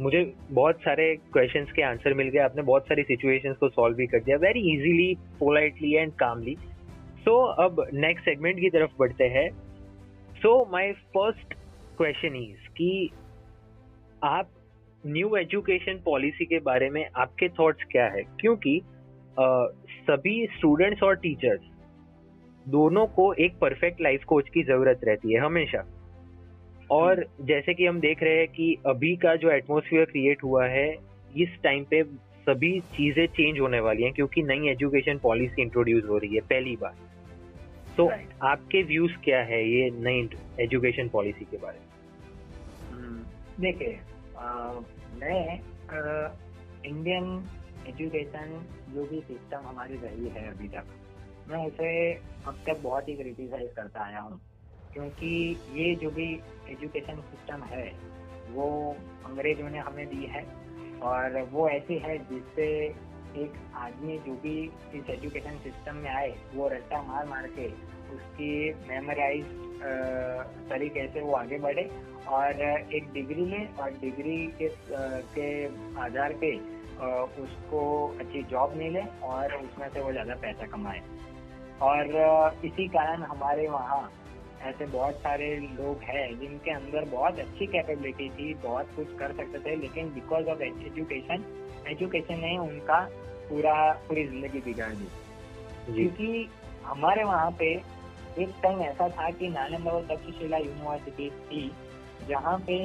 मुझे 0.00 0.24
बहुत 0.50 0.80
सारे 0.80 1.14
क्वेश्चंस 1.16 1.72
के 1.72 1.82
आंसर 1.82 2.14
मिल 2.14 2.28
गए, 2.28 2.38
आपने 2.38 2.62
बहुत 2.62 2.82
सारी 2.82 3.02
सिचुएशंस 3.02 3.56
को 3.56 3.68
सॉल्व 3.68 3.96
भी 3.96 4.06
कर 4.06 4.20
दिया 4.20 4.36
very 4.36 4.60
easily 4.72 5.14
politely 5.38 5.94
and 5.94 6.12
calmly 6.12 6.56
so 7.24 7.40
अब 7.64 7.86
नेक्स्ट 7.94 8.24
सेगमेंट 8.24 8.60
की 8.60 8.70
तरफ़ 8.70 8.98
बढ़ते 8.98 9.24
हैं. 9.38 9.48
So 10.42 10.68
my 10.72 10.92
first 11.16 11.54
question 11.96 12.36
is 12.36 12.68
कि 12.76 13.10
आप 14.22 14.50
न्यू 15.06 15.36
एजुकेशन 15.36 15.98
पॉलिसी 16.04 16.44
के 16.44 16.58
बारे 16.60 16.88
में 16.90 17.04
आपके 17.16 17.48
थॉट्स 17.48 17.84
क्या 17.90 18.04
है? 18.06 18.22
क्योंकि 18.40 18.80
सभी 20.06 20.46
स्टूडेंट्स 20.46 21.02
और 21.02 21.16
टीचर्स 21.16 21.60
दोनों 22.68 23.06
को 23.06 23.32
एक 23.34 23.58
परफेक्ट 23.60 24.00
लाइफ 24.00 24.24
कोच 24.24 24.48
की 24.48 24.62
ज़रूरत 24.62 25.00
रहती 25.04 25.32
है 25.32 25.40
हमेशा। 25.40 25.84
और 26.90 27.24
जैसे 27.40 27.74
कि 27.74 27.86
हम 27.86 28.00
देख 28.00 28.22
रहे 28.22 28.38
हैं 28.38 28.48
कि 28.48 28.76
अभी 28.86 29.14
का 29.16 29.34
जो 29.36 29.50
एटमोसफियर 29.50 30.04
क्रिएट 30.04 30.44
हुआ 30.44 30.66
है 30.66 30.88
इस 31.36 31.58
टाइम 31.62 31.84
पे 31.84 32.02
सभी 32.46 32.78
चीज़ें 32.80 33.26
चेंज 33.26 33.60
होने 33.60 33.80
वाली 33.80 34.02
हैं 34.02 34.12
क्योंकि 34.12 34.42
नई 34.42 34.68
एजुकेशन 34.68 35.18
पॉलिसी 35.18 35.62
इंट्रोड्यूस 35.62 36.04
हो 36.04 36.18
रही 36.18 36.34
है 36.34 36.40
पहली 36.40 36.76
बार 36.76 36.94
तो 37.96 38.06
Right. 38.06 38.30
आपके 38.42 38.82
व्यूज़ 38.82 39.12
क्या 39.24 39.40
है 39.42 39.62
ये 39.70 39.90
नई 39.90 40.28
एजुकेशन 40.60 41.08
पॉलिसी 41.08 41.44
के 41.44 41.56
बारे 41.56 41.78
में? 41.78 41.86
हम्म, 42.92 43.22
देखिए 43.60 43.98
मैं 44.42 45.60
इंडियन 46.86 47.26
एजुकेशन 47.88 48.48
जो 48.88 49.04
भी 49.04 49.20
सिस्टम 49.20 49.66
हमारी 49.66 49.96
रही 49.96 50.28
है 50.28 50.48
अभी 50.50 50.68
तक, 50.68 50.86
मैं 51.48 51.66
उसे 51.66 51.90
अब 52.46 52.58
तक 52.66 52.80
बहुत 52.82 53.08
ही 53.08 53.14
क्रिटिसाइज 53.14 53.70
करता 53.76 54.04
आया 54.04 54.20
हूँ। 54.20 54.40
क्योंकि 54.92 55.30
ये 55.72 55.94
जो 55.94 56.10
भी 56.10 56.26
एजुकेशन 56.70 57.20
सिस्टम 57.30 57.62
है, 57.64 57.86
वो 58.50 58.96
अंग्रेज़ों 59.26 59.68
ने 59.70 59.78
हमें 59.78 60.06
दी 60.08 60.26
है 60.26 60.44
और 61.02 61.40
वो 61.52 61.68
ऐसी 61.68 61.98
है 61.98 62.18
जिससे 62.30 62.68
एक 63.36 63.54
आदमी 63.76 64.18
जो 64.18 64.32
भी 64.42 64.58
इस 64.94 65.10
एजुकेशन 65.10 65.58
सिस्टम 65.58 65.96
में 65.96 66.10
आए, 66.10 66.34
वो 66.54 66.68
रट्टा 66.68 67.02
मार 67.02 67.26
मार 67.26 67.46
के 67.48 67.66
उसकी 68.14 68.52
मेमोराइज 68.88 69.44
तरीके 70.70 71.06
से 71.08 71.20
वो 71.20 71.32
आगे 71.34 71.58
बढ़े 71.58 71.88
और 72.28 72.60
एक 72.94 73.12
डिग्री 73.14 73.44
ले 73.46 73.64
और 73.82 73.90
डिग्री 74.00 74.36
के 74.58 74.68
के 75.34 75.48
आधार 76.00 76.32
पे 76.40 76.54
उसको 77.42 77.82
अच्छी 78.20 78.42
जॉब 78.50 78.74
मिले 78.76 79.02
और 79.24 79.54
उसमें 79.54 79.88
से 79.88 80.00
वो 80.00 80.12
ज़्यादा 80.12 80.34
पैसा 80.42 80.66
कमाए। 80.66 81.00
और 81.82 82.58
इसी 82.64 82.86
कारण 82.88 83.22
हमारे 83.22 83.66
वहाँ 83.68 84.10
ऐसे 84.62 84.86
बहुत 84.86 85.14
सारे 85.16 85.48
लोग 85.56 86.02
हैं 86.02 86.26
जिनके 86.40 86.70
अंदर 86.70 87.04
बहुत 87.10 87.38
अच्छी 87.38 87.66
कैपेबिलिटी 87.66 88.28
थी 88.30 88.52
बहुत 88.62 88.94
कुछ 88.96 89.16
कर 89.18 89.32
सकते 89.36 89.58
थे 89.60 89.74
लेकिन 89.76 90.12
बिकॉज़ 90.14 90.48
ऑफ़ 90.48 90.62
एजुकेशन 90.62 91.44
एजुकेशन 91.88 92.38
ने 92.40 92.56
उनका 92.58 93.00
पूरा 93.48 93.74
पूरी 94.08 94.24
ज़िंदगी 94.26 94.60
बिगाड़ 94.60 94.92
दी। 94.92 95.08
क्योंकि 95.86 96.48
हमारे 96.84 97.24
वहाँ 97.24 97.50
पे 97.58 97.74
एक 98.38 98.52
टाइम 98.62 98.80
ऐसा 98.82 99.08
था 99.10 99.30
कि 99.30 99.48
नालंदा 99.50 99.90
और 99.90 100.04
तक्षशिला 100.06 100.56
यूनिवर्सिटी 100.58 101.28
थी, 101.30 101.70
जहाँ 102.28 102.58
पे 102.58 102.76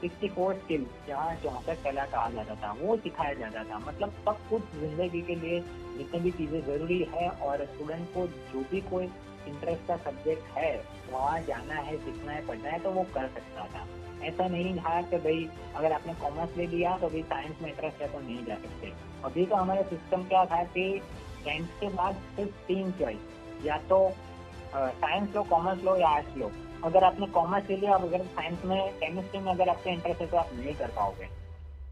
सिक्सटी 0.00 0.28
फोर 0.28 0.54
स्किल 0.54 0.86
जहाँ 1.08 1.34
चौसठ 1.42 1.82
कला 1.84 2.04
कहा 2.06 2.30
जाता 2.30 2.54
था, 2.54 2.72
वो 2.80 2.96
सिखाया 2.96 3.34
जाता 3.34 3.64
था। 3.64 3.78
मतलब 3.78 4.12
सब 4.24 4.38
कुछ 4.50 4.62
ज़िंदगी 4.76 5.20
के 5.22 5.34
लिए 5.36 5.60
जितनी 5.98 6.20
भी 6.20 6.30
चीज़ें 6.30 6.60
ज़रूरी 6.66 6.98
है 7.14 7.28
और 7.28 7.64
स्टूडेंट 7.66 8.06
को 8.14 8.26
जो 8.26 8.64
भी 8.70 8.80
कोई 8.90 9.04
इंटरेस्ट 9.04 9.86
का 9.88 9.96
सब्जेक्ट 9.98 10.56
है, 10.56 10.72
वहाँ 11.10 11.40
जाना 11.42 11.74
है, 11.74 11.96
सीखना 11.96 12.32
है, 12.32 12.46
पढ़ना 12.46 12.70
है 12.70 12.78
तो 12.78 12.90
वो 12.90 13.02
कर 13.14 13.28
सकता 13.28 13.66
था। 13.66 13.86
ऐसा 14.26 14.46
नहीं 14.48 14.76
था 14.76 15.00
कि 15.02 15.16
भाई 15.18 15.48
अगर 15.76 15.92
आपने 15.92 16.14
कॉमर्स 16.14 16.56
ले 16.56 16.66
लिया 16.66 16.96
तो 16.98 17.06
अभी 17.06 17.22
साइंस 17.24 17.60
में 17.62 17.68
इंटरेस्ट 17.70 18.02
है 18.02 18.12
तो 18.12 18.20
नहीं 18.20 18.44
जा 18.46 18.54
सकते। 18.56 18.92
अभी 19.24 19.46
तो 19.46 19.56
हमारा 19.56 19.82
सिस्टम 19.90 20.24
क्या 20.24 20.44
था 20.44 20.62
कि 20.74 20.90
टेंथ 21.44 21.66
के 21.80 21.88
बाद 21.96 22.14
सिर्फ़ 22.36 22.66
तीन 22.68 22.90
चॉइस 22.92 23.64
या 23.64 23.76
तो 23.88 23.98
साइंस 24.74 25.34
लो 25.34 25.42
कॉमर्स 25.50 25.84
लो 25.84 25.96
या 25.96 26.08
आर्ट्स 26.08 26.36
लो। 26.36 26.50
अगर 26.84 27.04
आपने 27.04 27.26
कॉमर्स 27.32 27.70
ले 27.70 27.76
लिया 27.76 27.94
अगर 27.96 28.24
साइंस 28.26 28.64
में 28.64 28.80
केमिस्ट्री 28.94 29.40
में 29.40 29.52
अगर 29.52 29.68
आपका 29.68 29.90
इंटरेस्ट 29.90 30.20
है 30.20 30.26
तो 30.26 30.36
आप 30.36 30.50
नहीं 30.54 30.74
कर 30.74 30.90
पाओगे। 30.96 31.26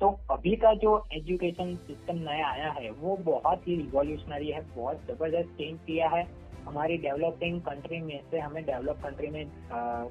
तो 0.00 0.08
अभी 0.30 0.54
का 0.56 0.72
जो 0.76 0.90
एजुकेशन 1.12 1.74
सिस्टम 1.86 2.16
नया 2.20 2.48
आया 2.48 2.70
है 2.72 2.90
वो 2.92 3.16
बहुत 3.26 3.68
ही 3.68 3.76
रिवॉल्यूशनरी 3.76 4.50
है 4.50 4.60
बहुत 4.74 5.06
ज़बरदस्त 5.06 5.56
चेंज 5.58 5.78
किया 5.86 6.08
है। 6.08 6.26
हमारी 6.66 6.96
डेवलपिंग 6.98 7.60
कंट्री 7.60 8.00
में 8.00 8.20
से 8.30 8.38
हमें 8.38 8.62
डेवलप 8.64 9.00
कंट्री 9.02 9.28
में 9.28 9.44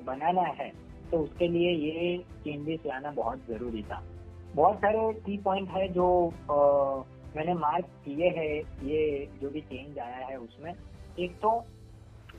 बनाना 0.05 0.41
है 0.59 0.71
तो 1.11 1.17
उसके 1.17 1.47
लिए 1.47 1.71
ये 1.71 2.17
चेंजेस 2.43 2.79
लाना 2.85 3.11
बहुत 3.11 3.45
ज़रूरी 3.49 3.83
था। 3.83 4.01
बहुत 4.55 4.77
सारे 4.77 5.11
की 5.21 5.37
पॉइंट 5.43 5.69
है 5.69 5.87
जो 5.93 6.07
आ, 6.51 6.57
मैंने 7.35 7.53
मार्क 7.53 7.85
किए 8.05 8.29
हैं 8.29 8.51
ये 8.87 9.27
जो 9.41 9.49
भी 9.49 9.61
चेंज 9.63 9.99
आया 9.99 10.25
है 10.25 10.37
उसमें। 10.37 10.73
एक 11.19 11.35
तो 11.41 11.49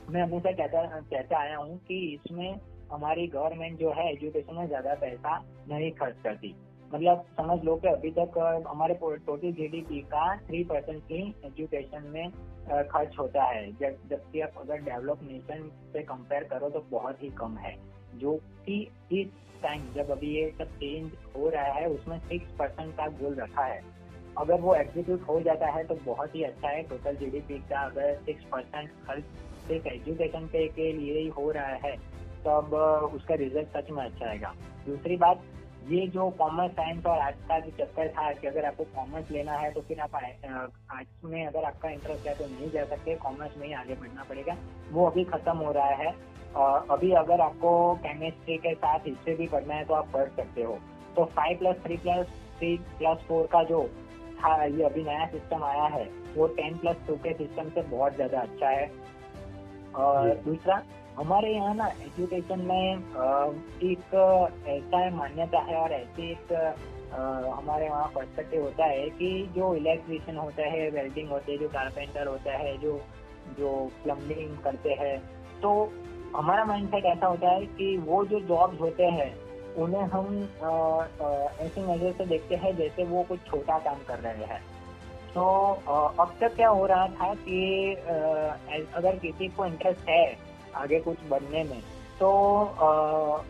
मैं 0.09 0.21
हमेशा 0.21 0.51
कहता 0.51 0.99
कहता 1.01 1.39
आया 1.39 1.57
हूँ 1.57 1.77
कि 1.87 1.95
इसमें 2.13 2.59
हमारी 2.91 3.27
गवर्नमेंट 3.27 3.79
जो 3.79 3.91
है 3.91 4.11
एजुकेशन 4.11 4.55
में 4.55 4.67
ज़्यादा 4.67 4.93
पैसा 4.95 5.37
नहीं 5.69 5.91
खर्च 5.91 6.21
करती। 6.23 6.53
मतलब 6.91 7.23
समझ 7.37 7.57
लो 7.65 7.75
कि 7.75 7.87
अभी 7.87 8.11
तक 8.11 8.37
हमारे 8.67 8.93
टोटल 8.95 9.51
जीडीपी 9.53 9.99
का 10.11 10.35
थ्री 10.37 10.63
परसेंट 10.63 11.11
ही 11.11 11.21
एजुकेशन 11.45 12.03
में 12.07 12.29
खर्च 12.85 13.17
होता 13.19 13.43
है। 13.43 13.71
जब 13.73 13.97
जबकि 14.09 14.41
आप 14.41 14.53
अगर 14.57 14.77
डेवलप 14.83 15.23
नेशन 15.23 15.67
से 15.93 16.03
कंपेयर 16.03 16.43
करो 16.43 16.69
तो 16.69 16.85
बहुत 16.91 17.23
ही 17.23 17.29
कम 17.39 17.57
है। 17.57 17.75
जो 18.15 18.35
कि 18.65 18.79
इस 19.13 19.27
टाइम 19.63 19.91
जब 19.93 20.11
अभी 20.11 20.33
ये 20.35 20.49
सब 20.57 20.71
चेंज 20.77 21.11
हो 21.35 21.49
रहा 21.49 21.73
है, 21.73 21.87
उसमें 21.89 22.19
सिक्स 22.19 22.51
परसेंट 22.59 22.95
का 22.97 23.07
गोल 23.19 23.35
रखा 23.35 23.65
है। 23.65 23.81
अगर 24.37 24.61
वो 24.61 24.73
एग्जीक्यूट 24.75 25.21
हो 25.27 25.39
जाता 25.41 25.67
है 25.71 25.83
तो 25.83 25.95
बहुत 26.05 26.35
ही 26.35 26.43
अच्छा 26.43 26.69
है। 26.69 26.81
टोटल 26.89 27.15
जीडीपी 27.15 27.57
का 27.69 27.79
अगर 27.81 28.15
सिक्स 28.25 28.43
परसेंट 28.51 28.89
खर्च 29.07 29.23
सिर्फ़ 29.67 29.87
एजुकेशन 29.89 30.47
पे 30.47 30.67
के 30.69 30.91
लिए 30.93 31.19
ही 31.19 31.27
हो 31.37 31.51
रहा 31.51 31.75
है 31.83 31.95
तो 32.43 32.49
अब 32.51 32.73
उसका 33.15 33.35
रिज़ल्ट 33.35 33.77
सच 33.77 33.91
में 33.91 34.03
अच्छा 34.03 34.29
आएगा। 34.29 34.53
दूसरी 34.85 35.15
बात, 35.17 35.41
ये 35.87 36.05
जो 36.09 36.29
कॉमर्स 36.39 36.71
साइंस 36.73 37.05
और 37.05 37.19
आर्ट्स 37.19 37.43
का 37.47 37.59
जो 37.59 37.71
चक्कर 37.77 38.07
था 38.09 38.31
कि 38.33 38.47
अगर 38.47 38.65
आपको 38.65 38.83
कॉमर्स 38.95 39.31
लेना 39.31 39.57
है 39.57 39.71
तो 39.73 39.81
फिर 39.81 39.99
आप 39.99 40.15
आर्ट्स 40.15 41.23
में 41.25 41.45
अगर 41.45 41.63
आपका 41.65 41.89
इंटरेस्ट 41.89 42.27
है 42.27 42.33
तो 42.37 42.45
नहीं 42.47 42.69
जा 42.71 42.83
सकते 42.85 43.15
कॉमर्स 43.17 43.57
में 43.57 43.67
ही 43.67 43.73
आगे 43.75 43.95
बढ़ना 43.95 44.23
पड़ेगा। 44.29 44.55
वो 44.91 45.05
अभी 45.05 45.23
खत्म 45.25 45.57
हो 45.57 45.71
रहा 45.71 45.93
है 45.95 46.15
अभी 46.91 47.11
अगर 47.15 47.41
आपको 47.41 47.71
केमिस्ट्री 48.03 48.57
के 48.57 48.73
साथ 48.75 49.07
हिस्ट्री 49.07 49.33
भी 49.35 49.47
पढ़ना 49.47 49.73
है 49.75 49.85
तो 49.85 49.93
आप 49.93 50.11
पढ़ 50.13 50.29
सकते 50.35 50.63
हो। 50.63 50.77
तो 51.15 51.25
five 51.35 51.57
plus 51.57 51.75
three 51.83 51.97
plus 51.97 52.27
three 52.57 52.75
plus 52.93 53.25
four 53.27 53.47
का 53.47 53.63
जो 53.65 53.83
था, 54.39 54.63
ये 54.63 54.83
अभी 54.83 55.03
नया 55.03 55.25
सिस्टम 55.27 55.63
आया 55.63 55.83
है, 55.87 56.03
वो 56.35 56.47
टेन 56.55 56.77
प्लस 56.77 56.95
टू 57.07 57.15
के 57.17 57.33
सिस्टम 57.35 57.69
से 57.69 57.81
बहुत 57.89 58.15
ज़्यादा 58.15 58.39
अच्छा 58.39 58.69
है। 58.69 58.85
और 59.95 60.29
दूसरा 60.45 60.83
हमारे 61.17 61.53
यहाँ 61.53 61.75
ना 61.75 61.87
एजुकेशन 61.87 62.59
में 62.59 62.97
एक 63.83 64.13
ऐसा 64.67 65.09
मान्यता 65.15 65.59
है 65.59 65.75
और 65.75 65.91
ऐसी 65.91 66.31
एक 66.31 66.53
हमारे 67.13 67.89
वहाँ 67.89 68.11
पर्सपेक्टिव 68.15 68.63
होता 68.63 68.85
है 68.85 69.09
कि 69.09 69.49
जो 69.55 69.75
इलेक्ट्रिशियन 69.75 70.37
होता 70.37 70.63
है 70.63 70.89
वेल्डिंग 70.89 71.29
होते 71.29 71.51
हैं 71.51 71.59
जो 71.59 71.67
कारपेंटर 71.67 72.27
होता 72.27 72.51
है 72.51 72.77
जो 72.77 73.01
जो 73.59 73.91
प्लम्बिंग 74.03 74.57
करते 74.57 74.89
हैं 74.89 75.17
तो 75.61 75.93
हमारा 76.35 76.65
माइंडसेट 76.65 77.05
ऐसा 77.05 77.27
होता 77.27 77.49
है 77.49 77.65
कि 77.65 77.97
वो 77.97 78.25
जो 78.25 78.39
जॉब्स 78.39 78.81
होते 78.81 79.03
हैं 79.03 79.35
उन्हें 79.75 80.01
हम 80.01 80.49
ऐसी 81.61 81.81
नज़र 81.81 82.11
से 82.11 82.25
देखते 82.25 82.55
हैं 82.55 82.77
जैसे 82.77 83.03
वो 83.03 83.23
कुछ 83.23 83.39
छोटा 83.39 83.77
काम 83.79 83.97
कर 84.07 84.19
रहे 84.19 84.45
हैं। 84.45 84.76
तो 85.37 85.43
अब 86.19 86.31
तक 86.39 86.55
क्या 86.55 86.69
हो 86.69 86.85
रहा 86.85 87.07
था 87.07 87.33
कि 87.39 87.93
अगर 88.95 89.17
किसी 89.17 89.47
को 89.47 89.65
इंटरेस्ट 89.65 90.09
है 90.09 90.23
आगे 90.75 90.99
कुछ 90.99 91.17
बनने 91.29 91.63
में 91.63 91.81
तो 92.19 92.29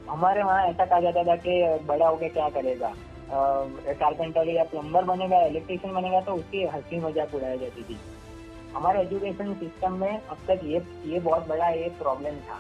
हमारे 0.09 0.43
वहाँ 0.43 0.65
ऐसा 0.67 0.85
कहा 0.85 0.99
जाता 0.99 1.23
था 1.23 1.35
कि 1.45 1.53
बड़ा 1.88 2.07
होके 2.07 2.29
क्या 2.29 2.49
करेगा? 2.49 2.91
कारपेंटर 3.29 4.49
या 4.49 4.63
प्लम्बर 4.63 5.03
बनेगा 5.05 5.41
इलेक्ट्रिशियन 5.45 5.93
बनेगा 5.93 6.21
तो 6.21 6.33
उसकी 6.33 6.63
हँसी 6.65 6.99
मज़ाक 6.99 7.35
उड़ाई 7.35 7.57
जाती 7.57 7.83
थी। 7.83 7.97
हमारे 8.75 9.01
एजुकेशन 9.01 9.53
सिस्टम 9.53 9.93
में 10.01 10.11
अब 10.11 10.38
तक 10.47 10.65
ये 10.65 10.83
ये 11.05 11.19
बहुत 11.21 11.47
बड़ा 11.47 11.69
एक 11.69 11.97
प्रॉब्लम 11.99 12.43
था 12.49 12.59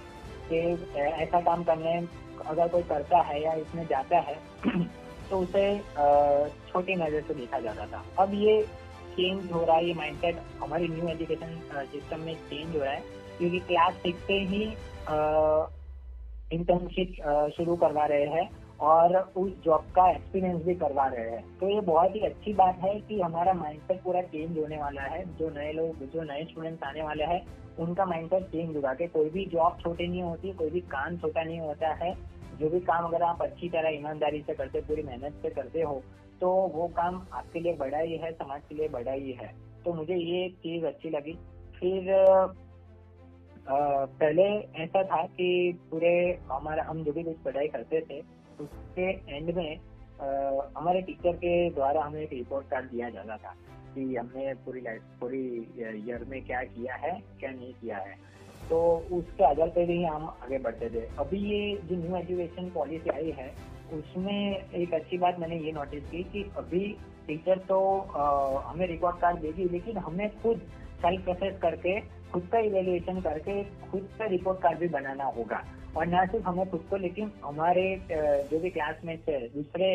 कि 0.49 0.57
ऐसा 0.95 1.41
काम 1.41 1.63
करने, 1.63 1.97
अगर 2.45 2.67
कोई 2.67 2.83
करता 2.85 3.21
है 3.23 3.43
या 3.43 3.53
इसमें 3.65 3.85
जाता 3.87 4.17
है 4.19 4.39
तो 5.29 5.37
उसे 5.37 5.69
छोटी 6.71 6.95
नज़र 6.95 7.21
से 7.27 7.33
देखा 7.35 7.59
जाता 7.59 7.85
था। 7.87 8.03
अब 8.19 8.33
ये 8.35 8.59
चेंज 9.17 9.51
हो 9.51 9.63
रहा 9.63 9.75
है, 9.75 9.85
ये 9.85 9.93
माइंडसेट 9.93 10.39
हमारी 10.61 10.87
न्यू 10.87 11.07
एजुकेशन 11.09 11.59
सिस्टम 11.85 12.19
में 12.21 12.33
चेंज 12.35 12.75
हो 12.75 12.83
रहा 12.83 12.93
है, 12.93 13.01
क्योंकि 13.37 13.59
क्लास 13.67 13.93
सिक्स 14.03 14.23
से 14.27 14.39
ही 14.45 14.63
इंटर्नशिप 16.51 17.15
शुरू 17.55 17.75
करवा 17.77 18.05
रहे 18.05 18.25
हैं 18.27 18.49
और 18.81 19.15
उस 19.37 19.51
जॉब 19.63 19.85
का 19.95 20.09
एक्सपीरियंस 20.11 20.63
भी 20.63 20.75
करवा 20.75 21.05
रहे 21.07 21.29
हैं। 21.29 21.43
तो 21.59 21.69
ये 21.69 21.81
बहुत 21.83 22.15
ही 22.15 22.19
अच्छी 22.25 22.53
बात 22.53 22.79
है 22.83 22.93
कि 23.01 23.19
हमारा 23.21 23.53
माइंडसेट 23.55 24.01
पूरा 24.01 24.21
चेंज 24.23 24.57
होने 24.57 24.77
वाला 24.77 25.01
है। 25.03 25.23
जो 25.37 25.49
नए 25.49 25.71
लोग, 25.73 26.03
जो 26.05 26.23
नए 26.23 26.43
स्टूडेंट्स 26.43 26.83
आने 26.83 27.03
वाले 27.03 27.23
हैं, 27.23 27.41
उनका 27.79 28.05
माइंडसेट 28.05 28.43
चेंज 28.43 28.75
होगा 28.75 28.93
कि 28.93 29.07
कोई 29.07 29.29
भी 29.29 29.45
जॉब 29.45 29.77
छोटी 29.81 30.07
नहीं 30.07 30.21
होती, 30.21 30.53
कोई 30.53 30.69
भी 30.69 30.81
काम 30.87 31.17
छोटा 31.17 31.43
नहीं 31.43 31.59
होता 31.59 31.93
है। 31.95 32.13
जो 32.59 32.69
भी 32.69 32.79
काम 32.81 33.05
अगर 33.05 33.23
आप 33.23 33.41
अच्छी 33.41 33.69
तरह 33.69 33.89
ईमानदारी 33.89 34.41
से 34.41 34.53
करते 34.53 34.81
पूरी 34.81 35.03
मेहनत 35.03 35.33
से 35.41 35.49
करते 35.49 35.81
हो 35.81 36.01
तो 36.41 36.49
वो 36.73 36.87
काम 36.97 37.15
आपके 37.33 37.59
लिए 37.59 37.73
बड़ा 37.75 37.99
ही 37.99 38.17
है 38.17 38.31
समाज 38.33 38.61
के 38.69 38.75
लिए 38.75 38.87
बड़ा 38.89 39.11
ही 39.11 39.31
है। 39.33 39.53
तो 39.85 39.93
मुझे 39.93 40.15
ये 40.15 40.49
चीज़ 40.63 40.85
अच्छी 40.85 41.09
लगी। 41.09 41.33
फिर 41.79 42.11
आ, 43.67 43.77
पहले 44.19 44.43
ऐसा 44.83 45.03
था 45.03 45.21
कि 45.29 45.47
पूरे 45.91 46.09
हमारा 46.51 46.83
हम 46.83 47.03
जो 47.03 47.11
भी 47.11 47.23
कुछ 47.23 47.37
पढ़ाई 47.45 47.67
करते 47.67 48.01
थे 48.01 48.19
उसके 48.59 49.09
एंड 49.35 49.53
में 49.55 49.77
हमारे 50.77 51.01
टीचर 51.01 51.35
के 51.35 51.69
द्वारा 51.69 52.03
हमें 52.03 52.21
एक 52.21 52.31
रिपोर्ट 52.33 52.69
कार्ड 52.69 52.89
दिया 52.91 53.09
जाता 53.09 53.37
था 53.37 53.53
कि 53.95 54.15
हमने 54.15 54.53
पूरी 54.65 54.81
लाइफ 54.81 55.01
पूरी 55.19 55.43
ईयर 55.79 56.25
में 56.29 56.41
क्या 56.45 56.61
किया 56.65 56.95
है 56.95 57.11
क्या 57.39 57.51
नहीं 57.51 57.73
किया 57.73 57.97
है। 57.97 58.15
तो 58.69 58.79
उसके 59.11 59.43
आधार 59.43 59.69
पर 59.69 59.89
ही 59.89 60.03
हम 60.03 60.25
आगे 60.43 60.57
बढ़ते 60.59 60.89
थे। 60.89 61.05
अभी 61.19 61.37
ये 61.49 61.75
जो 61.85 61.95
न्यू 61.95 62.15
एजुकेशन 62.17 62.69
पॉलिसी 62.69 63.09
आई 63.09 63.31
है 63.37 63.47
उसमें 63.93 64.69
एक 64.73 64.93
अच्छी 64.93 65.17
बात 65.17 65.39
मैंने 65.39 65.57
ये 65.57 65.71
नोटिस 65.71 66.03
की 66.09 66.23
कि 66.23 66.43
अभी 66.57 66.85
टीचर 67.27 67.57
तो 67.57 67.79
आ, 67.99 68.23
हमें 68.71 68.87
रिकॉर्ड 68.87 69.17
कार्ड 69.17 69.39
देगी 69.39 69.65
लेकिन 69.69 69.97
हमें 69.97 70.29
खुद 70.41 70.61
सेल्फ 71.01 71.23
प्रोसेस 71.23 71.59
करके 71.61 71.99
खुद 72.31 72.47
का 72.51 72.59
इवेल्युएशन 72.59 73.21
करके 73.21 73.63
खुद 73.63 74.09
का 74.19 74.25
रिपोर्ट 74.25 74.61
कार्ड 74.61 74.79
भी 74.79 74.87
बनाना 74.87 75.23
होगा। 75.23 75.63
और 75.97 76.07
ना 76.07 76.25
सिर्फ़ 76.25 76.45
हमें 76.45 76.69
खुद 76.69 76.85
को 76.89 76.97
लेकिन 76.97 77.31
हमारे 77.43 77.83
जो 78.11 78.59
भी 78.59 78.69
क्लासमेट्स 78.69 79.29
है 79.29 79.39
दूसरे 79.47 79.89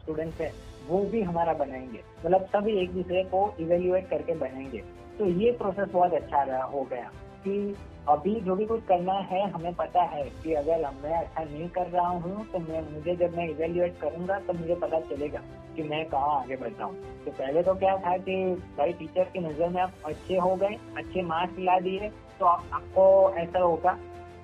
स्टूडेंट्स 0.00 0.40
है 0.40 0.52
वो 0.88 0.98
भी 1.04 1.22
हमारा 1.22 1.52
बनाएँगे। 1.52 2.00
मतलब 2.26 2.44
सभी 2.46 2.72
एक 2.82 2.92
दूसरे 2.92 3.22
को 3.24 3.54
इवेल्युएट 3.60 4.08
करके 4.08 4.34
बनाएँगे। 4.34 4.82
तो 5.18 5.26
ये 5.26 5.52
प्रोसेस 5.52 5.88
बहुत 5.92 6.14
अच्छा 6.14 6.42
रहा 6.42 6.64
हो 6.64 6.82
गया 6.82 7.10
कि 7.44 7.76
अभी 8.08 8.34
जो 8.40 8.54
भी 8.56 8.64
कुछ 8.66 8.82
करना 8.86 9.12
है 9.12 9.40
हमें 9.50 9.74
पता 9.74 10.02
है 10.02 10.22
कि 10.42 10.52
अगर 10.54 10.80
मैं 11.02 11.14
अच्छा 11.14 11.42
नहीं 11.44 11.68
कर 11.68 11.86
रहा 11.86 12.08
हूँ 12.08 12.44
तो 12.46 12.58
मैं 12.58 12.80
मुझे 12.92 13.14
जब 13.16 13.36
मैं 13.36 13.48
इवेल्युएट 13.48 13.98
करूँगा 14.00 14.38
तो 14.38 14.52
मुझे 14.52 14.74
पता 14.74 15.00
चलेगा 15.00 15.40
कि 15.76 15.82
मैं 15.82 16.04
कहाँ 16.04 16.40
आगे 16.40 16.56
बढ़ 16.56 16.68
रहा 16.68 16.86
हूँ। 16.86 17.24
तो 17.24 17.30
पहले 17.30 17.62
तो 17.62 17.74
क्या 17.74 17.96
था 17.96 18.16
कि 18.18 18.36
भाई 18.78 18.92
टीचर 18.92 19.24
की 19.24 19.38
नज़र 19.38 19.68
में 19.68 19.80
आप 19.82 19.92
अच्छे 20.06 20.36
हो 20.36 20.54
गए 20.56 20.78
अच्छे 20.96 21.22
मार्क्स 21.22 21.58
ला 21.58 21.78
दिए 21.80 22.08
तो 22.40 22.46
आप, 22.46 22.64
आपको 22.72 23.30
ऐसा 23.38 23.58
होगा 23.58 23.98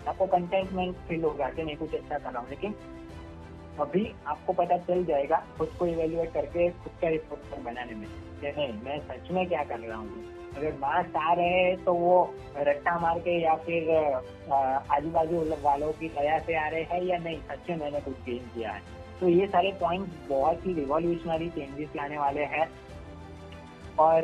आपको 0.08 0.26
कंटेंटमेंट 0.26 0.96
फील 1.08 1.24
होगा 1.24 1.48
कि 1.48 1.62
नहीं 1.62 1.76
कुछ 1.76 1.94
अच्छा 1.94 2.18
कर 2.18 2.30
रहा 2.30 2.40
हूँ। 2.40 2.48
लेकिन 2.50 2.74
अभी 3.80 4.12
आपको 4.26 4.52
पता 4.52 4.76
चल 4.78 5.04
जाएगा 5.04 5.42
खुद 5.58 5.76
को 5.78 5.86
इवेल्युएट 5.86 6.32
करके 6.32 6.70
खुद 6.70 6.92
का 7.02 7.08
रिपोर्ट 7.08 7.60
बनाने 7.64 7.94
में 7.94 8.06
नहीं 8.44 8.72
मैं 8.84 8.98
सच 9.08 9.30
में 9.30 9.46
क्या 9.48 9.64
कर 9.64 9.78
रहा 9.78 9.98
हूँ। 9.98 10.24
अगर 10.56 10.72
मार्क्स 10.80 11.16
आ 11.18 11.32
रहे 11.32 11.48
हैं 11.48 11.76
तो 11.84 11.94
वो 11.94 12.16
रट्टा 12.58 12.98
मार 13.00 13.18
के 13.18 13.40
या 13.42 13.54
फिर 13.64 13.90
आजू 13.92 15.10
बाजू 15.10 15.44
वालों 15.62 15.92
की 15.92 16.08
दया 16.10 16.38
से 16.38 16.54
आ 16.56 16.66
रहे 16.68 16.82
हैं 16.82 17.02
या 17.04 17.18
नहीं, 17.18 17.38
सच 17.40 17.70
में 17.70 17.76
मैंने 17.76 18.00
कुछ 18.00 18.14
गेन 18.26 18.50
किया 18.54 18.72
है। 18.72 18.80
तो 19.20 19.28
ये 19.28 19.46
सारे 19.46 19.72
पॉइंट 19.80 20.08
बहुत 20.28 20.66
ही 20.66 20.72
रिवॉल्यूशनरी 20.74 21.48
चेंजेस 21.50 21.88
लाने 21.96 22.18
वाले 22.18 22.44
हैं। 22.54 22.68
और 23.98 24.22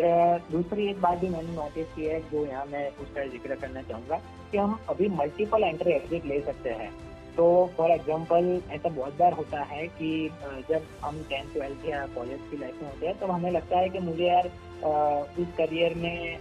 दूसरी 0.51 0.89
एक 0.89 1.01
बात 1.01 1.19
भी 1.19 1.29
मैंने 1.29 1.53
नोटिस 1.53 1.87
की 1.95 2.05
है, 2.05 2.21
जो 2.23 2.45
यहाँ 2.47 2.65
मैं 2.67 2.89
उसका 2.97 3.25
ज़िक्र 3.27 3.55
करना 3.57 3.83
चाहूँगा, 3.83 4.17
कि 4.51 4.59
हम 4.59 4.79
अभी 4.91 5.09
मल्टीपल 5.11 5.65
एंट्री 5.65 5.93
एग्जिट 5.93 6.27
ले 6.27 6.41
सकते 6.41 6.71
हैं। 6.73 6.91
तो 7.37 7.45
फॉर 7.77 7.91
एग्ज़ाम्पल 7.91 8.61
ऐसा 8.73 8.89
बहुत 8.89 9.15
बार 9.19 9.33
होता 9.33 9.61
है 9.65 9.87
कि 9.91 10.31
जब 10.69 10.87
हम 11.05 11.23
टेंथ 11.29 11.53
ट्वेल्थ 11.53 11.89
या 11.89 12.05
कॉलेज 12.15 12.41
की 12.51 12.57
लाइफ 12.59 12.83
में 12.83 12.89
होते 12.89 13.07
हैं 13.07 13.19
तो 13.19 13.27
हमें 13.27 13.51
लगता 13.51 13.79
है 13.79 13.89
कि 13.89 13.99
मुझे 14.01 14.25
यार 14.25 14.49
इस 14.83 15.49
करियर 15.57 15.95
में 15.95 16.37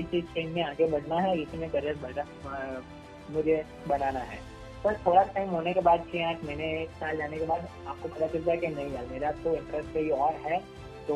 इस 0.00 0.06
स्ट्रीम 0.06 0.50
में 0.50 0.62
आगे 0.64 0.86
बढ़ना 0.90 1.20
है 1.20 1.36
इसमें 1.42 1.68
करियर 1.70 1.98
बढ़ा 2.02 2.24
मुझे 3.30 3.62
बनाना 3.88 4.20
है। 4.22 4.38
पर 4.84 4.96
थोड़ा 5.06 5.22
टाइम 5.24 5.48
होने 5.50 5.72
के 5.74 5.80
बाद 5.82 6.04
छः 6.12 6.26
आठ 6.26 6.44
महीने 6.44 6.66
एक 6.82 6.90
साल 6.96 7.16
जाने 7.16 7.38
के 7.38 7.46
बाद 7.46 7.68
आपको 7.88 8.08
पता 8.08 8.26
चलता 8.26 8.50
है 8.50 8.56
कि 8.56 8.66
नहीं 8.68 8.92
यार, 8.94 9.06
मेरा 9.12 9.30
तो 9.44 9.54
इंटरेस्ट 9.54 9.92
कहीं 9.94 10.10
और 10.10 10.34
है 10.44 10.58
तो 11.08 11.14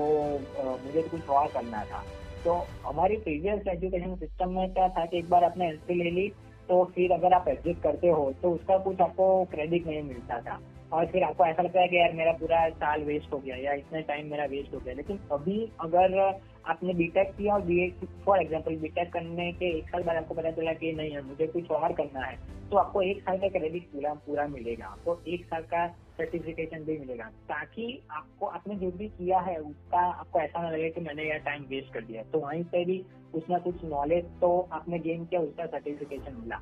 मुझे 0.78 1.02
कुछ 1.02 1.28
और 1.28 1.46
करना 1.48 1.84
था। 1.84 2.02
तो 2.44 2.52
हमारी 2.84 3.16
प्रीवियस 3.18 3.66
एजुकेशन 3.68 4.14
सिस्टम 4.16 4.50
में 4.50 4.72
क्या 4.72 4.88
था 4.88 5.04
कि 5.06 5.18
एक 5.18 5.28
बार 5.30 5.44
आपने 5.44 5.68
एंट्री 5.68 5.94
ले 5.94 6.10
ली 6.10 6.28
तो 6.68 6.84
फिर 6.94 7.12
अगर 7.12 7.32
आप 7.34 7.48
एग्जिट 7.48 7.82
करते 7.82 8.08
हो 8.08 8.32
तो 8.42 8.50
उसका 8.50 8.76
कुछ 8.78 9.00
आपको 9.00 9.44
क्रेडिट 9.52 9.86
नहीं 9.86 10.02
मिलता 10.02 10.40
था। 10.40 10.60
और 10.92 11.06
फिर 11.06 11.22
आपको 11.24 11.44
ऐसा 11.46 11.62
लगता 11.62 11.80
है 11.80 11.88
कि 11.88 11.96
यार 11.96 12.12
मेरा 12.12 12.32
पूरा 12.38 12.68
साल 12.70 13.02
वेस्ट 13.04 13.32
हो 13.32 13.38
गया 13.38 13.56
या 13.56 13.72
इतने 13.74 14.00
टाइम 14.02 14.30
मेरा 14.30 14.44
वेस्ट 14.50 14.74
हो 14.74 14.78
गया। 14.80 14.94
लेकिन 14.94 15.18
अभी 15.32 15.58
अगर 15.80 16.18
आपने 16.66 16.94
बीटेक 16.94 17.28
किया 17.36 17.54
और 17.54 17.62
बी 17.62 17.88
फॉर 18.24 18.40
एग्ज़ाम्पल 18.42 18.76
बीटेक 18.76 19.12
करने 19.12 19.50
के 19.52 19.70
एक 19.78 19.88
साल 19.88 20.02
बाद 20.02 20.16
आपको 20.16 20.34
पता 20.34 20.50
चला 20.50 20.72
कि 20.72 20.92
नहीं 20.92 21.10
है 21.10 21.22
मुझे 21.22 21.46
कुछ 21.46 21.70
और 21.70 21.92
करना 21.92 22.24
है। 22.26 22.38
तो 22.70 22.76
आपको 22.76 23.02
एक 23.02 23.20
साल 23.20 23.38
का 23.38 23.48
क्रेडिट 23.48 23.86
पूरा 23.92 24.12
पूरा 24.26 24.46
मिलेगा। 24.46 24.86
आपको 24.86 25.18
एक 25.28 25.44
साल 25.44 25.62
का 25.62 25.86
सर्टिफिकेशन 26.18 26.84
भी 26.84 26.98
मिलेगा। 26.98 27.24
ताकि 27.24 28.02
आपको, 28.10 28.46
आपने 28.46 28.74
जो 28.74 28.90
भी 28.90 29.08
किया 29.08 29.38
है, 29.38 29.56
उसका 29.56 30.00
आपको 30.00 30.40
ऐसा 30.40 30.62
ना 30.62 30.70
लगे 30.70 30.90
कि 30.90 31.00
मैंने 31.00 31.28
यार 31.28 31.38
टाइम 31.38 31.62
वेस्ट 31.62 31.92
कर 31.94 32.00
दिया। 32.00 32.22
तो 32.22 32.38
वहीं 32.38 32.64
पे 32.64 32.84
भी 32.84 32.98
कुछ 33.32 33.50
ना 33.50 33.58
कुछ 33.58 33.84
नॉलेज 33.84 34.24
तो 34.40 34.68
आपने 34.72 34.98
गेन 34.98 35.24
किया, 35.24 35.40
उसका 35.40 35.66
सर्टिफिकेशन 35.66 36.36
मिला। 36.36 36.56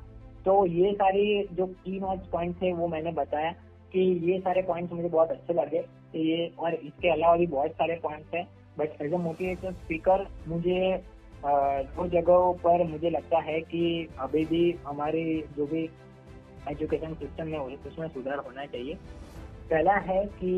तो 0.45 0.65
ये 0.65 0.93
सारी 0.93 1.47
जो 1.51 1.65
की 1.67 1.99
नॉट 1.99 2.29
पॉइंट 2.31 2.61
थे 2.61 2.73
वो 2.73 2.87
मैंने 2.87 3.11
बताया 3.11 3.51
कि 3.93 4.01
ये 4.31 4.39
सारे 4.39 4.61
पॉइंट्स 4.61 4.93
मुझे 4.93 5.09
बहुत 5.09 5.31
अच्छे 5.31 5.53
लगे। 5.53 5.77
ये, 6.15 6.47
और 6.59 6.73
इसके 6.73 7.09
अलावा 7.09 7.35
भी 7.35 7.47
बहुत 7.47 7.71
सारे 7.71 7.95
पॉइंट्स 7.95 8.33
हैं। 8.33 8.47
But 8.79 9.01
as 9.01 9.13
a 9.13 9.17
motivation 9.19 9.73
speaker 9.75 10.27
मुझे 10.47 10.81
दो 11.45 12.07
जगहों 12.09 12.53
पर 12.59 12.83
मुझे 12.87 13.09
लगता 13.09 13.39
है 13.41 13.59
कि 13.63 13.83
अभी 14.19 14.45
भी 14.45 14.63
हमारी 14.85 15.23
जो 15.57 15.65
भी 15.65 15.83
एजुकेशन 16.69 17.13
सिस्टम 17.15 17.47
में 17.47 17.57
उसमें 17.59 18.07
सुधार 18.07 18.37
होना 18.37 18.65
चाहिए। 18.65 18.95
पहला 19.69 19.95
है 20.05 20.23
कि 20.35 20.53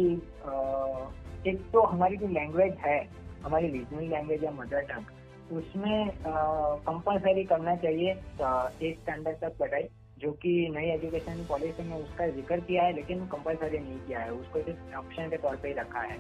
एक 1.49 1.61
तो 1.73 1.81
हमारी 1.83 2.17
जो 2.17 2.27
लैंग्वेज 2.29 2.73
है, 2.79 2.99
हमारी 3.43 3.67
रीजनल 3.69 4.09
लैंग्वेज 4.09 4.43
या 4.43 4.51
मदर 4.53 4.81
टंग 4.91 5.05
उसमें 5.51 6.11
कंपलसरी 6.25 7.43
करना 7.45 7.75
चाहिए 7.77 8.11
एक 8.11 8.99
स्टैंडर्ड 8.99 9.37
तक 9.37 9.57
पढ़ाई, 9.59 9.87
जो 10.17 10.31
कि 10.41 10.51
नई 10.75 10.89
एजुकेशन 10.89 11.45
पॉलिसी 11.49 11.83
में 11.83 11.95
उसका 11.97 12.27
ज़िक्र 12.29 12.59
किया 12.61 12.83
है, 12.83 12.93
लेकिन 12.95 13.25
कंपलसरी 13.27 13.79
नहीं 13.79 13.99
किया 13.99 14.19
है, 14.19 14.31
उसको 14.33 14.61
सिर्फ़ 14.61 14.95
ऑप्शन 14.97 15.29
के 15.29 15.37
तौर 15.37 15.55
पे 15.55 15.67
ही 15.67 15.73
रखा 15.75 16.01
है। 16.01 16.17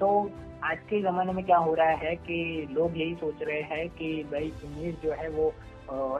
तो 0.00 0.08
आज 0.64 0.78
के 0.80 1.00
ज़माने 1.02 1.32
में 1.32 1.44
क्या 1.44 1.56
हो 1.56 1.72
रहा 1.74 1.94
है 2.02 2.14
कि 2.16 2.36
लोग 2.70 2.96
यही 2.96 3.14
सोच 3.14 3.42
रहे 3.42 3.60
हैं 3.62 3.88
कि 3.88 4.06
भाई 4.30 4.46
इंग्लिश 4.64 4.94
जो 5.02 5.12
है 5.12 5.28
वो 5.30 5.48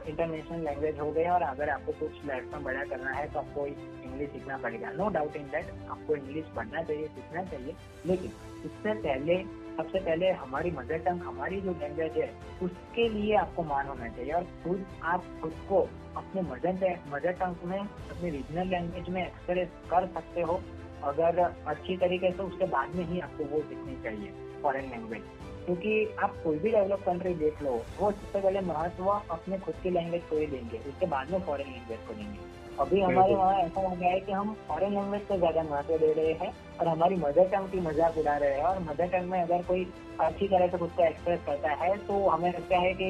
इंटरनेशनल 0.09 0.59
लैंग्वेज 0.63 0.99
हो 0.99 1.09
गया 1.11 1.33
और 1.33 1.41
अगर 1.41 1.69
आपको 1.69 1.91
कुछ 1.91 2.25
लाइफ 2.27 2.51
में 2.53 2.63
बड़ा 2.63 2.83
करना 2.83 3.11
है 3.11 3.25
तो 3.31 3.39
आपको 3.39 3.65
इंग्लिश 3.67 4.29
सीखना 4.29 4.57
पड़ेगा। 4.57 4.91
नो 4.91 5.09
डाउट 5.09 5.35
इन 5.35 5.47
दैट 5.51 5.71
आपको 5.89 6.15
इंग्लिश 6.15 6.45
पढ़ना 6.55 6.83
चाहिए, 6.83 7.07
सीखना 7.07 7.43
चाहिए। 7.43 7.73
लेकिन 8.05 8.31
उससे 8.65 8.93
पहले, 8.93 9.37
सबसे 9.77 9.99
पहले 9.99 10.31
हमारी 10.43 10.71
मदर 10.71 10.99
टंग 11.05 11.21
हमारी 11.21 11.61
जो 11.61 11.71
लैंग्वेज 11.81 12.17
है, 12.17 12.31
उसके 12.63 13.09
लिए 13.09 13.35
आपको 13.37 13.63
मान 13.63 13.87
होना 13.87 14.07
चाहिए 14.09 14.31
और 14.33 14.43
खुद 14.63 14.85
आप 15.03 15.25
खुद 15.41 15.55
को 15.69 15.81
अपने 16.17 16.41
मदर 16.43 16.97
मदर 17.09 17.31
टंग 17.41 17.67
में, 17.69 17.79
अपने 17.79 18.29
रीजनल 18.29 18.67
लैंग्वेज 18.67 19.09
में 19.09 19.25
एक्सप्रेस 19.27 19.69
कर 19.89 20.07
सकते 20.13 20.41
हो। 20.41 20.61
अगर 21.05 21.39
अच्छी 21.67 21.97
तरीके 21.97 22.31
से 22.31 22.43
उसके 22.43 22.65
बाद 22.67 22.95
में 22.95 23.05
ही 23.07 23.19
आपको 23.19 23.43
वो 23.45 23.61
सीखनी 23.61 23.95
चाहिए 24.03 24.31
फॉरेन 24.61 24.89
लैंग्वेज 24.91 25.21
क्योंकि 25.65 25.93
आप 26.23 26.35
कोई 26.43 26.57
भी 26.59 26.71
डेवलप 26.71 27.03
कंट्री 27.05 27.33
देख 27.35 27.61
लो 27.63 27.71
वो 27.99 28.11
सबसे 28.11 28.39
पहले 28.39 28.61
महत्व 28.63 29.05
अपने 29.05 29.57
खुद 29.59 29.75
की 29.83 29.89
लैंग्वेज 29.91 30.23
को 30.29 30.37
ही 30.37 30.45
देंगे 30.47 30.77
उसके 30.89 31.05
बाद 31.07 31.31
में 31.31 31.39
फॉरेन 31.45 31.67
लैंग्वेज 31.67 31.99
को 32.07 32.13
देंगे। 32.13 32.53
अभी 32.79 33.01
हमारे 33.01 33.35
वहाँ 33.35 33.57
ऐसा 33.59 33.81
हो 33.81 33.95
गया 33.95 34.09
है 34.09 34.19
कि 34.19 34.31
हम 34.31 34.53
फॉरेन 34.67 34.93
लैंग्वेज 34.93 35.21
को 35.27 35.37
ज़्यादा 35.37 35.63
महत्व 35.63 35.97
दे 35.97 36.11
रहे 36.13 36.33
हैं 36.41 36.51
और 36.79 36.87
हमारी 36.87 37.15
मदर 37.15 37.47
टंग 37.49 37.69
की 37.71 37.79
मज़ाक 37.81 38.17
उड़ा 38.17 38.35
रहे 38.37 38.53
हैं 38.53 38.63
और 38.63 38.79
मदर 38.83 39.07
टंग 39.09 39.29
में 39.31 39.41
अगर 39.41 39.61
कोई 39.63 39.87
अच्छी 40.21 40.47
तरह 40.47 40.67
से 40.67 40.77
खुद 40.77 40.91
को 40.97 41.03
एक्सप्रेस 41.03 41.39
करता 41.45 41.71
है 41.83 41.95
तो 42.07 42.27
हमें 42.27 42.49
लगता 42.49 42.77
है 42.77 42.93
कि, 42.93 43.05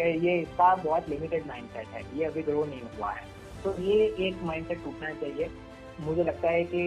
ये 0.00 0.38
इसका 0.40 0.74
बहुत 0.76 1.08
लिमिटेड 1.08 1.46
माइंडसेट 1.46 1.88
है 1.88 2.02
ये 2.18 2.24
अभी 2.24 2.42
ग्रो 2.42 2.64
नहीं 2.64 2.80
हुआ 2.96 3.10
है। 3.10 3.26
तो 3.64 3.74
ये 3.82 3.98
एक 4.28 4.42
माइंडसेट 4.44 4.82
टूटना 4.84 5.10
चाहिए। 5.20 5.48
मुझे 6.00 6.24
लगता 6.24 6.50
है 6.50 6.64
कि 6.64 6.82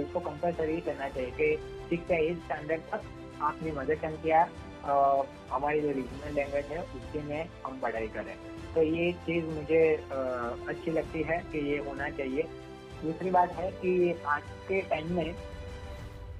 इसको 0.00 0.20
कंपलसरी 0.20 0.80
करना 0.80 1.08
चाहिए 1.08 1.30
कि 1.30 1.56
सिक्स 1.88 2.10
या 2.10 2.18
एट 2.18 2.38
स्टैंडर्ड 2.38 2.80
तक 2.92 3.02
आपने 3.42 3.72
मदर 3.72 3.94
टंग 3.94 4.16
किया 4.22 4.48
हमारी 5.50 5.80
जो 5.80 5.90
रीजनल 5.90 6.34
लैंग्वेज 6.34 6.64
है 6.64 6.82
उसके 6.82 7.22
में 7.22 7.48
हम 7.66 7.78
पढ़ाई 7.80 8.08
करें। 8.08 8.34
तो 8.74 8.82
ये 8.82 9.12
चीज़ 9.26 9.44
मुझे 9.44 9.82
अच्छी 10.68 10.90
लगती 10.90 11.22
है 11.22 11.38
कि 11.52 11.58
ये 11.70 11.78
होना 11.78 12.08
चाहिए। 12.10 12.42
दूसरी 13.02 13.30
बात 13.30 13.52
है 13.52 13.70
कि 13.72 14.12
आज 14.26 14.42
के 14.68 14.80
टाइम 14.90 15.12
में 15.16 15.34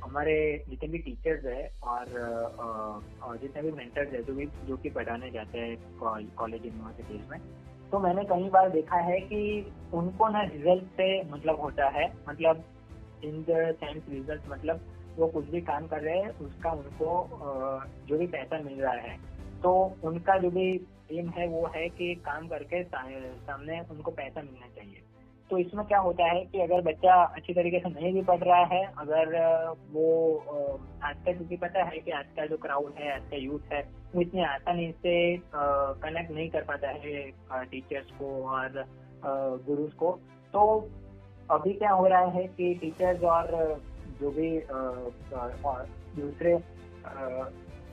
हमारे 0.04 0.36
जितने 0.68 0.88
भी 0.88 0.98
टीचर्स 0.98 1.44
है 1.44 1.70
और, 1.82 2.04
और 3.22 3.38
जितने 3.38 3.62
भी 3.62 3.70
मेंटर्स 3.72 4.12
है 4.12 4.22
जो 4.22 4.34
भी 4.34 4.46
जो 4.66 4.76
कि 4.76 4.90
पढ़ाने 4.90 5.30
जाते 5.30 5.58
हैं 5.58 5.76
कॉलेज 6.36 6.66
यूनिवर्सिटीज 6.66 7.28
में 7.30 7.38
तो 7.92 7.98
मैंने 7.98 8.24
कई 8.24 8.48
बार 8.50 8.68
देखा 8.70 8.96
है 9.02 9.18
कि 9.20 9.40
उनको 9.94 10.28
ना 10.28 10.42
रिज़ल्ट 10.44 10.84
से 10.96 11.08
मतलब 11.30 11.60
होता 11.60 11.88
है 11.88 12.06
मतलब 12.28 12.64
इन 13.24 13.42
द 13.42 13.76
सेंस 13.80 14.02
रिज़ल्ट 14.08 14.48
मतलब 14.48 14.80
वो 15.18 15.26
कुछ 15.26 15.48
भी 15.50 15.60
काम 15.60 15.86
कर 15.86 16.00
रहे 16.00 16.18
हैं, 16.18 16.28
उसका 16.38 16.70
उनको 16.70 17.08
जो 18.08 18.18
भी 18.18 18.26
पैसा 18.26 18.58
मिल 18.58 18.80
रहा 18.80 18.92
है। 18.92 19.16
तो 19.62 19.72
उनका 20.04 20.36
जो 20.38 20.50
भी 20.50 20.68
एम 21.12 21.28
है 21.28 21.46
वो 21.48 21.66
है 21.76 21.88
कि 21.88 22.14
काम 22.26 22.46
करके 22.48 22.82
सामने 22.84 23.80
उनको 23.90 24.10
पैसा 24.10 24.42
मिलना 24.42 24.66
चाहिए। 24.76 25.02
तो 25.50 25.58
इसमें 25.58 25.84
क्या 25.86 25.98
होता 25.98 26.24
है 26.24 26.40
कि 26.44 26.60
अगर 26.60 26.80
बच्चा 26.82 27.14
अच्छी 27.36 27.52
तरीके 27.54 27.78
से 27.78 27.88
नहीं 27.90 28.12
भी 28.14 28.22
पढ़ 28.22 28.38
रहा 28.38 28.64
है, 28.72 28.82
अगर 28.98 29.36
वो 29.92 30.06
आज 31.04 31.16
का 31.16 31.32
क्योंकि 31.32 31.56
पता 31.56 31.84
है 31.84 31.98
कि 31.98 32.10
आज 32.10 32.26
का 32.36 32.46
जो 32.46 32.56
क्राउड 32.56 32.92
है, 32.98 33.14
आज 33.14 33.22
का 33.30 33.36
यूथ 33.36 33.72
है, 33.72 33.80
वो 34.14 34.20
इतनी 34.22 34.42
आसानी 34.44 34.90
से 35.02 35.14
कनेक्ट 35.54 36.30
नहीं 36.30 36.48
कर 36.50 36.62
पाता 36.62 36.88
है 36.88 37.64
टीचर्स 37.64 38.10
को 38.18 38.28
और 38.48 38.84
गुरुज 39.24 39.92
को। 39.94 40.10
तो 40.54 40.66
अभी 41.50 41.72
क्या 41.74 41.90
हो 41.92 42.06
रहा 42.06 42.26
है 42.30 42.46
कि 42.48 42.74
टीचर्स 42.80 43.22
और, 43.26 43.80
जो 44.20 44.30
भी 44.30 44.50
दूसरे 46.16 46.56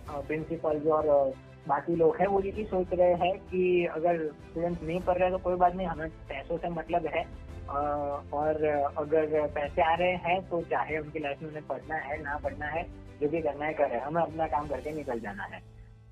प्रिंसिपल 0.10 0.90
और 0.92 1.34
बाकी 1.68 1.96
लोग 1.96 2.18
हैं, 2.18 2.28
वो 2.28 2.40
यही 2.42 2.64
सोच 2.66 2.94
रहे 2.94 3.14
हैं 3.16 3.38
कि 3.42 3.86
अगर 3.88 4.18
स्टूडेंट 4.28 4.82
नहीं 4.84 5.00
पढ़ 5.02 5.18
रहे 5.18 5.30
तो 5.32 5.38
कोई 5.40 5.56
बात 5.56 5.76
नहीं, 5.76 5.88
हमें 5.88 6.10
पैसों 6.30 6.58
से 6.58 6.70
मतलब 6.72 7.06
है। 7.08 7.24
और 7.68 8.66
अगर 8.98 9.48
पैसे 9.56 9.82
आ 9.82 9.94
रहे 9.96 10.16
हैं 10.26 10.42
तो 10.50 10.62
चाहे 10.64 10.98
उनकी 11.00 11.20
लाइफ 11.20 11.42
में 11.42 11.50
उन्हें 11.50 11.66
पढ़ना 11.68 11.96
है, 11.98 12.22
ना 12.24 12.38
पढ़ना 12.44 12.66
है, 12.68 12.84
जो 13.22 13.30
भी 13.30 13.42
करना 13.42 13.66
है, 13.66 13.74
करे। 13.74 14.00
हमें 14.00 14.22
अपना 14.22 14.48
काम 14.48 14.68
करके 14.68 14.92
निकल 14.92 15.20
जाना 15.20 15.44
है। 15.46 15.62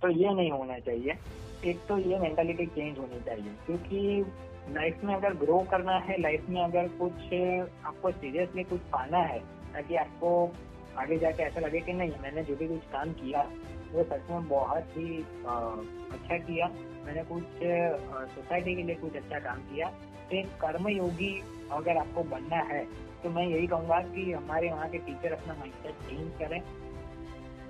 तो 0.01 0.10
ये 0.12 0.34
नहीं 0.34 0.51
होना 0.51 0.80
चाहिए। 0.80 1.18
एक 1.66 1.80
तो 1.88 1.97
ये 1.99 2.20
मेंटालिटी 2.20 2.66
चेंज 2.68 2.97
होनी 2.99 3.20
चाहिए, 3.26 3.51
क्योंकि 3.66 4.26
लाइफ 4.70 5.04
में 5.04 5.14
अगर 5.16 5.34
ग्रो 5.36 5.60
करना 5.72 5.97
है 5.99 6.20
लाइफ 6.22 6.49
में 6.49 6.62
अगर 6.62 6.88
कुछ 6.99 7.34
आपको 7.86 8.12
सीरियसली 8.12 8.64
कुछ 8.64 8.80
पाना 8.93 9.18
है, 9.24 9.39
ताकि 9.74 9.95
आपको 9.95 10.32
आगे 10.97 11.18
जाके 11.18 11.43
ऐसा 11.43 11.60
लगे 11.60 11.80
कि 11.80 11.93
नहीं, 11.93 12.12
मैंने 12.22 12.43
जो 12.43 12.56
भी 12.56 12.68
कुछ 12.68 12.91
काम 12.91 13.12
किया, 13.14 13.41
वो 13.93 14.04
सच 14.04 14.30
में 14.30 14.47
बहुत 14.49 14.97
ही 14.97 15.18
अच्छा 15.18 16.38
किया। 16.39 16.68
मैंने 17.06 17.24
कुछ 17.24 17.43
सोसाइटी 18.34 18.76
के 18.76 18.84
लिए 18.84 18.95
कुछ 18.95 19.16
अच्छा 19.16 19.39
काम 19.39 19.60
किया। 19.64 19.88
एक 20.39 20.47
कर्मयोगी 20.61 21.34
अगर 21.71 21.97
आपको 21.97 22.23
बनना 22.23 22.61
है 22.73 22.84
तो 23.23 23.29
मैं 23.29 23.45
यही 23.47 23.67
कहूँगा 23.67 23.99
कि 23.99 24.31
हमारे 24.31 24.69
वहाँ 24.69 24.89
के 24.89 24.97
टीचर 24.97 25.34
अपना 25.34 25.53
माइंडसेट 25.53 25.95
चेंज 26.09 26.31
करें 26.39 26.61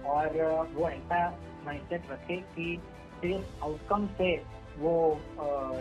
और 0.04 0.72
वो 0.76 0.90
ऐसा 0.90 1.20
माइंडसेट 1.66 2.12
रखे 2.12 2.38
कि 2.56 2.78
सिर्फ़ 3.22 3.64
आउटकम 3.64 4.08
से 4.08 4.36
वो 4.80 4.94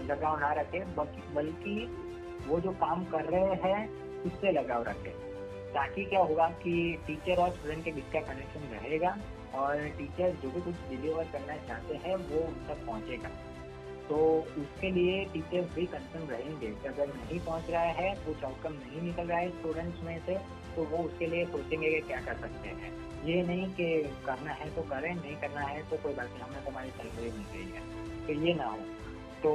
लगाव 0.06 0.38
ना 0.40 0.52
रखे, 0.52 0.80
बल्कि 1.34 1.74
वो 2.48 2.60
जो 2.60 2.70
काम 2.70 3.04
कर 3.04 3.24
रहे 3.24 3.54
हैं, 3.62 3.88
उससे 4.22 4.52
लगाव 4.52 4.82
रखे। 4.82 5.10
ताकि 5.74 6.04
क्या 6.04 6.20
होगा 6.20 6.48
कि 6.62 6.74
टीचर 7.06 7.40
और 7.42 7.50
स्टूडेंट 7.50 7.84
के 7.84 7.92
बीच 7.92 8.12
का 8.12 8.20
कनेक्शन 8.20 8.60
रहेगा 8.74 9.16
और 9.54 9.88
टीचर 9.98 10.36
जो 10.42 10.50
भी 10.50 10.60
कुछ 10.60 10.74
डिलीवर 10.90 11.24
करना 11.24 11.56
चाहते 11.68 11.94
हैं, 11.94 12.16
वो 12.16 12.40
उन 12.40 12.54
तक 12.68 12.86
पहुंचेगा। 12.86 13.30
तो 14.08 14.16
उसके 14.60 14.90
लिए 14.90 15.24
टीचर्स 15.32 15.74
भी 15.74 15.84
कंसर्न 15.86 16.26
रहेंगे 16.28 16.70
कि 16.72 16.88
अगर 16.88 17.08
नहीं 17.08 17.38
पहुँच 17.40 17.70
रहा 17.70 17.82
है, 17.98 18.14
कुछ 18.24 18.44
आउटकम 18.44 18.72
नहीं 18.74 19.02
निकल 19.02 19.26
रहा 19.26 19.38
है 19.38 19.50
स्टूडेंट्स 19.50 20.02
में 20.04 20.18
से 20.26 20.34
तो 20.76 20.84
वो 20.90 20.98
उसके 21.04 21.26
लिए 21.26 21.44
सोचेंगे 21.46 21.90
कि 21.90 22.00
क्या 22.08 22.20
कर 22.26 22.36
सकते 22.40 22.68
हैं। 22.68 22.90
ये 23.24 23.42
नहीं 23.42 23.66
कि 23.74 23.86
करना 24.26 24.52
है 24.52 24.68
तो 24.74 24.82
करें, 24.90 25.14
नहीं 25.14 25.36
करना 25.40 25.60
है 25.62 25.82
तो 25.90 25.96
कोई 26.02 26.14
बात 26.14 26.28
नहीं 26.28 26.42
हमने 26.42 26.64
तुम्हारी 26.66 26.90
सैलरी 26.90 27.30
मिल 27.30 27.46
गई 27.52 27.68
है 27.74 28.26
तो 28.26 28.32
ये 28.46 28.54
ना 28.54 28.66
हो। 28.66 28.78
तो 29.42 29.52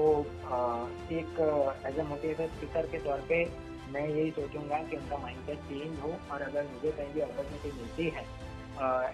एक 1.18 1.40
एज 1.88 2.00
ए 2.00 2.04
मोटिवेटर 2.04 2.48
स्पीकर 2.48 2.88
के 2.92 3.00
तौर 3.00 3.26
पे 3.30 3.44
मैं 3.92 4.08
यही 4.08 4.32
सोचूँगा 4.32 4.78
कि 4.84 4.98
उनका 4.98 5.18
माइंडसेट 5.18 5.60
चेंज 5.70 6.00
हो 6.00 6.14
और 6.32 6.42
अगर 6.42 6.64
मुझे 6.74 6.92
कहीं 6.92 7.14
भी 7.14 7.22
अपॉर्चुनिटी 7.22 7.72
मिलती 7.78 8.10
है 8.16 8.26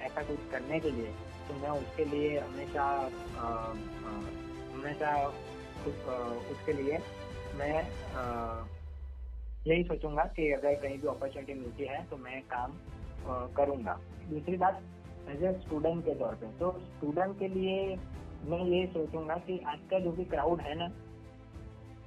ऐसा 0.05 0.21
कुछ 0.21 0.49
करने 0.51 0.79
के 0.79 0.91
लिए 0.91 1.11
तो 1.47 1.53
मैं 1.61 1.69
उसके 1.81 2.05
लिए 2.05 2.39
हमेशा 2.39 2.85
हमेशा 4.83 5.09
उसके 6.51 6.73
लिए 6.73 6.97
मैं 7.55 7.75
यही 9.67 9.83
सोचूँगा 9.83 10.23
कि 10.35 10.51
अगर 10.51 10.73
कहीं 10.81 10.97
भी 10.99 11.07
अपॉर्चुनिटी 11.07 11.53
मिलती 11.53 11.85
है 11.85 12.03
तो 12.09 12.17
मैं 12.17 12.41
काम 12.47 12.71
करूँगा। 13.55 13.93
दूसरी 14.29 14.57
बात 14.57 14.81
एज 15.29 15.43
ए 15.43 15.51
स्टूडेंट 15.59 16.03
के 16.05 16.15
तौर 16.15 16.33
पे 16.35 16.47
तो 16.59 16.71
स्टूडेंट 16.87 17.37
के 17.39 17.47
लिए 17.47 17.75
मैं 18.45 18.63
ये 18.65 18.85
सोचूँगा 18.87 19.35
कि 19.45 19.59
आज 19.67 19.79
का 19.91 19.99
जो 19.99 20.11
भी 20.11 20.25
क्राउड 20.25 20.61
है 20.61 20.73
ना 20.79 20.87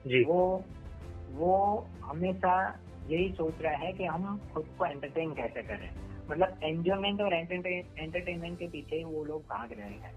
जी। 0.07 0.23
वो 0.25 0.41
वो 1.33 1.55
हमेशा 2.03 2.57
यही 3.09 3.31
सोच 3.33 3.63
रहा 3.63 3.77
है 3.77 3.93
कि 3.93 4.05
हम 4.05 4.39
खुद 4.55 4.67
को 4.79 4.87
एंटरटेन 4.87 5.33
कैसे 5.35 5.63
करें। 5.63 5.91
मतलब 6.31 6.59
एंजॉयमेंट 6.65 7.21
और 7.21 7.35
एंटरटेनमेंट 7.35 8.59
के 8.59 8.67
पीछे 8.69 9.03
वो 9.05 9.25
लोग 9.25 9.43
भाग 9.45 9.73
रहे 9.73 9.99
हैं। 10.05 10.15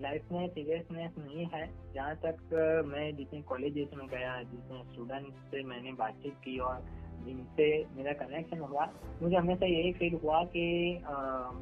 लाइफ 0.00 0.30
में 0.32 0.46
सीरियसनेस 0.48 1.12
नहीं 1.18 1.46
है। 1.46 1.66
जहाँ 1.94 2.14
तक 2.16 2.36
मैं 2.86 3.14
जितने 3.16 3.40
कॉलेजेस 3.42 3.88
में 3.94 4.06
गया, 4.08 4.42
जितने 4.42 4.82
स्टूडेंट 4.84 5.26
से 5.50 5.62
मैंने 5.64 5.92
बातचीत 5.94 6.34
की 6.44 6.58
और 6.58 6.82
जिनसे 7.24 7.66
मेरा 7.96 8.12
कनेक्शन 8.18 8.58
हुआ, 8.60 8.86
मुझे 9.22 9.36
हमेशा 9.36 9.66
यही 9.66 9.92
फील 9.92 10.14
हुआ 10.22 10.42
कि 10.46 10.66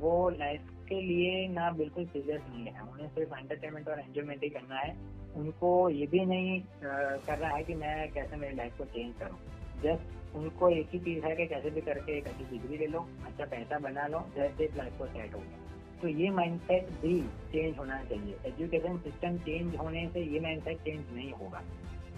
वो 0.00 0.28
लाइफ 0.30 0.68
के 0.88 1.00
लिए 1.02 1.46
ना 1.48 1.70
बिल्कुल 1.70 2.04
सीरियस 2.06 2.42
नहीं 2.50 2.66
है। 2.66 2.82
उन्हें 2.82 3.08
सिर्फ़ 3.08 3.34
एंटरटेनमेंट 3.38 3.88
और 3.88 4.00
एंजॉयमेंट 4.00 4.42
ही 4.42 4.48
करना 4.48 4.78
है। 4.78 4.96
उनको 5.36 5.88
ये 5.90 6.06
भी 6.06 6.24
नहीं 6.26 6.60
करना 7.26 7.48
है 7.48 7.62
कि 7.64 7.74
मैं 7.74 8.10
कैसे 8.12 8.36
मेरी 8.36 8.56
लाइफ 8.56 8.78
को 8.78 8.84
चेंज 8.84 9.14
करूँ। 9.14 9.38
जस्ट 9.82 10.36
उनको 10.36 10.68
एक 10.70 10.88
ही 10.92 10.98
चीज़ 10.98 11.24
है 11.24 11.34
कि 11.36 11.46
कैसे 11.46 11.70
भी 11.70 11.80
करके, 11.80 12.16
एक 12.18 12.26
अच्छी 12.26 12.44
डिग्री 12.44 12.78
ले 12.78 12.86
लो 12.86 13.00
अच्छा 13.26 13.44
पैसा 13.46 13.78
बना 13.78 14.06
लो, 14.06 14.20
जैसे 14.36 14.70
लाइफ 14.76 14.98
को 14.98 15.06
सेट 15.06 15.34
हो 15.34 15.40
गया। 15.40 15.64
तो 16.02 16.08
ये 16.08 16.30
माइंडसेट 16.30 16.90
भी 17.02 17.20
चेंज 17.52 17.78
होना 17.78 18.02
चाहिए। 18.04 18.36
एजुकेशन 18.46 18.98
सिस्टम 18.98 19.36
चेंज 19.46 19.76
होने 19.76 20.08
से 20.12 20.20
ये 20.24 20.40
माइंडसेट 20.40 20.78
चेंज 20.80 21.14
नहीं 21.14 21.32
होगा। 21.32 21.62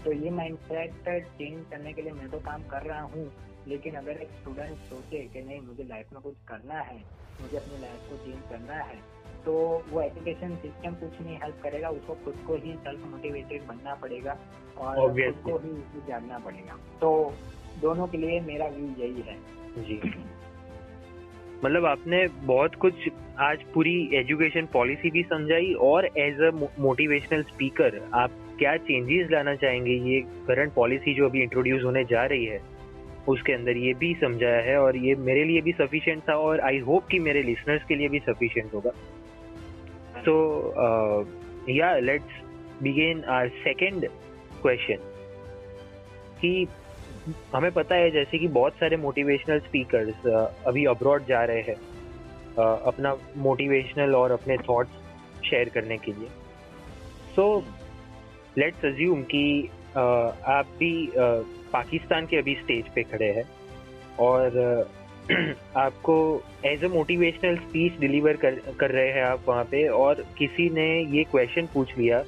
तो 0.05 0.13
ये 0.15 0.31
माइंडसेट 0.31 0.93
चेंज 1.39 1.65
करने 1.71 1.93
के 1.93 2.03
लिए 2.03 2.13
मैं 2.13 2.29
तो 2.31 2.39
काम 2.41 2.63
कर 2.69 2.83
रहा 2.83 3.01
हूँ 3.05 3.31
लेकिन 3.69 3.95
अगर 3.95 4.21
एक 4.23 4.31
स्टूडेंट 4.41 4.77
सोचे 4.91 5.19
कि 5.33 5.43
नहीं 5.43 5.61
मुझे 5.61 5.85
लाइफ 5.85 6.13
में 6.13 6.21
कुछ 6.23 6.37
करना 6.49 6.81
है 6.81 6.97
मुझे 7.41 7.57
अपनी 7.57 7.81
लाइफ 7.81 8.09
को 8.11 8.17
चेंज 8.25 8.49
करना 8.51 8.83
है 8.83 8.99
तो 9.45 9.53
वो 9.91 10.01
एजुकेशन 10.03 10.55
सिस्टम 10.63 10.95
कुछ 10.97 11.21
नहीं 11.21 11.37
हेल्प 11.37 11.61
करेगा 11.63 11.89
उसको 11.91 12.15
खुद 12.25 12.43
को 12.47 12.55
ही 12.65 12.73
सेल्फ 12.85 13.07
मोटिवेटेड 13.07 13.67
बनना 13.67 13.95
पड़ेगा 13.95 14.37
और 14.79 14.97
खुद 14.97 15.43
को 15.45 15.59
ही 15.59 15.73
जानना 16.09 16.39
पड़ेगा। 16.39 16.77
तो 17.01 17.11
दोनों 17.81 18.07
के 18.07 18.19
लिए 18.19 18.41
मेरा 18.41 18.67
व्यू 18.69 18.89
यही 18.99 19.23
है। 19.23 19.37
जी। 19.79 20.01
मतलब 21.65 21.87
आपने 21.87 22.27
बहुत 22.45 22.75
कुछ 22.75 23.09
आज 23.39 23.63
पूरी 23.75 23.95
एजुकेशन 24.15 24.67
पॉलिसी 24.73 25.11
भी 25.11 25.23
समझाई 25.23 25.73
और 25.81 26.07
एज 26.19 26.41
अ 26.43 26.51
मोटिवेशनल 26.81 27.43
स्पीकर 27.43 28.01
आप 28.15 28.31
क्या 28.59 28.77
चेंजेस 28.79 29.31
लाना 29.31 29.55
चाहेंगे? 29.55 29.93
ये 30.11 30.21
करंट 30.47 30.73
पॉलिसी 30.75 31.15
जो 31.15 31.25
अभी 31.27 31.43
इंट्रोड्यूस 31.43 31.83
होने 31.85 32.05
जा 32.05 32.25
रही 32.25 32.45
है, 32.45 32.61
उसके 33.29 33.53
अंदर 33.53 33.77
ये 33.77 33.93
भी 33.95 34.13
समझाया 34.15 34.61
है 34.63 34.77
और 34.79 34.97
ये 34.97 35.15
मेरे 35.21 35.45
लिए 35.45 35.61
भी 35.61 35.73
सफिशिएंट 35.73 36.23
था 36.29 36.35
और 36.39 36.61
आई 36.61 36.79
होप 36.79 37.07
कि 37.07 37.19
मेरे 37.19 37.43
लिसनर्स 37.43 37.85
के 37.85 37.95
लिए 37.95 38.09
भी 38.09 38.19
सफिशिएंट 38.19 38.75
होगा। 38.75 38.91
So 40.21 40.35
yeah 41.69 41.97
let's 41.99 42.43
begin 42.83 43.23
our 43.31 43.49
second 43.63 44.07
question 44.63 45.09
कि 46.41 46.67
हमें 47.55 47.71
पता 47.73 47.95
है 47.95 48.11
जैसे 48.11 48.39
कि 48.39 48.49
बहुत 48.49 48.75
सारे 48.75 48.97
मोटिवेशनल 48.97 49.59
स्पीकर्स 49.61 50.27
अभी 50.67 50.85
अब्रॉड 50.85 51.27
जा 51.27 51.45
रहे 51.45 51.61
हैं 51.63 51.77
अपना 52.59 53.17
मोटिवेशनल 53.37 54.15
और 54.15 54.31
अपने 54.31 54.57
थॉट्स 54.69 55.45
शेयर 55.45 55.69
करने 55.69 55.97
के 55.99 56.13
लिए। 56.13 56.29
सो 57.37 57.45
लेट्स 58.59 58.85
अज्यूम 58.85 59.23
कि 59.23 59.69
आप 59.97 60.67
भी 60.79 60.93
पाकिस्तान 61.17 62.27
के 62.27 62.37
अभी 62.37 62.55
स्टेज 62.55 62.89
पे 62.95 63.03
खड़े 63.03 63.31
हैं 63.33 63.45
और 64.19 64.89
आपको 65.77 66.17
as 66.67 66.85
a 66.85 66.89
motivational 66.89 67.57
speech 67.57 67.99
deliver 68.01 68.37
कर 68.37 68.55
कर 68.81 68.91
रहे 68.91 69.11
हैं 69.13 69.23
आप 69.23 69.45
वहाँ 69.49 69.65
पे 69.65 69.87
और 69.89 70.25
किसी 70.39 70.69
ने 70.71 70.89
ये 71.17 71.25
क्वेश्चन 71.25 71.67
पूछ 71.75 71.97
लिया 71.99 72.23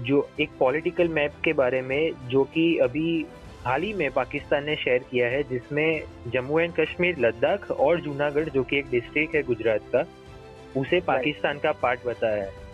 जो 0.00 0.28
एक 0.40 0.50
पॉलिटिकल 0.58 1.08
मैप 1.08 1.34
के 1.44 1.52
बारे 1.52 1.80
में, 1.82 2.12
जो 2.28 2.44
कि 2.44 2.76
अभी 2.78 3.26
हाल 3.64 3.82
ही 3.82 3.92
में 3.92 4.10
पाकिस्तान 4.10 4.64
ने 4.64 4.74
शेयर 4.76 5.02
किया 5.10 5.28
है 5.28 5.42
जिसमें 5.42 6.02
जम्मू 6.26 6.58
एंड 6.60 6.72
कश्मीर 6.74 7.18
लद्दाख 7.18 7.70
और 7.70 8.00
जूनागढ़ 8.00 8.48
जो 8.48 8.62
कि 8.62 8.78
एक 8.78 8.90
डिस्ट्रिक्ट 8.90 9.34
है 9.34 9.42
गुजरात 9.42 9.90
का 9.94 10.04
उसे 10.76 11.00
पाकिस्तान 11.00 11.58
का 11.58 11.72
पार्ट 11.72 12.04
बताया 12.06 12.42
है। 12.44 12.66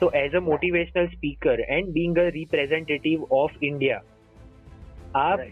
तो 0.00 0.10
as 0.14 0.34
a 0.34 0.40
motivational 0.40 1.06
speaker 1.06 1.60
and 1.60 1.92
being 1.92 2.18
a 2.18 2.28
representative 2.30 3.26
of 3.32 3.64
India 3.64 4.00
आप. 5.16 5.46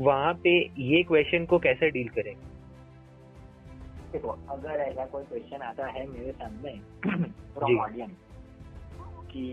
वहाँ 0.00 0.32
पे 0.34 0.50
ये 0.78 1.02
क्वेश्चन 1.02 1.44
को 1.44 1.58
कैसे 1.58 1.90
डील 1.90 2.08
करेंगे? 2.08 2.48
देखो 4.12 4.28
अगर 4.50 4.80
ऐसा 4.80 5.04
कोई 5.06 5.24
क्वेश्चन 5.24 5.62
आता 5.62 5.86
है 5.86 6.06
मेरे 6.08 6.32
सामने 6.32 6.72
फ्रॉम 7.54 7.78
ऑडियंस 7.78 8.16
कि 9.32 9.44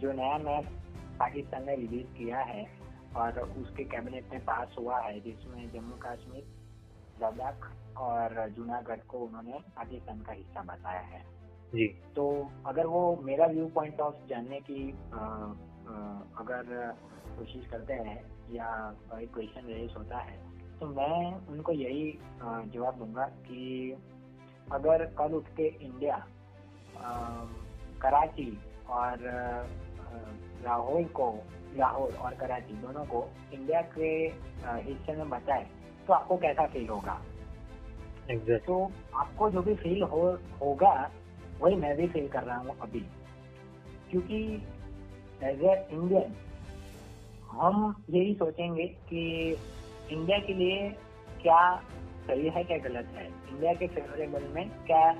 जो 0.00 0.12
नया 0.12 0.36
मैप 0.38 0.66
पाकिस्तान 1.20 1.64
ने 1.66 1.76
रिलीज़ 1.76 2.06
किया 2.18 2.38
है 2.40 2.64
और 3.16 3.38
उसके 3.58 3.84
कैबिनेट 3.84 4.30
में 4.32 4.40
पास 4.44 4.74
हुआ 4.78 5.00
है 5.00 5.20
जिसमें 5.20 5.70
जम्मू 5.72 5.96
कश्मीर 5.96 6.44
लद्दाख 7.22 7.70
और 7.96 8.48
जूनागढ़ 8.50 9.00
को 9.08 9.18
उन्होंने 9.18 9.58
पाकिस्तान 9.76 10.20
का 10.20 10.32
हिस्सा 10.32 10.62
बताया 10.62 11.00
है। 11.00 11.22
जी। 11.74 11.86
तो 12.16 12.24
अगर 12.66 12.86
वो 12.86 13.00
मेरा 13.22 13.46
व्यू 13.46 13.66
पॉइंट 13.66 14.00
ऑफ़ 14.00 14.26
जानने 14.28 14.60
की 14.60 14.82
आ, 15.14 15.18
आ, 15.18 15.94
अगर 16.38 16.94
कोशिश 17.38 17.66
करते 17.66 17.94
हैं 17.94 18.18
या 18.52 18.68
कोई 19.10 19.26
क्वेश्चन 19.26 19.66
रेस 19.66 19.94
होता 19.98 20.18
है 20.18 20.36
तो 20.78 20.86
मैं 20.86 21.48
उनको 21.48 21.72
यही 21.72 22.18
जवाब 22.74 22.98
दूँगा 22.98 23.26
कि 23.26 23.96
अगर 24.72 25.04
कल 25.18 25.34
उठ 25.34 25.48
के 25.56 25.66
इंडिया 25.66 26.16
आ, 26.98 27.44
कराची 28.02 28.50
और 28.90 29.18
लाहौर 30.64 31.02
को 31.02 31.30
लाहौर 31.76 32.14
और 32.16 32.34
कराची 32.34 32.74
दोनों 32.76 33.04
को 33.04 33.24
इंडिया 33.52 33.80
के 33.96 34.10
हिस्से 34.82 35.16
में 35.16 35.28
बताए 35.30 35.66
तो 36.06 36.12
आपको 36.12 36.36
कैसा 36.36 36.66
फील 36.66 36.88
होगा? 36.88 37.20
Exactly. 38.26 38.66
तो 38.66 38.90
आपको 39.14 39.50
जो 39.50 39.62
भी 39.62 39.74
फील 39.74 40.02
हो 40.04 40.22
होगा 40.60 40.92
वही 41.60 41.76
मैं 41.76 41.96
भी 41.96 42.06
फील 42.08 42.28
कर 42.28 42.42
रहा 42.42 42.56
हूँ 42.56 42.76
अभी। 42.82 43.00
क्योंकि 44.10 44.42
एज 45.42 45.62
ए 45.62 45.74
इंडियन 45.92 46.34
हम 47.50 48.04
यही 48.10 48.34
सोचेंगे 48.34 48.86
कि 49.08 49.22
इंडिया 50.10 50.38
के 50.38 50.54
लिए 50.54 50.88
क्या 51.42 51.60
सही 52.26 52.48
है 52.48 52.64
क्या 52.64 52.78
गलत 52.78 53.06
है? 53.16 53.26
इंडिया 53.26 53.72
के 53.74 53.86
फेवरेबल 53.88 54.48
में 54.54 54.68
क्या 54.86 55.12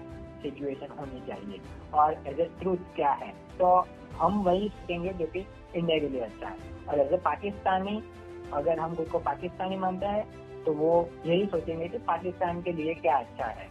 सिचुएशन 0.42 0.98
होनी 0.98 1.20
चाहिए? 1.26 1.60
और 1.94 2.26
एज 2.26 2.40
ए 2.40 2.50
ट्रूथ 2.60 2.94
क्या 2.96 3.12
है? 3.12 3.30
तो 3.58 3.76
हम 4.18 4.42
वही 4.44 4.68
सोचेंगे 4.68 5.12
जो 5.12 5.26
कि 5.26 5.40
इंडिया 5.76 5.98
के 5.98 6.08
लिए 6.08 6.20
अच्छा 6.22 6.48
है। 6.48 6.74
और 6.88 7.00
एज 7.00 7.12
ए 7.12 7.16
पाकिस्तानी 7.24 8.02
अगर 8.54 8.78
हम 8.80 8.94
खुद 8.94 9.08
को 9.08 9.18
पाकिस्तानी 9.20 9.76
मानता 9.76 10.08
है 10.08 10.24
तो 10.64 10.72
वो 10.74 11.08
यही 11.26 11.46
सोचेंगे 11.46 11.88
कि 11.88 11.98
पाकिस्तान 12.06 12.62
के 12.62 12.72
लिए 12.72 12.94
क्या 12.96 13.16
अच्छा 13.16 13.46
है। 13.46 13.68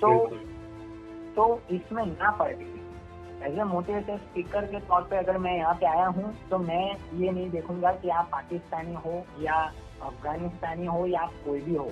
तो 0.00 0.10
तो 1.36 1.44
इसमें 1.70 2.04
ना 2.06 2.30
पड़। 2.32 2.52
एज 3.42 3.58
ए 3.58 3.64
मोटिवेटर 3.64 4.18
स्पीकर 4.18 4.66
के 4.66 4.80
तौर 4.82 5.02
पे 5.02 5.16
अगर 5.16 5.38
मैं 5.38 5.56
यहाँ 5.56 5.74
पे 5.74 5.86
आया 5.86 6.06
हूँ 6.08 6.34
तो 6.50 6.58
मैं 6.58 6.84
ये 7.20 7.30
नहीं 7.30 7.50
देखूँगा 7.50 7.92
कि 7.94 8.08
आप 8.10 8.28
पाकिस्तानी 8.32 8.94
हो 9.06 9.22
या 9.40 9.54
अफगानिस्तानी 10.02 10.86
हो 10.86 11.06
या 11.06 11.20
आप 11.20 11.32
कोई 11.44 11.60
भी 11.60 11.74
हो। 11.74 11.90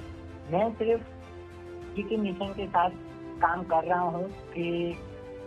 मैं 0.51 0.71
सिर्फ़ 0.75 1.03
किसी 1.97 2.17
मिशन 2.17 2.53
के 2.53 2.67
साथ 2.67 2.91
काम 3.41 3.63
कर 3.65 3.85
रहा 3.85 4.01
हूँ 4.01 4.25
कि 4.51 4.97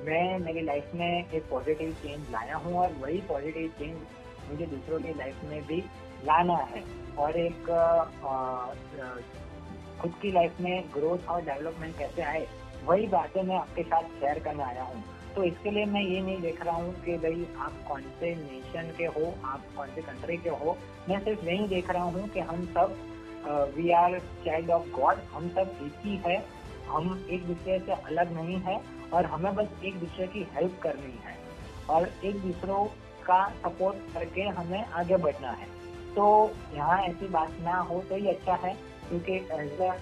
मैं 0.05 0.39
मेरी 0.39 0.61
लाइफ 0.61 0.91
में 0.95 1.31
एक 1.31 1.43
पॉजिटिव 1.49 1.91
चेंज 2.03 2.29
लाया 2.31 2.57
हूँ 2.57 2.77
और 2.79 2.93
वही 3.01 3.17
पॉजिटिव 3.29 3.71
चेंज 3.79 3.95
मुझे 4.49 4.65
दूसरों 4.65 4.99
की 4.99 5.13
लाइफ 5.13 5.43
में 5.43 5.61
भी 5.67 5.77
लाना 6.25 6.57
है। 6.71 6.83
और 7.17 7.37
एक 7.37 7.69
खुद 10.01 10.13
की 10.21 10.31
लाइफ 10.31 10.59
में 10.61 10.83
ग्रोथ 10.93 11.27
और 11.29 11.41
डेवलपमेंट 11.41 11.97
कैसे 11.97 12.21
आए, 12.21 12.45
वही 12.85 13.07
बातें 13.07 13.41
मैं 13.43 13.55
आपके 13.55 13.83
साथ 13.83 14.03
शेयर 14.19 14.39
करने 14.39 14.63
आया 14.63 14.83
हूँ। 14.83 15.03
तो 15.35 15.43
इसके 15.43 15.71
लिए 15.71 15.85
मैं 15.85 16.01
ये 16.01 16.21
नहीं 16.21 16.41
देख 16.41 16.61
रहा 16.65 16.75
हूँ 16.75 16.93
कि 17.03 17.17
भाई 17.17 17.47
आप 17.59 17.73
कौन 17.87 18.01
से 18.19 18.33
नेशन 18.35 18.93
के 18.97 19.05
हो, 19.05 19.33
आप 19.45 19.63
कौन 19.75 19.87
से 19.95 20.01
कंट्री 20.01 20.37
के 20.37 20.49
हो। 20.61 20.77
मैं 21.09 21.19
सिर्फ़ 21.23 21.45
यही 21.45 21.67
देख 21.67 21.89
रहा 21.89 22.03
हूँ 22.05 22.27
कि 22.29 22.39
हम 22.41 22.65
सब 22.75 22.95
we 23.75 23.89
are 23.93 24.19
child 24.45 24.71
of 24.71 24.87
God 24.91 25.17
हम 25.33 25.49
सब 25.49 25.75
एक 25.83 26.05
ही 26.05 26.15
है, 26.25 26.37
हम 26.87 27.27
एक 27.31 27.45
दूसरे 27.47 27.79
से 27.79 27.91
अलग 27.93 28.33
नहीं 28.35 28.59
है। 28.61 28.79
और 29.13 29.25
हमें 29.25 29.53
बस 29.55 29.83
एक 29.85 29.99
दूसरे 29.99 30.27
की 30.27 30.47
हेल्प 30.55 30.79
करनी 30.83 31.17
है। 31.23 31.35
और 31.89 32.09
एक 32.25 32.35
दूसरों 32.37 32.83
का 33.25 33.47
सपोर्ट 33.59 34.13
करके 34.13 34.41
हमें 34.41 34.83
आगे 34.83 35.17
बढ़ना 35.17 35.51
है। 35.51 35.67
तो 36.15 36.25
यहाँ 36.73 36.97
ऐसी 36.99 37.27
बात 37.27 37.57
ना 37.61 37.77
हो 37.79 37.99
तो 38.09 38.15
ही 38.15 38.27
अच्छा 38.27 38.55
है, 38.55 38.73
क्योंकि 39.09 39.37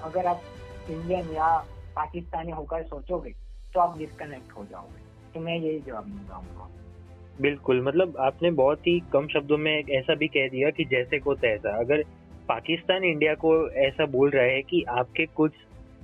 अगर 0.04 0.26
आप 0.26 0.42
इंडियन 0.90 1.34
या 1.34 1.58
पाकिस्तानी 1.96 2.52
होकर 2.52 2.84
सोचोगे 2.84 3.32
तो 3.76 3.80
आप 3.80 3.98
डिस्कनेक्ट 3.98 4.58
हो 4.58 4.66
जाओगे। 4.66 5.04
तो 5.34 5.40
मैं 5.40 5.56
यही 5.56 5.80
जवाब 5.80 6.06
दूँगा 6.06 6.38
उनको 6.38 6.70
बिल्कुल 7.40 7.82
मतलब 7.82 8.18
आपने 8.20 8.52
बहुत 8.52 8.88
ही 8.88 9.00
कम 9.14 9.28
शब्दों 9.28 9.58
में 9.58 9.72
ऐसा 9.72 10.16
भी 10.16 10.28
कह 10.28 10.48
दिया 10.48 10.70
कि 10.70 10.86
जैसे 10.86 11.20
को 11.20 11.34
तैसा। 11.36 11.78
अगर 11.80 12.04
पाकिस्तान 12.50 13.04
इंडिया 13.04 13.34
को 13.36 13.52
ऐसा 13.80 14.06
बोल 14.06 14.30
रहा 14.30 14.44
है 14.44 14.62
कि 14.62 14.84
आपके 14.90 15.26
कुछ 15.36 15.52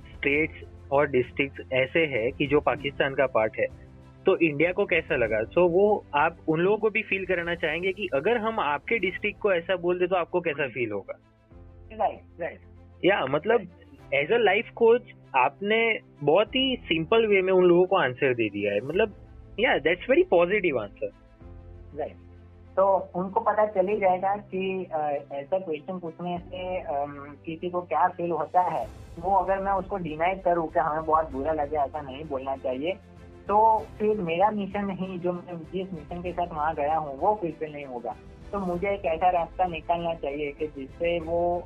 स्टेट्स 0.08 0.62
और 0.92 1.10
डिस्ट्रिक्ट 1.10 1.72
ऐसे 1.72 2.06
हैं 2.06 2.30
कि 2.32 2.46
जो 2.46 2.60
पाकिस्तान 2.60 3.14
का 3.14 3.26
पार्ट 3.26 3.52
है 3.58 3.66
तो 4.26 4.36
इंडिया 4.38 4.72
को 4.72 4.84
कैसा 4.84 5.16
लगा? 5.16 5.42
सो 5.42 5.60
so, 5.60 5.72
वो 5.72 6.06
आप 6.14 6.36
उन 6.48 6.60
लोगों 6.60 6.78
को 6.78 6.90
भी 6.90 7.02
फील 7.02 7.24
कराना 7.26 7.54
चाहेंगे 7.54 7.92
कि 7.92 8.08
अगर 8.14 8.36
हम 8.36 8.60
आपके 8.60 8.98
डिस्ट्रिक्ट 8.98 9.40
को 9.40 9.52
ऐसा 9.52 9.76
बोल 9.76 9.98
दे 9.98 10.06
तो 10.06 10.16
आपको 10.16 10.40
कैसा 10.40 10.68
फील 10.68 10.92
होगा? 10.92 11.18
राइट 11.92 12.40
राइट 12.40 12.60
या 13.04 13.24
मतलब 13.26 13.66
एज 14.14 14.32
अ 14.32 14.38
लाइफ 14.38 14.70
कोच 14.76 15.12
आपने 15.36 15.98
बहुत 16.22 16.56
ही 16.56 16.76
सिंपल 16.76 17.26
वे 17.26 17.42
में 17.42 17.52
उन 17.52 17.64
लोगों 17.64 17.86
को 17.86 17.96
आंसर 17.96 18.34
दे 18.34 18.48
दिया 18.48 18.72
है। 18.72 18.80
मतलब 18.80 19.16
yeah 19.60 19.78
that's 19.78 20.10
very 20.10 20.22
positive 20.22 20.78
answer 20.78 21.10
right 21.98 22.16
तो 22.76 22.84
उनको 23.14 23.40
पता 23.40 23.66
चल 23.66 23.88
ही 23.88 23.98
जाएगा 23.98 24.36
कि 24.52 24.62
ऐसा 25.32 25.58
क्वेश्चन 25.58 25.98
पूछने 25.98 26.38
से 26.38 26.82
किसी 27.44 27.70
को 27.70 27.80
क्या 27.82 28.08
फील 28.08 28.30
होता 28.30 28.60
है? 28.60 28.86
वो 29.18 29.34
अगर 29.36 29.60
मैं 29.60 29.72
उसको 29.72 29.96
डिनाई 29.96 30.34
करूँ 30.36 30.68
कि 30.68 30.78
हमें 30.78 31.04
बहुत 31.06 31.30
बुरा 31.32 31.52
लगे 31.52 31.76
ऐसा 31.76 32.00
नहीं 32.00 32.24
बोलना 32.24 32.56
चाहिए 32.56 32.92
तो 33.48 33.56
फिर 33.98 34.20
मेरा 34.20 34.50
मिशन 34.50 34.90
ही 34.90 35.18
जो 35.18 35.32
मैं 35.32 35.58
जिस 35.72 35.92
मिशन 35.92 36.22
के 36.22 36.32
साथ 36.32 36.46
वहाँ 36.46 36.74
गया 36.74 36.98
हूँ 36.98 37.18
वो 37.18 37.34
फिर 37.42 37.70
नहीं 37.70 37.84
होगा। 37.84 38.14
तो 38.52 38.58
मुझे 38.58 38.88
एक 38.88 39.04
ऐसा 39.04 39.30
रास्ता 39.30 39.64
निकालना 39.64 40.14
चाहिए 40.14 40.52
कि 40.52 40.66
जिससे 40.66 41.18
वो 41.20 41.58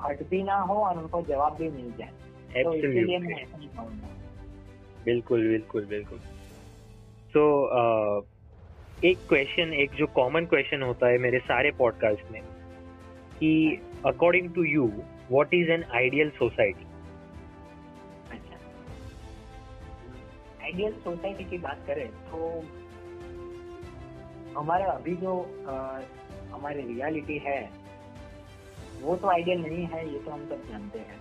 हट 0.00 0.28
भी 0.30 0.42
ना 0.42 0.56
हो 0.60 0.74
और 0.74 0.98
उनको 0.98 1.22
जवाब 1.22 1.54
भी 1.54 1.68
मिल 1.70 1.92
जाए। 1.98 2.62
तो 2.64 2.74
इसके 2.74 3.02
लिए 3.04 3.18
मैं 3.18 3.36
ऐसा 3.36 3.58
नहीं 3.58 3.68
कहूँगा। 3.68 4.08
बिल्कुल 5.04 5.48
बिल्कुल 5.48 5.86
बिल्कुल। 5.86 6.18
सो 7.34 7.42
so, 7.42 7.44
uh, 7.80 8.39
एक 9.04 9.18
क्वेश्चन 9.28 9.72
एक 9.72 9.90
जो 9.90 10.06
कॉमन 10.06 10.46
क्वेश्चन 10.46 10.82
होता 10.82 11.08
है 11.08 11.18
मेरे 11.18 11.38
सारे 11.38 11.70
पॉडकास्ट 11.70 12.30
में 12.32 12.42
कि 13.38 13.52
according 14.06 14.50
to 14.54 14.64
you 14.64 14.86
what 15.30 15.54
is 15.54 15.70
an 15.70 15.84
ideal 15.94 16.30
society 16.30 16.86
ideal 20.62 20.92
society 21.04 21.44
की 21.44 21.58
बात 21.58 21.84
करें 21.86 22.06
तो 22.26 22.50
हमारा 24.58 24.86
अभी 24.86 25.14
जो 25.16 25.34
हमारी 26.52 26.82
रियलिटी 26.82 27.38
है 27.46 27.60
वो 29.02 29.16
तो 29.16 29.28
आइडियल 29.28 29.60
नहीं 29.62 29.86
है 29.86 30.06
ये 30.12 30.18
तो 30.18 30.30
हम 30.30 30.46
सब 30.48 30.68
जानते 30.68 30.98
हैं। 30.98 31.18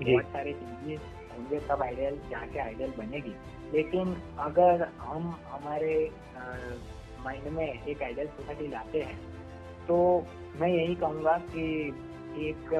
बहुत 0.00 0.32
सारे 0.32 0.52
चीज़ें 0.52 0.96
होंगे 0.96 1.58
तब 1.68 1.82
आइडियल 1.82 2.18
जाके 2.30 2.58
आइडियल 2.58 2.92
बनेगी। 2.98 3.34
लेकिन 3.72 4.16
अगर 4.38 4.88
हम 4.98 5.28
हमारे 5.46 5.94
माइंड 7.24 7.48
में 7.52 7.66
एक 7.66 8.02
आइडियल 8.02 8.26
सोसाइटी 8.26 8.68
लाते 8.68 9.00
हैं 9.00 9.18
तो 9.86 9.96
मैं 10.60 10.68
यही 10.68 10.94
कहूँगा 10.94 11.36
कि 11.50 11.66
एक 12.48 12.74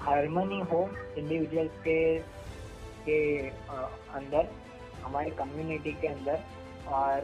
हारमोनी 0.00 0.60
हो 0.72 0.88
इंडिविजुअल्स 1.18 1.78
के 1.78 2.00
के 3.06 3.20
अंदर, 4.14 4.48
हमारे 5.02 5.30
कम्युनिटी 5.30 5.92
के 6.00 6.08
अंदर, 6.08 6.40
और 6.88 7.20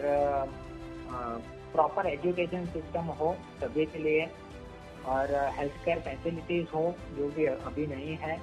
प्रॉपर 1.72 2.07
एजुकेशन 2.07 2.66
सिस्टम 2.66 3.11
हो 3.18 3.34
सभी 3.61 3.84
के 3.86 3.99
लिए, 3.99 4.26
और 5.07 5.34
हेल्थ 5.59 5.84
केयर 5.84 6.01
फैसिलिटीज़ 6.01 6.66
हो, 6.74 6.94
जो 7.16 7.28
भी 7.36 7.44
अभी 7.47 7.86
नहीं 7.86 8.16
है 8.16 8.38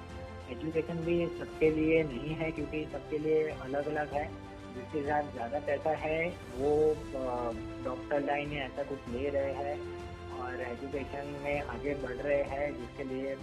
एजुकेशन 0.52 0.98
भी 1.06 1.26
सबके 1.40 1.70
लिए 1.72 2.04
नहीं 2.04 2.36
है 2.36 2.52
क्योंकि 2.52 2.84
सबके 2.94 3.18
लिए 3.18 3.44
अलग 3.50 3.88
अलग 3.88 4.14
है। 4.14 4.26
जिसके 4.76 5.02
साथ 5.02 5.32
ज़्यादा 5.34 5.60
पैसा 5.60 5.90
है, 5.98 6.20
वो 6.58 6.70
डॉक्टर 7.86 8.24
लाइन 8.26 8.50
में 8.50 8.62
ऐसा 8.62 8.84
कुछ 8.84 9.10
ले 9.10 9.30
रहे 9.30 9.54
हैं 9.54 9.76
और 10.40 10.62
एजुकेशन 10.62 11.28
में 11.44 11.62
आगे 11.62 11.94
बढ़ 11.96 12.16
रहे 12.18 12.42
हैं, 12.44 12.72
जिसके 12.78 13.04
लिए 13.04 13.36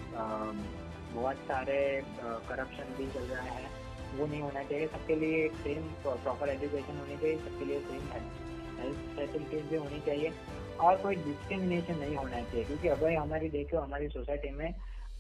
बहुत 1.12 1.36
सारे 1.48 1.78
करप्शन 2.22 2.94
भी 2.98 3.07
चल 3.11 3.24
रहा 3.24 3.42
है। 3.42 3.68
वो 4.16 4.26
नहीं 4.26 4.40
होना 4.42 4.62
चाहिए। 4.62 4.86
सबके 4.88 5.14
लिए 5.16 5.44
एक 5.44 5.53
सेम 5.64 5.82
प्रॉपर 6.03 6.48
एजुकेशन 6.48 6.98
होनी 6.98 7.16
चाहिए। 7.16 7.36
सबके 7.38 7.64
लिए 7.64 7.80
सेम 7.80 8.09
हेल्थ 8.12 9.16
फैसिलिटीज़ 9.16 9.66
भी 9.70 9.76
होनी 9.76 10.01
चाहिए। 10.07 10.32
और 10.80 10.96
कोई 10.96 11.14
डिस्क्रिमिनेशन 11.14 11.98
नहीं 11.98 12.16
होना 12.16 12.40
चाहिए। 12.42 12.64
क्योंकि 12.64 12.88
अगर 12.88 13.14
हमारी 13.16 13.48
देखो 13.48 13.78
हमारी 13.78 14.09
सोसाइटी 14.09 14.51
में 14.51 14.72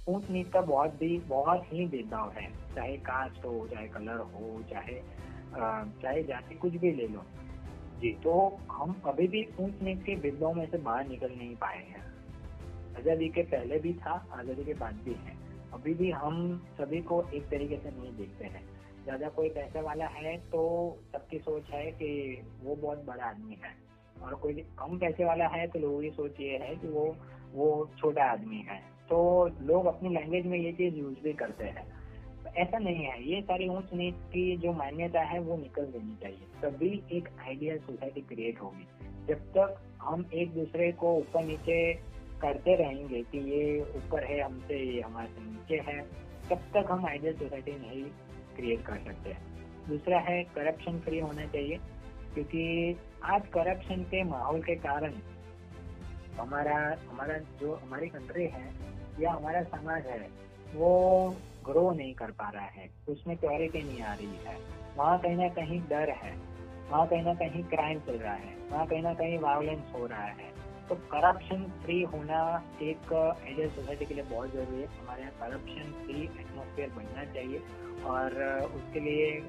ऊंच 0.06 0.30
नीच 0.30 0.48
का 0.48 0.60
बहुत 0.62 0.94
भी 0.94 1.18
बहुत 1.28 1.72
ही 1.72 1.86
भेदभाव 1.86 2.30
है। 2.30 2.46
चाहे 2.74 2.96
कास्ट 3.06 3.44
हो 3.44 3.66
चाहे 3.68 3.86
कलर 3.88 4.20
हो 4.34 4.62
चाहे 4.70 5.00
चाहे 5.52 6.22
जाति 6.22 6.54
कुछ 6.54 6.72
भी 6.74 6.92
ले 6.92 7.06
लो। 7.08 7.24
जी। 8.00 8.12
तो 8.24 8.32
हम 8.72 9.00
अभी 9.06 9.26
भी 9.28 9.42
ऊंच 9.60 9.82
नीच 9.82 10.02
के 10.02 10.14
भेदभाव 10.16 10.54
में 10.54 10.66
से 10.70 10.78
बाहर 10.78 11.08
निकल 11.08 11.30
नहीं 11.30 11.54
पाए 11.56 11.78
हैं। 11.78 12.04
आज़ादी 12.98 13.28
के 13.28 13.42
पहले 13.44 13.78
भी 13.78 13.92
था 13.96 14.12
आज़ादी 14.32 14.64
के 14.64 14.74
बाद 14.74 15.00
भी 15.04 15.14
है। 15.16 15.38
अभी 15.72 15.94
भी 15.94 16.10
हम 16.12 16.36
सभी 16.78 17.00
को 17.02 17.22
एक 17.34 17.48
तरीके 17.50 17.76
से 17.76 17.90
नहीं 17.90 18.12
देखते 18.16 18.44
हैं। 18.44 18.62
ज़्यादा 19.04 19.28
कोई 19.28 19.48
पैसे 19.48 19.80
वाला 19.80 20.06
है 20.06 20.36
तो 20.50 20.62
सबकी 21.12 21.38
सोच 21.38 21.70
है 21.70 21.84
कि 21.92 22.10
वो 22.62 22.74
बहुत 22.76 23.04
बड़ा 23.04 23.24
आदमी 23.24 23.58
है। 23.64 23.74
और 24.22 24.34
कोई 24.34 24.54
कम 24.78 24.98
पैसे 24.98 25.24
वाला 25.24 25.46
है 25.48 25.66
तो 25.66 25.78
लोगों 25.78 26.00
की 26.00 26.10
सोच 26.10 26.40
ये 26.40 26.56
है 26.58 26.74
कि 26.76 26.88
वो 26.88 27.04
वो 27.54 27.68
छोटा 27.98 28.24
आदमी 28.24 28.64
है। 28.68 28.80
तो 29.10 29.50
लोग 29.62 29.86
अपनी 29.86 30.08
लैंग्वेज 30.08 30.46
में 30.46 30.58
ये 30.58 30.72
चीज़ 30.72 30.94
यूज़ 30.94 31.18
भी 31.24 31.32
करते 31.32 31.64
हैं। 31.64 32.00
ऐसा 32.56 32.78
नहीं 32.78 33.04
है। 33.04 33.28
ये 33.28 33.42
सारी 33.42 33.68
ऊंच 33.68 33.94
नीच 33.94 34.14
की 34.14 34.56
जो 34.56 34.72
मान्यता 34.72 35.20
है, 35.20 35.40
वो 35.40 35.56
निकल 35.56 35.86
देनी 35.86 36.16
चाहिए। 36.22 36.42
तभी 36.62 37.02
एक 37.12 37.28
आइडियल 37.40 37.78
सोसाइटी 37.78 38.20
क्रिएट 38.20 38.60
होगी। 38.60 38.88
जब 39.26 39.38
तक 39.38 39.96
हम 40.02 40.30
एक 40.34 40.50
दूसरे 40.50 40.92
को 40.92 41.14
ऊपर 41.16 41.44
नीचे 41.44 41.94
करते 42.42 42.74
रहेंगे 42.74 43.22
कि 43.22 43.38
ये 43.38 43.80
ऊपर 43.80 44.24
है, 44.24 44.40
हमसे 44.40 44.94
ये 44.94 45.00
हमारे 45.00 45.28
से 45.28 45.40
नीचे 45.40 45.92
है, 45.92 46.02
तब 46.50 46.56
तक 46.56 46.84
हम 46.90 47.06
आइडियल 47.06 47.34
सोसाइटी 47.34 47.72
नहीं 47.72 48.04
क्रिएट 48.56 48.82
कर 48.82 48.96
सकते 48.96 49.36
दूसरा 49.88 50.18
है 50.18 50.44
करप्शन 50.44 50.98
फ्री 50.98 51.18
होना 51.18 51.46
चाहिए। 51.46 51.78
क्योंकि 52.34 52.96
आज 53.24 53.46
करप्शन 53.46 54.02
के 54.02 54.22
माहौल 54.22 54.62
के 54.62 54.74
कारण 54.74 55.14
हमारा 56.40 56.96
हमारा 57.10 57.38
जो, 57.38 57.74
हमारी 57.74 58.08
कंट्री 58.08 58.44
है 58.44 58.89
या 59.20 59.32
हमारा 59.32 59.62
समाज 59.64 60.06
है, 60.06 60.28
वो 60.74 60.90
ग्रो 61.64 61.90
नहीं 61.90 62.14
कर 62.14 62.30
पा 62.30 62.48
रहा 62.50 62.66
है। 62.66 62.88
उसमें 63.08 63.36
क्लैरिटी 63.36 63.82
नहीं 63.82 64.02
आ 64.02 64.14
रही 64.14 64.36
है। 64.46 64.56
वहाँ 64.96 65.18
कहीं 65.18 65.36
ना 65.36 65.48
कहीं 65.48 65.80
डर 65.88 66.10
है। 66.12 66.36
वहाँ 66.90 67.06
कहीं 67.06 67.22
ना 67.22 67.34
कहीं 67.34 67.62
क्राइम 67.64 67.98
चल 68.00 68.16
रहा 68.16 68.34
है। 68.34 68.54
वहाँ 68.70 68.86
कहीं 68.86 69.02
ना 69.02 69.12
कहीं 69.14 69.38
वायलेंस 69.38 69.92
हो 69.94 70.06
रहा 70.06 70.24
है। 70.24 70.48
तो 70.88 70.94
करप्शन 71.12 71.64
फ्री 71.82 72.00
होना 72.04 72.38
एक 72.82 73.12
आइडियल 73.14 73.68
सोसाइटी 73.70 74.06
के 74.06 74.14
लिए 74.14 74.24
बहुत 74.24 74.52
ज़रूरी 74.52 74.80
है। 74.82 74.86
हमारे 74.98 75.22
यहाँ 75.22 75.32
करप्शन 75.40 75.92
फ्री 76.02 76.22
एटमोसफियर 76.40 76.90
बनना 76.90 77.24
चाहिए 77.24 77.62
और 78.06 78.42
उसके 78.74 79.00
लिए 79.00 79.40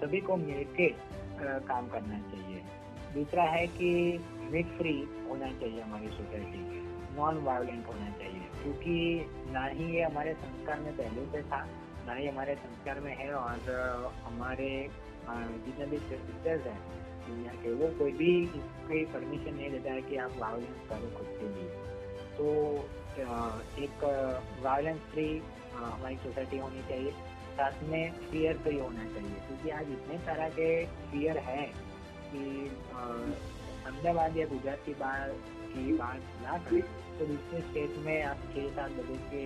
सभी 0.00 0.20
को 0.20 0.36
मिलके 0.36 0.88
काम 1.68 1.88
करना 1.88 2.18
चाहिए। 2.30 2.62
दूसरा 3.14 3.42
है 3.44 3.66
कि 3.70 3.90
मिट 4.52 4.66
फ्री 4.78 4.96
होना 5.28 5.50
चाहिए 5.52 5.80
हमारी 5.80 6.08
सोसाइटी 6.08 6.62
नॉन 7.16 7.42
वायलेंट 7.44 7.86
होना 7.86 8.10
क्योंकि 8.64 8.96
ना 9.52 9.64
ही 9.68 9.86
ये 9.94 10.02
हमारे 10.02 10.34
संस्कार 10.34 10.80
में 10.80 10.92
पहले 10.96 11.24
से 11.32 11.42
था, 11.48 11.64
ना 12.06 12.14
ही 12.14 12.26
हमारे 12.26 12.54
संस्कार 12.56 13.00
में 13.00 13.14
है 13.16 13.32
और 13.34 13.58
हमारे 14.24 14.68
जितने 15.28 15.86
भी 15.86 15.98
सिस्टर्स 16.00 16.66
हैं 16.66 16.78
दुनिया 17.26 17.52
के 17.60 17.72
वो 17.74 17.86
कोई 17.98 18.12
भी 18.14 18.32
इसकी 18.44 19.04
परमिशन 19.12 19.54
नहीं 19.54 19.70
देता 19.70 19.92
है 19.92 20.00
कि 20.08 20.16
आप 20.24 20.32
वायलेंस 20.38 20.80
करो 20.88 21.10
खुद 21.18 21.28
के 21.38 21.46
लिए। 21.54 21.68
तो 22.36 22.46
एक 23.84 24.04
वायलेंस 24.64 25.00
फ्री 25.12 25.28
हमारी 25.74 26.16
सोसाइटी 26.24 26.58
होनी 26.58 26.82
चाहिए, 26.88 27.12
साथ 27.56 27.82
में 27.84 28.12
फियर 28.30 28.58
फ्री 28.58 28.78
होना 28.78 29.04
चाहिए, 29.14 29.36
क्योंकि 29.46 29.70
आज 29.70 29.90
इतने 29.92 30.18
तरह 30.26 30.48
के 30.58 30.68
फियर 31.10 31.38
है 31.48 31.66
कि 32.26 32.44
अहमदाबाद 32.94 34.36
या 34.36 34.46
गुजरात 34.46 34.84
की 34.86 34.94
बात 35.00 35.30
की 35.72 35.92
बात 35.98 36.20
ना 36.42 36.58
करें। 36.66 36.82
तो 37.18 37.26
दूसरे 37.26 37.60
स्टेट 37.60 37.96
में 38.04 38.22
आप 38.24 38.40
छः 38.54 38.68
सात 38.76 38.90
बजे 38.92 39.16
के 39.30 39.44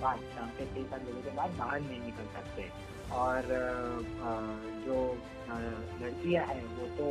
बाद, 0.00 0.20
शाम 0.34 0.48
के 0.58 0.64
छः 0.66 0.90
सात 0.90 1.02
बजे 1.02 1.22
के 1.22 1.36
बाद 1.36 1.50
बाहर 1.58 1.80
नहीं 1.80 2.00
निकल 2.00 2.26
सकते। 2.34 2.68
और 3.14 3.42
जो 4.84 4.96
लड़कियाँ 6.02 6.46
हैं, 6.46 6.64
वो 6.76 6.86
तो 6.98 7.08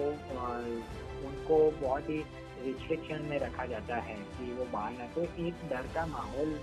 उनको 1.27 1.59
बहुत 1.81 2.09
ही 2.09 2.17
रिस्ट्रिक्शन 2.63 3.21
में 3.29 3.37
रखा 3.39 3.65
जाता 3.65 3.95
है 4.01 4.15
कि 4.15 4.51
वो 4.53 4.65
बाहर 4.73 4.91
ना 4.93 5.07
तो 5.15 5.21
एक 5.45 5.65
डर 5.69 5.87
का 5.95 6.05
माहौल 6.07 6.59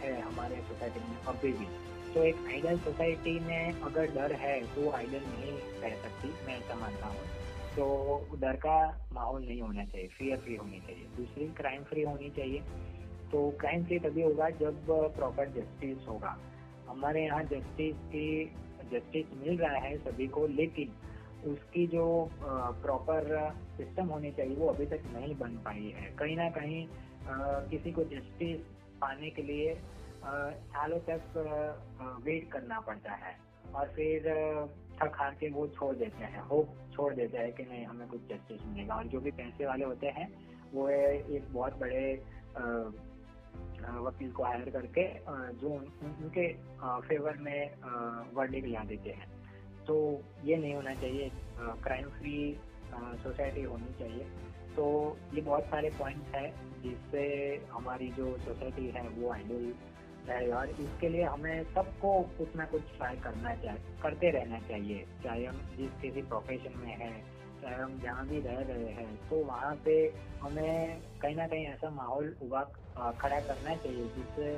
है 0.00 0.20
हमारे 0.20 0.56
सोसाइटी 0.68 1.00
में 1.00 1.16
अभी 1.28 1.52
भी। 1.52 1.66
तो 2.14 2.22
एक 2.24 2.36
आइडल 2.46 2.78
सोसाइटी 2.80 3.38
में 3.40 3.80
अगर 3.82 4.06
डर 4.14 4.32
है 4.36 4.58
तो 4.74 4.90
आइडल 4.92 5.22
नहीं 5.26 5.52
रह 5.82 5.96
सकती, 6.02 6.28
मैं 6.46 6.58
ऐसा 6.58 6.74
मानता 6.74 7.06
हूँ। 7.06 7.20
तो 7.80 8.36
डर 8.36 8.56
का 8.62 8.76
माहौल 9.12 9.42
नहीं 9.42 9.60
होना 9.60 9.84
चाहिए 9.84 10.08
फियर 10.16 10.38
फ्री 10.38 10.54
होनी 10.56 10.80
चाहिए। 10.80 11.04
दूसरी 11.16 11.46
क्राइम 11.58 11.84
फ्री 11.84 12.02
होनी 12.02 12.28
चाहिए। 12.30 12.60
तो 13.32 13.38
क्राइम 13.60 13.84
फ्री 13.84 13.98
तभी 13.98 14.22
होगा 14.22 14.48
जब 14.58 14.86
प्रॉपर 15.16 15.48
जस्टिस 15.50 16.08
होगा। 16.08 16.36
हमारे 16.88 17.24
यहाँ 17.24 17.42
जस्टिस 17.44 17.96
की 18.12 18.26
जस्टिस 18.92 19.32
मिल 19.36 19.58
रहा 19.58 19.78
है 19.78 19.96
सभी 19.98 20.26
को, 20.28 20.46
लेकिन 20.48 20.92
उसकी 21.46 21.86
जो 21.86 22.06
प्रॉपर 22.42 23.28
सिस्टम 23.76 24.06
होनी 24.06 24.30
चाहिए 24.32 24.56
वो 24.56 24.66
अभी 24.68 24.86
तक 24.86 25.02
नहीं 25.12 25.34
बन 25.38 25.56
पाई 25.64 25.92
है। 25.96 26.10
कहीं 26.18 26.36
ना 26.36 26.48
कहीं 26.50 26.86
किसी 27.70 27.92
को 27.92 28.04
जस्टिस 28.06 28.60
पाने 29.00 29.30
के 29.30 29.42
लिए 29.42 29.74
सालों 30.24 30.98
तक 31.08 31.22
वेट 32.24 32.50
करना 32.52 32.80
पड़ता 32.80 33.12
है। 33.24 33.34
और 33.74 33.92
फिर 33.96 34.28
थक 35.02 35.36
के 35.40 35.48
वो 35.50 35.66
छोड़ 35.68 35.94
देते 35.96 36.24
हैं 36.24 36.40
होप 36.42 36.76
छोड़ 36.92 37.12
देते 37.14 37.38
हैं 37.38 37.52
कि 37.52 37.62
नहीं, 37.62 37.84
हमें 37.86 38.08
कुछ 38.08 38.20
जस्टिस 38.28 38.66
मिलेगा। 38.66 38.94
और 38.94 39.06
जो 39.06 39.20
भी 39.20 39.30
पैसे 39.32 39.66
वाले 39.66 39.84
होते 39.84 40.06
हैं, 40.08 40.28
वो 40.74 40.88
एक 40.88 41.52
बहुत 41.52 41.78
बड़े 41.78 42.14
वकील 44.00 44.30
को 44.32 44.42
हायर 44.44 44.70
करके 44.70 45.04
जो 45.58 45.68
उनके 45.68 46.46
फेवर 47.08 47.36
में 47.38 47.60
वर्डिक 48.34 48.66
ला 48.66 48.84
देते 48.84 49.10
हैं। 49.10 49.28
तो 49.86 49.96
ये 50.44 50.56
नहीं 50.56 50.74
होना 50.74 50.94
चाहिए 50.94 51.30
क्राइम 51.58 52.08
फ्री 52.10 52.36
सोसाइटी 53.22 53.62
होनी 53.62 53.92
चाहिए। 53.98 54.24
तो 54.76 54.84
ये 55.34 55.40
बहुत 55.40 55.64
सारे 55.64 55.90
पॉइंट्स 55.98 56.34
हैं 56.34 56.82
जिससे 56.82 57.24
हमारी 57.70 58.08
जो 58.10 58.36
सोसाइटी 58.38 58.86
है, 58.88 59.08
वो 59.08 59.30
आइडल 59.32 59.72
है 60.30 60.50
और 60.52 60.70
इसके 60.80 61.08
लिए 61.08 61.24
हमें 61.24 61.62
सबको 61.74 62.12
कुछ 62.38 62.56
ना 62.56 62.64
कुछ 62.66 62.82
ट्राई 62.96 63.16
करना 63.24 63.54
चाहिए, 63.56 63.80
करते 64.02 64.30
रहना 64.30 64.58
चाहिए। 64.68 65.04
चाहे 65.24 65.44
हम 65.44 65.60
जिस 65.76 66.00
किसी 66.02 66.22
प्रोफेशन 66.24 66.78
में 66.78 66.94
है, 66.94 67.12
चाहे 67.62 67.74
हम 67.74 67.98
जहाँ 68.02 68.26
भी 68.26 68.40
रह 68.40 68.60
रहे 68.68 68.92
हैं 68.94 69.08
तो 69.28 69.44
वहाँ 69.46 69.74
पे 69.84 69.96
हमें 70.42 71.00
कहीं 71.22 71.36
ना 71.36 71.46
कहीं 71.46 71.66
ऐसा 71.68 71.90
माहौल 71.92 72.34
उगा 72.42 72.62
खड़ा 73.20 73.40
करना 73.40 73.74
चाहिए, 73.76 74.04
जिससे 74.16 74.52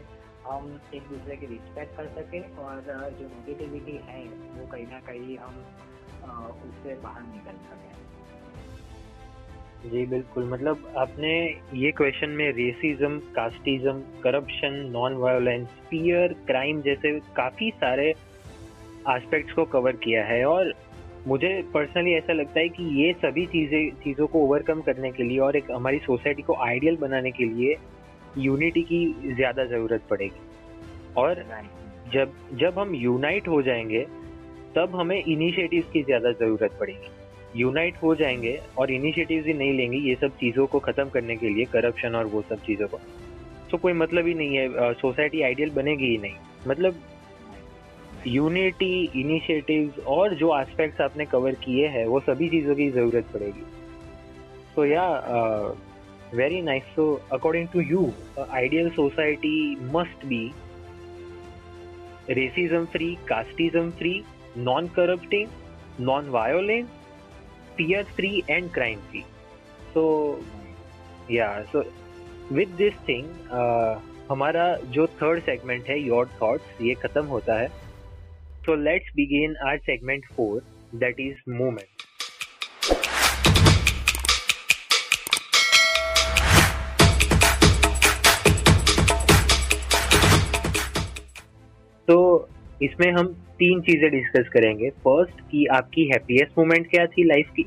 हम 0.45 0.81
एक 0.95 1.09
दूसरे 1.09 1.37
की 1.37 1.47
रिस्पेक्ट 1.47 1.97
कर 1.97 2.07
सके 2.15 2.41
और 2.59 2.81
जो 3.19 3.27
नेगेटिविटी 3.27 3.97
है, 4.05 4.23
वो 4.55 4.67
कहीं 4.73 4.87
ना 4.87 5.01
कहीं 5.01 5.37
हम 5.39 5.65
उससे 6.63 6.95
बाहर 7.03 7.23
निकल 7.25 7.57
सकें। 7.69 8.02
जी, 9.85 10.05
बिल्कुल। 10.07 10.45
मतलब 10.45 10.93
आपने 10.97 11.33
ये 11.75 11.91
क्वेश्चन 11.93 12.31
में 12.31 12.51
racism 12.53 13.19
casteism 13.35 14.01
corruption 14.23 14.75
non 14.93 15.15
violence 15.15 15.67
fear 15.91 16.33
crime 16.47 16.81
जैसे 16.83 17.19
काफ़ी 17.37 17.71
सारे 17.71 18.09
एस्पेक्ट्स 19.11 19.53
को 19.53 19.65
कवर 19.65 19.97
किया 19.97 20.25
है 20.25 20.45
और 20.45 20.73
मुझे 21.27 21.51
पर्सनली 21.75 22.13
ऐसा 22.13 22.33
लगता 22.33 22.61
है 22.61 22.69
कि 22.69 22.85
ये 23.03 23.13
सभी 23.13 23.47
चीज़ें, 23.47 23.91
चीज़ों 24.05 24.27
को 24.27 24.43
ओवरकम 24.45 24.81
करने 24.81 25.11
के 25.11 25.23
लिए 25.23 25.39
और 25.39 25.57
एक 25.57 25.71
हमारी 25.71 25.99
सोसाइटी 25.99 26.43
को 26.43 26.55
आइडियल 26.65 26.97
बनाने 26.97 27.31
के 27.31 27.45
लिए 27.45 27.77
यूनिटी 28.39 28.83
की 28.83 29.05
ज़्यादा 29.35 29.65
ज़रूरत 29.65 30.03
पड़ेगी। 30.11 31.13
और 31.17 31.45
जब 32.13 32.33
जब 32.61 32.79
हम 32.79 32.95
यूनाइट 32.95 33.49
हो 33.49 33.63
जाएँगे, 33.63 34.07
तब 34.77 34.97
हमें 34.97 35.23
इनिशिएटिव्स 35.25 35.91
की 35.93 36.03
ज़्यादा 36.03 36.33
ज़रूरत 36.33 36.77
पड़ेगी। 36.81 37.11
यूनाइट 37.57 37.97
हो 38.03 38.15
जाएँगे 38.15 38.59
और 38.79 38.91
इनिशिएटिव्स 38.91 39.47
ही 39.47 39.55
नहीं 39.55 39.73
लेंगे 39.73 39.99
ये 39.99 40.15
सब 40.21 40.37
चीज़ों 40.39 40.67
को 40.67 40.79
ख़त्म 40.81 41.09
करने 41.09 41.37
के 41.37 41.49
लिए 41.49 41.65
करप्शन 41.73 42.15
और 42.15 42.27
वो 42.27 42.43
सब 42.51 42.65
चीज़ों 42.67 42.89
को। 42.89 43.01
तो 43.71 43.79
कोई 43.79 43.93
मतलब 43.93 44.27
ही 44.27 44.35
नहीं 44.35 44.57
है 44.57 44.93
सोसाइटी 44.95 45.43
आइडियल 45.43 45.71
बनेगी 45.71 46.07
ही 46.07 46.19
नहीं। 46.19 46.35
मतलब 46.69 47.01
यूनिटी 48.27 49.11
इनिशिएटिव्स 49.21 49.99
और 50.07 50.35
जो 50.35 50.59
एस्पेक्ट्स 50.61 51.01
आपने 51.01 51.25
कवर 51.27 51.55
किए 51.65 51.87
हैं, 51.89 52.07
वो 52.07 52.21
सभी 52.21 52.49
चीज़ों 52.49 52.75
की 52.75 52.91
ज़रूरत 52.91 53.25
पड़ेगी। 53.35 53.65
तो 54.77 54.85
yeah 54.87 55.07
very 56.35 56.61
nice 56.63 56.83
so 56.97 57.05
according 57.33 57.69
to 57.69 57.81
you 57.81 58.11
ideal 58.51 58.89
society 58.91 59.77
must 59.95 60.25
be 60.27 60.45
racism 62.31 62.85
free 62.93 63.15
casteism 63.29 63.91
free 63.91 64.23
non 64.59 64.87
corrupting 64.97 65.49
non 66.01 66.29
violence 66.31 66.89
fear 67.77 68.05
free 68.17 68.45
and 68.49 68.73
crime 68.73 69.03
free. 69.11 69.25
So 69.95 70.05
yeah 71.29 71.65
so 71.73 71.85
with 72.51 72.77
this 72.79 72.95
thing 73.11 73.29
uh, 73.51 73.93
हमारा 74.31 74.65
जो 74.95 75.07
third 75.21 75.43
segment 75.45 75.89
है 75.89 75.99
your 76.01 76.29
thoughts 76.43 76.81
ये 76.83 76.95
खत्म 77.03 77.25
होता 77.27 77.55
है। 77.61 77.69
So 78.67 78.75
let's 78.83 79.13
begin 79.17 79.57
our 79.69 79.79
segment 79.87 80.27
four 80.37 80.63
that 80.95 81.21
is 81.21 81.51
movement 81.51 81.89
तो 92.09 92.49
इसमें 92.85 93.11
हम 93.13 93.27
तीन 93.59 93.81
चीज़ें 93.81 94.11
डिस्कस 94.11 94.49
करेंगे. 94.53 94.91
फ़र्स्ट 94.91 95.41
कि 95.51 95.65
आपकी 95.75 96.05
हैप्पीएस्ट 96.07 96.59
मोमेंट 96.59 96.89
क्या 96.91 97.07
थी 97.07 97.25
लाइफ 97.25 97.51
की? 97.57 97.63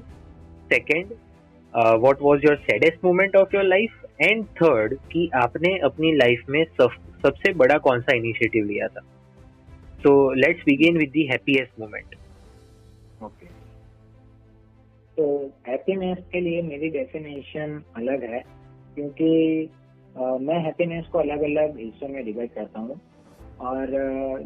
Second 0.74 1.14
what 1.74 2.22
was 2.22 2.46
your 2.46 2.56
saddest 2.62 3.04
moment 3.06 3.36
of 3.36 3.56
your 3.56 3.64
life 3.66 4.06
and 4.22 4.46
third 4.62 4.94
कि 5.12 5.30
आपने 5.36 5.78
अपनी 5.86 6.16
लाइफ 6.16 6.44
में 6.50 6.64
सब, 6.64 6.90
सबसे 7.26 7.54
बड़ा 7.54 7.78
कौन 7.80 8.02
सा 8.02 8.16
इनिशिएटिव 8.16 8.66
लिया 8.66 8.88
था? 8.88 9.02
So 10.04 10.12
let's 10.36 10.64
begin 10.66 10.98
with 10.98 11.10
the 11.10 11.26
happiest 11.26 11.80
moment 11.80 12.16
okay 13.24 13.48
तो 15.18 15.26
हैप्पीनेस 15.68 16.18
के 16.32 16.40
लिए 16.42 16.62
मेरी 16.62 16.90
डेफिनेशन 16.92 17.82
अलग 17.98 18.24
है 18.32 18.44
क्योंकि 18.96 19.30
uh, 20.16 20.40
मैं 20.42 20.60
हैप्पीनेस 20.66 21.06
को 21.12 21.20
अलग 21.20 21.44
अलग 21.44 21.78
हिस्सों 21.80 22.08
में 22.08 22.24
डिवाइड 22.26 22.54
करता 22.54 22.80
हूँ. 22.80 23.00
और 23.60 23.88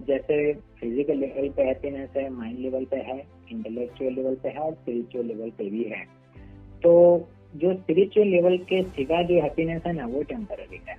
जैसे 0.08 0.54
फ़िज़िकल 0.54 1.18
लेवल 1.18 1.50
पे 1.50 1.64
हैप्पीनेस 1.64 2.10
है 2.18 2.30
माइंड 2.30 2.60
लेवल 2.60 2.86
पे 2.86 2.98
है 2.98 3.18
इंटेलेक्चुअल 3.52 4.14
लेवल 4.14 4.36
पे 4.36 4.50
है 4.50 4.60
और 4.60 4.74
स्पिरिचुअल 4.74 5.26
लेवल 5.26 5.50
पे 5.50 5.70
भी 5.70 5.84
है। 5.84 6.04
तो 6.84 6.94
जो 7.56 7.74
स्पिरिचुअल 7.74 8.28
लेवल 8.28 8.58
के 8.58 8.84
सिवा 8.84 9.22
जो 9.22 9.42
हैप्पीनेस 9.42 9.82
है 9.88 9.94
ना 9.94 10.06
वो 10.06 10.22
टेम्पररी 10.24 10.82
है। 10.90 10.96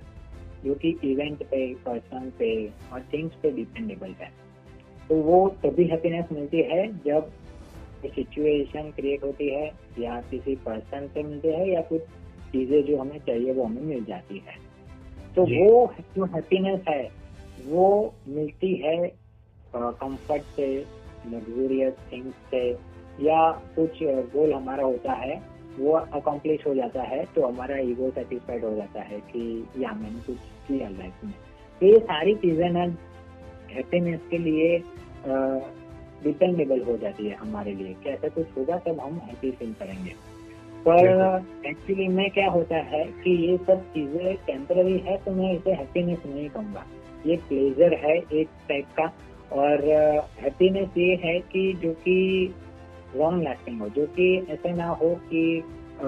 जो 0.65 0.73
कि 0.73 0.89
इवेंट 1.03 1.43
पे 1.43 1.73
पर्सन 1.75 2.31
पे 2.39 2.51
और 2.93 3.01
थिंग्स 3.13 3.35
पे 3.35 3.51
डिपेंडेबल 3.51 4.13
है। 4.21 4.29
तो 5.09 5.15
वो 5.15 5.47
तभी 5.63 5.85
हैप्पीनेस 5.87 6.25
मिलती 6.31 6.61
है 6.61 6.87
जब 7.03 7.31
सिचुएशन 8.05 8.91
क्रिएट 8.91 9.23
होती 9.23 9.47
है 9.49 9.65
या 9.99 10.21
किसी 10.21 10.55
पर्सन 10.55 11.07
से 11.07 11.23
मिलती 11.23 11.47
है 11.47 11.69
या 11.69 11.81
कुछ 11.81 12.01
चीज़ें 12.51 12.83
जो 12.85 12.97
हमें 12.97 13.19
चाहिए 13.19 13.53
वो 13.53 13.63
हमें 13.63 13.81
मिल 13.81 14.03
जाती 14.05 14.43
है। 14.47 14.55
तो 15.35 15.41
वो 15.41 15.93
जो 16.15 16.25
हैप्पीनेस 16.25 16.81
है 16.89 17.20
वो 17.65 18.13
मिलती 18.27 18.73
है 18.75 18.95
कंफर्ट 19.73 20.43
से 20.55 20.67
लग्जूरियस 21.27 21.93
थिंग्स 22.11 22.35
से 22.51 22.69
या 23.19 23.49
कुछ 23.75 23.99
गोल 24.33 24.53
हमारा 24.53 24.83
होता 24.83 25.13
है 25.13 25.41
वो 25.79 25.91
अकम्प्लिश 25.91 26.65
हो 26.67 26.73
जाता 26.75 27.01
है 27.03 27.23
तो 27.35 27.45
हमारा 27.47 27.77
ईगो 27.79 28.09
सेटिस्फाइड 28.09 28.63
हो 28.65 28.75
जाता 28.75 29.01
है 29.01 29.19
कि 29.31 29.43
या 29.77 29.91
मैंने 29.91 30.19
कुछ 30.19 30.37
किया 30.67 30.89
लाइफ 30.89 31.23
में। 31.23 31.33
तो 31.81 31.85
ये 31.85 31.99
सारी 31.99 32.35
चीज़ें 32.35 32.69
ना 32.69 32.83
हैप्पीनेस 33.71 34.19
के 34.31 34.37
लिए 34.37 34.77
डिपेंडेबल 36.23 36.81
हो 36.81 36.97
जाती 36.97 37.27
है 37.27 37.35
हमारे 37.35 37.73
लिए। 37.73 37.93
कि 37.93 38.09
ऐसा 38.09 38.27
कुछ 38.27 38.57
होगा 38.57 38.77
तब 38.77 38.99
हम 38.99 39.17
हैप्पी 39.25 39.51
फील 39.51 39.73
करेंगे। 39.73 40.13
पर 40.87 41.43
एक्चुअली 41.67 42.07
में 42.07 42.29
क्या 42.29 42.49
होता 42.49 42.77
है 42.91 43.03
कि 43.23 43.35
ये 43.47 43.57
सब 43.57 43.83
चीज़ें 43.93 44.35
टेम्पररी 44.45 44.97
है 44.97 45.17
तो 45.17 45.31
मैं 45.31 45.53
इसे 45.53 45.73
हैप्पीनेस 45.73 46.25
नहीं 46.25 46.49
कहूँगा। 46.49 46.85
ये 47.27 47.35
प्लेजर 47.49 47.93
है 48.05 48.15
एक 48.33 48.49
टाइप 48.69 48.87
का। 48.99 49.11
और 49.51 49.83
हैप्पीनेस 50.39 50.97
ये 50.97 51.15
है 51.23 51.39
कि 51.51 51.61
जो 51.81 51.91
कि 52.03 52.15
लॉन्ग 53.15 53.43
लास्टिंग 53.43 53.81
हो 53.81 53.89
जो 53.89 54.05
कि 54.17 54.27
ऐसे 54.49 54.71
ना 54.73 54.87
हो 54.87 55.09
कि 55.29 55.43
आ, 55.59 56.07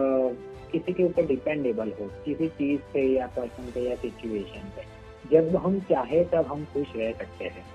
किसी 0.71 0.93
के 0.93 1.03
ऊपर 1.03 1.25
डिपेंडेबल 1.25 1.91
हो 1.99 2.05
किसी 2.25 2.47
चीज़ 2.49 2.81
पे 2.93 3.01
या 3.07 3.27
पर्सन 3.35 3.71
पे 3.71 3.81
या 3.89 3.95
सिचुएशन 3.95 4.69
पे। 4.75 4.85
जब 5.31 5.55
हम 5.55 5.79
चाहे 5.89 6.23
तब 6.23 6.45
हम 6.45 6.63
खुश 6.73 6.95
रह 6.95 7.11
सकते 7.11 7.45
हैं। 7.45 7.65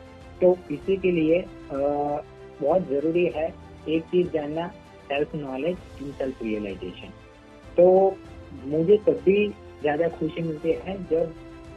तो 0.40 0.56
इसी 0.70 0.96
के 0.96 1.10
लिए 1.12 1.40
आ, 1.40 1.78
बहुत 2.60 2.88
ज़रूरी 2.88 3.26
है 3.36 3.46
एक 3.88 4.04
चीज़ 4.04 4.28
जानना 4.28 4.66
self 5.08 5.34
knowledge 5.34 5.76
in 6.02 6.10
self 6.12 6.42
realisation 6.42 7.12
तो 7.76 8.16
मुझे 8.66 8.96
तभी 9.06 9.46
ज़्यादा 9.80 10.08
खुशी 10.08 10.42
मिलती 10.42 10.72
है 10.86 10.96
जब 11.04 11.34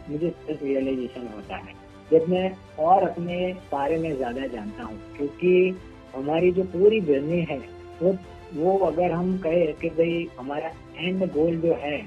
मुझे 0.10 0.30
सेल्फ 0.30 0.64
रियलाइजेशन 0.64 1.28
होता 1.36 1.56
है। 1.58 1.74
जब 2.12 2.28
मैं 2.30 2.52
और 2.80 3.04
अपने 3.04 3.36
बारे 3.72 3.98
में 3.98 4.16
ज़्यादा 4.16 4.48
जानता 4.48 4.84
हूँ, 4.84 4.98
क्योंकि 5.18 5.76
हमारी 6.16 6.52
जो 6.52 6.64
पूरी 6.72 7.00
जर्नी 7.02 7.42
है, 7.42 7.60
वो 8.02 8.18
वो 8.54 8.78
अगर 8.86 9.12
हम 9.12 9.38
कहे 9.38 9.66
कि 9.82 9.90
भाई 9.90 10.28
हमारा 10.40 10.72
एंड 10.98 11.26
गोल 11.34 11.56
जो 11.58 11.74
है 11.74 11.98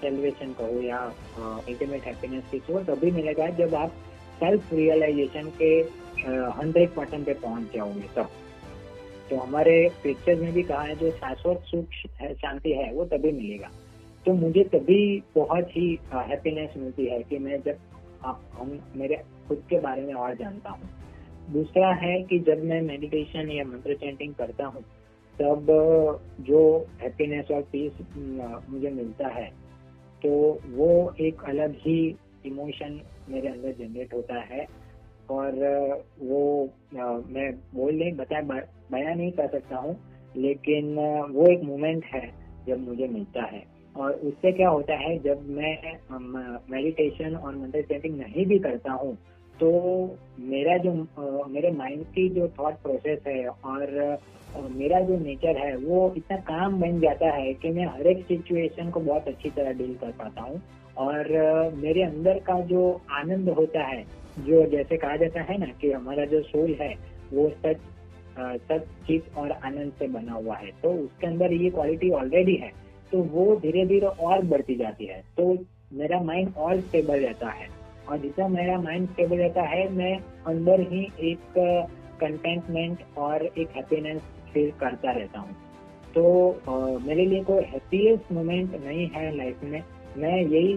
सेलिब्रेशन 0.00 0.52
कहो 0.52 0.80
या 0.82 0.98
अल्टीमेट 1.38 2.06
हैप्पीनेस 2.06 2.44
की 2.50 2.58
तो 2.60 2.78
तभी 2.84 3.10
मिलेगा 3.10 3.48
जब 3.58 3.74
आप 3.74 3.96
सेल्फ 4.38 4.72
रियलाइजेशन 4.72 5.50
के 5.60 5.68
हंड्रेड 6.58 6.94
परसेंट 6.94 7.26
पे 7.26 7.34
पहुँच 7.34 7.74
जाओगे 7.74 8.08
तब। 8.16 8.30
तो 9.30 9.36
हमारे 9.36 9.76
पिक्चर 10.02 10.40
में 10.40 10.52
भी 10.52 10.62
कहा 10.62 10.82
है, 10.82 10.94
जो 10.96 11.10
शाश्वत 11.10 11.62
सुख, 11.66 11.86
शांति 12.22 12.72
है, 12.72 12.92
वो 12.92 13.04
तभी 13.04 13.32
मिलेगा। 13.32 13.70
तो 14.26 14.32
मुझे 14.32 14.64
तभी 14.64 15.22
बहुत 15.36 15.76
ही 15.76 15.88
हैप्पीनेस 16.12 16.74
मिलती 16.76 17.06
है 17.06 17.22
कि 17.22 17.38
मैं 17.38 17.60
जब 17.62 17.78
हम 18.52 18.78
मेरे 18.96 19.16
खुद 19.48 19.62
के 19.70 19.78
बारे 19.80 20.02
में 20.02 20.12
और 20.14 20.34
जानता 20.34 20.70
हूँ। 20.70 20.88
दूसरा 21.52 21.92
है 21.94 22.22
कि 22.22 22.38
जब 22.38 22.62
मैं 22.64 22.80
मेडिटेशन 22.82 23.50
या 23.50 23.64
मंत्र 23.64 23.94
चैंटिंग 23.94 24.34
करता 24.34 24.66
हूँ, 24.66 24.82
तब, 25.36 25.66
जो 26.40 26.60
हैप्पीनेस 27.02 27.50
और 27.50 27.62
पीस 27.62 27.92
मुझे 28.70 28.90
मिलता 28.90 29.28
है 29.28 29.50
तो 30.22 30.30
वो 30.70 30.90
एक 31.20 31.42
अलग 31.44 31.74
ही 31.78 31.98
इमोशन 32.46 33.00
मेरे 33.28 33.48
अंदर 33.48 33.72
जनरेट 33.72 34.14
होता 34.14 34.40
है 34.44 34.66
और, 35.30 35.52
वो 36.20 36.70
मैं 36.94 37.50
बोल 37.74 37.94
नहीं, 37.94 38.12
बता 38.12 38.40
बयान 38.42 39.16
नहीं 39.18 39.32
कर 39.32 39.48
सकता 39.48 39.76
हूँ, 39.76 39.96
लेकिन, 40.36 40.94
वो 41.30 41.46
एक 41.46 41.62
मोमेंट 41.62 42.04
है 42.04 42.26
जब 42.66 42.88
मुझे 42.88 43.08
मिलता 43.08 43.42
है। 43.42 43.71
और 43.96 44.12
उससे 44.12 44.52
क्या 44.52 44.68
होता 44.68 44.94
है, 44.96 45.18
जब 45.18 45.48
मैं 45.50 45.76
मेडिटेशन 46.70 47.34
और 47.36 47.70
चैंटिंग 47.72 48.18
नहीं 48.18 48.46
भी 48.46 48.58
करता 48.60 48.92
हूँ 48.92 49.16
तो 49.54 49.70
मेरा 50.40 50.76
जो 50.78 50.92
मेरे 51.48 51.70
माइंड 51.72 52.04
की 52.04 52.28
जो 52.28 52.46
थॉट 52.58 52.74
प्रोसेस 52.82 53.18
है 53.26 53.46
और 53.46 54.18
मेरा 54.70 55.00
जो 55.00 55.18
नेचर 55.18 55.58
है, 55.58 55.76
वो 55.76 56.12
इतना 56.16 56.36
काम 56.38 56.80
बन 56.80 56.98
जाता 57.00 57.30
है 57.30 57.52
कि 57.54 57.70
मैं 57.70 57.86
हर 57.88 58.06
एक 58.06 58.24
सिचुएशन 58.26 58.90
को 58.90 59.00
बहुत 59.00 59.28
अच्छी 59.28 59.50
तरह 59.50 59.72
डील 59.72 59.94
कर 59.94 60.10
पाता 60.18 60.42
हूँ। 60.42 60.60
और 60.98 61.28
मेरे 61.74 62.02
अंदर 62.02 62.38
का 62.38 62.58
जो 62.66 62.82
आनंद 63.10 63.48
होता 63.50 63.84
है, 63.84 64.02
जो 64.38 64.64
जैसे 64.70 64.96
कहा 64.96 65.16
जाता 65.16 65.42
है 65.42 65.58
ना 65.58 65.66
कि 65.80 65.92
हमारा 65.92 66.24
जो 66.24 66.42
सोल 66.42 66.74
है, 66.80 66.94
वो 67.32 67.48
सच 67.56 67.80
सच 68.62 68.84
चित 69.06 69.36
और 69.38 69.52
आनंद 69.52 69.92
से 69.92 70.06
बना 70.08 70.32
हुआ 70.32 70.56
है। 70.56 70.70
तो 70.82 70.92
उसके 70.94 71.26
अंदर 71.26 71.52
ये 71.52 71.70
क्वालिटी 71.70 72.10
ऑलरेडी 72.12 72.54
है। 72.56 72.70
तो 73.12 73.22
वो 73.22 73.54
धीरे 73.56 73.84
धीरे 73.86 74.06
और 74.06 74.44
बढ़ती 74.44 74.74
जाती 74.74 75.06
है। 75.06 75.22
तो 75.36 75.56
मेरा 75.92 76.20
माइंड 76.22 76.54
और 76.56 76.80
स्टेबल 76.80 77.20
रहता 77.20 77.48
है। 77.50 77.68
और 78.08 78.18
जितना 78.18 78.46
मेरा 78.48 78.78
माइंड 78.80 79.08
स्टेबल 79.08 79.36
रहता 79.36 79.62
है 79.62 79.88
मैं 79.92 80.14
अंदर 80.46 80.80
ही 80.82 81.02
एक 81.22 81.38
कंटेंटमेंट 82.20 82.98
और 83.18 83.44
एक 83.44 83.68
हैप्पीनेस 83.76 84.22
फील 84.52 84.70
करता 84.70 85.10
रहता 85.10 85.40
हूँ। 85.40 85.56
तो 86.14 86.24
आ, 86.68 86.98
मेरे 87.06 87.24
लिए 87.26 87.42
कोई 87.42 87.62
हैप्पीएस्ट 87.64 88.32
मोमेंट 88.32 88.74
नहीं 88.84 89.06
है 89.08 89.36
लाइफ 89.36 89.62
में। 89.64 89.82
मैं 90.16 90.36
यही 90.36 90.72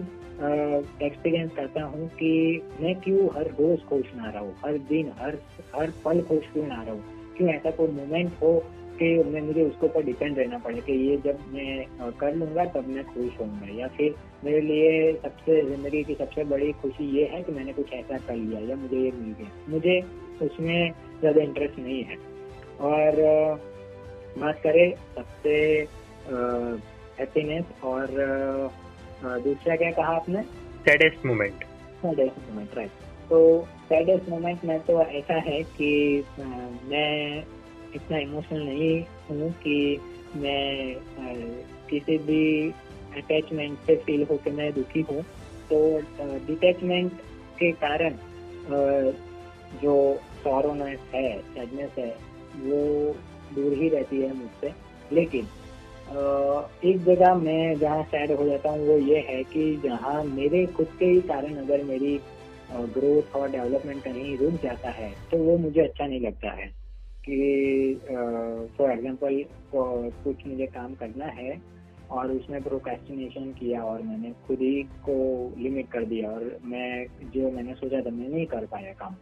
एक्सपीरियंस 1.06 1.52
करता 1.52 1.82
हूँ 1.82 2.08
कि 2.08 2.62
मैं 2.80 2.94
क्यों 3.00 3.26
हर 3.36 3.46
रोज 3.50 3.82
खुश 3.82 4.14
ना 4.16 4.30
रहूँ 4.30 4.54
हर 4.64 4.78
दिन 4.88 5.12
हर 5.18 5.38
हर 5.76 5.92
पल 6.04 6.20
खुश 6.22 6.52
क्यों 6.52 6.66
ना 6.66 6.82
रहूँ? 6.82 7.02
क्यों 7.36 7.50
ऐसा 7.50 7.70
कोई 7.70 7.88
मोमेंट 7.88 8.32
हो 8.42 8.52
कि 8.98 9.06
मैं 9.24 9.40
मुझे 9.42 9.62
उसके 9.62 9.86
ऊपर 9.86 10.02
डिपेंड 10.04 10.38
रहना 10.38 10.58
पड़े 10.58 10.80
कि 10.80 10.92
ये 11.00 11.16
जब 11.24 11.38
मैं 11.52 12.10
कर 12.20 12.34
लूँगा 12.34 12.64
तब 12.74 12.88
मैं 12.88 13.04
खुश 13.04 13.38
होऊँगा। 13.40 13.68
या 13.74 13.88
फिर 13.96 14.14
मेरे 14.44 14.60
लिए 14.60 15.12
सबसे 15.14 15.60
ज़िंदगी 15.64 16.02
की 16.04 16.14
सबसे 16.14 16.44
बड़ी 16.46 16.72
खुशी 16.82 17.10
ये 17.18 17.24
है 17.32 17.42
कि 17.42 17.52
मैंने 17.52 17.72
कुछ 17.72 17.92
ऐसा 17.94 18.18
कर 18.18 18.36
लिया 18.36 18.60
या 18.68 18.76
मुझे 18.76 18.96
ये 18.96 19.10
मिल 19.12 19.34
गया। 19.40 19.50
मुझे 19.68 20.00
उसमें 20.46 20.92
ज़्यादा 21.20 21.42
इंटरेस्ट 21.42 21.78
नहीं 21.78 22.02
है। 22.04 22.16
और 22.82 23.22
बात 24.38 24.60
करें 24.64 24.92
सबसे 25.16 25.54
हैप्पीनेस 27.18 27.64
और 27.84 28.06
दूसरा 29.42 29.76
क्या 29.76 29.90
कहा 29.92 30.14
आपने? 30.16 30.42
Saddest 30.84 31.26
moment 31.26 31.64
saddest 31.96 32.50
moment 32.50 32.74
right 32.76 32.90
तो 33.30 33.38
सैडेस्ट 33.86 34.28
मोमेंट 34.28 34.64
में 34.64 34.78
तो 34.80 35.00
ऐसा 35.02 35.34
है 35.46 35.62
कि 35.72 35.90
मैं 36.34 37.42
इतना 37.94 38.18
इमोशनल 38.18 38.62
नहीं 38.62 39.00
हूँ 39.30 39.50
कि 39.62 39.76
मैं 40.36 40.94
किसी 41.90 42.18
भी 42.18 42.70
अटैचमेंट 43.16 43.78
से 43.86 43.96
फील 43.96 44.26
होकर 44.30 44.52
मैं 44.52 44.72
दुखी 44.74 45.00
हूँ। 45.10 45.22
तो 45.70 45.78
डिटैचमेंट 46.46 47.12
के 47.58 47.70
कारण 47.84 48.16
जो 49.82 49.94
सॉरोनेस 50.42 50.98
है 51.14 51.38
सैडनेस 51.44 51.90
है, 51.98 52.08
वो 52.56 53.14
दूर 53.54 53.72
ही 53.72 53.88
रहती 53.88 54.20
है 54.20 54.32
मुझसे। 54.36 54.72
लेकिन 55.12 55.46
एक 56.84 57.02
जगह 57.04 57.34
मैं 57.36 57.78
जहाँ 57.78 58.02
सैड 58.04 58.32
हो 58.32 58.46
जाता 58.46 58.70
हूँ, 58.70 58.86
वो 58.86 58.98
ये 58.98 59.18
है 59.28 59.42
कि 59.44 59.74
जहाँ 59.84 60.22
मेरे 60.24 60.64
खुद 60.66 60.88
के 60.98 61.06
ही 61.06 61.20
कारण 61.28 61.56
अगर 61.58 61.82
मेरी 61.84 62.18
ग्रोथ 62.72 63.36
और 63.36 63.50
डेवलपमेंट 63.50 64.02
कहीं 64.04 64.36
रुक 64.38 64.54
जाता 64.62 64.90
है 64.90 65.10
तो 65.30 65.38
वो 65.38 65.56
मुझे 65.58 65.80
अच्छा 65.80 66.06
नहीं 66.06 66.20
लगता 66.20 66.50
है। 66.52 66.70
कि 67.28 67.94
फॉर 68.78 68.90
एग्जांपल 68.90 69.44
कुछ 70.24 70.46
मुझे 70.46 70.66
काम 70.66 70.94
करना 70.94 71.24
है 71.24 71.62
और 72.10 72.30
उसमें 72.32 72.62
प्रोकेस्टिनेशन 72.62 73.52
किया 73.52 73.82
और 73.82 74.02
मैंने 74.02 74.32
खुद 74.46 74.58
ही 74.60 74.82
को 74.82 75.16
लिमिट 75.58 75.90
कर 75.90 76.04
दिया 76.04 76.30
और 76.30 76.58
मैं 76.64 77.06
जो 77.34 77.50
मैंने 77.50 77.74
सोचा 77.74 78.00
था 78.00 78.10
मैं 78.10 78.28
नहीं 78.28 78.46
कर 78.46 78.66
पाया 78.66 78.92
काम। 78.92 79.14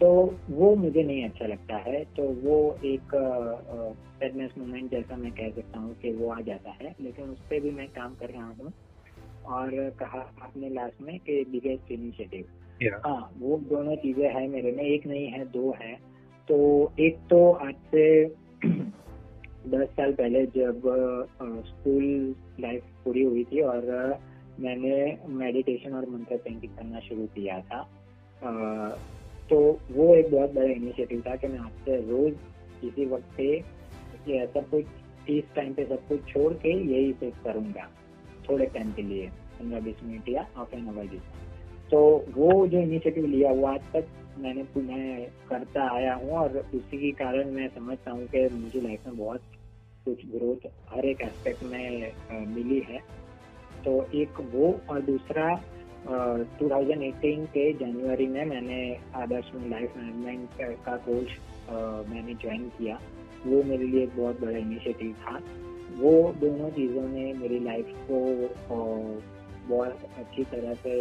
तो 0.00 0.36
वो 0.50 0.74
मुझे 0.76 1.02
नहीं 1.02 1.24
अच्छा 1.24 1.46
लगता 1.46 1.76
है। 1.76 2.04
तो 2.04 2.22
वो 2.22 2.78
एक 2.84 3.14
सैडनेस 4.20 4.50
मोमेंट 4.58 4.90
जैसा 4.90 5.16
मैं 5.16 5.32
कह 5.32 5.50
सकता 5.50 5.78
हूँ 5.78 5.94
कि 5.94 6.12
वो 6.12 6.30
आ 6.30 6.40
जाता 6.40 6.70
है। 6.70 6.94
लेकिन 7.00 7.24
उस 7.24 7.38
पर 7.38 7.60
भी 7.60 7.70
मैं 7.70 7.88
काम 7.88 8.14
कर 8.14 8.30
रहा 8.30 8.46
हूँ 8.46 8.72
और 9.46 9.90
कहा 9.90 10.32
आपने 10.42 10.68
लास्ट 10.68 11.02
में 11.02 11.18
कि 11.18 11.44
बिगेस्ट 11.44 11.92
इनिशिएटिव 11.92 12.44
हाँ 13.06 13.32
वो 13.38 13.58
दोनों 13.58 13.96
चीज़ें 13.96 14.34
हैं 14.34 14.48
मेरे 14.48 14.72
में। 14.72 14.84
एक 14.84 15.06
नहीं 15.06 15.26
है 15.26 15.44
दो 15.44 15.76
है। 15.82 16.13
तो 16.48 16.56
एक 17.00 17.18
तो 17.30 17.50
आज 17.52 17.74
से 17.90 18.04
दस 19.68 19.88
साल 19.88 20.12
पहले 20.12 20.46
जब 20.46 20.82
स्कूल 21.66 22.04
लाइफ 22.60 22.82
पूरी 23.04 23.22
हुई 23.22 23.44
थी 23.44 23.60
और 23.60 23.86
मैंने 24.60 24.96
मेडिटेशन 25.28 25.92
और 25.92 26.08
मंत्र 26.10 26.36
पेंटिंग 26.36 26.72
करना 26.72 27.00
शुरू 27.00 27.26
किया 27.26 27.60
था। 27.60 27.80
तो 29.50 29.60
वो 29.92 30.14
एक 30.14 30.30
बहुत 30.30 30.54
बड़ा 30.54 30.70
इनिशिएटिव 30.72 31.22
था 31.26 31.36
कि 31.36 31.48
मैं 31.48 31.58
आपसे 31.58 31.96
रोज 32.10 32.34
किसी 32.80 33.06
वक्त 33.06 33.32
पे 33.36 33.60
सब 34.46 34.68
कुछ, 34.70 34.84
इस 35.30 35.44
टाइम 35.56 35.72
पे 35.74 35.84
सब 35.84 36.06
कुछ 36.08 36.28
छोड़ 36.28 36.52
के 36.52 36.72
यही 36.92 37.12
सिर्फ़ 37.12 37.42
करूँगा। 37.44 37.88
थोड़े 38.48 38.66
टाइम 38.66 38.92
के 38.92 39.02
लिए, 39.02 39.26
पंद्रह 39.58 39.80
बीस 39.80 40.04
मिनट 40.04 40.28
या 40.28 40.46
हाफ़ 40.56 40.74
एन 40.76 40.88
आवर 40.88 41.06
जितना 41.06 41.43
तो 41.94 42.00
वो 42.36 42.66
जो 42.66 42.78
इनिशिएटिव 42.78 43.24
लिया 43.24 43.50
वो 43.52 43.66
आज 43.66 43.80
तक 43.92 44.06
मैंने 44.38 44.62
मैं 44.76 45.26
करता 45.48 45.82
आया 45.96 46.14
हूँ 46.14 46.30
और 46.38 46.56
उसी 46.74 46.96
के 46.98 47.10
कारण 47.20 47.50
मैं 47.50 47.68
समझता 47.74 48.10
हूँ 48.10 48.26
कि 48.26 48.40
मुझे 48.52 48.80
लाइफ 48.80 49.06
में 49.06 49.16
बहुत 49.16 49.42
कुछ 50.04 50.24
ग्रोथ 50.26 50.66
हर 50.88 51.04
एक 51.06 51.20
एस्पेक्ट 51.20 51.62
में 51.62 52.46
मिली 52.54 52.78
है। 52.88 52.98
तो 53.84 53.92
एक 54.14 54.40
वो 54.54 54.72
और 54.90 55.00
दूसरा 55.02 55.46
2018 56.62 57.46
के 57.54 57.72
जनवरी 57.74 58.26
में 58.26 58.44
मैंने 58.44 58.80
आदर्श 59.16 59.52
में 59.54 59.68
लाइफ 59.70 59.96
मैनेजमेंट 59.96 60.82
का 60.86 60.96
कोर्स 61.06 61.38
मैंने 62.10 62.34
ज्वाइन 62.34 62.68
किया। 62.78 62.98
वो 63.46 63.62
मेरे 63.62 63.84
लिए 63.84 64.02
एक 64.02 64.16
बहुत 64.16 64.40
बड़ा 64.40 64.58
इनिशिएटिव 64.58 65.14
था। 65.22 65.38
वो 66.02 66.12
दोनों 66.40 66.70
चीज़ों 66.72 67.08
ने 67.08 67.32
मेरी 67.34 67.58
लाइफ 67.64 67.94
को 68.10 68.20
बहुत 69.68 69.98
अच्छी 70.18 70.44
तरह 70.44 70.74
से 70.74 70.94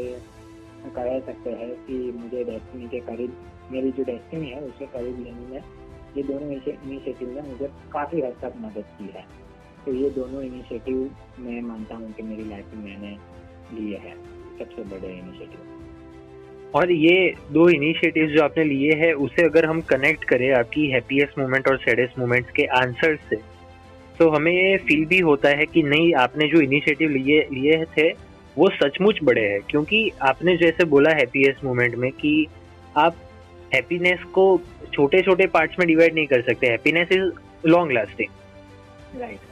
कह 0.90 1.20
सकते 1.22 1.50
हैं 1.52 1.70
कि 1.86 1.96
मुझे 2.14 2.44
डेस्टिनी 2.44 2.88
के 2.88 3.00
करीब, 3.02 3.36
मेरी 3.72 3.92
जो 3.92 4.04
डेस्टिनी 4.04 4.50
है, 4.50 4.62
उसके 4.62 4.86
करीब 4.88 5.20
लेने 5.20 5.46
में 5.50 5.62
ये 6.18 6.24
दोनों 6.24 6.52
इनिशिएटिव 6.52 7.30
ने 7.30 7.42
मुझे 7.42 7.70
काफ़ी 7.94 8.22
हद 8.22 8.36
तक 8.42 8.54
मदद 8.62 8.86
की 8.98 9.12
है। 9.16 9.26
तो 9.86 9.94
ये 9.94 10.10
दोनों 10.12 10.42
इनिशिएटिव 10.44 10.98
मैं 11.40 11.62
मानता 11.64 11.96
हूँ 11.96 12.12
कि 12.14 12.24
मेरी 12.24 12.50
लाइफ 12.50 12.74
में 12.74 12.84
मैंने 12.84 13.16
लिए 13.74 13.98
है, 13.98 14.14
सबसे 14.60 14.84
बड़े 14.86 15.14
इनिशिएटिव 15.14 15.72
और 16.76 16.92
ये 16.92 17.34
दो 17.52 17.68
इनिशिएटिव 17.70 18.28
जो 18.28 18.44
आपने 18.44 18.64
लिए 18.66 18.94
हैं, 18.96 19.14
उसे 19.16 19.44
अगर 19.46 19.66
हम 19.66 19.82
कनेक्ट 19.90 20.24
करें 20.24 20.52
आपकी 20.54 20.90
हैप्पीएस्ट 20.92 21.40
मोमेंट 21.40 21.68
और 21.68 21.78
सैडेस्ट 21.80 22.20
मोमेंट्स 22.20 22.52
के 22.52 22.66
आंसर 22.78 23.16
से 23.30 23.36
तो 24.20 24.30
हमें 24.30 24.52
ये 24.52 24.78
फील 24.80 25.06
भी 25.06 25.20
होता 25.22 25.50
है 25.50 25.66
कि 25.66 25.84
नहीं, 25.84 26.14
आपने 26.16 26.48
जो 26.48 26.62
इनिशिएटिव 26.62 27.10
लिए 27.10 27.40
लिए 27.52 27.84
थे 27.98 28.10
वो 28.58 28.70
सचमुच 28.70 29.20
बड़े 29.24 29.42
हैं 29.42 29.60
क्योंकि 29.70 30.10
आपने 30.22 30.58
जैसे 30.58 30.84
बोला 30.86 31.12
हैप्पीएस्ट 31.12 31.64
मोमेंट 31.64 31.96
में 31.96 32.12
कि 32.12 32.48
आप 32.98 33.16
हैप्पीनेस 33.76 34.24
को 34.34 34.46
छोटे 34.94 35.22
छोटे 35.22 35.48
पार्ट्स 35.48 35.80
में 35.80 35.88
डिवाइड 35.88 36.14
नहीं 36.14 36.28
कर 36.28 36.42
सकते 36.42 36.68
हैप्पीनेस 36.68 37.12
इज़ 37.12 37.32
लॉन्ग 37.68 37.92
लास्टिंग 37.92 38.30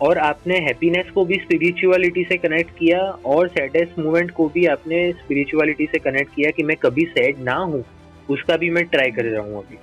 और 0.01 0.17
आपने 0.17 0.57
हैप्पीनेस 0.57 1.09
को 1.09 1.25
भी 1.25 1.35
स्पिरिचुअलिटी 1.35 2.23
से 2.23 2.37
कनेक्ट 2.37 2.77
किया 2.77 2.99
और 3.25 3.47
सैडेस्ट 3.47 3.99
मोमेंट 3.99 4.31
को 4.31 4.47
भी 4.49 4.65
आपने 4.65 5.11
स्पिरिचुअलिटी 5.11 5.85
से 5.85 5.99
कनेक्ट 5.99 6.35
किया 6.35 6.51
कि 6.51 6.63
मैं 6.63 6.77
कभी 6.77 7.05
सैड 7.05 7.39
ना 7.39 7.55
हूँ 7.55 7.83
उसका 8.29 8.57
भी 8.57 8.69
मैं 8.69 8.83
ट्राई 8.85 9.11
कर 9.11 9.25
रहा 9.25 9.43
हूँ 9.43 9.57
अभी। 9.57 9.77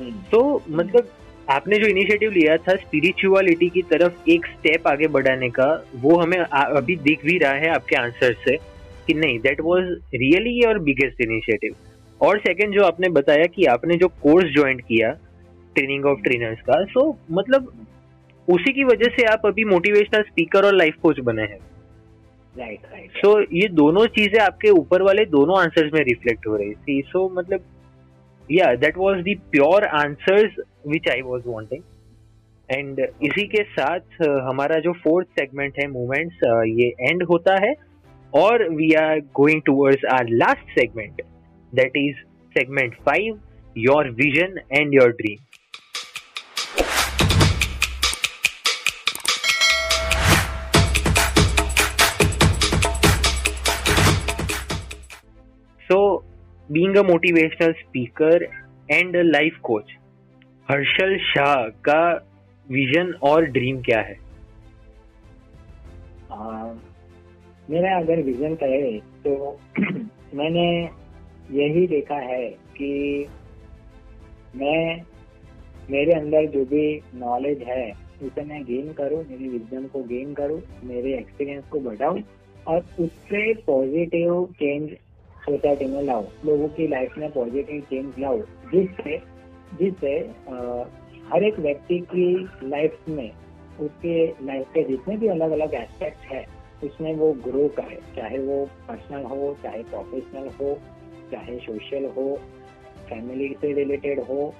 हम्म। 0.00 0.22
तो 0.32 0.62
मतलब 0.70 1.08
आपने 1.48 1.78
जो 1.78 1.86
इनिशिएटिव 1.86 2.30
लिया 2.30 2.56
था 2.56 2.74
स्पिरिचुअलिटी 2.76 3.68
की 3.68 3.82
तरफ़ 3.82 4.30
एक 4.30 4.46
स्टेप 4.46 4.86
आगे 4.88 5.08
बढ़ाने 5.08 5.48
का 5.50 5.66
वो 5.96 6.16
हमें 6.16 6.38
अभी 6.38 6.96
दिख 6.96 7.24
भी 7.24 7.38
रहा 7.38 7.52
है 7.52 7.68
आपके 7.68 7.96
आंसर 7.96 8.32
से 8.44 8.56
कि 9.06 9.14
नहीं 9.14 9.38
that 9.38 9.60
was 9.60 9.84
really 10.14 10.54
your 10.62 10.78
biggest 10.78 11.20
initiative 11.20 11.74
और 12.20 12.38
सेकंड 12.38 12.74
जो 12.74 12.84
आपने 12.84 13.08
बताया 13.08 13.46
कि 13.46 13.64
आपने 13.64 13.96
जो 13.96 14.08
कोर्स 14.22 14.52
ज्वाइन 14.54 14.78
किया 14.78 15.10
ट्रेनिंग 15.74 16.06
ऑफ़ 16.06 16.20
ट्रेनर्स 16.20 16.60
का 16.60 16.82
सो 16.84 17.08
मतलब 17.30 17.72
उसी 18.48 18.72
की 18.72 18.84
वजह 18.84 19.16
से 19.16 19.24
आप 19.24 19.46
अभी 19.46 19.64
मोटिवेशनल 19.64 20.22
स्पीकर 20.22 20.66
और 20.66 20.74
लाइफ 20.74 20.94
कोच 21.02 21.20
बने 21.20 21.42
हैं। 21.42 21.58
राइट 22.56 22.80
राइट 22.92 23.10
सो 23.16 23.40
ये 23.52 23.68
दोनों 23.68 24.06
चीज़ें 24.06 24.38
आपके 24.40 24.70
ऊपर 24.70 25.02
वाले 25.02 25.24
दोनों 25.24 25.58
आंसर्स 25.60 25.92
में 25.94 26.00
रिफ्लेक्ट 26.00 26.46
हो 26.46 26.56
रही 26.56 26.72
थी। 26.74 27.00
सो 27.02 27.26
so, 27.26 27.36
मतलब 27.38 27.64
yeah 28.50 28.74
that 28.74 28.96
was 28.96 29.22
the 29.24 29.34
pure 29.50 29.84
answers 29.84 30.60
which 30.86 31.08
I 31.10 31.20
was 31.20 31.42
wanting 31.46 31.82
and 32.70 33.00
इसी 33.00 33.46
के 33.46 33.62
साथ 33.62 33.98
uh, 33.98 34.40
हमारा 34.42 34.80
जो 34.80 34.92
फोर्थ 34.92 35.26
सेगमेंट 35.28 35.74
है 35.78 35.86
मूवमेंट्स 35.86 36.36
uh, 36.36 36.80
ये 36.80 36.94
एंड 37.00 37.22
होता 37.22 37.54
है। 37.66 37.74
और 38.34 38.68
we 38.68 38.92
are 38.92 39.20
going 39.20 39.62
towards 39.66 40.04
our 40.04 40.28
last 40.28 40.80
segment 40.80 41.22
that 41.74 41.96
is 41.96 42.16
segment 42.58 42.94
five 42.94 43.40
your 43.78 44.10
vision 44.10 44.60
and 44.72 44.94
your 44.94 45.10
dream 45.10 45.44
being 56.70 56.96
a 56.96 57.02
motivational 57.02 57.72
speaker 57.72 58.48
and 58.90 59.16
a 59.16 59.22
life 59.22 59.58
coach 59.62 59.84
Harshal 60.70 61.16
Shah 61.18 61.68
का 61.88 62.00
vision 62.66 63.12
और 63.22 63.44
dream 63.46 63.80
क्या 63.82 64.00
है? 64.00 64.16
आ, 66.32 66.72
मेरा 67.70 67.96
अगर 67.98 68.22
विजन 68.22 68.54
कहे 68.54 68.98
तो 69.24 69.58
मैंने 70.34 70.66
यही 71.52 71.86
देखा 71.86 72.14
है 72.14 72.48
कि 72.76 72.90
मैं 74.56 75.02
मेरे 75.90 76.12
अंदर 76.12 76.46
जो 76.46 76.64
भी 76.64 76.84
नॉलेज 77.14 77.62
है 77.62 77.92
उसे 78.22 78.44
मैं 78.44 78.62
गेन 78.64 78.92
करूँ 78.92 79.22
मेरी 79.24 79.48
विजन 79.48 79.86
को 79.86 80.02
गेन 80.02 80.34
करूँ 80.34 80.60
मेरे 80.84 81.14
एक्सपीरियंस 81.18 81.64
को 81.68 81.80
बढ़ाऊं 81.80 82.20
और 82.66 82.84
उससे 83.00 83.52
पॉजिटिव 83.66 84.44
चेंज 84.52 84.90
सोसाइटी 85.36 85.84
में 85.84 86.02
लाओ 86.02 86.26
लोगों 86.46 86.68
की 86.68 86.88
लाइफ 86.88 87.18
में 87.18 87.30
पॉजिटिव 87.32 87.80
चेंज 87.80 88.18
लाओ 88.18 88.38
जिससे 88.72 89.16
जिससे 89.80 90.14
हर 91.28 91.44
एक 91.44 91.58
व्यक्ति 91.58 91.98
की 92.12 92.26
लाइफ 92.64 93.08
में, 93.08 93.30
उसके 93.80 94.26
लाइफ 94.46 94.66
के 94.74 94.82
जितने 94.84 95.16
भी 95.16 95.28
अलग 95.28 95.50
अलग 95.50 95.74
एस्पेक्ट 95.74 96.24
है, 96.32 96.44
उसमें 96.84 97.14
वो 97.14 97.32
ग्रो 97.44 97.68
करे, 97.76 97.98
चाहे 98.16 98.38
वो 98.38 98.64
पर्सनल 98.88 99.24
हो, 99.24 99.56
चाहे 99.62 99.82
प्रोफेशनल 99.84 100.48
हो, 100.60 100.78
चाहे 101.32 101.58
सोशल 101.58 102.04
हो 102.16 102.34
फैमिली 103.08 103.48
से 103.60 103.72
रिलेटेड 103.72 104.20
हो, 104.20 104.52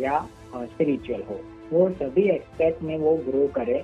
या 0.00 0.18
स्पिरिचुअल 0.54 1.22
हो, 1.22 1.40
वो 1.72 1.88
सभी 1.92 2.28
एस्पेक्ट 2.30 2.82
में 2.82 2.96
वो 2.98 3.16
ग्रो 3.26 3.46
करे, 3.54 3.82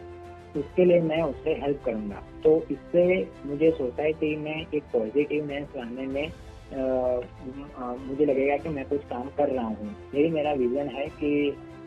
उसके 0.56 0.84
लिए 0.84 1.00
मैं 1.00 1.22
उससे 1.22 1.50
हेल्प 1.62 1.82
करूँगा। 1.84 2.22
तो 2.44 2.56
इससे 2.70 3.04
मुझे 3.46 3.70
सोसाइटी 3.70 4.34
में 4.36 4.54
एक 4.54 4.82
पॉजिटिवनेस 4.92 5.68
लाने 5.76 6.06
में 6.06 6.30
मुझे 6.74 8.24
लगेगा 8.24 8.56
कि 8.56 8.68
मैं 8.68 8.84
कुछ 8.88 9.00
काम 9.00 9.28
कर 9.36 9.48
रहा 9.48 9.66
हूँ। 9.66 9.88
यही 10.14 10.30
मेरा 10.30 10.52
विजन 10.52 10.88
है 10.88 11.06
कि 11.20 11.32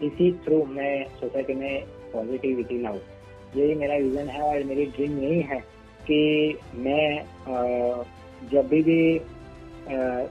इसी 0.04 0.32
थ्रू 0.46 0.64
मैं 0.66 1.06
सोसाइटी 1.20 1.54
में 1.54 1.84
पॉजिटिविटी 2.14 2.82
लाऊं। 2.82 3.00
यही 3.56 3.76
मेरा 3.76 3.96
विजन 3.96 4.28
है 4.28 4.42
और 4.42 4.64
मेरी 4.64 4.86
ड्रीम 4.86 5.18
यही 5.20 5.42
है 5.42 5.60
कि 6.10 6.60
मैं 6.76 7.20
आ, 7.20 8.04
जब 8.52 8.68
भी 8.68 8.82
भी 8.84 9.18
आ, 9.18 9.22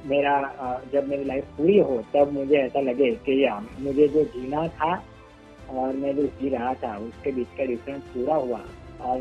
मेरा 0.06 0.32
आ, 0.32 0.78
जब 0.92 1.08
मेरी 1.08 1.24
लाइफ 1.24 1.44
पूरी 1.56 1.78
हो 1.78 2.02
तब 2.14 2.32
मुझे 2.32 2.56
ऐसा 2.56 2.80
लगे 2.80 3.10
कि 3.26 3.44
या 3.44 3.58
मुझे 3.80 4.08
जो 4.08 4.24
जीना 4.24 4.66
था 4.68 4.92
और 5.70 5.96
मैं 5.96 6.14
जो 6.16 6.22
जी 6.40 6.48
रहा 6.48 6.72
था 6.74 6.96
उसके 6.98 7.32
बीच 7.32 7.46
का 7.58 7.64
डिफरेंस 7.64 8.02
पूरा 8.14 8.34
हुआ। 8.34 8.60
और 9.00 9.18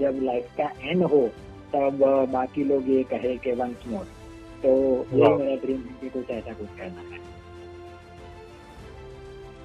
जब 0.00 0.18
लाइफ 0.22 0.54
का 0.56 0.70
एंड 0.82 1.02
हो 1.04 1.26
तब 1.74 2.04
बाकी 2.32 2.64
लोग 2.64 2.88
ये 2.90 3.02
कहे 3.02 3.36
कि 3.36 3.52
वंस 3.52 3.84
मोर 3.88 4.06
तो 4.62 4.70
ये 5.12 5.28
मेरा 5.36 5.54
ड्रीम 5.56 5.76
है 5.78 5.94
कि 6.00 6.08
कुछ 6.08 6.30
ऐसा 6.30 6.52
कुछ 6.52 6.68
करना 6.78 7.02
है। 7.12 7.18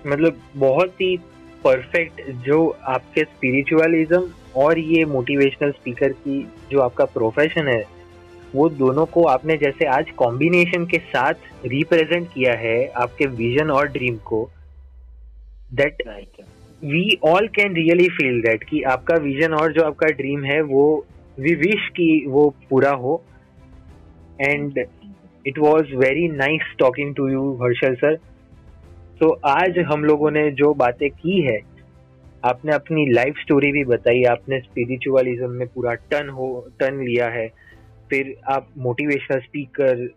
मतलब 0.05 0.41
बहुत 0.57 1.01
ही 1.01 1.15
परफेक्ट 1.63 2.21
जो 2.45 2.57
आपके 2.87 3.23
स्पिरिचुअलिज्म 3.23 4.29
और 4.61 4.79
ये 4.79 5.03
मोटिवेशनल 5.05 5.71
स्पीकर 5.71 6.11
की 6.23 6.39
जो 6.71 6.79
आपका 6.81 7.05
प्रोफेशन 7.13 7.67
है 7.67 7.83
वो 8.53 8.67
दोनों 8.71 9.05
को 9.05 9.23
आपने 9.23 9.55
जैसे 9.57 9.85
आज 9.89 10.09
कॉम्बिनेशन 10.17 10.85
के 10.85 10.97
साथ 10.97 11.65
रिप्रेजेंट 11.65 12.27
किया 12.33 12.53
है 12.53 12.85
आपके 13.03 13.25
विजन 13.35 13.71
और 13.71 13.87
ड्रीम 13.87 14.17
को 14.25 14.49
that 15.73 16.03
we 16.83 17.17
all 17.23 17.47
can 17.55 17.75
really 17.75 18.07
feel 18.09 18.41
that 18.41 18.63
कि 18.63 18.81
आपका 18.91 19.15
विजन 19.23 19.53
और 19.53 19.73
जो 19.73 19.83
आपका 19.83 20.07
ड्रीम 20.17 20.43
है 20.43 20.61
वो 20.69 20.83
वी 21.39 21.53
विश 21.55 21.87
कि 21.89 22.25
वो 22.27 22.49
पूरा 22.69 22.91
हो। 22.95 23.21
And 24.43 24.79
it 25.45 25.59
was 25.59 25.95
very 25.97 26.27
nice 26.29 26.75
talking 26.79 27.15
to 27.15 27.27
you 27.29 27.51
Harshal 27.61 27.95
sir 27.95 28.15
तो 29.19 29.29
आज 29.47 29.77
हम 29.87 30.03
लोगों 30.05 30.31
ने 30.31 30.49
जो 30.53 30.73
बातें 30.75 31.09
की 31.11 31.41
है, 31.41 31.59
आपने 32.43 32.73
अपनी 32.73 33.05
लाइफ 33.11 33.35
स्टोरी 33.41 33.71
भी 33.71 33.83
बताई, 33.85 34.23
आपने 34.25 34.59
स्पिरिचुअलिज्म 34.59 35.49
में 35.49 35.67
पूरा 35.67 35.93
टर्न 35.93 36.29
हो 36.29 36.47
टर्न 36.79 37.03
लिया 37.03 37.27
है, 37.29 37.47
फिर 38.09 38.35
आप 38.49 38.67
मोटिवेशनल 38.77 39.39
स्पीकर 39.39 40.07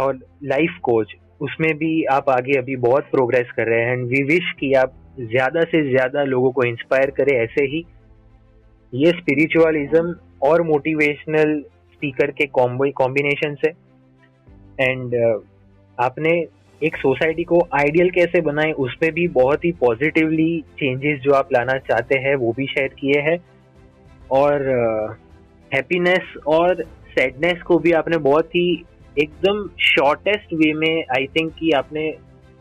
और 0.00 0.18
लाइफ 0.44 0.78
कोच 0.82 1.14
उसमें 1.40 1.72
भी 1.78 2.04
आप 2.10 2.28
आगे 2.30 2.56
अभी 2.58 2.76
बहुत 2.78 3.10
प्रोग्रेस 3.10 3.50
कर 3.56 3.66
रहे 3.66 3.80
हैं। 3.80 3.92
एंड 3.92 4.06
वी 4.08 4.22
विश 4.24 4.52
कि 4.60 4.72
आप 4.74 4.92
ज़्यादा 5.20 5.62
से 5.64 5.82
ज़्यादा 5.88 6.22
लोगों 6.24 6.50
को 6.52 6.64
इंस्पायर 6.64 7.10
करें 7.16 7.32
ऐसे 7.34 7.64
ही। 7.66 7.84
ये 8.92 9.10
स्पिरिचुअलिज्म 9.12 10.14
और 10.42 10.62
मोटिवेशनल 10.62 11.62
स्पीकर 12.06 12.30
के 12.30 12.46
कॉम्बो 12.46 12.90
कॉम्बिनेशन 12.90 13.54
से 13.54 13.68
एंड 14.84 15.14
आपने 16.00 16.46
एक 16.82 16.96
सोसाइटी 16.96 17.44
को 17.44 17.60
आइडियल 17.72 18.10
कैसे 18.10 18.40
बनाए 18.40 18.72
उस 18.72 18.94
पर 18.94 19.10
भी 19.10 19.28
बहुत 19.28 19.64
ही 19.64 19.72
पॉजिटिवली 19.72 20.60
चेंजेस 20.60 21.20
जो 21.20 21.32
आप 21.32 21.48
लाना 21.52 21.78
चाहते 21.78 22.18
हैं 22.18 22.34
वो 22.34 22.52
भी 22.52 22.66
शेयर 22.66 22.88
किए 22.88 23.20
हैं। 23.20 23.38
और 24.30 24.62
हैप्पीनेस 25.74 26.34
uh, 26.38 26.46
और 26.46 26.84
सैडनेस 26.84 27.62
को 27.62 27.78
भी 27.78 27.92
आपने 27.92 28.16
बहुत 28.16 28.44
ही 28.44 28.84
एकदम 29.18 29.68
शॉर्टेस्ट 29.80 30.52
वे 30.54 30.72
में 30.72 31.04
आई 31.04 31.26
थिंक 31.26 31.52
कि 31.54 31.70
आपने 31.70 32.14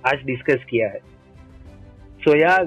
आज 0.07 0.23
डिस्कस 0.25 0.63
किया 0.69 0.87
है। 0.87 0.99
सो 2.23 2.31
yeah, 2.31 2.65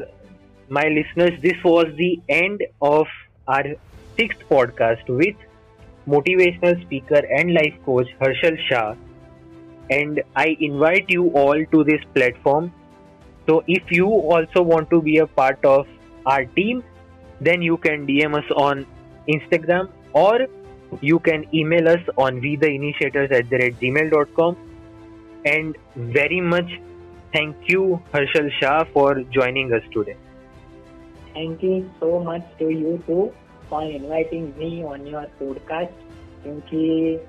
my 0.71 0.85
listeners, 0.85 1.33
this 1.43 1.59
was 1.65 1.87
the 1.97 2.21
end 2.31 2.63
of 2.83 3.07
our 3.49 3.65
sixth 4.19 4.43
podcast 4.53 5.09
with 5.23 5.48
motivational 6.15 6.81
speaker 6.83 7.23
and 7.39 7.55
life 7.55 7.75
coach 7.85 8.09
Harshal 8.21 8.59
Shah. 8.69 8.95
And 9.91 10.23
I 10.37 10.57
invite 10.61 11.07
you 11.09 11.29
all 11.31 11.65
to 11.73 11.85
this 11.85 12.03
platform. 12.15 12.73
So, 13.49 13.63
if 13.67 13.91
you 13.91 14.07
also 14.07 14.63
want 14.63 14.91
to 14.91 15.01
be 15.01 15.19
a 15.19 15.27
part 15.27 15.65
of 15.65 15.87
our 16.27 16.45
team, 16.45 16.85
then 17.41 17.63
you 17.63 17.79
can 17.79 18.07
DM 18.07 18.37
us 18.37 18.51
on 18.57 18.87
Instagram 19.29 19.89
or 20.13 20.47
you 21.01 21.19
can 21.21 21.47
email 21.55 21.89
us 21.89 22.01
on 22.17 22.41
we 22.41 22.57
at 22.57 23.51
the 23.51 23.73
gmail.com 23.81 24.57
and 25.45 25.77
very 25.97 26.41
much 26.41 26.71
Thank 27.33 27.69
you, 27.69 28.03
Harshal 28.13 28.51
Shah, 28.59 28.85
for 28.93 29.23
joining 29.31 29.73
us 29.75 29.83
today. 29.93 30.17
Thank 31.35 31.63
you 31.63 31.91
so 32.01 32.21
much 32.21 32.43
to 32.59 32.71
you 32.71 33.03
too 33.07 33.35
for 33.71 33.83
inviting 33.83 34.47
me 34.59 34.71
on 34.85 35.07
your 35.07 35.27
podcast. 35.41 36.07
क्योंकि 36.43 37.21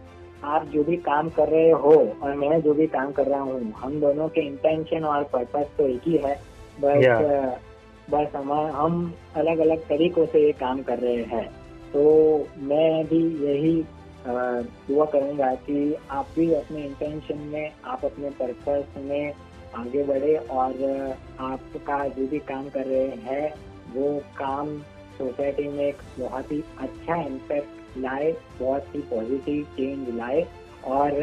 आप 0.43 0.65
जो 0.65 0.83
भी 0.83 0.95
काम 1.05 1.29
कर 1.29 1.47
रहे 1.49 1.69
हो 1.83 1.93
और 2.23 2.35
मैं 2.35 2.61
जो 2.61 2.73
भी 2.73 2.85
काम 2.87 3.11
कर 3.11 3.27
रहा 3.27 3.39
हूँ 3.39 3.71
हम 3.77 3.99
दोनों 3.99 4.27
के 4.29 4.41
इंटेंशन 4.41 5.03
और 5.03 5.23
पर्पस 5.23 5.65
तो 5.77 5.87
एक 5.87 6.07
ही 6.07 6.17
है 6.17 6.35
बस 6.81 7.03
Yeah. 7.05 7.57
बस 8.09 8.35
हम 8.35 8.51
हम 8.75 9.13
अलग 9.35 9.59
अलग 9.59 9.87
तरीकों 9.87 10.25
से 10.25 10.45
ये 10.45 10.51
काम 10.51 10.81
कर 10.83 10.99
रहे 10.99 11.23
हैं 11.31 11.45
तो 11.93 12.03
मैं 12.63 13.05
भी 13.07 13.19
यही 13.45 13.73
दुआ 14.27 15.05
करूँगा 15.05 15.53
कि 15.65 15.95
आप 16.11 16.27
भी 16.35 16.53
अपने 16.53 16.83
इंटेंशन 16.85 17.37
में 17.51 17.71
आप 17.85 18.05
अपने 18.05 18.29
पर्पस 18.39 18.97
में 18.97 19.33
आगे 19.75 20.03
बढ़े 20.03 20.35
और 20.35 20.73
आपका 21.39 22.07
जो 22.07 22.27
भी 22.27 22.39
काम 22.47 22.69
कर 22.69 22.85
रहे 22.85 23.07
हैं 23.25 23.53
वो 23.95 24.17
काम 24.37 24.67
सोसाइटी 25.19 25.67
में 25.67 25.85
एक 25.85 25.97
बहुत 26.19 26.51
ही 26.51 26.63
अच्छा 26.79 27.15
इम्पैक्ट 27.21 27.97
लाए 27.97 28.31
बहुत 28.59 28.95
ही 28.95 29.01
पॉजिटिव 29.01 29.63
चेंज 29.63 30.15
लाए। 30.15 30.47
और 30.85 31.13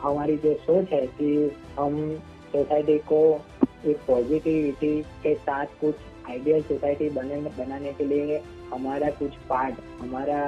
हमारी 0.00 0.36
जो 0.36 0.54
सोच 0.54 0.88
है 0.88 1.06
कि 1.06 1.56
हम 1.78 2.16
सोसाइटी 2.52 2.98
को 2.98 3.40
एक 3.86 3.96
पॉजिटिविटी 4.06 5.02
के 5.02 5.34
साथ 5.34 5.66
कुछ 5.80 5.94
आइडियल 6.30 6.62
सोसाइटी 6.62 7.08
बने 7.08 7.36
बनाने 7.36 7.92
के 7.92 8.04
लिए 8.04 8.40
हमारा 8.70 9.10
कुछ 9.10 9.32
पार्ट 9.48 9.74
हमारा 10.00 10.40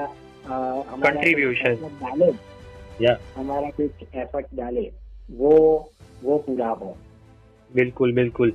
effort 0.92 1.94
डाले। 2.02 2.30
Yeah. 3.06 3.16
हमारा 3.36 3.70
कुछ 3.70 3.90
एफर्ट 4.14 4.46
डाले। 4.54 4.92
वो 5.30 5.52
वो 6.22 6.38
पूरा 6.38 6.68
हो। 6.68 6.96
बिल्कुल 7.74 8.12
बिल्कुल। 8.12 8.52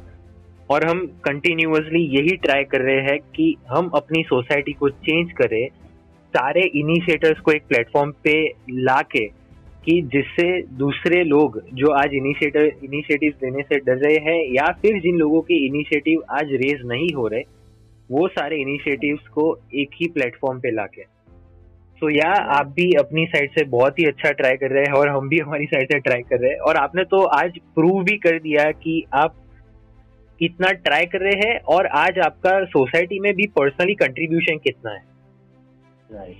और 0.69 0.85
हम 0.85 1.05
कंटिन्यूसली 1.23 2.03
यही 2.17 2.35
ट्राई 2.37 2.63
कर 2.63 2.81
रहे 2.81 3.01
हैं 3.01 3.19
कि 3.35 3.55
हम 3.69 3.89
अपनी 3.95 4.23
सोसाइटी 4.23 4.73
को 4.73 4.89
चेंज 4.89 5.31
करें 5.31 5.67
सारे 6.33 6.61
इनिशिएटर्स 6.61 7.39
को 7.39 7.51
एक 7.51 7.63
प्लेटफॉर्म 7.69 8.11
पे 8.11 8.47
ला 8.69 9.01
के 9.01 9.25
कि 9.85 10.01
जिससे 10.01 10.61
दूसरे 10.61 11.23
लोग 11.23 11.61
जो 11.73 11.91
आज 11.91 12.13
इनिशिएटर 12.13 12.65
इनिशिएटिव 12.83 13.33
लेने 13.43 13.63
से 13.63 13.79
डर 13.79 13.97
रहे 13.97 14.15
हैं 14.15 14.53
या 14.53 14.71
फिर 14.81 14.99
जिन 15.01 15.15
लोगों 15.15 15.41
के 15.41 15.65
इनिशिएटिव 15.65 16.23
आज 16.29 16.51
रेज 16.51 16.81
नहीं 16.85 17.13
हो 17.15 17.27
रहे 17.27 17.41
वो 18.11 18.27
सारे 18.27 18.57
इनिशिएटिव्स 18.57 19.27
को 19.27 19.59
एक 19.75 19.89
ही 19.93 20.07
प्लेटफॉर्म 20.07 20.59
पे 20.59 20.71
लाके। 20.71 21.01
सो 21.01 22.11
so, 22.11 22.17
या 22.17 22.31
आप 22.31 22.67
भी 22.67 22.91
अपनी 22.91 23.25
साइड 23.25 23.51
से 23.51 23.65
बहुत 23.65 23.99
ही 23.99 24.05
अच्छा 24.05 24.31
ट्राई 24.31 24.57
कर 24.57 24.69
रहे 24.69 24.83
हैं 24.83 24.93
और 24.93 25.09
हम 25.09 25.29
भी 25.29 25.39
हमारी 25.39 25.65
साइड 25.65 25.91
से 25.91 25.99
ट्राई 25.99 26.21
कर 26.21 26.39
रहे 26.39 26.51
हैं। 26.51 26.59
और 26.59 26.75
आपने 26.75 27.03
तो 27.03 27.23
आज 27.23 27.57
प्रूव 27.75 28.03
भी 28.03 28.17
कर 28.17 28.39
दिया 28.39 28.71
कि 28.71 29.03
आप 29.13 29.35
कितना 30.39 30.71
ट्राई 30.85 31.05
कर 31.11 31.21
रहे 31.21 31.47
हैं 31.47 31.59
और 31.75 31.87
आज 31.97 32.17
आपका 32.25 32.53
सोसाइटी 32.71 33.19
में 33.19 33.33
भी 33.35 33.47
पर्सनली 33.59 33.93
कंट्रीब्यूशन 33.95 34.57
कितना 34.63 34.91
है? 34.91 35.03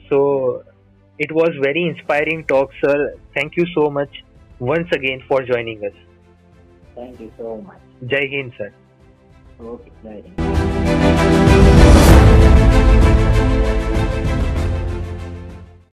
So 0.09 0.19
it 1.19 1.31
was 1.31 1.57
very 1.59 1.83
inspiring 1.89 2.43
talk 2.49 2.73
sir 2.75 3.07
thank 3.37 3.57
you 3.59 3.65
so 3.65 3.89
much 3.99 4.21
once 4.61 4.93
again 4.97 5.19
for 5.29 5.45
joining 5.45 5.83
us 5.83 5.93
thank 6.97 7.21
you 7.21 7.27
so 7.37 7.55
much 7.61 8.09
Jai 8.11 8.27
Hind 8.35 8.51
sir 8.59 8.71
okay 9.69 9.89
जय 10.03 10.21
हिंद 10.27 11.43